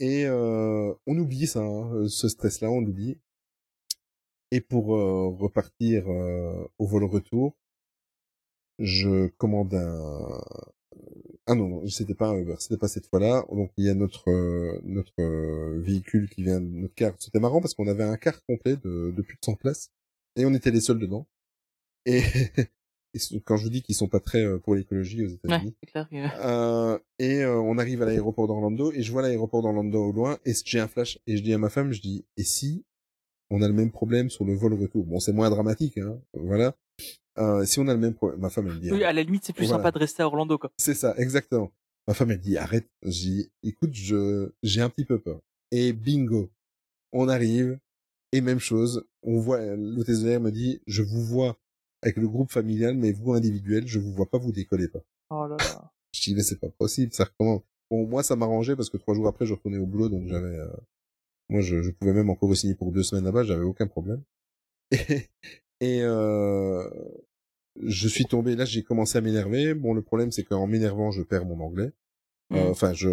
[0.00, 3.16] et euh, on oublie ça, hein, ce stress-là, on l'oublie.
[4.50, 7.56] Et pour euh, repartir euh, au vol retour,
[8.78, 10.40] je commande un.
[11.46, 13.44] Ah non, non, c'était pas un Uber, c'était pas cette fois-là.
[13.50, 17.14] Donc il y a notre euh, notre euh, véhicule qui vient, notre car.
[17.18, 19.90] C'était marrant parce qu'on avait un car complet de, de plus de 100 places
[20.36, 21.26] et on était les seuls dedans.
[22.06, 22.20] Et,
[23.14, 25.86] et quand je vous dis qu'ils sont pas très euh, pour l'écologie aux États-Unis, Ouais,
[25.86, 25.92] que...
[26.44, 30.38] euh, et euh, on arrive à l'aéroport d'Orlando et je vois l'aéroport d'Orlando au loin
[30.44, 32.84] et j'ai un flash et je dis à ma femme, je dis et si
[33.50, 36.74] on a le même problème sur le vol retour Bon, c'est moins dramatique, hein, voilà.
[37.38, 39.22] Euh, si on a le même problème, ma femme elle me dit, Oui, à la
[39.22, 39.78] limite, c'est plus Voilà.
[39.82, 40.70] sympa de rester à Orlando, quoi.
[40.76, 41.70] c'est ça, exactement.
[42.06, 42.88] Ma femme elle dit arrête.
[43.04, 45.40] J'ai écoute, je j'ai un petit peu peur.
[45.70, 46.50] Et bingo,
[47.12, 47.78] on arrive
[48.32, 49.04] et même chose.
[49.22, 51.56] On voit l'hôtesse de l'air me dit, je vous vois
[52.02, 55.00] avec le groupe familial, mais vous individuel, je vous vois pas, vous décollez pas.
[55.30, 55.90] Oh là là.
[56.14, 57.62] Je dis mais c'est pas possible, ça recommence.
[57.90, 60.56] Bon moi ça m'arrangeait parce que trois jours après je retournais au boulot donc j'avais,
[60.58, 60.66] euh,
[61.48, 64.22] moi je, je pouvais même encore signer pour deux semaines là-bas, j'avais aucun problème.
[64.92, 65.28] Et,
[65.80, 66.88] et euh,
[67.82, 69.74] je suis tombé là, j'ai commencé à m'énerver.
[69.74, 71.92] Bon le problème c'est qu'en m'énervant je perds mon anglais.
[72.52, 72.70] Euh, Mhm.
[72.70, 73.08] Enfin je,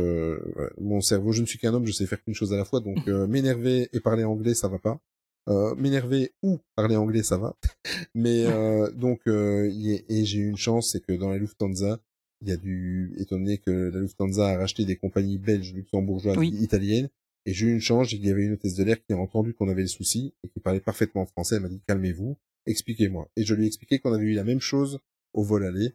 [0.57, 2.63] ouais, mon cerveau, je ne suis qu'un homme, je sais faire qu'une chose à la
[2.65, 4.99] fois donc euh, m'énerver et parler anglais ça va pas.
[5.47, 7.55] Euh, m'énerver ou parler anglais ça va.
[8.15, 11.99] Mais euh, donc euh, y et j'ai eu une chance c'est que dans la Lufthansa
[12.41, 16.37] il y a du étant donné que la Lufthansa a racheté des compagnies belges, luxembourgeoises,
[16.37, 16.49] Oui.
[16.61, 17.09] italiennes,
[17.45, 19.53] et j'ai eu une chance, il y avait une hôtesse de l'air qui a entendu
[19.53, 23.29] qu'on avait le souci et qui parlait parfaitement français, elle m'a dit calmez-vous, expliquez-moi.
[23.35, 24.99] Et je lui ai expliqué qu'on avait eu la même chose
[25.33, 25.93] au vol aller.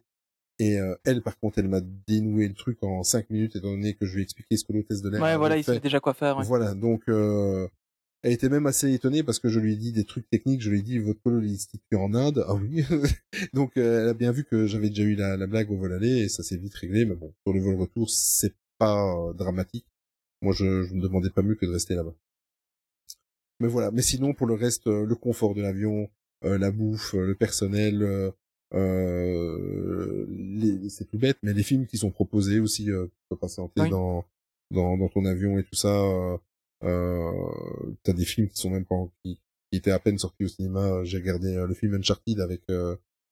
[0.59, 3.95] Et euh, elle, par contre, elle m'a dénoué le truc en cinq minutes, étant donné
[3.95, 5.99] que je lui ai expliqué ce que l'hôtesse de l'air Ouais, voilà, il sait déjà
[5.99, 6.37] quoi faire.
[6.37, 6.45] ouais.
[6.45, 7.67] Voilà, donc euh,
[8.23, 10.69] elle était même assez étonnée parce que je lui ai dit des trucs techniques, je
[10.69, 12.83] lui ai dit votre polo se situe en Inde, ah oui.
[13.53, 15.93] donc euh, elle a bien vu que j'avais déjà eu la, la blague au vol
[15.93, 19.33] aller et ça s'est vite réglé, mais bon, sur le vol retour, c'est pas euh,
[19.33, 19.87] dramatique.
[20.41, 22.13] Moi, je, je me demandais pas mieux que de rester là-bas.
[23.59, 26.09] Mais voilà, mais sinon pour le reste, euh, le confort de l'avion,
[26.45, 28.31] euh, la bouffe, euh, le personnel,
[28.73, 33.81] euh, les- c'est tout bête, mais les films qui sont proposés aussi euh, pour patienter
[33.81, 33.89] Oui.
[33.89, 34.25] dans,
[34.71, 35.95] dans dans ton avion et tout ça.
[36.83, 37.31] Euh,
[38.03, 39.35] T'as des films qui sont même pas qui,
[39.69, 41.03] qui étaient à peine sortis au cinéma.
[41.03, 42.61] J'ai regardé le film Uncharted avec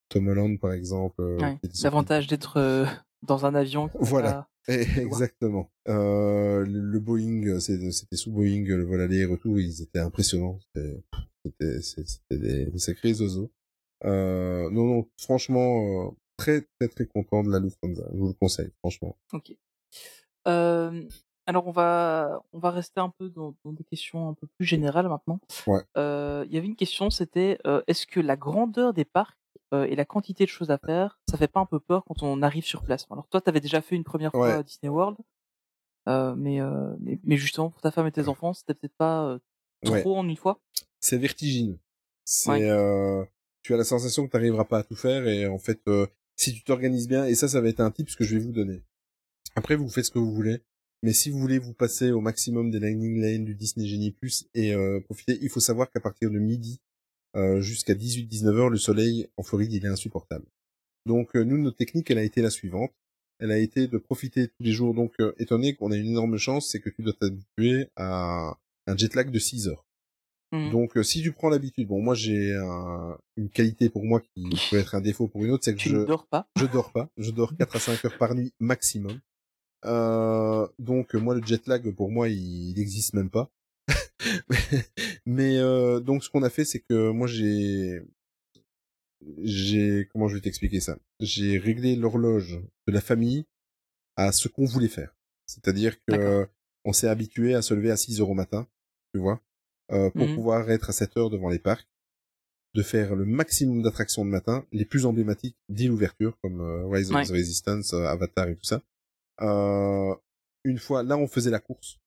[0.09, 1.21] Tom Holland par exemple.
[1.41, 1.57] Ouais.
[1.83, 2.85] L'avantage d'être euh,
[3.21, 3.89] dans un avion.
[3.99, 4.47] Voilà.
[4.67, 5.71] Eh, Exactement.
[5.87, 10.59] Euh, le, Boeing, c'était sous Boeing, le vol aller et retour, ils étaient impressionnants.
[10.75, 11.01] C'était-
[12.29, 13.49] des, sacrés zozos.
[14.05, 18.03] Euh, non, non, franchement, euh, très, très, très content de la Lufthansa.
[18.13, 19.17] Je vous le conseille, franchement.
[19.33, 19.55] Ok.
[20.47, 21.03] Euh,
[21.47, 24.65] alors on va on va rester un peu dans, dans des questions un peu plus
[24.65, 25.39] générales maintenant.
[25.67, 25.81] Ouais.
[25.97, 29.38] Euh, Il y avait une question, c'était euh, est-ce que la grandeur des parcs
[29.73, 32.23] euh, et la quantité de choses à faire, ça fait pas un peu peur quand
[32.23, 34.51] on arrive sur place Alors toi, tu avais déjà fait une première fois Ouais.
[34.53, 35.17] à Disney World,
[36.07, 39.25] euh, mais, euh, mais mais justement pour ta femme et tes enfants, c'était peut-être pas
[39.27, 39.39] euh,
[39.83, 40.19] trop Ouais.
[40.19, 40.59] en une fois?
[40.99, 41.79] C'est vertigineux.
[42.25, 42.69] C'est, Ouais.
[42.69, 43.23] euh,
[43.63, 46.07] tu as la sensation que tu n'arriveras pas à tout faire et en fait, euh,
[46.35, 48.51] si tu t'organises bien, et ça, ça va être un tip que je vais vous
[48.53, 48.81] donner.
[49.55, 50.63] Après, vous faites ce que vous voulez,
[51.03, 54.47] mais si vous voulez vous passer au maximum des landing lanes du Disney Genie Plus
[54.53, 56.79] et euh, profiter, il faut savoir qu'à partir de midi,
[57.35, 60.45] euh, jusqu'à 18-19 heures, le soleil en Floride, il est insupportable.
[61.05, 62.91] Donc euh, nous, notre technique, elle a été la suivante.
[63.41, 64.93] Elle a été de profiter tous les jours.
[64.93, 68.57] Donc, euh, étant donné qu'on a une énorme chance, c'est que tu dois t'habituer à
[68.85, 69.85] un jet lag de 6 heures.
[70.51, 70.71] Mhm.
[70.71, 74.43] Donc, euh, si tu prends l'habitude, bon, moi j'ai un- une qualité pour moi qui
[74.71, 76.49] peut être un défaut pour une autre, c'est que Tu je ne dors pas.
[76.57, 77.09] je dors pas.
[77.17, 79.17] Je dors 4 à 5 heures par nuit maximum.
[79.85, 83.49] Euh, donc moi le jet lag pour moi il n'existe même pas.
[85.25, 88.01] Mais euh, donc ce qu'on a fait c'est que moi j'ai
[89.43, 90.97] j'ai comment je vais t'expliquer ça?
[91.19, 93.45] J'ai réglé l'horloge de la famille
[94.15, 95.15] à ce qu'on voulait faire.
[95.45, 96.47] C'est-à-dire que
[96.85, 98.67] on s'est habitué à se lever à 6 heures au matin,
[99.13, 99.41] tu vois,
[99.91, 100.35] euh, pour Mhm.
[100.35, 101.87] pouvoir être à 7 heures devant les parcs,
[102.75, 107.11] de faire le maximum d'attractions de matin, les plus emblématiques dès l'ouverture, comme euh, Rise
[107.11, 107.25] of Ouais.
[107.25, 108.81] the Resistance, euh, Avatar et tout ça.
[109.41, 110.15] Euh,
[110.63, 111.99] une fois, là, on faisait la course.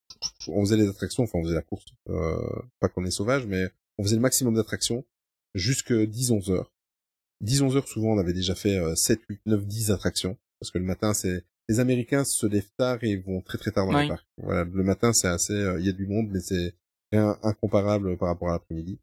[0.48, 1.84] On faisait les attractions, enfin, on faisait la course.
[2.08, 2.36] Euh,
[2.80, 3.68] pas qu'on est sauvage, mais
[3.98, 5.04] on faisait le maximum d'attractions
[5.54, 6.72] jusque 10-11 heures.
[7.44, 10.38] 10-11 heures, souvent, on avait déjà fait euh, 7, 8, 9, 10 attractions.
[10.60, 11.44] Parce que le matin, c'est...
[11.68, 14.02] Les Américains se lèvent tard et vont très très tard dans Oui.
[14.02, 14.26] les parcs.
[14.38, 15.52] Voilà, le matin, c'est assez...
[15.52, 16.74] euh, Il y a du monde, mais c'est
[17.12, 18.98] rien incomparable par rapport à l'après-midi.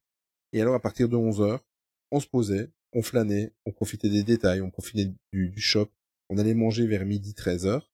[0.53, 1.63] Et alors, à partir de 11 heures,
[2.11, 5.89] on se posait, on flânait, on profitait des détails, on profitait du, du shop.
[6.29, 7.91] On allait manger vers midi, 13 heures.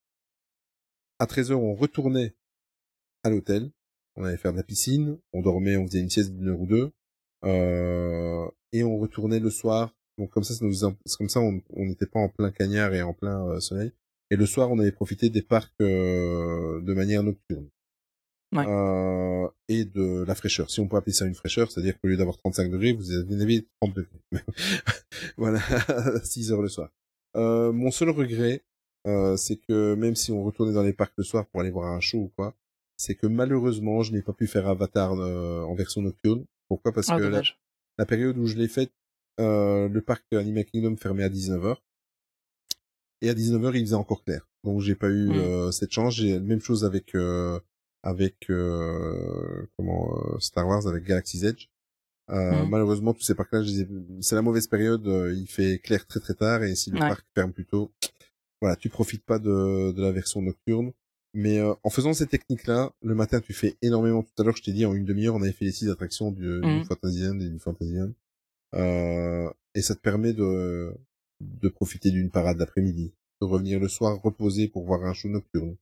[1.19, 2.35] À 13 heures, on retournait
[3.25, 3.71] à l'hôtel.
[4.15, 5.17] On allait faire de la piscine.
[5.33, 6.91] On dormait, on faisait une sieste d'une heure ou deux.
[7.43, 9.95] Euh, et on retournait le soir.
[10.17, 10.73] Donc comme ça, ça nous,
[11.17, 13.91] comme ça, on n'était pas en plein cagnard et en plein euh, soleil.
[14.31, 17.69] Et le soir, on avait profité des parcs euh, de manière nocturne.
[18.55, 18.65] Ouais.
[18.67, 20.69] Euh, et de la fraîcheur.
[20.69, 23.67] Si on peut appeler ça une fraîcheur, c'est-à-dire qu'au lieu d'avoir 35 degrés, vous avez
[23.81, 24.21] 30 degrés.
[25.37, 26.89] voilà, à 6 heures le soir.
[27.35, 28.63] Euh, mon seul regret,
[29.07, 31.91] euh, c'est que même si on retournait dans les parcs le soir pour aller voir
[31.91, 32.55] un show ou quoi,
[32.97, 36.45] c'est que malheureusement, je n'ai pas pu faire Avatar euh, en version nocturne.
[36.67, 36.91] Pourquoi?
[36.93, 37.23] Parce Ah, que
[37.97, 38.91] la, période où je l'ai faite,
[39.39, 41.77] euh, le parc Animal Kingdom fermait à 19h.
[43.21, 44.47] Et à 19h, il faisait encore clair.
[44.63, 45.33] Donc j'ai pas eu Mm.
[45.35, 46.15] euh, cette chance.
[46.15, 47.59] J'ai la même chose avec euh,
[48.03, 51.67] avec euh, comment euh, Star Wars avec Galaxy's Edge.
[52.31, 52.69] Euh, Mm.
[52.69, 53.61] Malheureusement, tous ces parcs-là,
[54.21, 55.07] c'est la mauvaise période.
[55.07, 57.07] euh, Il fait clair très très tard et si le Ouais.
[57.07, 57.91] parc ferme plus tôt,
[58.61, 60.91] voilà, tu profites pas de, de la version nocturne.
[61.37, 64.23] Mais euh, en faisant ces techniques-là, le matin, tu fais énormément.
[64.23, 66.31] Tout à l'heure, je t'ai dit, en une demi-heure, on avait fait les six attractions
[66.31, 66.85] du, du Mhm.
[66.85, 68.11] Fantasyland et du Fantasyland.
[68.75, 70.93] Euh, et ça te permet de,
[71.41, 75.75] de profiter d'une parade d'après-midi, de revenir le soir reposer pour voir un show nocturne,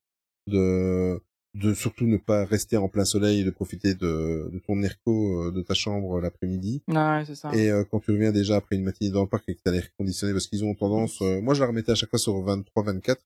[0.47, 1.19] de,
[1.55, 5.43] de surtout ne pas rester en plein soleil et de profiter de, de ton airco
[5.43, 6.81] euh, de ta chambre l'après-midi.
[6.87, 7.53] Ouais, c'est ça.
[7.55, 9.71] Et euh, quand tu reviens déjà après une matinée dans le parc et que t'as
[9.71, 12.33] l'air conditionné, parce qu'ils ont tendance, euh, moi je la remettais à chaque fois sur
[12.43, 13.17] 23-24,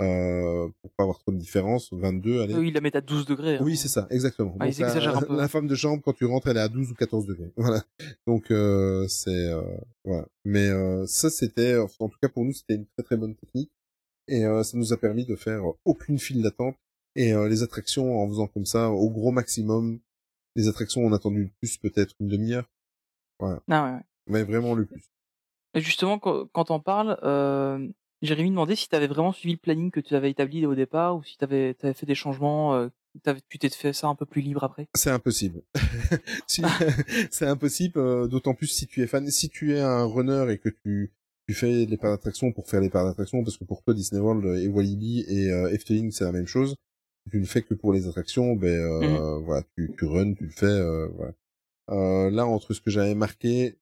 [0.00, 2.54] euh, pour pas avoir trop de différence, 22, allez.
[2.54, 3.56] Eux, ils la mettent à 12 degrés.
[3.56, 3.62] hein.
[3.62, 4.56] Oui, c'est ça, exactement.
[4.60, 5.36] Ah, ils la, un peu.
[5.36, 7.52] la femme de chambre, quand tu rentres, elle est à 12 ou 14 degrés.
[7.56, 7.82] Voilà.
[8.26, 9.30] Donc, euh, c'est...
[9.30, 9.62] Euh,
[10.04, 10.26] voilà.
[10.44, 11.76] Mais euh, ça, c'était...
[11.78, 13.70] En tout cas, pour nous, c'était une très très bonne technique.
[14.28, 16.76] Et euh, ça nous a permis de faire aucune file d'attente.
[17.14, 20.00] Et euh, les attractions, en faisant comme ça, au gros maximum,
[20.56, 22.68] les attractions, on a attendu le plus, peut-être une demi-heure.
[23.40, 24.00] Ah ouais, ouais.
[24.26, 25.10] Mais vraiment le plus.
[25.74, 27.86] Et justement, quand, quand on parle, euh,
[28.22, 31.16] Jérémy demandait si tu avais vraiment suivi le planning que tu avais établi au départ
[31.16, 32.88] ou si tu avais, fait des changements, euh,
[33.48, 34.88] tu t'es fait ça un peu plus libre après.
[34.94, 35.62] C'est impossible.
[36.46, 36.62] Si-
[37.30, 39.28] c'est impossible, euh, d'autant plus si tu es fan.
[39.30, 41.12] Si tu es un runner et que tu,
[41.48, 44.20] tu fais les parcs d'attraction pour faire les parcs d'attraction, parce que pour toi Disney
[44.20, 46.74] World et Walibi et euh, Efteling c'est la même chose.
[47.30, 50.50] Tu ne fais que pour les attractions, ben euh, voilà, tu, tu runs, tu le
[50.50, 50.66] fais.
[50.66, 51.32] Euh, voilà.
[51.90, 53.76] Euh, là, entre ce que j'avais marqué,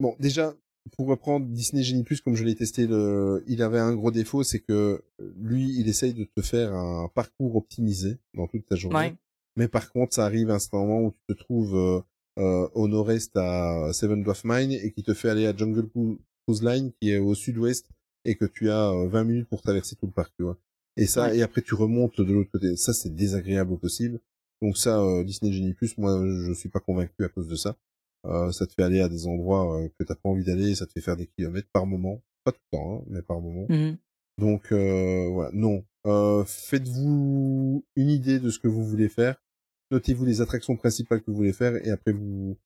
[0.00, 0.54] bon, déjà
[0.96, 3.42] pour reprendre Disney Genie Plus comme je l'ai testé, le...
[3.46, 5.02] il avait un gros défaut, c'est que
[5.36, 8.96] lui, il essaye de te faire un parcours optimisé dans toute ta journée.
[8.96, 9.14] Ouais.
[9.56, 12.00] Mais par contre, ça arrive à un moment où tu te trouves euh,
[12.38, 16.18] euh, au nord-est à Seven Dwarf Mine et qui te fait aller à Jungle Cru-
[16.46, 17.88] Cruise Line qui est au sud-ouest
[18.24, 20.56] et que tu as euh, 20 minutes pour traverser tout le parc, tu vois.
[20.96, 21.38] Et ça, Ouais.
[21.38, 22.76] et après tu remontes de l'autre côté.
[22.76, 24.20] Ça, c'est désagréable au possible.
[24.62, 27.76] Donc ça, euh, Disney Genie Plus, moi, je suis pas convaincu à cause de ça.
[28.28, 30.86] Euh, ça te fait aller à des endroits euh, que t'as pas envie d'aller, ça
[30.86, 32.22] te fait faire des kilomètres par moment.
[32.44, 33.66] Pas tout le temps, hein, mais par moment.
[33.68, 33.96] Mhm.
[34.38, 35.84] Donc euh, voilà, non.
[36.06, 39.36] Euh, Faites-vous une idée de ce que vous voulez faire.
[39.90, 42.56] Notez-vous les attractions principales que vous voulez faire et après vous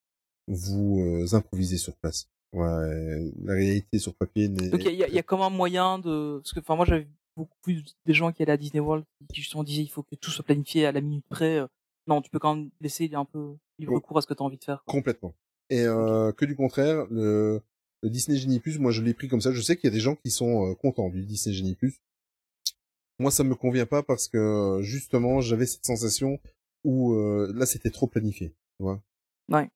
[0.49, 2.29] vous euh, improvisez sur place.
[2.53, 4.69] Ouais, la réalité sur papier n'est.
[4.71, 6.39] Donc il y a, y a- comme un moyen de...
[6.43, 9.41] Parce que enfin, moi j'avais beaucoup plus des gens qui allaient à Disney World qui
[9.41, 11.61] justement disaient il faut que tout soit planifié à la minute près.
[12.09, 14.47] Non, tu peux quand même laisser un peu libre cours à ce que tu as
[14.47, 14.83] envie de faire.
[14.85, 14.93] quoi.
[14.93, 15.35] Complètement.
[15.73, 17.63] Et euh, que du contraire, le,
[18.03, 19.53] le Disney Genie Plus, moi je l'ai pris comme ça.
[19.53, 21.95] Je sais qu'il y a des gens qui sont euh, contents du Disney Genie Plus.
[23.19, 26.39] Moi ça me convient pas parce que justement j'avais cette sensation
[26.85, 28.49] où euh, là c'était trop planifié.
[28.77, 29.01] Tu vois
[29.49, 29.71] Ouais.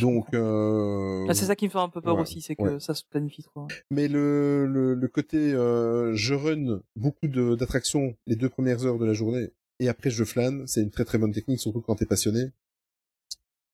[0.00, 2.80] Donc, euh, c'est ça qui me fait un peu peur ouais, aussi, c'est que ouais.
[2.80, 3.66] ça se planifie trop.
[3.90, 9.04] Mais le, le, le côté je run beaucoup de- d'attractions les deux premières heures de
[9.04, 12.06] la journée et après je flâne, c'est une très très bonne technique, surtout quand t'es
[12.06, 12.50] passionné.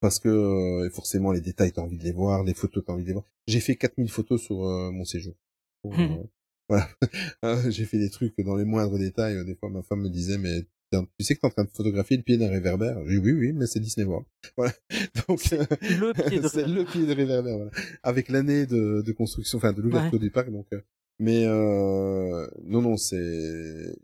[0.01, 3.03] Parce que euh, forcément les détails t'as envie de les voir, les photos t'as envie
[3.03, 3.25] de les voir.
[3.47, 5.35] J'ai fait 4000 photos sur euh, mon séjour.
[5.83, 6.07] Pour, euh,
[6.69, 6.89] voilà,
[7.45, 9.45] Euh, j'ai fait des trucs dans les moindres détails.
[9.45, 12.17] Des fois ma femme me disait mais tu sais que t'es en train de photographier
[12.17, 12.97] le pied d'un réverbère?
[13.07, 14.27] J'ai dit oui oui mais c'est Disney World.
[14.57, 14.73] Voilà.
[15.29, 16.75] Donc euh, Le pied de c'est réverbère.
[16.77, 17.71] le pied de réverbère, voilà.
[18.03, 20.67] Avec l'année de, de construction, enfin de l'ouverture du parc, donc.
[20.73, 20.81] euh,
[21.21, 23.97] mais euh, non, non, c'est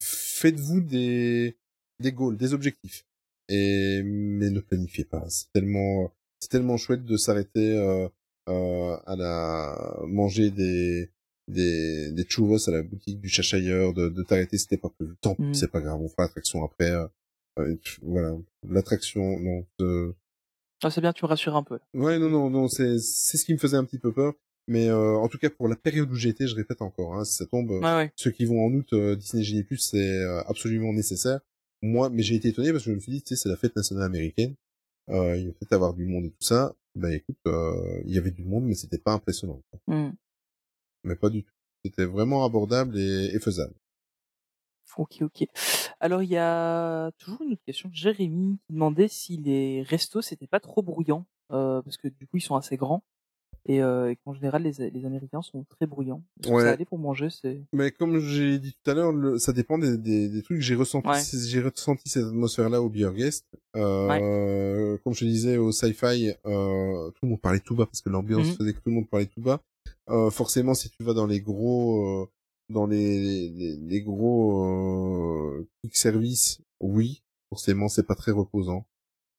[0.00, 1.56] faites-vous des
[2.00, 3.04] des goals, des objectifs,
[3.48, 5.24] et mais ne planifiez pas.
[5.28, 8.08] C'est tellement c'est tellement chouette de s'arrêter euh,
[8.48, 11.10] euh, à la manger des
[11.48, 15.14] des des churros à la boutique du Cheshire, de, de t'arrêter c'était pas prévu.
[15.20, 15.54] Tant pis, Mm.
[15.54, 16.90] c'est pas grave, on fera l'attraction après.
[16.90, 17.06] euh,
[17.58, 18.34] euh, voilà,
[18.68, 19.66] l'attraction, non.
[20.84, 21.78] Ah, c'est bien, tu me rassures un peu.
[21.94, 24.32] Ouais, non, non, non, c'est c'est ce qui me faisait un petit peu peur.
[24.68, 27.34] Mais euh, en tout cas, pour la période où j'étais, je répète encore, hein, si
[27.34, 28.12] ça tombe, Ouais, ouais.
[28.16, 31.40] ceux qui vont en août, euh, Disney Genie Plus, c'est euh, absolument nécessaire.
[31.82, 33.56] Moi, mais j'ai été étonné parce que je me suis dit, tu sais, c'est la
[33.56, 34.54] fête nationale américaine.
[35.08, 36.74] Euh, il va peut-être avoir du monde et tout ça.
[36.94, 39.62] Ben écoute, euh, il y avait du monde, mais c'était pas impressionnant.
[39.86, 40.10] Hmm.
[41.04, 41.52] Mais pas du tout.
[41.84, 43.74] C'était vraiment abordable et, et faisable.
[44.96, 45.46] Ok, ok.
[46.00, 50.20] Alors, il y a toujours une autre question de Jérémy qui demandait si les restos,
[50.20, 53.02] c'était pas trop bruyant, euh, parce que du coup, ils sont assez grands,
[53.66, 56.22] et, euh, et qu'en général, les, les Américains sont très bruyants.
[56.46, 56.62] Ouais.
[56.62, 57.60] ça allait pour manger c'est...
[57.72, 60.60] Mais comme j'ai dit tout à l'heure, le- ça dépend des, des, des trucs.
[60.60, 61.20] J'ai ressenti, Ouais.
[61.46, 63.46] j'ai ressenti cette atmosphère-là au Beer Guest.
[63.76, 68.00] Euh, Comme je te disais au Sci-Fi, euh, tout le monde parlait tout bas parce
[68.02, 68.54] que l'ambiance Mhm.
[68.54, 69.60] faisait que tout le monde parlait tout bas.
[70.10, 72.26] Euh, forcément, si tu vas dans les gros, euh,
[72.68, 78.84] dans les, les, les gros euh, quick service, oui, forcément, c'est pas très reposant.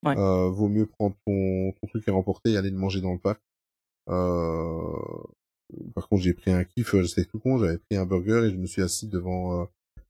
[0.05, 0.17] Ouais.
[0.17, 3.19] Euh, vaut mieux prendre ton, ton truc à remporter et aller le manger dans le
[3.19, 3.41] parc.
[4.09, 5.23] Euh,
[5.95, 8.51] par contre, j'ai pris un kiff, euh, c'était tout con, j'avais pris un burger et
[8.51, 9.65] je me suis assis devant euh,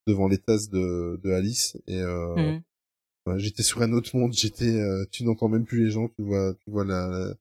[0.07, 5.05] devant les tasses de, de Alice et ouais, j'étais sur un autre monde, j'étais euh,
[5.11, 7.33] tu n'entends même plus les gens, tu vois tu vois la, la-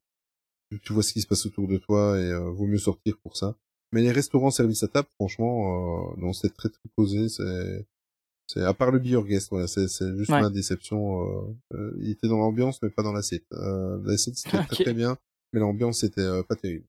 [0.83, 3.37] tu, vois ce qui se passe autour de toi et euh, vaut mieux sortir pour
[3.37, 3.57] ça.
[3.93, 7.87] Mais les restaurants service à table, franchement, euh, non, c'est très très posé, c'est
[8.47, 10.41] c'est à part le beer guest, voilà, c'est c'est juste Ouais.
[10.41, 11.55] ma déception.
[11.75, 13.45] Euh, il était dans l'ambiance, mais pas dans l'assiette.
[13.53, 14.67] Euh, l'assiette c'était Ok.
[14.69, 15.19] très très bien,
[15.53, 16.87] mais l'ambiance c'était euh, pas terrible.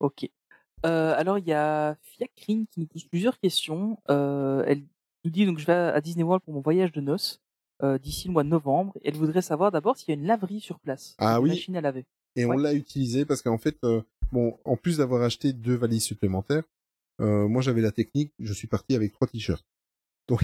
[0.00, 0.28] Ok.
[0.84, 3.98] Euh, alors, il y a Fiacrine qui nous pose plusieurs questions.
[4.10, 4.82] Euh, elle
[5.24, 7.40] nous dit donc je vais à Disney World pour mon voyage de noces
[7.82, 8.98] euh, d'ici le mois de novembre.
[9.04, 11.14] Elle voudrait savoir d'abord s'il y a une laverie sur place.
[11.18, 11.48] Ah une oui.
[11.50, 12.04] Machine à laver.
[12.34, 16.04] Et on l'a utilisé parce qu'en fait, euh, bon, en plus d'avoir acheté deux valises
[16.04, 16.64] supplémentaires,
[17.20, 19.64] euh, moi j'avais la technique, je suis parti avec trois t-shirts.
[20.28, 20.40] Donc,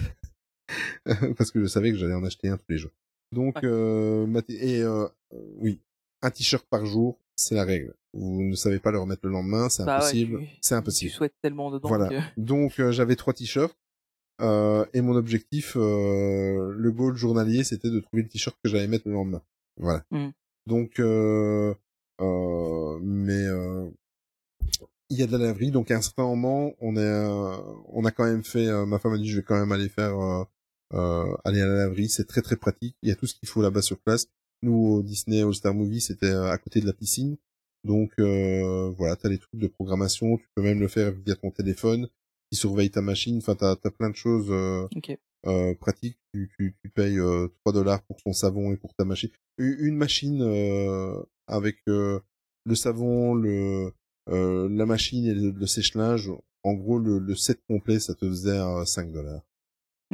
[1.36, 2.92] parce que je savais que j'allais en acheter un tous les jours.
[3.32, 3.62] Donc, Ouais.
[3.64, 5.08] euh, et euh,
[5.56, 5.80] oui,
[6.22, 7.94] un t-shirt par jour, c'est la règle.
[8.14, 10.40] Vous ne savez pas le remettre le lendemain, c'est Bah impossible.
[10.40, 11.10] tu- c'est Tu impossible.
[11.12, 12.08] souhaites tellement dedans Voilà.
[12.08, 12.14] que...
[12.40, 13.76] Donc euh, j'avais trois t-shirts.
[14.40, 18.86] Euh, et mon objectif, euh, le goal journalier, c'était de trouver le t-shirt que j'allais
[18.86, 19.42] mettre le lendemain.
[19.78, 20.04] Voilà.
[20.12, 20.32] Mhm.
[20.66, 21.74] Donc, euh,
[22.20, 23.88] euh, mais euh,
[25.10, 27.56] il y a de la laverie, donc à un certain moment, on est, euh,
[27.88, 28.66] on a quand même fait.
[28.68, 30.44] euh, ma femme a dit, je vais quand même aller faire, euh,
[30.94, 32.08] euh, aller à la laverie.
[32.08, 32.96] C'est très très pratique.
[33.02, 34.26] Il y a tout ce qu'il faut là-bas sur place.
[34.62, 37.36] Nous au Disney All Star Movie, c'était euh, à côté de la piscine.
[37.84, 40.36] Donc euh, voilà, t'as les trucs de programmation.
[40.36, 42.08] Tu peux même le faire via ton téléphone
[42.50, 43.38] qui surveille ta machine.
[43.38, 44.86] Enfin, t'as as plein de choses euh,
[45.46, 46.18] euh, pratiques.
[46.34, 49.30] Tu, tu, tu payes euh, 3 dollars pour ton savon et pour ta machine.
[49.58, 52.18] Une machine euh, avec euh,
[52.64, 53.92] le savon, le
[54.30, 56.30] euh, la machine et le, le sèche-linge.
[56.64, 59.42] En gros, le, le set complet, ça te faisait euh, 5 dollars.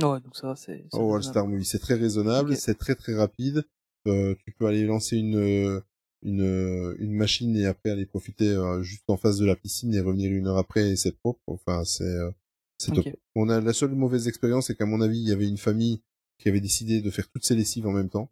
[0.03, 0.85] Ouais, donc ça, c'est...
[0.93, 1.23] Oh, All raisonnable.
[1.25, 3.65] Star Movie, c'est très raisonnable, c'est très très rapide.
[4.07, 5.81] Euh, tu peux aller lancer une euh,
[6.23, 9.95] une euh, une machine et après aller profiter euh, juste en face de la piscine
[9.95, 11.41] et revenir une heure après et c'est propre.
[11.47, 12.31] Enfin, c'est euh,
[12.79, 13.05] c'est top.
[13.35, 16.01] On a la seule mauvaise expérience, c'est qu'à mon avis, il y avait une famille
[16.39, 18.31] qui avait décidé de faire toutes ses lessives en même temps.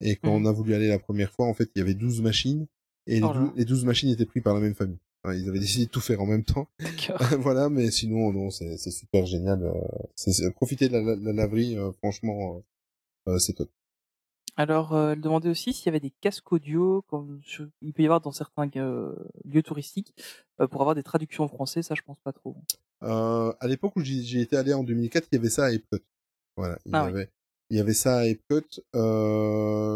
[0.00, 2.22] Et quand on a voulu aller la première fois, en fait, il y avait 12
[2.22, 2.66] machines
[3.06, 3.52] et les, Oh là 12, là.
[3.56, 4.98] les 12 machines étaient prises par la même famille.
[5.22, 6.68] Enfin, ils avaient décidé de tout faire en même temps.
[7.40, 9.62] Voilà, mais sinon, non, c'est super génial.
[9.62, 9.72] euh,
[10.14, 12.62] c'est- c'est- profiter de la, la, la laverie, euh, franchement,
[13.38, 13.68] c'est top.
[14.60, 17.40] Alors, euh, elle demandait aussi s'il y avait des casques audio, comme
[17.80, 19.14] il peut y avoir dans certains euh,
[19.46, 20.14] lieux touristiques,
[20.60, 21.80] euh, pour avoir des traductions en français.
[21.80, 22.54] Ça, je pense pas trop.
[23.00, 25.96] À l'époque où j'y étais allé en 2004, il y avait ça à Epcot.
[26.58, 27.10] Voilà, il y Ah oui.
[27.12, 27.30] avait,
[27.70, 28.60] il y avait ça à Epcot.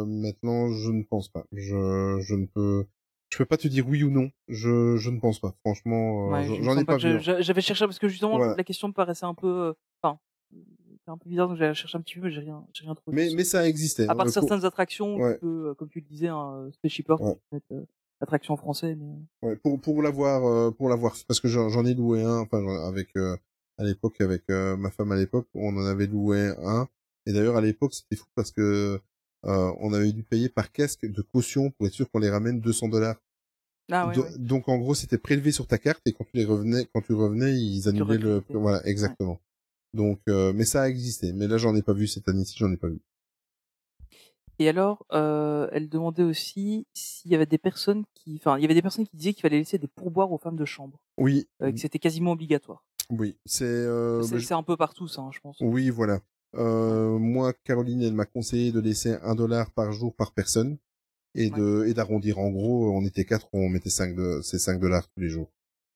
[0.06, 1.44] Maintenant, je ne pense pas.
[1.52, 2.86] Je, je ne peux,
[3.28, 4.30] je peux pas te dire oui ou non.
[4.48, 5.54] Je, je ne pense pas.
[5.60, 8.54] Franchement, Ouais, j'en- je ai pas j'a- J'avais cherché parce que justement Voilà.
[8.56, 10.18] la question me paraissait un peu, enfin,
[11.04, 12.94] c'est un peu bizarre, donc j'ai cherché un petit peu, mais j'ai rien, j'ai rien
[12.94, 13.14] trouvé.
[13.16, 14.04] Mais, mais ça existait.
[14.04, 15.38] à part Euh, pour- certaines attractions, Ouais.
[15.42, 17.20] euh, comme tu le disais, un Spaceship Earth,
[17.52, 17.60] Ouais.
[17.72, 17.84] euh,
[18.20, 21.94] attraction en français, mais Ouais, pour pour l'avoir euh, pour l'avoir parce que j'en ai
[21.94, 23.36] loué un enfin avec euh,
[23.76, 26.88] à l'époque avec euh, ma femme à l'époque on en avait loué un
[27.26, 28.98] et d'ailleurs à l'époque c'était fou parce que
[29.44, 32.60] euh, on avait dû payer par casque de caution pour être sûr qu'on les ramène
[32.60, 33.16] 200 dollars
[33.90, 34.38] ah ouais, Do- ouais.
[34.38, 37.12] donc en gros c'était prélevé sur ta carte et quand tu les revenais quand tu
[37.12, 39.38] revenais ils annulaient le voilà exactement
[39.94, 42.70] donc euh, mais ça a existé mais là j'en ai pas vu cette année-ci j'en
[42.72, 43.00] ai pas vu
[44.60, 48.64] Et alors, euh, elle demandait aussi s'il y avait des personnes qui, enfin, il y
[48.64, 51.48] avait des personnes qui disaient qu'il fallait laisser des pourboires aux femmes de chambre, oui
[51.62, 52.84] euh, que c'était quasiment obligatoire.
[53.10, 55.56] oui c'est euh, c'est bah, je- c'est un peu partout, ça, hein, je pense.
[55.60, 56.20] Oui, voilà.
[56.54, 60.78] Euh, moi, Caroline, elle m'a conseillé de laisser un dollar par jour par personne
[61.34, 62.38] et de et d'arrondir.
[62.38, 65.50] En gros, on était quatre, on mettait cinq de c'est cinq dollars tous les jours.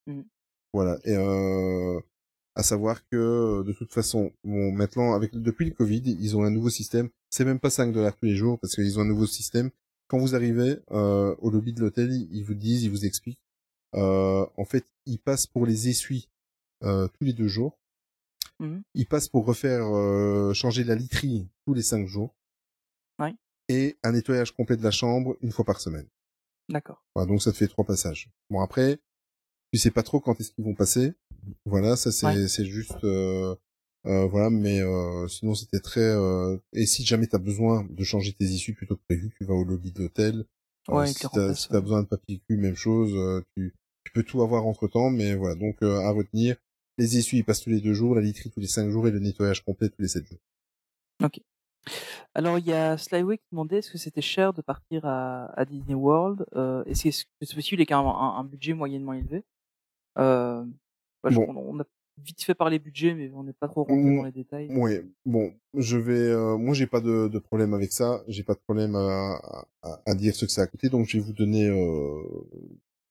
[0.09, 0.25] Mhm.
[0.73, 0.99] Voilà.
[1.05, 2.01] Et euh,
[2.59, 6.51] à savoir que de toute façon, bon, maintenant avec depuis le Covid, ils ont un
[6.51, 7.09] nouveau système.
[7.31, 9.71] C'est même pas 5 dollars tous les jours parce qu'ils ont un nouveau système.
[10.09, 13.39] Quand vous arrivez euh, au lobby de l'hôtel, ils vous disent, ils vous expliquent.
[13.95, 16.29] Euh, en fait, ils passent pour les essuies
[16.83, 17.79] euh, tous les deux jours.
[18.59, 18.83] Mhm.
[18.95, 22.35] Ils passent pour refaire euh, changer la literie tous les cinq jours.
[23.21, 23.37] Ouais.
[23.69, 26.09] Et un nettoyage complet de la chambre une fois par semaine.
[26.69, 27.05] D'accord.
[27.15, 28.29] Voilà, donc ça te fait trois passages.
[28.51, 28.99] Bon après,
[29.73, 31.13] tu sais pas trop quand est-ce qu'ils vont passer.
[31.65, 32.49] Voilà, ça c'est Ouais.
[32.49, 33.55] c'est juste euh,
[34.07, 38.33] euh, voilà, mais euh, sinon c'était très euh, et si jamais t'as besoin de changer
[38.33, 40.45] tes issues plutôt que prévu, tu vas au lobby de l'hôtel.
[40.91, 41.81] Euh, Ouais, si t'as si ouais.
[41.83, 43.13] besoin de papier cul, même chose.
[43.15, 43.75] euh, tu
[44.05, 46.57] tu peux tout avoir entre temps, mais voilà donc euh, à retenir.
[46.99, 49.11] Les essuies ils passent tous les deux jours, la literie tous les cinq jours et
[49.11, 50.39] le nettoyage complet tous les sept jours.
[52.35, 55.65] Alors, il y a Slyway qui demandait est-ce que c'était cher de partir à, à
[55.65, 59.45] Disney World euh, Est-ce que c'est possible avec un, un, un budget moyennement élevé?
[60.19, 60.65] Euh,
[61.29, 61.47] je- Bon.
[61.49, 61.85] on, on a
[62.25, 64.17] vite fait parler budget, mais on n'est pas trop rentré Mm.
[64.17, 64.69] dans les détails.
[64.77, 68.55] Ouais, bon, je vais, euh, moi j'ai pas de, de problème avec ça, j'ai pas
[68.55, 71.33] de problème à, à, à dire ce que ça a coûté, donc je vais vous
[71.33, 72.23] donner, euh,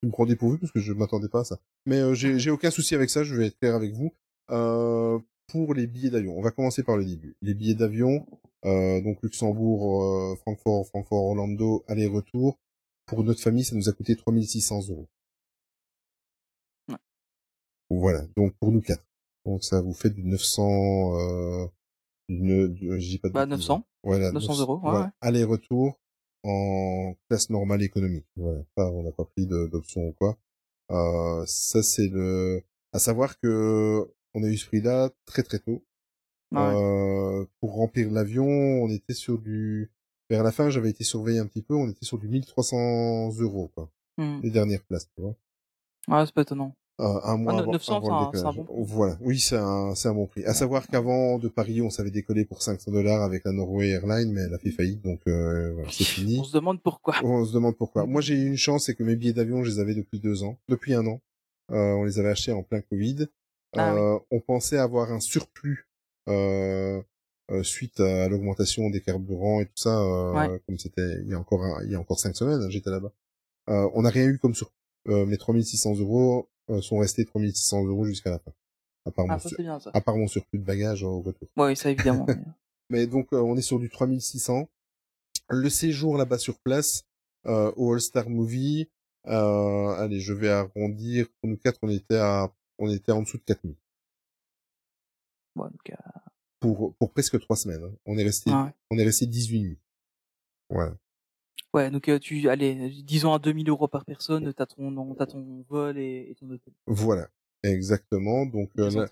[0.02, 1.58] une me dépourvu parce que je m'attendais pas à ça.
[1.86, 4.12] Mais euh, j'ai j'ai aucun souci avec ça, je vais être clair avec vous.
[4.50, 7.34] Euh, pour les billets d'avion, on va commencer par le début.
[7.40, 8.26] Les billets d'avion,
[8.66, 12.58] euh, donc Luxembourg, euh, Francfort, Francfort, Orlando, aller-retour.
[13.06, 15.08] Pour notre famille, ça nous a coûté 3600 euros.
[17.90, 19.04] Voilà, donc pour nous quatre.
[19.44, 21.66] Donc ça vous fait du 900, euh,
[22.28, 23.76] une, du- je dis pas de Bah, bêtises, 900.
[23.78, 23.84] hein.
[24.02, 25.04] Voilà, 900 900 euros, ouais, voilà.
[25.06, 25.10] ouais.
[25.22, 25.98] Aller-retour
[26.44, 28.26] en classe normale économique.
[28.36, 30.38] Voilà, pas, on n'a pas pris d'option ou quoi.
[30.90, 35.84] Euh, ça c'est le, à savoir que on a eu ce prix-là très très tôt.
[36.52, 36.60] Ouais.
[36.60, 39.90] Euh, pour remplir l'avion, on était sur du,
[40.30, 43.70] vers la fin, j'avais été surveillé un petit peu, on était sur du 1300 euros,
[43.74, 43.90] quoi.
[44.16, 44.40] Hmm.
[44.42, 45.34] Les dernières places, tu vois.
[46.08, 46.74] Ouais, c'est pas étonnant.
[47.00, 48.56] Euh, un mois Ah, avant, 900, avant le un- c'est un décollage.
[48.56, 48.74] bon prix.
[48.92, 50.44] Voilà, oui, c'est un, c'est un bon prix.
[50.44, 54.32] À savoir qu'avant de Paris, on savait décoller pour 500 dollars avec la Norway Airlines,
[54.32, 56.38] mais elle a fait faillite, donc euh, voilà, c'est fini.
[56.40, 57.14] On se demande pourquoi.
[57.22, 58.04] On se demande pourquoi.
[58.04, 60.42] Moi, j'ai eu une chance, c'est que mes billets d'avion, je les avais depuis deux
[60.42, 61.20] ans, depuis un an.
[61.70, 63.26] Euh, on les avait achetés en plein Covid.
[63.76, 65.86] Ah Euh, On pensait avoir un surplus
[66.28, 67.00] euh,
[67.50, 70.60] euh, suite à l'augmentation des carburants et tout ça, euh, Ouais.
[70.66, 72.90] comme c'était il y a encore un- il y a encore cinq semaines, hein, j'étais
[72.90, 73.12] là-bas.
[73.70, 74.74] Euh, on n'a rien eu comme surplus.
[75.08, 76.48] Euh, mes 3600 euros
[76.82, 78.52] sont restés 3600 euros jusqu'à la fin.
[79.06, 79.90] À part, Ah, mon, ça sur- bien ça.
[79.94, 81.48] à part mon surplus de bagages au retour.
[81.56, 82.26] Ouais, ça évidemment.
[82.28, 82.44] mais-
[82.90, 84.68] Mais donc euh, on est sur du 3600.
[85.50, 87.04] Le séjour là-bas sur place
[87.46, 88.88] euh, au All Star Movie,
[89.26, 91.26] euh, allez, je vais arrondir.
[91.40, 93.74] Pour nous quatre, on était à, on était en dessous de 4000
[95.56, 95.94] bon, donc, euh,
[96.60, 97.82] pour pour presque trois semaines.
[97.84, 97.94] hein.
[98.06, 98.74] On est resté, ouais.
[98.90, 99.78] on est resté 18 nuits.
[100.70, 100.94] Voilà.
[101.74, 105.64] Ouais, donc euh, tu, allez, disons à 2000 euros par personne, t'as ton, t'as ton
[105.68, 106.72] vol et, et ton hôtel.
[106.86, 107.28] Voilà.
[107.62, 108.46] Exactement.
[108.46, 109.08] Donc euh, là,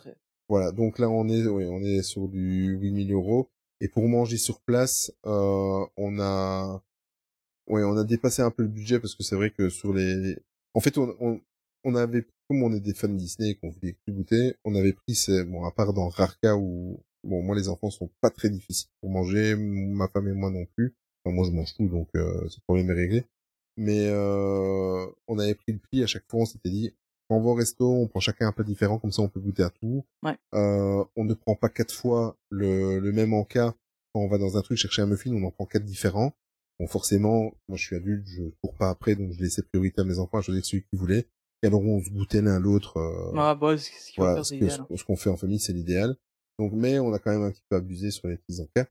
[0.49, 0.73] voilà.
[0.73, 3.51] Donc là, on est, oui, on est sur du 8000 euros.
[3.81, 6.83] Et pour manger sur place, euh, on a,
[7.67, 10.39] ouais, on a dépassé un peu le budget parce que c'est vrai que sur les,
[10.73, 11.41] en fait, on, on,
[11.85, 15.15] on avait, comme on est des fans Disney et qu'on voulait goûter, on avait pris,
[15.15, 18.49] c'est, bon, à part dans rare cas où, bon, moi les enfants sont pas très
[18.49, 20.95] difficiles pour manger, ma femme et moi non plus.
[21.27, 23.25] Enfin, moi je mange tout, donc euh, ce problème est réglé.
[23.77, 26.95] Mais euh, on avait pris le prix à chaque fois, on s'était dit,
[27.29, 29.41] quand on va au resto, on prend chacun un plat différent, comme ça on peut
[29.41, 30.05] goûter à tout.
[30.23, 30.37] Ouais.
[30.55, 33.75] Euh, on ne prend pas quatre fois le, le même encas.
[34.15, 36.33] Quand on va dans un truc chercher un muffin, on en prend quatre différents.
[36.79, 40.05] Bon, forcément, moi je suis adulte, je cours pas après, donc je laissais priorité à
[40.05, 41.27] mes enfants à choisir celui qu'ils voulaient.
[41.63, 42.99] Et alors on se goûtait l'un l'autre.
[42.99, 43.33] euh,
[44.23, 46.17] Ah, bah, ce qu'on fait en famille, c'est l'idéal.
[46.59, 48.87] Donc, mais on a quand même un petit peu abusé sur les petits encas.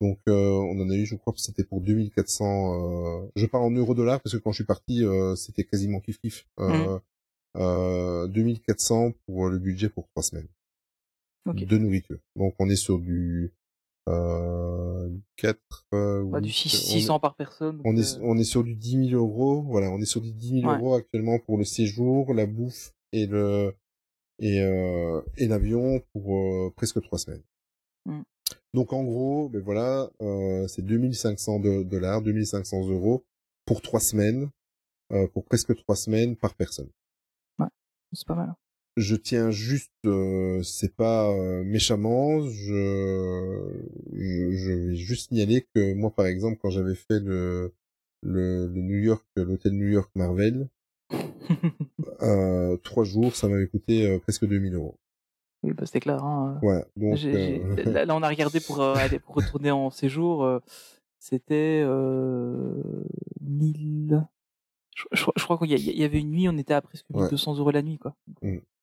[0.00, 3.24] Donc, euh, on en a eu, je crois que c'était pour 2400.
[3.24, 3.30] Euh...
[3.36, 6.46] Je parle en euro-dollars parce que quand je suis parti, euh, c'était quasiment kiff kiff.
[6.58, 6.98] Euh,
[7.56, 7.60] Mmh.
[7.60, 10.48] euh, 2400 pour le budget pour trois semaines.
[11.46, 12.18] De nourriture.
[12.36, 13.52] Donc on est sur du
[14.08, 15.58] euh, 4
[15.94, 17.80] euh, Bah, du huit, six- on est- 600 par personne.
[17.84, 19.62] on est, euh, on est sur du 10 000 euros.
[19.62, 20.78] Voilà, on est sur du 10 000 Ouais.
[20.78, 23.74] euros actuellement pour le séjour, la bouffe et le
[24.38, 27.42] et euh, et l'avion pour presque trois semaines.
[28.06, 28.20] Mm.
[28.74, 33.24] Donc en gros, ben voilà, euh, c'est 2500 de- dollars, 2500 euros
[33.64, 34.50] pour trois semaines,
[35.12, 36.88] euh, pour presque trois semaines par personne.
[38.12, 38.54] c'est pas mal.
[38.96, 43.70] Je tiens juste, euh, c'est pas euh, méchamment, je,
[44.12, 47.72] je je vais juste signaler que moi par exemple quand j'avais fait le
[48.22, 50.68] le, le New York, l'hôtel New York Marvel,
[52.22, 54.98] euh, trois jours, ça m'avait coûté euh, presque 2000 euros.
[55.62, 56.22] Oui, bah, c'était clair.
[56.24, 56.58] Hein.
[56.62, 56.84] Voilà.
[56.96, 59.90] Donc, J'ai- j'ai- euh, là, là, on a regardé pour, euh, aller, pour retourner en
[59.90, 60.44] séjour.
[60.44, 60.58] euh,
[61.18, 62.72] c'était euh,
[63.42, 64.26] 1000.
[64.96, 67.20] Je, je, je crois qu'il y, avait une nuit, on était à presque Ouais.
[67.22, 68.14] 1200 euros la nuit, quoi.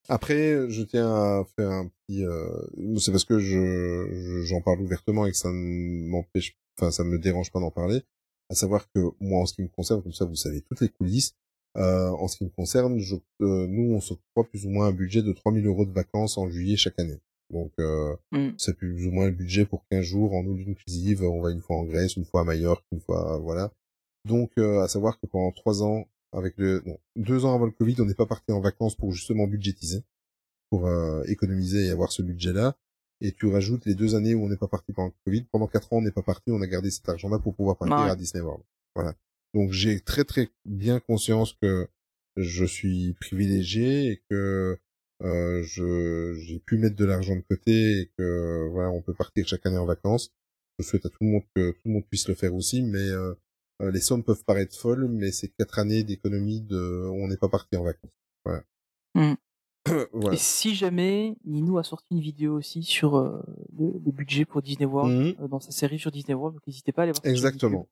[0.09, 2.23] Après, je tiens à faire un petit.
[2.23, 2.47] Euh...
[2.97, 7.03] C'est parce que je je- j'en parle ouvertement et que ça ne m'empêche, enfin ça
[7.03, 8.01] me dérange pas d'en parler.
[8.49, 10.87] À savoir que moi, en ce qui me concerne, comme ça, vous savez toutes les
[10.89, 11.35] coulisses.
[11.75, 14.91] Euh, en ce qui me concerne, je, euh, nous, on s'octroie plus ou moins un
[14.91, 17.19] budget de 3000 euros de vacances en juillet chaque année.
[17.51, 18.49] Donc, euh, Mm.
[18.57, 21.23] c'est plus ou moins le budget pour 15 jours en all inclusive.
[21.23, 23.71] On va une fois en Grèce, une fois à Majorque, une fois, voilà.
[24.25, 26.83] Donc, euh, à savoir que pendant trois ans, avec le,
[27.15, 30.03] deux ans avant le Covid, on n'est pas parti en vacances pour justement budgétiser,
[30.69, 32.75] pour euh, économiser et avoir ce budget-là.
[33.21, 35.43] Et tu rajoutes les deux années où on n'est pas parti pendant le Covid.
[35.51, 37.97] Pendant quatre ans, on n'est pas parti, on a gardé cet argent-là pour pouvoir partir
[37.97, 38.09] Ouais.
[38.11, 38.63] à Disney World.
[38.93, 39.15] Voilà.
[39.57, 41.87] Donc, j'ai très très bien conscience que
[42.35, 44.77] je suis privilégié et que
[45.23, 49.47] euh, je j'ai pu mettre de l'argent de côté et que voilà, on peut partir
[49.47, 50.29] chaque année en vacances.
[50.77, 52.99] Je souhaite à tout le monde que tout le monde puisse le faire aussi, mais
[52.99, 53.33] euh,
[53.81, 57.49] euh, les sommes peuvent paraître folles, mais c'est quatre années d'économie de, on n'est pas
[57.49, 58.11] parti en vacances.
[58.45, 58.63] Voilà.
[59.15, 59.37] Mm.
[60.13, 60.35] voilà.
[60.35, 63.41] Et si jamais Ninou a sorti une vidéo aussi sur euh,
[63.77, 66.91] le, le budget pour Disney World, euh, dans sa série sur Disney World, donc n'hésitez
[66.91, 67.21] pas à aller voir.
[67.23, 67.69] cette Exactement.
[67.69, 67.89] vidéo.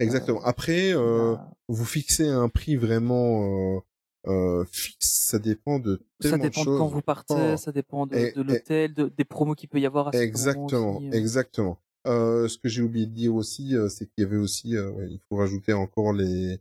[0.00, 0.42] Exactement.
[0.44, 1.36] Après, euh,
[1.68, 3.80] vous fixez un prix vraiment euh,
[4.26, 6.78] euh, fixe, ça dépend de ça tellement dépend de de choses.
[6.78, 7.56] quand vous partez, Oh.
[7.56, 11.10] ça dépend de, de l'hôtel, de- des promos qu'il peut y avoir à Exactement, euh.
[11.12, 11.78] exactement.
[12.06, 14.92] Euh, ce que j'ai oublié de dire aussi, euh, c'est qu'il y avait aussi, euh,
[15.10, 16.58] il faut rajouter encore les,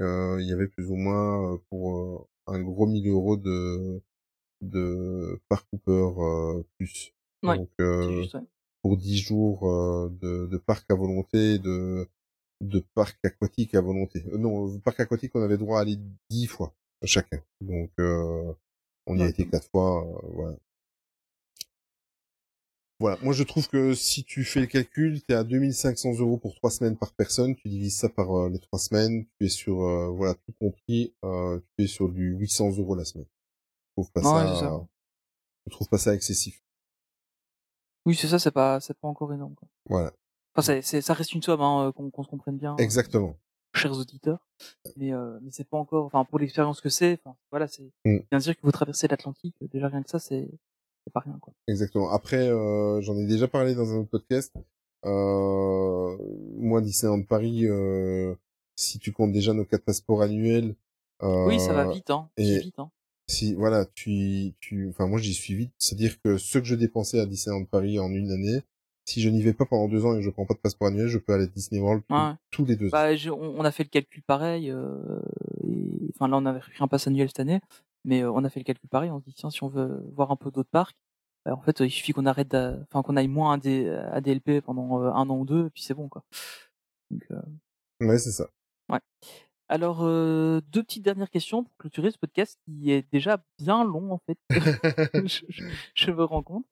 [0.00, 4.00] euh, il y avait plus ou moins euh, pour un gros 1000 euros de
[4.60, 7.12] de par Cooper euh, plus.
[7.42, 8.40] Ouais, Donc euh, juste, ouais.
[8.82, 9.62] pour 10 jours
[10.10, 12.08] de, de parc à volonté, de
[12.68, 14.24] de parc aquatique à volonté.
[14.32, 15.98] Euh, non, euh, parc aquatique, on avait droit à aller
[16.30, 17.42] 10 fois chacun.
[17.60, 18.52] Donc euh,
[19.06, 20.56] on y a été quatre fois, euh, voilà.
[23.00, 26.38] Voilà, moi je trouve que si tu fais le calcul, tu es à 2500 euros
[26.38, 29.48] pour trois semaines par personne, tu divises ça par euh, les trois semaines, tu es
[29.48, 33.26] sur, euh, voilà, tout compris, euh, tu es sur du 800 euros la semaine.
[33.88, 34.86] Je trouve pas Ouais, ça, c'est ça.
[35.66, 36.64] je trouve pas ça excessif.
[38.06, 39.54] Oui, c'est ça, c'est pas, c'est pas encore énorme.
[39.56, 39.68] Quoi.
[39.86, 40.12] Voilà,
[40.54, 42.82] Enfin, c'est, c'est- ça reste une somme, hein, euh, qu'on, qu'on se comprenne bien, euh,
[42.82, 43.36] exactement.
[43.74, 44.46] chers auditeurs.
[44.96, 48.18] Mais, euh, mais c'est pas encore, enfin, pour l'expérience que c'est, enfin, voilà, c'est Mm.
[48.30, 50.48] bien dire que vous traversez l'Atlantique, euh, déjà rien que ça, c'est,
[51.04, 51.52] c'est pas rien, quoi.
[51.66, 52.10] Exactement.
[52.10, 54.54] Après, euh, j'en ai déjà parlé dans un autre podcast.
[55.04, 56.16] Euh,
[56.56, 58.34] moi, Disneyland Paris, euh,
[58.76, 60.74] si tu comptes déjà nos quatre passeports annuels,
[61.22, 62.28] euh, Oui, ça va vite, hein.
[62.36, 62.90] et- vite, hein.
[63.28, 65.72] si voilà, tu, tu, enfin moi j'y suis vite.
[65.78, 68.62] C'est-à-dire que ce que je dépensais à Disneyland Paris en une année,
[69.04, 70.88] si je n'y vais pas pendant deux ans et que je prends pas de passeport
[70.88, 72.32] annuel, je peux aller à Disney World tous- Ouais.
[72.50, 72.92] tous les deux ans.
[72.92, 74.70] Bah, j'ai- on, on a fait le calcul pareil.
[74.70, 75.20] Euh,
[75.62, 77.60] et, enfin, là, on avait pris un pass annuel cette année,
[78.04, 79.10] mais euh, on a fait le calcul pareil.
[79.10, 80.96] On se dit tiens, si on veut voir un peu d'autres parcs,
[81.44, 85.02] bah, en fait, euh, il suffit qu'on arrête, enfin, qu'on aille moins à, DLP pendant
[85.02, 86.24] euh, un an ou deux, et puis c'est bon, quoi.
[87.10, 87.40] Donc, euh,
[88.06, 88.48] Ouais, c'est ça.
[89.74, 94.12] Alors, euh, deux petites dernières questions pour clôturer ce podcast qui est déjà bien long
[94.12, 94.38] en fait.
[95.26, 96.64] je, je- je me rends compte.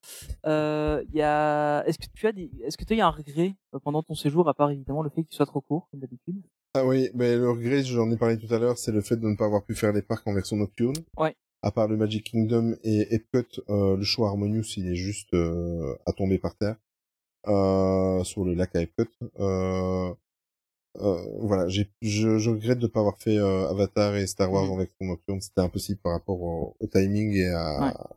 [0.46, 3.10] Euh, il y a, est-ce que tu as des, est-ce que tu as eu un
[3.10, 5.98] regret euh, pendant ton séjour à part évidemment le fait qu'il soit trop court comme
[6.00, 6.40] d'habitude?
[6.74, 9.26] Ah oui, mais le regret, j'en ai parlé tout à l'heure, c'est le fait de
[9.26, 10.94] ne pas avoir pu faire les parcs en version nocturne.
[11.18, 11.34] Ouais.
[11.62, 16.12] À part le Magic Kingdom et Epcot, euh, le show Harmonious, il est juste à
[16.12, 16.76] tomber par terre
[18.24, 19.04] sur le lac à Epcot.
[19.40, 20.14] Euh,
[21.00, 24.52] euh, voilà, j'ai, je, je regrette de ne pas avoir fait euh, Avatar et Star
[24.52, 24.70] Wars Mhm.
[24.72, 25.40] en version nocturne.
[25.40, 28.10] C'était impossible par rapport au, au timing et à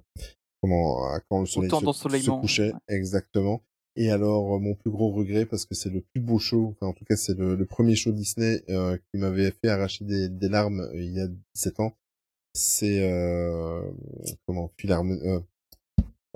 [0.61, 1.85] comment à quand le soleil se,
[2.21, 2.79] se couchait ouais.
[2.95, 3.61] exactement.
[3.97, 6.87] Et alors, euh, mon plus gros regret, parce que c'est le plus beau show, enfin
[6.87, 10.27] en tout cas c'est le, le premier show Disney euh, qui m'avait fait arracher des,
[10.27, 11.93] des larmes euh, il y a 17 ans,
[12.53, 13.81] c'est euh,
[14.45, 14.69] comment.
[14.83, 15.39] Euh,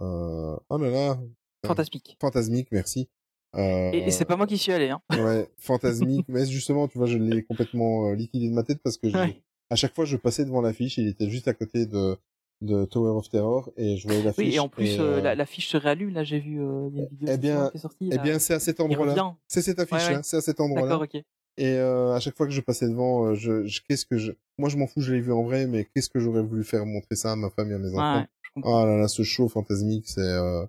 [0.02, 1.20] euh, oh là là,
[1.66, 2.16] Fantasmique.
[2.22, 3.10] fantasmique, merci.
[3.56, 5.02] Euh, Et, et c'est pas moi qui suis allé, hein.
[5.18, 8.98] Ouais, fantasmique, mais justement, tu vois, je l'ai complètement euh, liquidé de ma tête parce
[8.98, 9.42] que Ouais.
[9.70, 12.18] à chaque fois je passais devant l'affiche, il était juste à côté de
[12.62, 14.46] de Tower of Terror et je voyais l'affiche.
[14.46, 16.10] Oui, et en plus, et, euh, euh, la, la se réallume.
[16.10, 18.10] Là, j'ai vu euh, une vidéo Eh bien- qui est sortie.
[18.12, 18.22] eh là.
[18.22, 19.38] bien, c'est à cet endroit-là.
[19.48, 20.22] C'est cette affiche-là, Ouais, ouais.
[20.24, 20.88] c'est à cet endroit-là.
[20.98, 21.24] D'accord, ok.
[21.58, 24.34] Et euh, à chaque fois que je passais devant, euh, je, je- qu'est-ce que je,
[24.58, 26.86] moi je m'en fous, je l'ai vu en vrai, mais qu'est-ce que j'aurais voulu faire
[26.86, 28.20] montrer ça à ma femme et à mes enfants?
[28.58, 28.62] Ouais.
[28.64, 30.66] Oh là là, ce show fantasmique, c'est, euh, euh,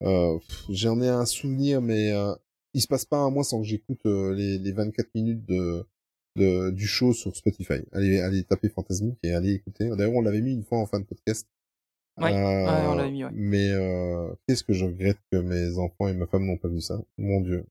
[0.00, 2.34] j'en ai un souvenir, mais euh,
[2.74, 5.84] il se passe pas un mois sans que j'écoute euh, les, les 24 minutes de,
[6.36, 7.82] de du show sur Spotify.
[7.92, 9.88] Allez, allez taper fantasmique et allez écouter.
[9.96, 11.48] D'ailleurs, on l'avait mis une fois en fin de podcast.
[12.20, 13.30] Ouais, Euh, ouais, on l'avait mis, ouais.
[13.32, 16.80] Mais euh, qu'est-ce que je regrette que mes enfants et ma femme n'ont pas vu
[16.80, 17.00] ça?
[17.18, 17.64] Mon Dieu.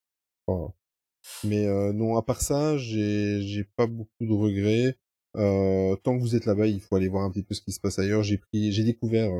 [1.45, 4.97] Mais euh, non, à part ça, j'ai j'ai pas beaucoup de regrets.
[5.35, 7.71] Euh, tant que vous êtes là-bas, il faut aller voir un petit peu ce qui
[7.71, 8.23] se passe ailleurs.
[8.23, 9.31] J'ai pris, j'ai découvert.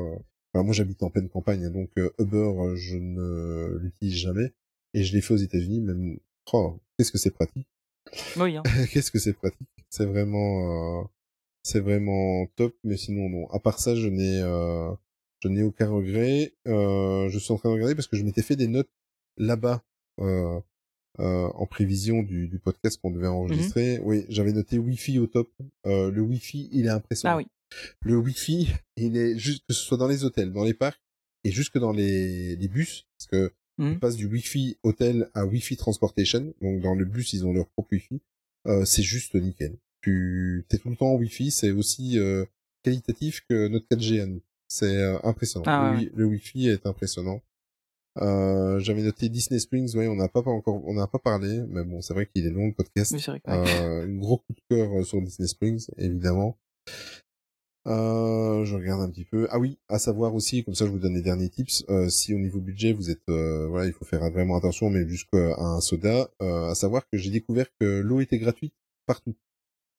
[0.54, 4.52] Enfin, moi, j'habite en pleine campagne, donc euh, Uber, euh, je ne l'utilise jamais.
[4.94, 6.18] Et je l'ai fait aux États-Unis, même.
[6.52, 7.66] Oh, qu'est-ce que c'est pratique?
[8.36, 8.62] Oui, hein.
[8.92, 9.68] Qu'est-ce que c'est pratique?
[9.90, 11.04] C'est vraiment, euh,
[11.64, 12.76] c'est vraiment top.
[12.84, 13.50] Mais sinon, non.
[13.50, 14.92] À part ça, je n'ai, euh,
[15.40, 16.54] je n'ai aucun regret.
[16.68, 18.90] Euh, je suis en train de regarder parce que je m'étais fait des notes
[19.36, 19.82] là-bas.
[20.20, 20.60] Euh,
[21.20, 24.00] euh, en prévision du, du podcast qu'on devait enregistrer.
[24.02, 25.48] Oui, j'avais noté Wi-Fi au top.
[25.86, 27.34] Euh, le Wi-Fi, il est impressionnant.
[27.34, 27.46] Ah oui.
[28.00, 31.00] Le Wi-Fi, il est juste que ce soit dans les hôtels, dans les parcs
[31.44, 33.52] et jusque dans les, les bus, parce que
[33.94, 36.54] on passe du Wi-Fi hôtel à Wi-Fi transportation.
[36.62, 38.20] Donc dans le bus, ils ont leur propre Wi-Fi.
[38.68, 39.76] Euh, c'est juste nickel.
[40.00, 42.44] Tu es tout le temps en Wi-Fi, c'est aussi euh,
[42.82, 44.42] qualitatif que notre 4G à nous.
[44.68, 45.64] C'est euh, impressionnant.
[45.66, 47.42] Ah le, ouais, Wi- le Wi-Fi est impressionnant.
[48.22, 51.82] Euh, j'avais noté Disney Springs, ouais, on n'a pas encore, on n'a pas parlé, mais
[51.82, 53.10] bon, c'est vrai qu'il est long le podcast.
[53.12, 53.40] Oui, c'est vrai.
[53.40, 53.50] que-.
[53.50, 56.56] Euh, un gros coup de cœur euh, sur Disney Springs, évidemment.
[57.86, 59.46] Euh, je regarde un petit peu.
[59.50, 61.84] Ah oui, à savoir aussi, comme ça je vous donne les derniers tips.
[61.90, 65.06] Euh, si au niveau budget vous êtes, euh, voilà, il faut faire vraiment attention, mais
[65.08, 66.30] jusqu'à un soda.
[66.42, 68.74] Euh, à savoir que j'ai découvert que l'eau était gratuite
[69.06, 69.34] partout.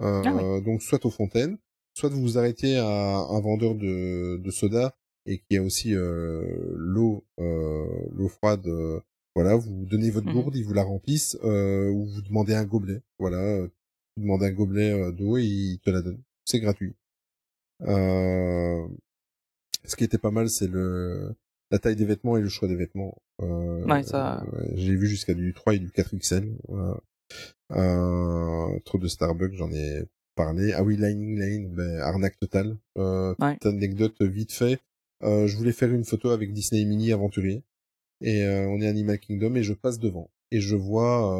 [0.02, 1.58] Euh, Ah Donc soit aux fontaines,
[1.94, 4.96] soit vous vous arrêtez à un vendeur de, de soda
[5.28, 6.44] et qui a aussi euh,
[6.76, 8.66] l'eau, euh, l'eau froide.
[8.68, 9.00] euh,
[9.36, 10.34] voilà, vous donnez votre Mhm.
[10.34, 13.02] gourde, ils vous la remplissent, euh, ou vous demandez un gobelet.
[13.20, 13.68] Voilà, euh,
[14.16, 16.22] vous demandez un gobelet euh, d'eau et ils te la donnent.
[16.46, 16.94] C'est gratuit.
[17.82, 18.88] Euh,
[19.84, 21.36] ce qui était pas mal, c'est le
[21.72, 23.18] la taille des vêtements et le choix des vêtements.
[23.42, 24.44] Euh, Ouais, ça-
[24.76, 26.56] J'ai vu jusqu'à du 3 et du 4XL.
[26.68, 27.00] Voilà.
[27.72, 30.04] Euh, trop de Starbucks, j'en ai
[30.36, 30.74] parlé.
[30.74, 32.78] Ah oui, Lightning Lane, ben, arnaque totale.
[32.98, 33.56] Euh, Ouais.
[33.56, 34.80] petite anecdote vite fait.
[35.24, 37.64] Euh, je voulais faire une photo avec Disney Mini Aventurier.
[38.22, 40.30] Et euh, on est Animal Kingdom et je passe devant.
[40.52, 41.36] Et je vois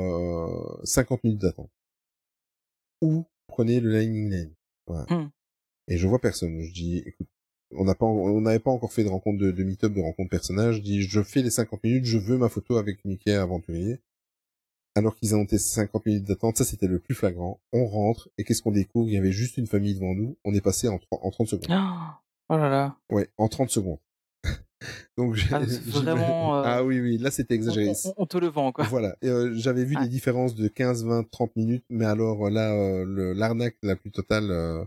[0.80, 1.70] euh, 50 minutes d'attente.
[3.02, 4.54] Ou prenez le Lightning Lane.
[4.88, 5.06] Voilà.
[5.10, 5.30] Hmm.
[5.88, 6.62] Et je vois personne.
[6.62, 7.28] Je dis, écoute,
[7.72, 10.30] on n'a pas, on n'avait pas encore fait de rencontre de, de meet-up, de rencontre
[10.30, 10.76] personnage.
[10.78, 14.00] Je dis, je fais les 50 minutes, je veux ma photo avec Mickey Aventurier.
[14.98, 17.60] Alors qu'ils ont été 50 minutes d'attente, ça c'était le plus flagrant.
[17.74, 19.10] On rentre, et qu'est-ce qu'on découvre?
[19.10, 20.38] Il y avait juste une famille devant nous.
[20.46, 21.68] On est passé en, tro- en 30 secondes.
[21.70, 22.98] Ah, Oh là là.
[23.12, 24.00] Ouais, en 30 secondes.
[25.18, 27.92] Donc, Ah, vraiment, euh, Ah oui, oui, là c'était exagéré.
[28.06, 28.86] on- on te le vend, quoi.
[28.86, 29.18] Voilà.
[29.24, 33.78] Euh, j'avais vu des différences de 15, 20, 30 minutes, mais alors là, euh, l'arnaque
[33.84, 34.86] la plus totale, euh,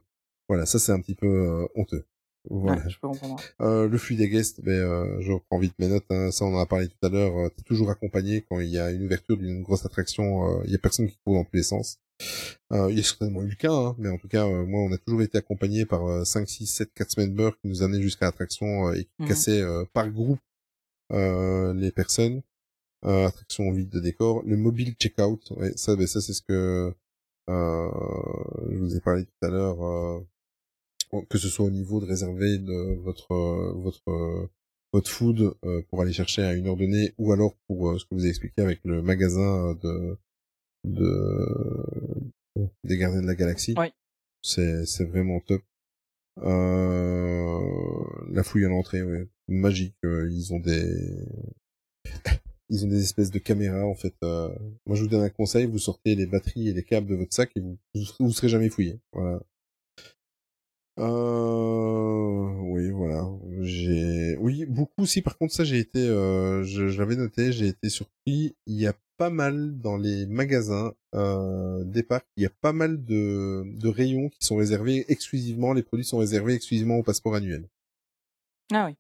[0.49, 2.05] voilà, ça c'est un petit peu euh, honteux.
[2.51, 2.83] Voilà.
[2.83, 3.36] Ouais, je peux comprendre.
[3.60, 6.07] Euh, le flux des guests, ben, euh, je reprends vite mes notes.
[6.10, 7.36] hein, ça, on en a parlé tout à l'heure.
[7.36, 10.60] Euh, t'es toujours accompagné quand il y a une ouverture d'une grosse attraction.
[10.60, 11.99] euh, Il y a personne qui court dans tous les sens.
[12.73, 14.81] Euh, il y a certainement eu le cas, hein, mais en tout cas, euh, moi,
[14.83, 17.83] on a toujours été accompagné par euh, 5, 6, 7, 4 semaines beurre qui nous
[17.83, 19.28] amenaient jusqu'à l'attraction euh, et qui Mhm.
[19.28, 20.41] cassaient euh, par groupe
[21.12, 22.43] euh, les personnes.
[23.05, 24.43] Euh, attraction vide de décor.
[24.44, 26.93] Le mobile checkout, ouais, ça, ben, ça c'est ce que
[27.51, 27.91] euh,
[28.70, 30.23] je vous ai parlé tout à l'heure.
[31.15, 34.47] Euh, que ce soit au niveau de réserver de votre euh, votre euh,
[34.93, 38.05] votre food euh, pour aller chercher à une heure donnée ou alors pour euh, ce
[38.05, 40.17] que vous avez expliqué avec le magasin de
[40.85, 42.27] de
[42.85, 43.75] des gardiens de la galaxie.
[43.77, 43.93] Ouais.
[44.43, 45.62] C'est c'est vraiment top.
[46.39, 49.97] Euh, la fouille à l'entrée, ouais, magique.
[50.05, 51.27] euh, ils ont des
[52.70, 54.15] ils ont des espèces de caméras en fait.
[54.23, 54.49] euh.
[54.87, 57.35] Moi, je vous donne un conseil vous sortez les batteries et les câbles de votre
[57.35, 59.01] sac et vous vous, vous serez jamais fouillé.
[59.12, 59.41] Voilà.
[60.99, 63.28] Euh, oui, voilà.
[63.60, 65.07] J'ai, oui, beaucoup.
[65.07, 68.57] Si par contre ça, j'ai été, euh, je, je l'avais noté, j'ai été surpris.
[68.67, 72.73] Il y a pas mal dans les magasins euh, des parcs, il y a pas
[72.73, 75.73] mal de, de rayons qui sont réservés exclusivement.
[75.73, 77.68] Les produits sont réservés exclusivement au passeport annuel.
[78.73, 78.97] Ah oui.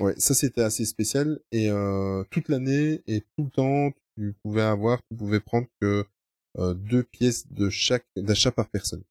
[0.00, 4.62] Ouais, ça c'était assez spécial et euh, toute l'année et tout le temps, tu pouvais
[4.62, 6.06] avoir, tu pouvais prendre que
[6.58, 9.02] euh, deux pièces de chaque d'achat par personne.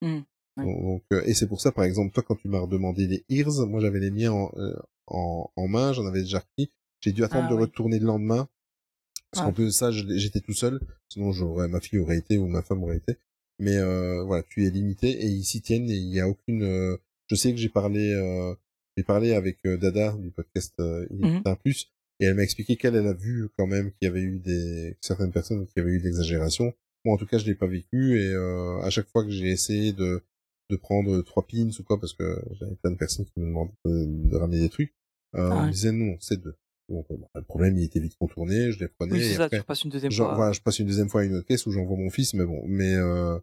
[0.00, 0.24] Mhm.
[0.58, 0.64] Ouais.
[0.82, 3.66] Donc, euh, et c'est pour ça, par exemple, toi quand tu m'as redemandé les ears,
[3.66, 4.74] moi j'avais les miens en, euh,
[5.06, 6.70] en, en main, j'en avais déjà repris.
[7.00, 7.60] J'ai dû attendre Ah de oui.
[7.62, 8.48] retourner le lendemain
[9.30, 9.46] parce Ah.
[9.46, 10.80] qu'en plus de ça, j'étais tout seul.
[11.08, 13.16] Sinon, j'aurais ma fille aurait été ou ma femme aurait été.
[13.60, 16.62] Mais euh, voilà, tu es limité et ils s'y tiennent et il y a aucune.
[16.62, 16.96] euh,
[17.28, 18.12] je sais que j'ai parlé.
[18.12, 18.54] Euh,
[18.96, 22.74] j'ai parlé avec euh, Dada du podcast euh, Il un plus, et elle m'a expliqué
[22.76, 25.92] qu'elle elle a vu quand même qu'il y avait eu des certaines personnes qui avaient
[25.92, 26.72] eu des exagérations.
[27.04, 29.50] Moi, en tout cas, je l'ai pas vécu, et euh, à chaque fois que j'ai
[29.50, 30.20] essayé de
[30.70, 33.72] de prendre trois pins ou quoi, parce que j'avais plein de personnes qui me demandaient
[33.86, 34.94] de, de ramener des trucs,
[35.34, 36.56] euh, Ah on me disait non, c'est deux.
[36.88, 39.44] Donc, euh, bah, le problème, il était vite contourné, je les prenais, Oui, et ça,
[39.44, 40.36] après, tu repasses une deuxième Genre, fois.
[40.36, 42.44] voilà, je passe une deuxième fois à une autre caisse où j'envoie mon fils, mais
[42.46, 43.38] bon, mais euh,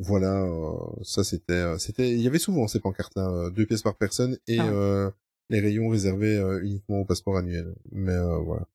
[0.00, 0.74] voilà, euh,
[1.04, 3.96] ça c'était, euh, c'était, il y avait souvent ces pancartes là, euh, deux pièces par
[3.96, 4.68] personne et Ah.
[4.72, 5.10] euh,
[5.50, 7.74] les rayons réservés euh, uniquement au passeport annuel.
[7.92, 8.66] Mais euh, voilà.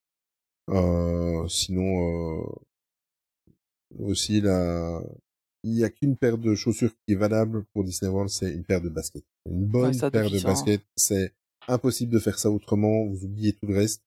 [0.70, 2.44] Euh, sinon, euh,
[4.00, 5.02] aussi là,
[5.68, 8.64] il y a qu'une paire de chaussures qui est valable pour Disney World, c'est une
[8.64, 9.24] paire de baskets.
[9.50, 10.42] Une bonne Ouais, paire de hein.
[10.44, 11.34] baskets, c'est
[11.68, 13.06] impossible de faire ça autrement.
[13.06, 14.04] Vous oubliez tout le reste.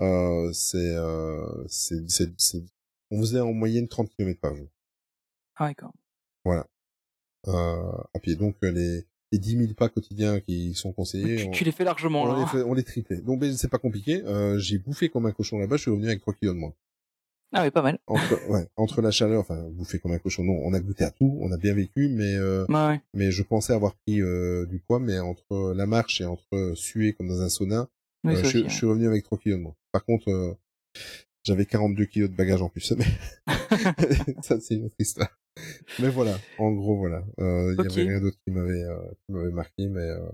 [0.00, 2.64] Euh, c'est, euh, c'est, c'est, c'est-
[3.10, 4.66] on faisait en moyenne 30 km par jour.
[5.56, 5.92] Ah, d'accord.
[6.44, 6.66] Voilà.
[7.46, 8.34] Euh, à pied.
[8.34, 11.72] Donc, euh, les, les 10 000 pas quotidiens qui sont conseillés, Tu, on, tu les
[11.72, 12.36] fais largement, on là.
[12.38, 12.46] les, hein.
[12.46, 13.20] fait- on les triplait.
[13.20, 14.22] Donc, c'est pas compliqué.
[14.58, 16.74] J'ai bouffé comme un cochon là-bas, je suis revenu avec 3 kilos de moins.
[17.56, 17.98] Ah oui, pas mal.
[18.08, 21.10] Entre, ouais, entre la chaleur, enfin, bouffé comme un cochon, non, on a goûté à
[21.12, 23.00] tout, on a bien vécu, mais, euh, ouais.
[23.14, 27.12] mais je pensais avoir pris euh, du poids, mais entre la marche et entre suer
[27.12, 27.88] comme dans un sauna,
[28.24, 28.70] Oui, euh, je, aussi, je ouais.
[28.70, 29.76] suis revenu avec 3 kilos de moins.
[29.92, 30.52] Par contre, euh,
[31.44, 32.92] j'avais 42 kilos de bagages en plus.
[32.98, 33.04] Mais
[34.42, 35.28] ça, c'est une autre histoire.
[36.00, 37.22] Mais voilà, en gros, voilà.
[37.38, 37.96] Euh, Il Ok.
[37.96, 40.26] y avait rien d'autre qui m'avait euh, qui m'avait marqué, mais euh,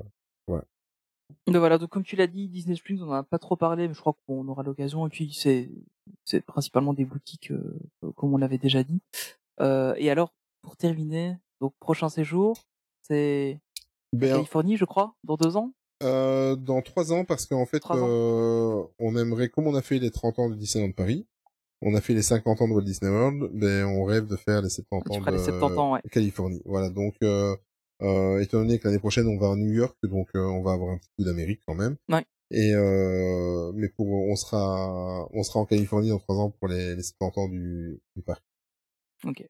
[1.46, 3.86] Donc voilà, donc comme tu l'as dit, Disney Springs, on en a pas trop parlé,
[3.88, 5.06] mais je crois qu'on aura l'occasion.
[5.06, 5.68] Et puis c'est
[6.24, 7.78] c'est principalement des boutiques, euh,
[8.16, 9.00] comme on l'avait déjà dit.
[9.60, 10.32] Euh, et alors,
[10.62, 12.64] pour terminer, donc prochain séjour,
[13.02, 13.60] c'est
[14.12, 15.72] ben, Californie, je crois, dans deux ans?
[16.02, 20.10] euh, dans trois ans, parce qu'en fait, euh, on aimerait, comme on a fait les
[20.10, 21.26] 30 ans de Disneyland Paris,
[21.82, 24.62] on a fait les 50 ans de Walt Disney World, ben, on rêve de faire
[24.62, 26.00] les 70 Tu ans de les 70 ans, ouais.
[26.10, 26.62] Californie.
[26.64, 27.54] Voilà, donc, euh,
[28.40, 30.96] étant donné que l'année prochaine, on va à New York, donc on va avoir un
[30.96, 31.96] petit coup d'Amérique quand même.
[32.08, 32.24] Ouais.
[32.50, 36.96] Et euh, mais pour on sera on sera en Californie dans trois ans pour les,
[36.96, 38.42] les 70 ans du, du parc.
[39.24, 39.46] Ok.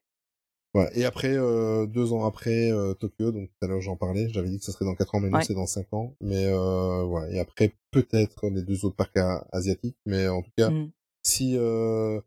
[0.73, 0.95] Voilà.
[0.95, 4.49] Et après euh, deux ans après euh, Tokyo, donc tout à l'heure j'en parlais, j'avais
[4.49, 5.43] dit que ça serait dans quatre ans, mais non Ouais.
[5.43, 6.15] c'est dans cinq ans.
[6.21, 7.29] Mais euh, voilà.
[7.31, 9.17] Et après peut-être les deux autres parcs
[9.51, 10.91] asiatiques, mais en tout cas Mhm.
[11.23, 12.21] si euh,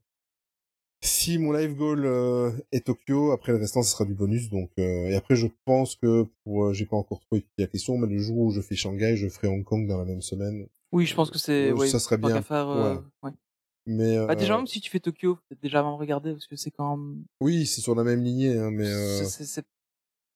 [1.04, 4.50] si mon live goal euh, est Tokyo, après le restant ce sera du bonus.
[4.50, 7.66] Donc euh, et après je pense que pour euh, j'ai pas encore trop étudié la
[7.66, 10.22] question, mais le jour où je fais Shanghai, je ferai Hong Kong dans la même
[10.22, 10.66] semaine.
[10.92, 11.72] Oui, je pense que c'est.
[11.72, 12.40] Ouais, ça serait bien.
[12.42, 13.30] faire, ouais.
[13.86, 16.56] Mais Bah, déjà, même si tu fais Tokyo, peut-être déjà avant de regarder, parce que
[16.56, 17.24] c'est quand même.
[17.40, 19.64] oui, c'est sur la même lignée, hein, mais c'est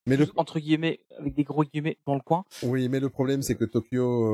[0.09, 2.45] mais le entre guillemets, avec des gros guillemets dans le coin.
[2.63, 4.25] oui, mais le problème c'est que Tokyo,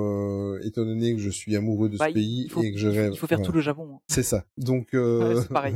[0.55, 2.79] euh, étant donné que je suis amoureux de Bah, ce il- pays faut, et que
[2.79, 3.47] je rêve, il faut faire voilà.
[3.51, 3.91] tout le Japon.
[3.97, 4.01] hein.
[4.09, 4.45] C'est ça.
[4.57, 5.35] Donc euh...
[5.35, 5.75] Ouais, c'est pareil.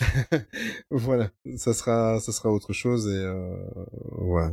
[0.90, 3.56] voilà, ça sera ça sera autre chose et euh...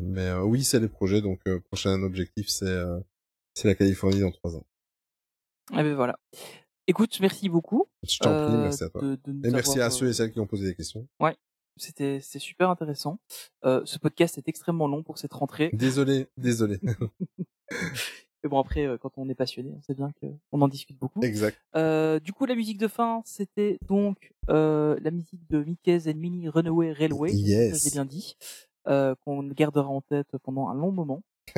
[0.02, 1.22] Mais euh, oui, c'est les projets.
[1.22, 2.82] Donc prochain objectif c'est
[3.54, 4.66] c'est la Californie dans trois ans.
[5.74, 6.18] Et ben voilà.
[6.90, 7.88] Écoute, merci beaucoup.
[8.08, 9.02] Je t'en prie, merci à toi.
[9.02, 11.06] de- de nous Et merci avoir, à ceux et celles qui ont posé des questions.
[11.78, 13.20] C'était c'était super intéressant.
[13.66, 15.70] Euh, ce podcast est extrêmement long pour cette rentrée.
[15.74, 16.80] Désolé, désolé.
[18.44, 20.98] Mais bon après, euh, quand on est passionné, on sait bien que on en discute
[20.98, 21.22] beaucoup.
[21.24, 21.58] exact.
[21.76, 26.16] Euh, du coup, la musique de fin, c'était donc euh, la musique de Mickey's and
[26.16, 27.34] Minnie Runaway Railway.
[27.34, 27.84] Yes.
[27.84, 28.38] J'ai bien dit.
[29.26, 31.22] Qu'on gardera en tête pendant un long moment.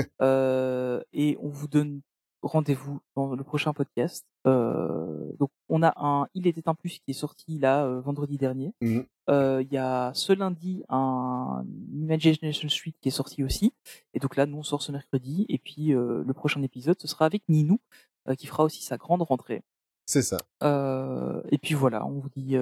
[1.14, 2.02] et on vous donne
[2.42, 4.26] rendez-vous dans le prochain podcast.
[4.48, 8.38] Euh, donc, on a un Il était un plus qui est sorti là euh, vendredi
[8.38, 8.74] dernier.
[8.82, 9.06] Mhm.
[9.30, 13.74] Euh, Il y a ce lundi un Imagination Suite qui est sorti aussi.
[14.14, 15.46] Et donc là, nous on sort ce mercredi.
[15.50, 17.80] Et puis euh, le prochain épisode, ce sera avec Ninou
[18.28, 19.62] euh, qui fera aussi sa grande rentrée.
[20.06, 20.38] C'est ça.
[21.52, 22.58] Et puis voilà, on vous dit,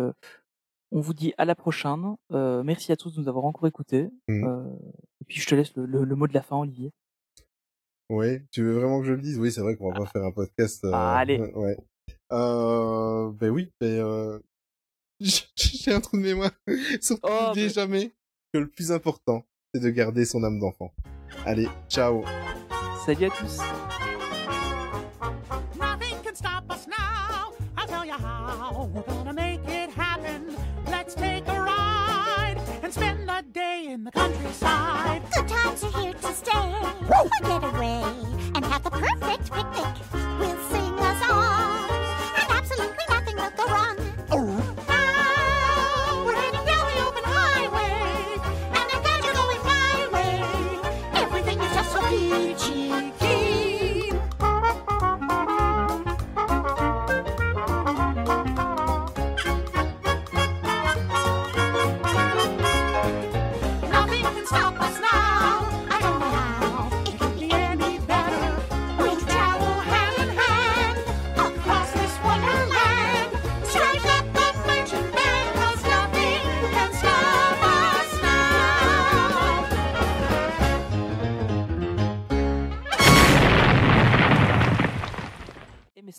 [0.92, 2.18] on vous dit à la prochaine.
[2.34, 4.10] Euh, merci à tous de nous avoir encore écoutés.
[4.44, 4.70] Euh,
[5.22, 6.92] et puis je te laisse le, le- le mot de la fin, Olivier.
[8.10, 9.40] Oui, tu veux vraiment que je le dise?
[9.40, 10.84] Oui, c'est vrai qu'on va pas faire un podcast.
[10.86, 11.40] euh, Ah, allez.
[11.56, 11.78] Ouais.
[12.30, 14.40] Ben oui, ben euh,
[15.20, 16.52] j'ai un trou de mémoire.
[17.02, 18.12] Surtout, Oh, n'oubliez mais- jamais
[18.54, 20.94] que le plus important, c'est de garder son âme d'enfant.
[21.46, 22.24] Allez, ciao.
[23.06, 23.58] Salut à tous.
[25.78, 27.52] Nothing can stop us now.
[27.78, 28.90] I'll tell you how.
[28.94, 30.56] We're gonna make it happen.
[30.88, 35.22] Let's take a ride and spend a day in the countryside.
[35.36, 36.76] Good times are here to stay.
[37.02, 38.04] We'll get away
[38.56, 39.96] and have the perfect picnic.
[40.40, 41.90] We'll sing a song,
[42.38, 43.97] and absolutely nothing will go wrong.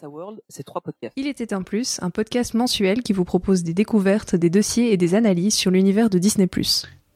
[0.06, 1.14] World, c'est trois podcasts.
[1.16, 4.96] Il était un plus, un podcast mensuel qui vous propose des découvertes, des dossiers et
[4.96, 6.48] des analyses sur l'univers de Disney+.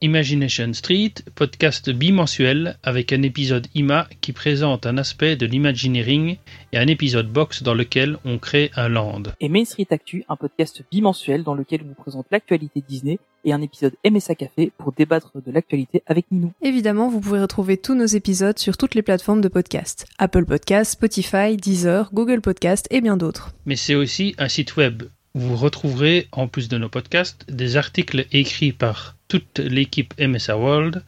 [0.01, 6.37] Imagination Street, podcast bimensuel avec un épisode IMA qui présente un aspect de l'imagineering
[6.73, 9.23] et un épisode box dans lequel on crée un land.
[9.39, 13.53] Et Main Street Actu, un podcast bimensuel dans lequel on vous présente l'actualité Disney et
[13.53, 16.53] un épisode MSA Café pour débattre de l'actualité avec Ninou.
[16.61, 20.05] Évidemment, vous pouvez retrouver tous nos épisodes sur toutes les plateformes de podcast.
[20.17, 23.53] Apple Podcast, Spotify, Deezer, Google Podcast et bien d'autres.
[23.65, 25.03] Mais c'est aussi un site web.
[25.35, 31.03] Vous retrouverez, en plus de nos podcasts, des articles écrits par toute l'équipe MSA World,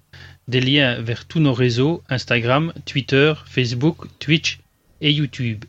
[0.48, 4.60] des liens vers tous nos réseaux Instagram, Twitter, Facebook, Twitch
[5.02, 5.66] et YouTube,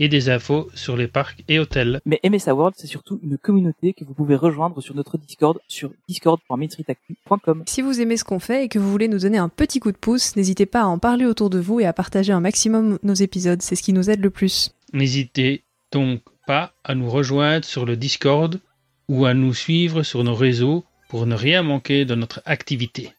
[0.00, 2.00] et des infos sur les parcs et hôtels.
[2.04, 5.90] Mais MSA World, c'est surtout une communauté que vous pouvez rejoindre sur notre Discord sur
[6.08, 7.64] discord.mainstreetactu.com.
[7.66, 9.92] Si vous aimez ce qu'on fait et que vous voulez nous donner un petit coup
[9.92, 12.98] de pouce, n'hésitez pas à en parler autour de vous et à partager un maximum
[13.02, 14.74] nos épisodes, c'est ce qui nous aide le plus.
[14.92, 15.62] N'hésitez
[15.92, 18.60] donc pas à nous rejoindre sur le Discord
[19.08, 23.12] ou à nous suivre sur nos réseaux pour ne rien manquer de notre activité.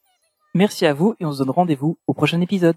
[0.54, 2.76] Merci à vous et on se donne rendez-vous au prochain épisode.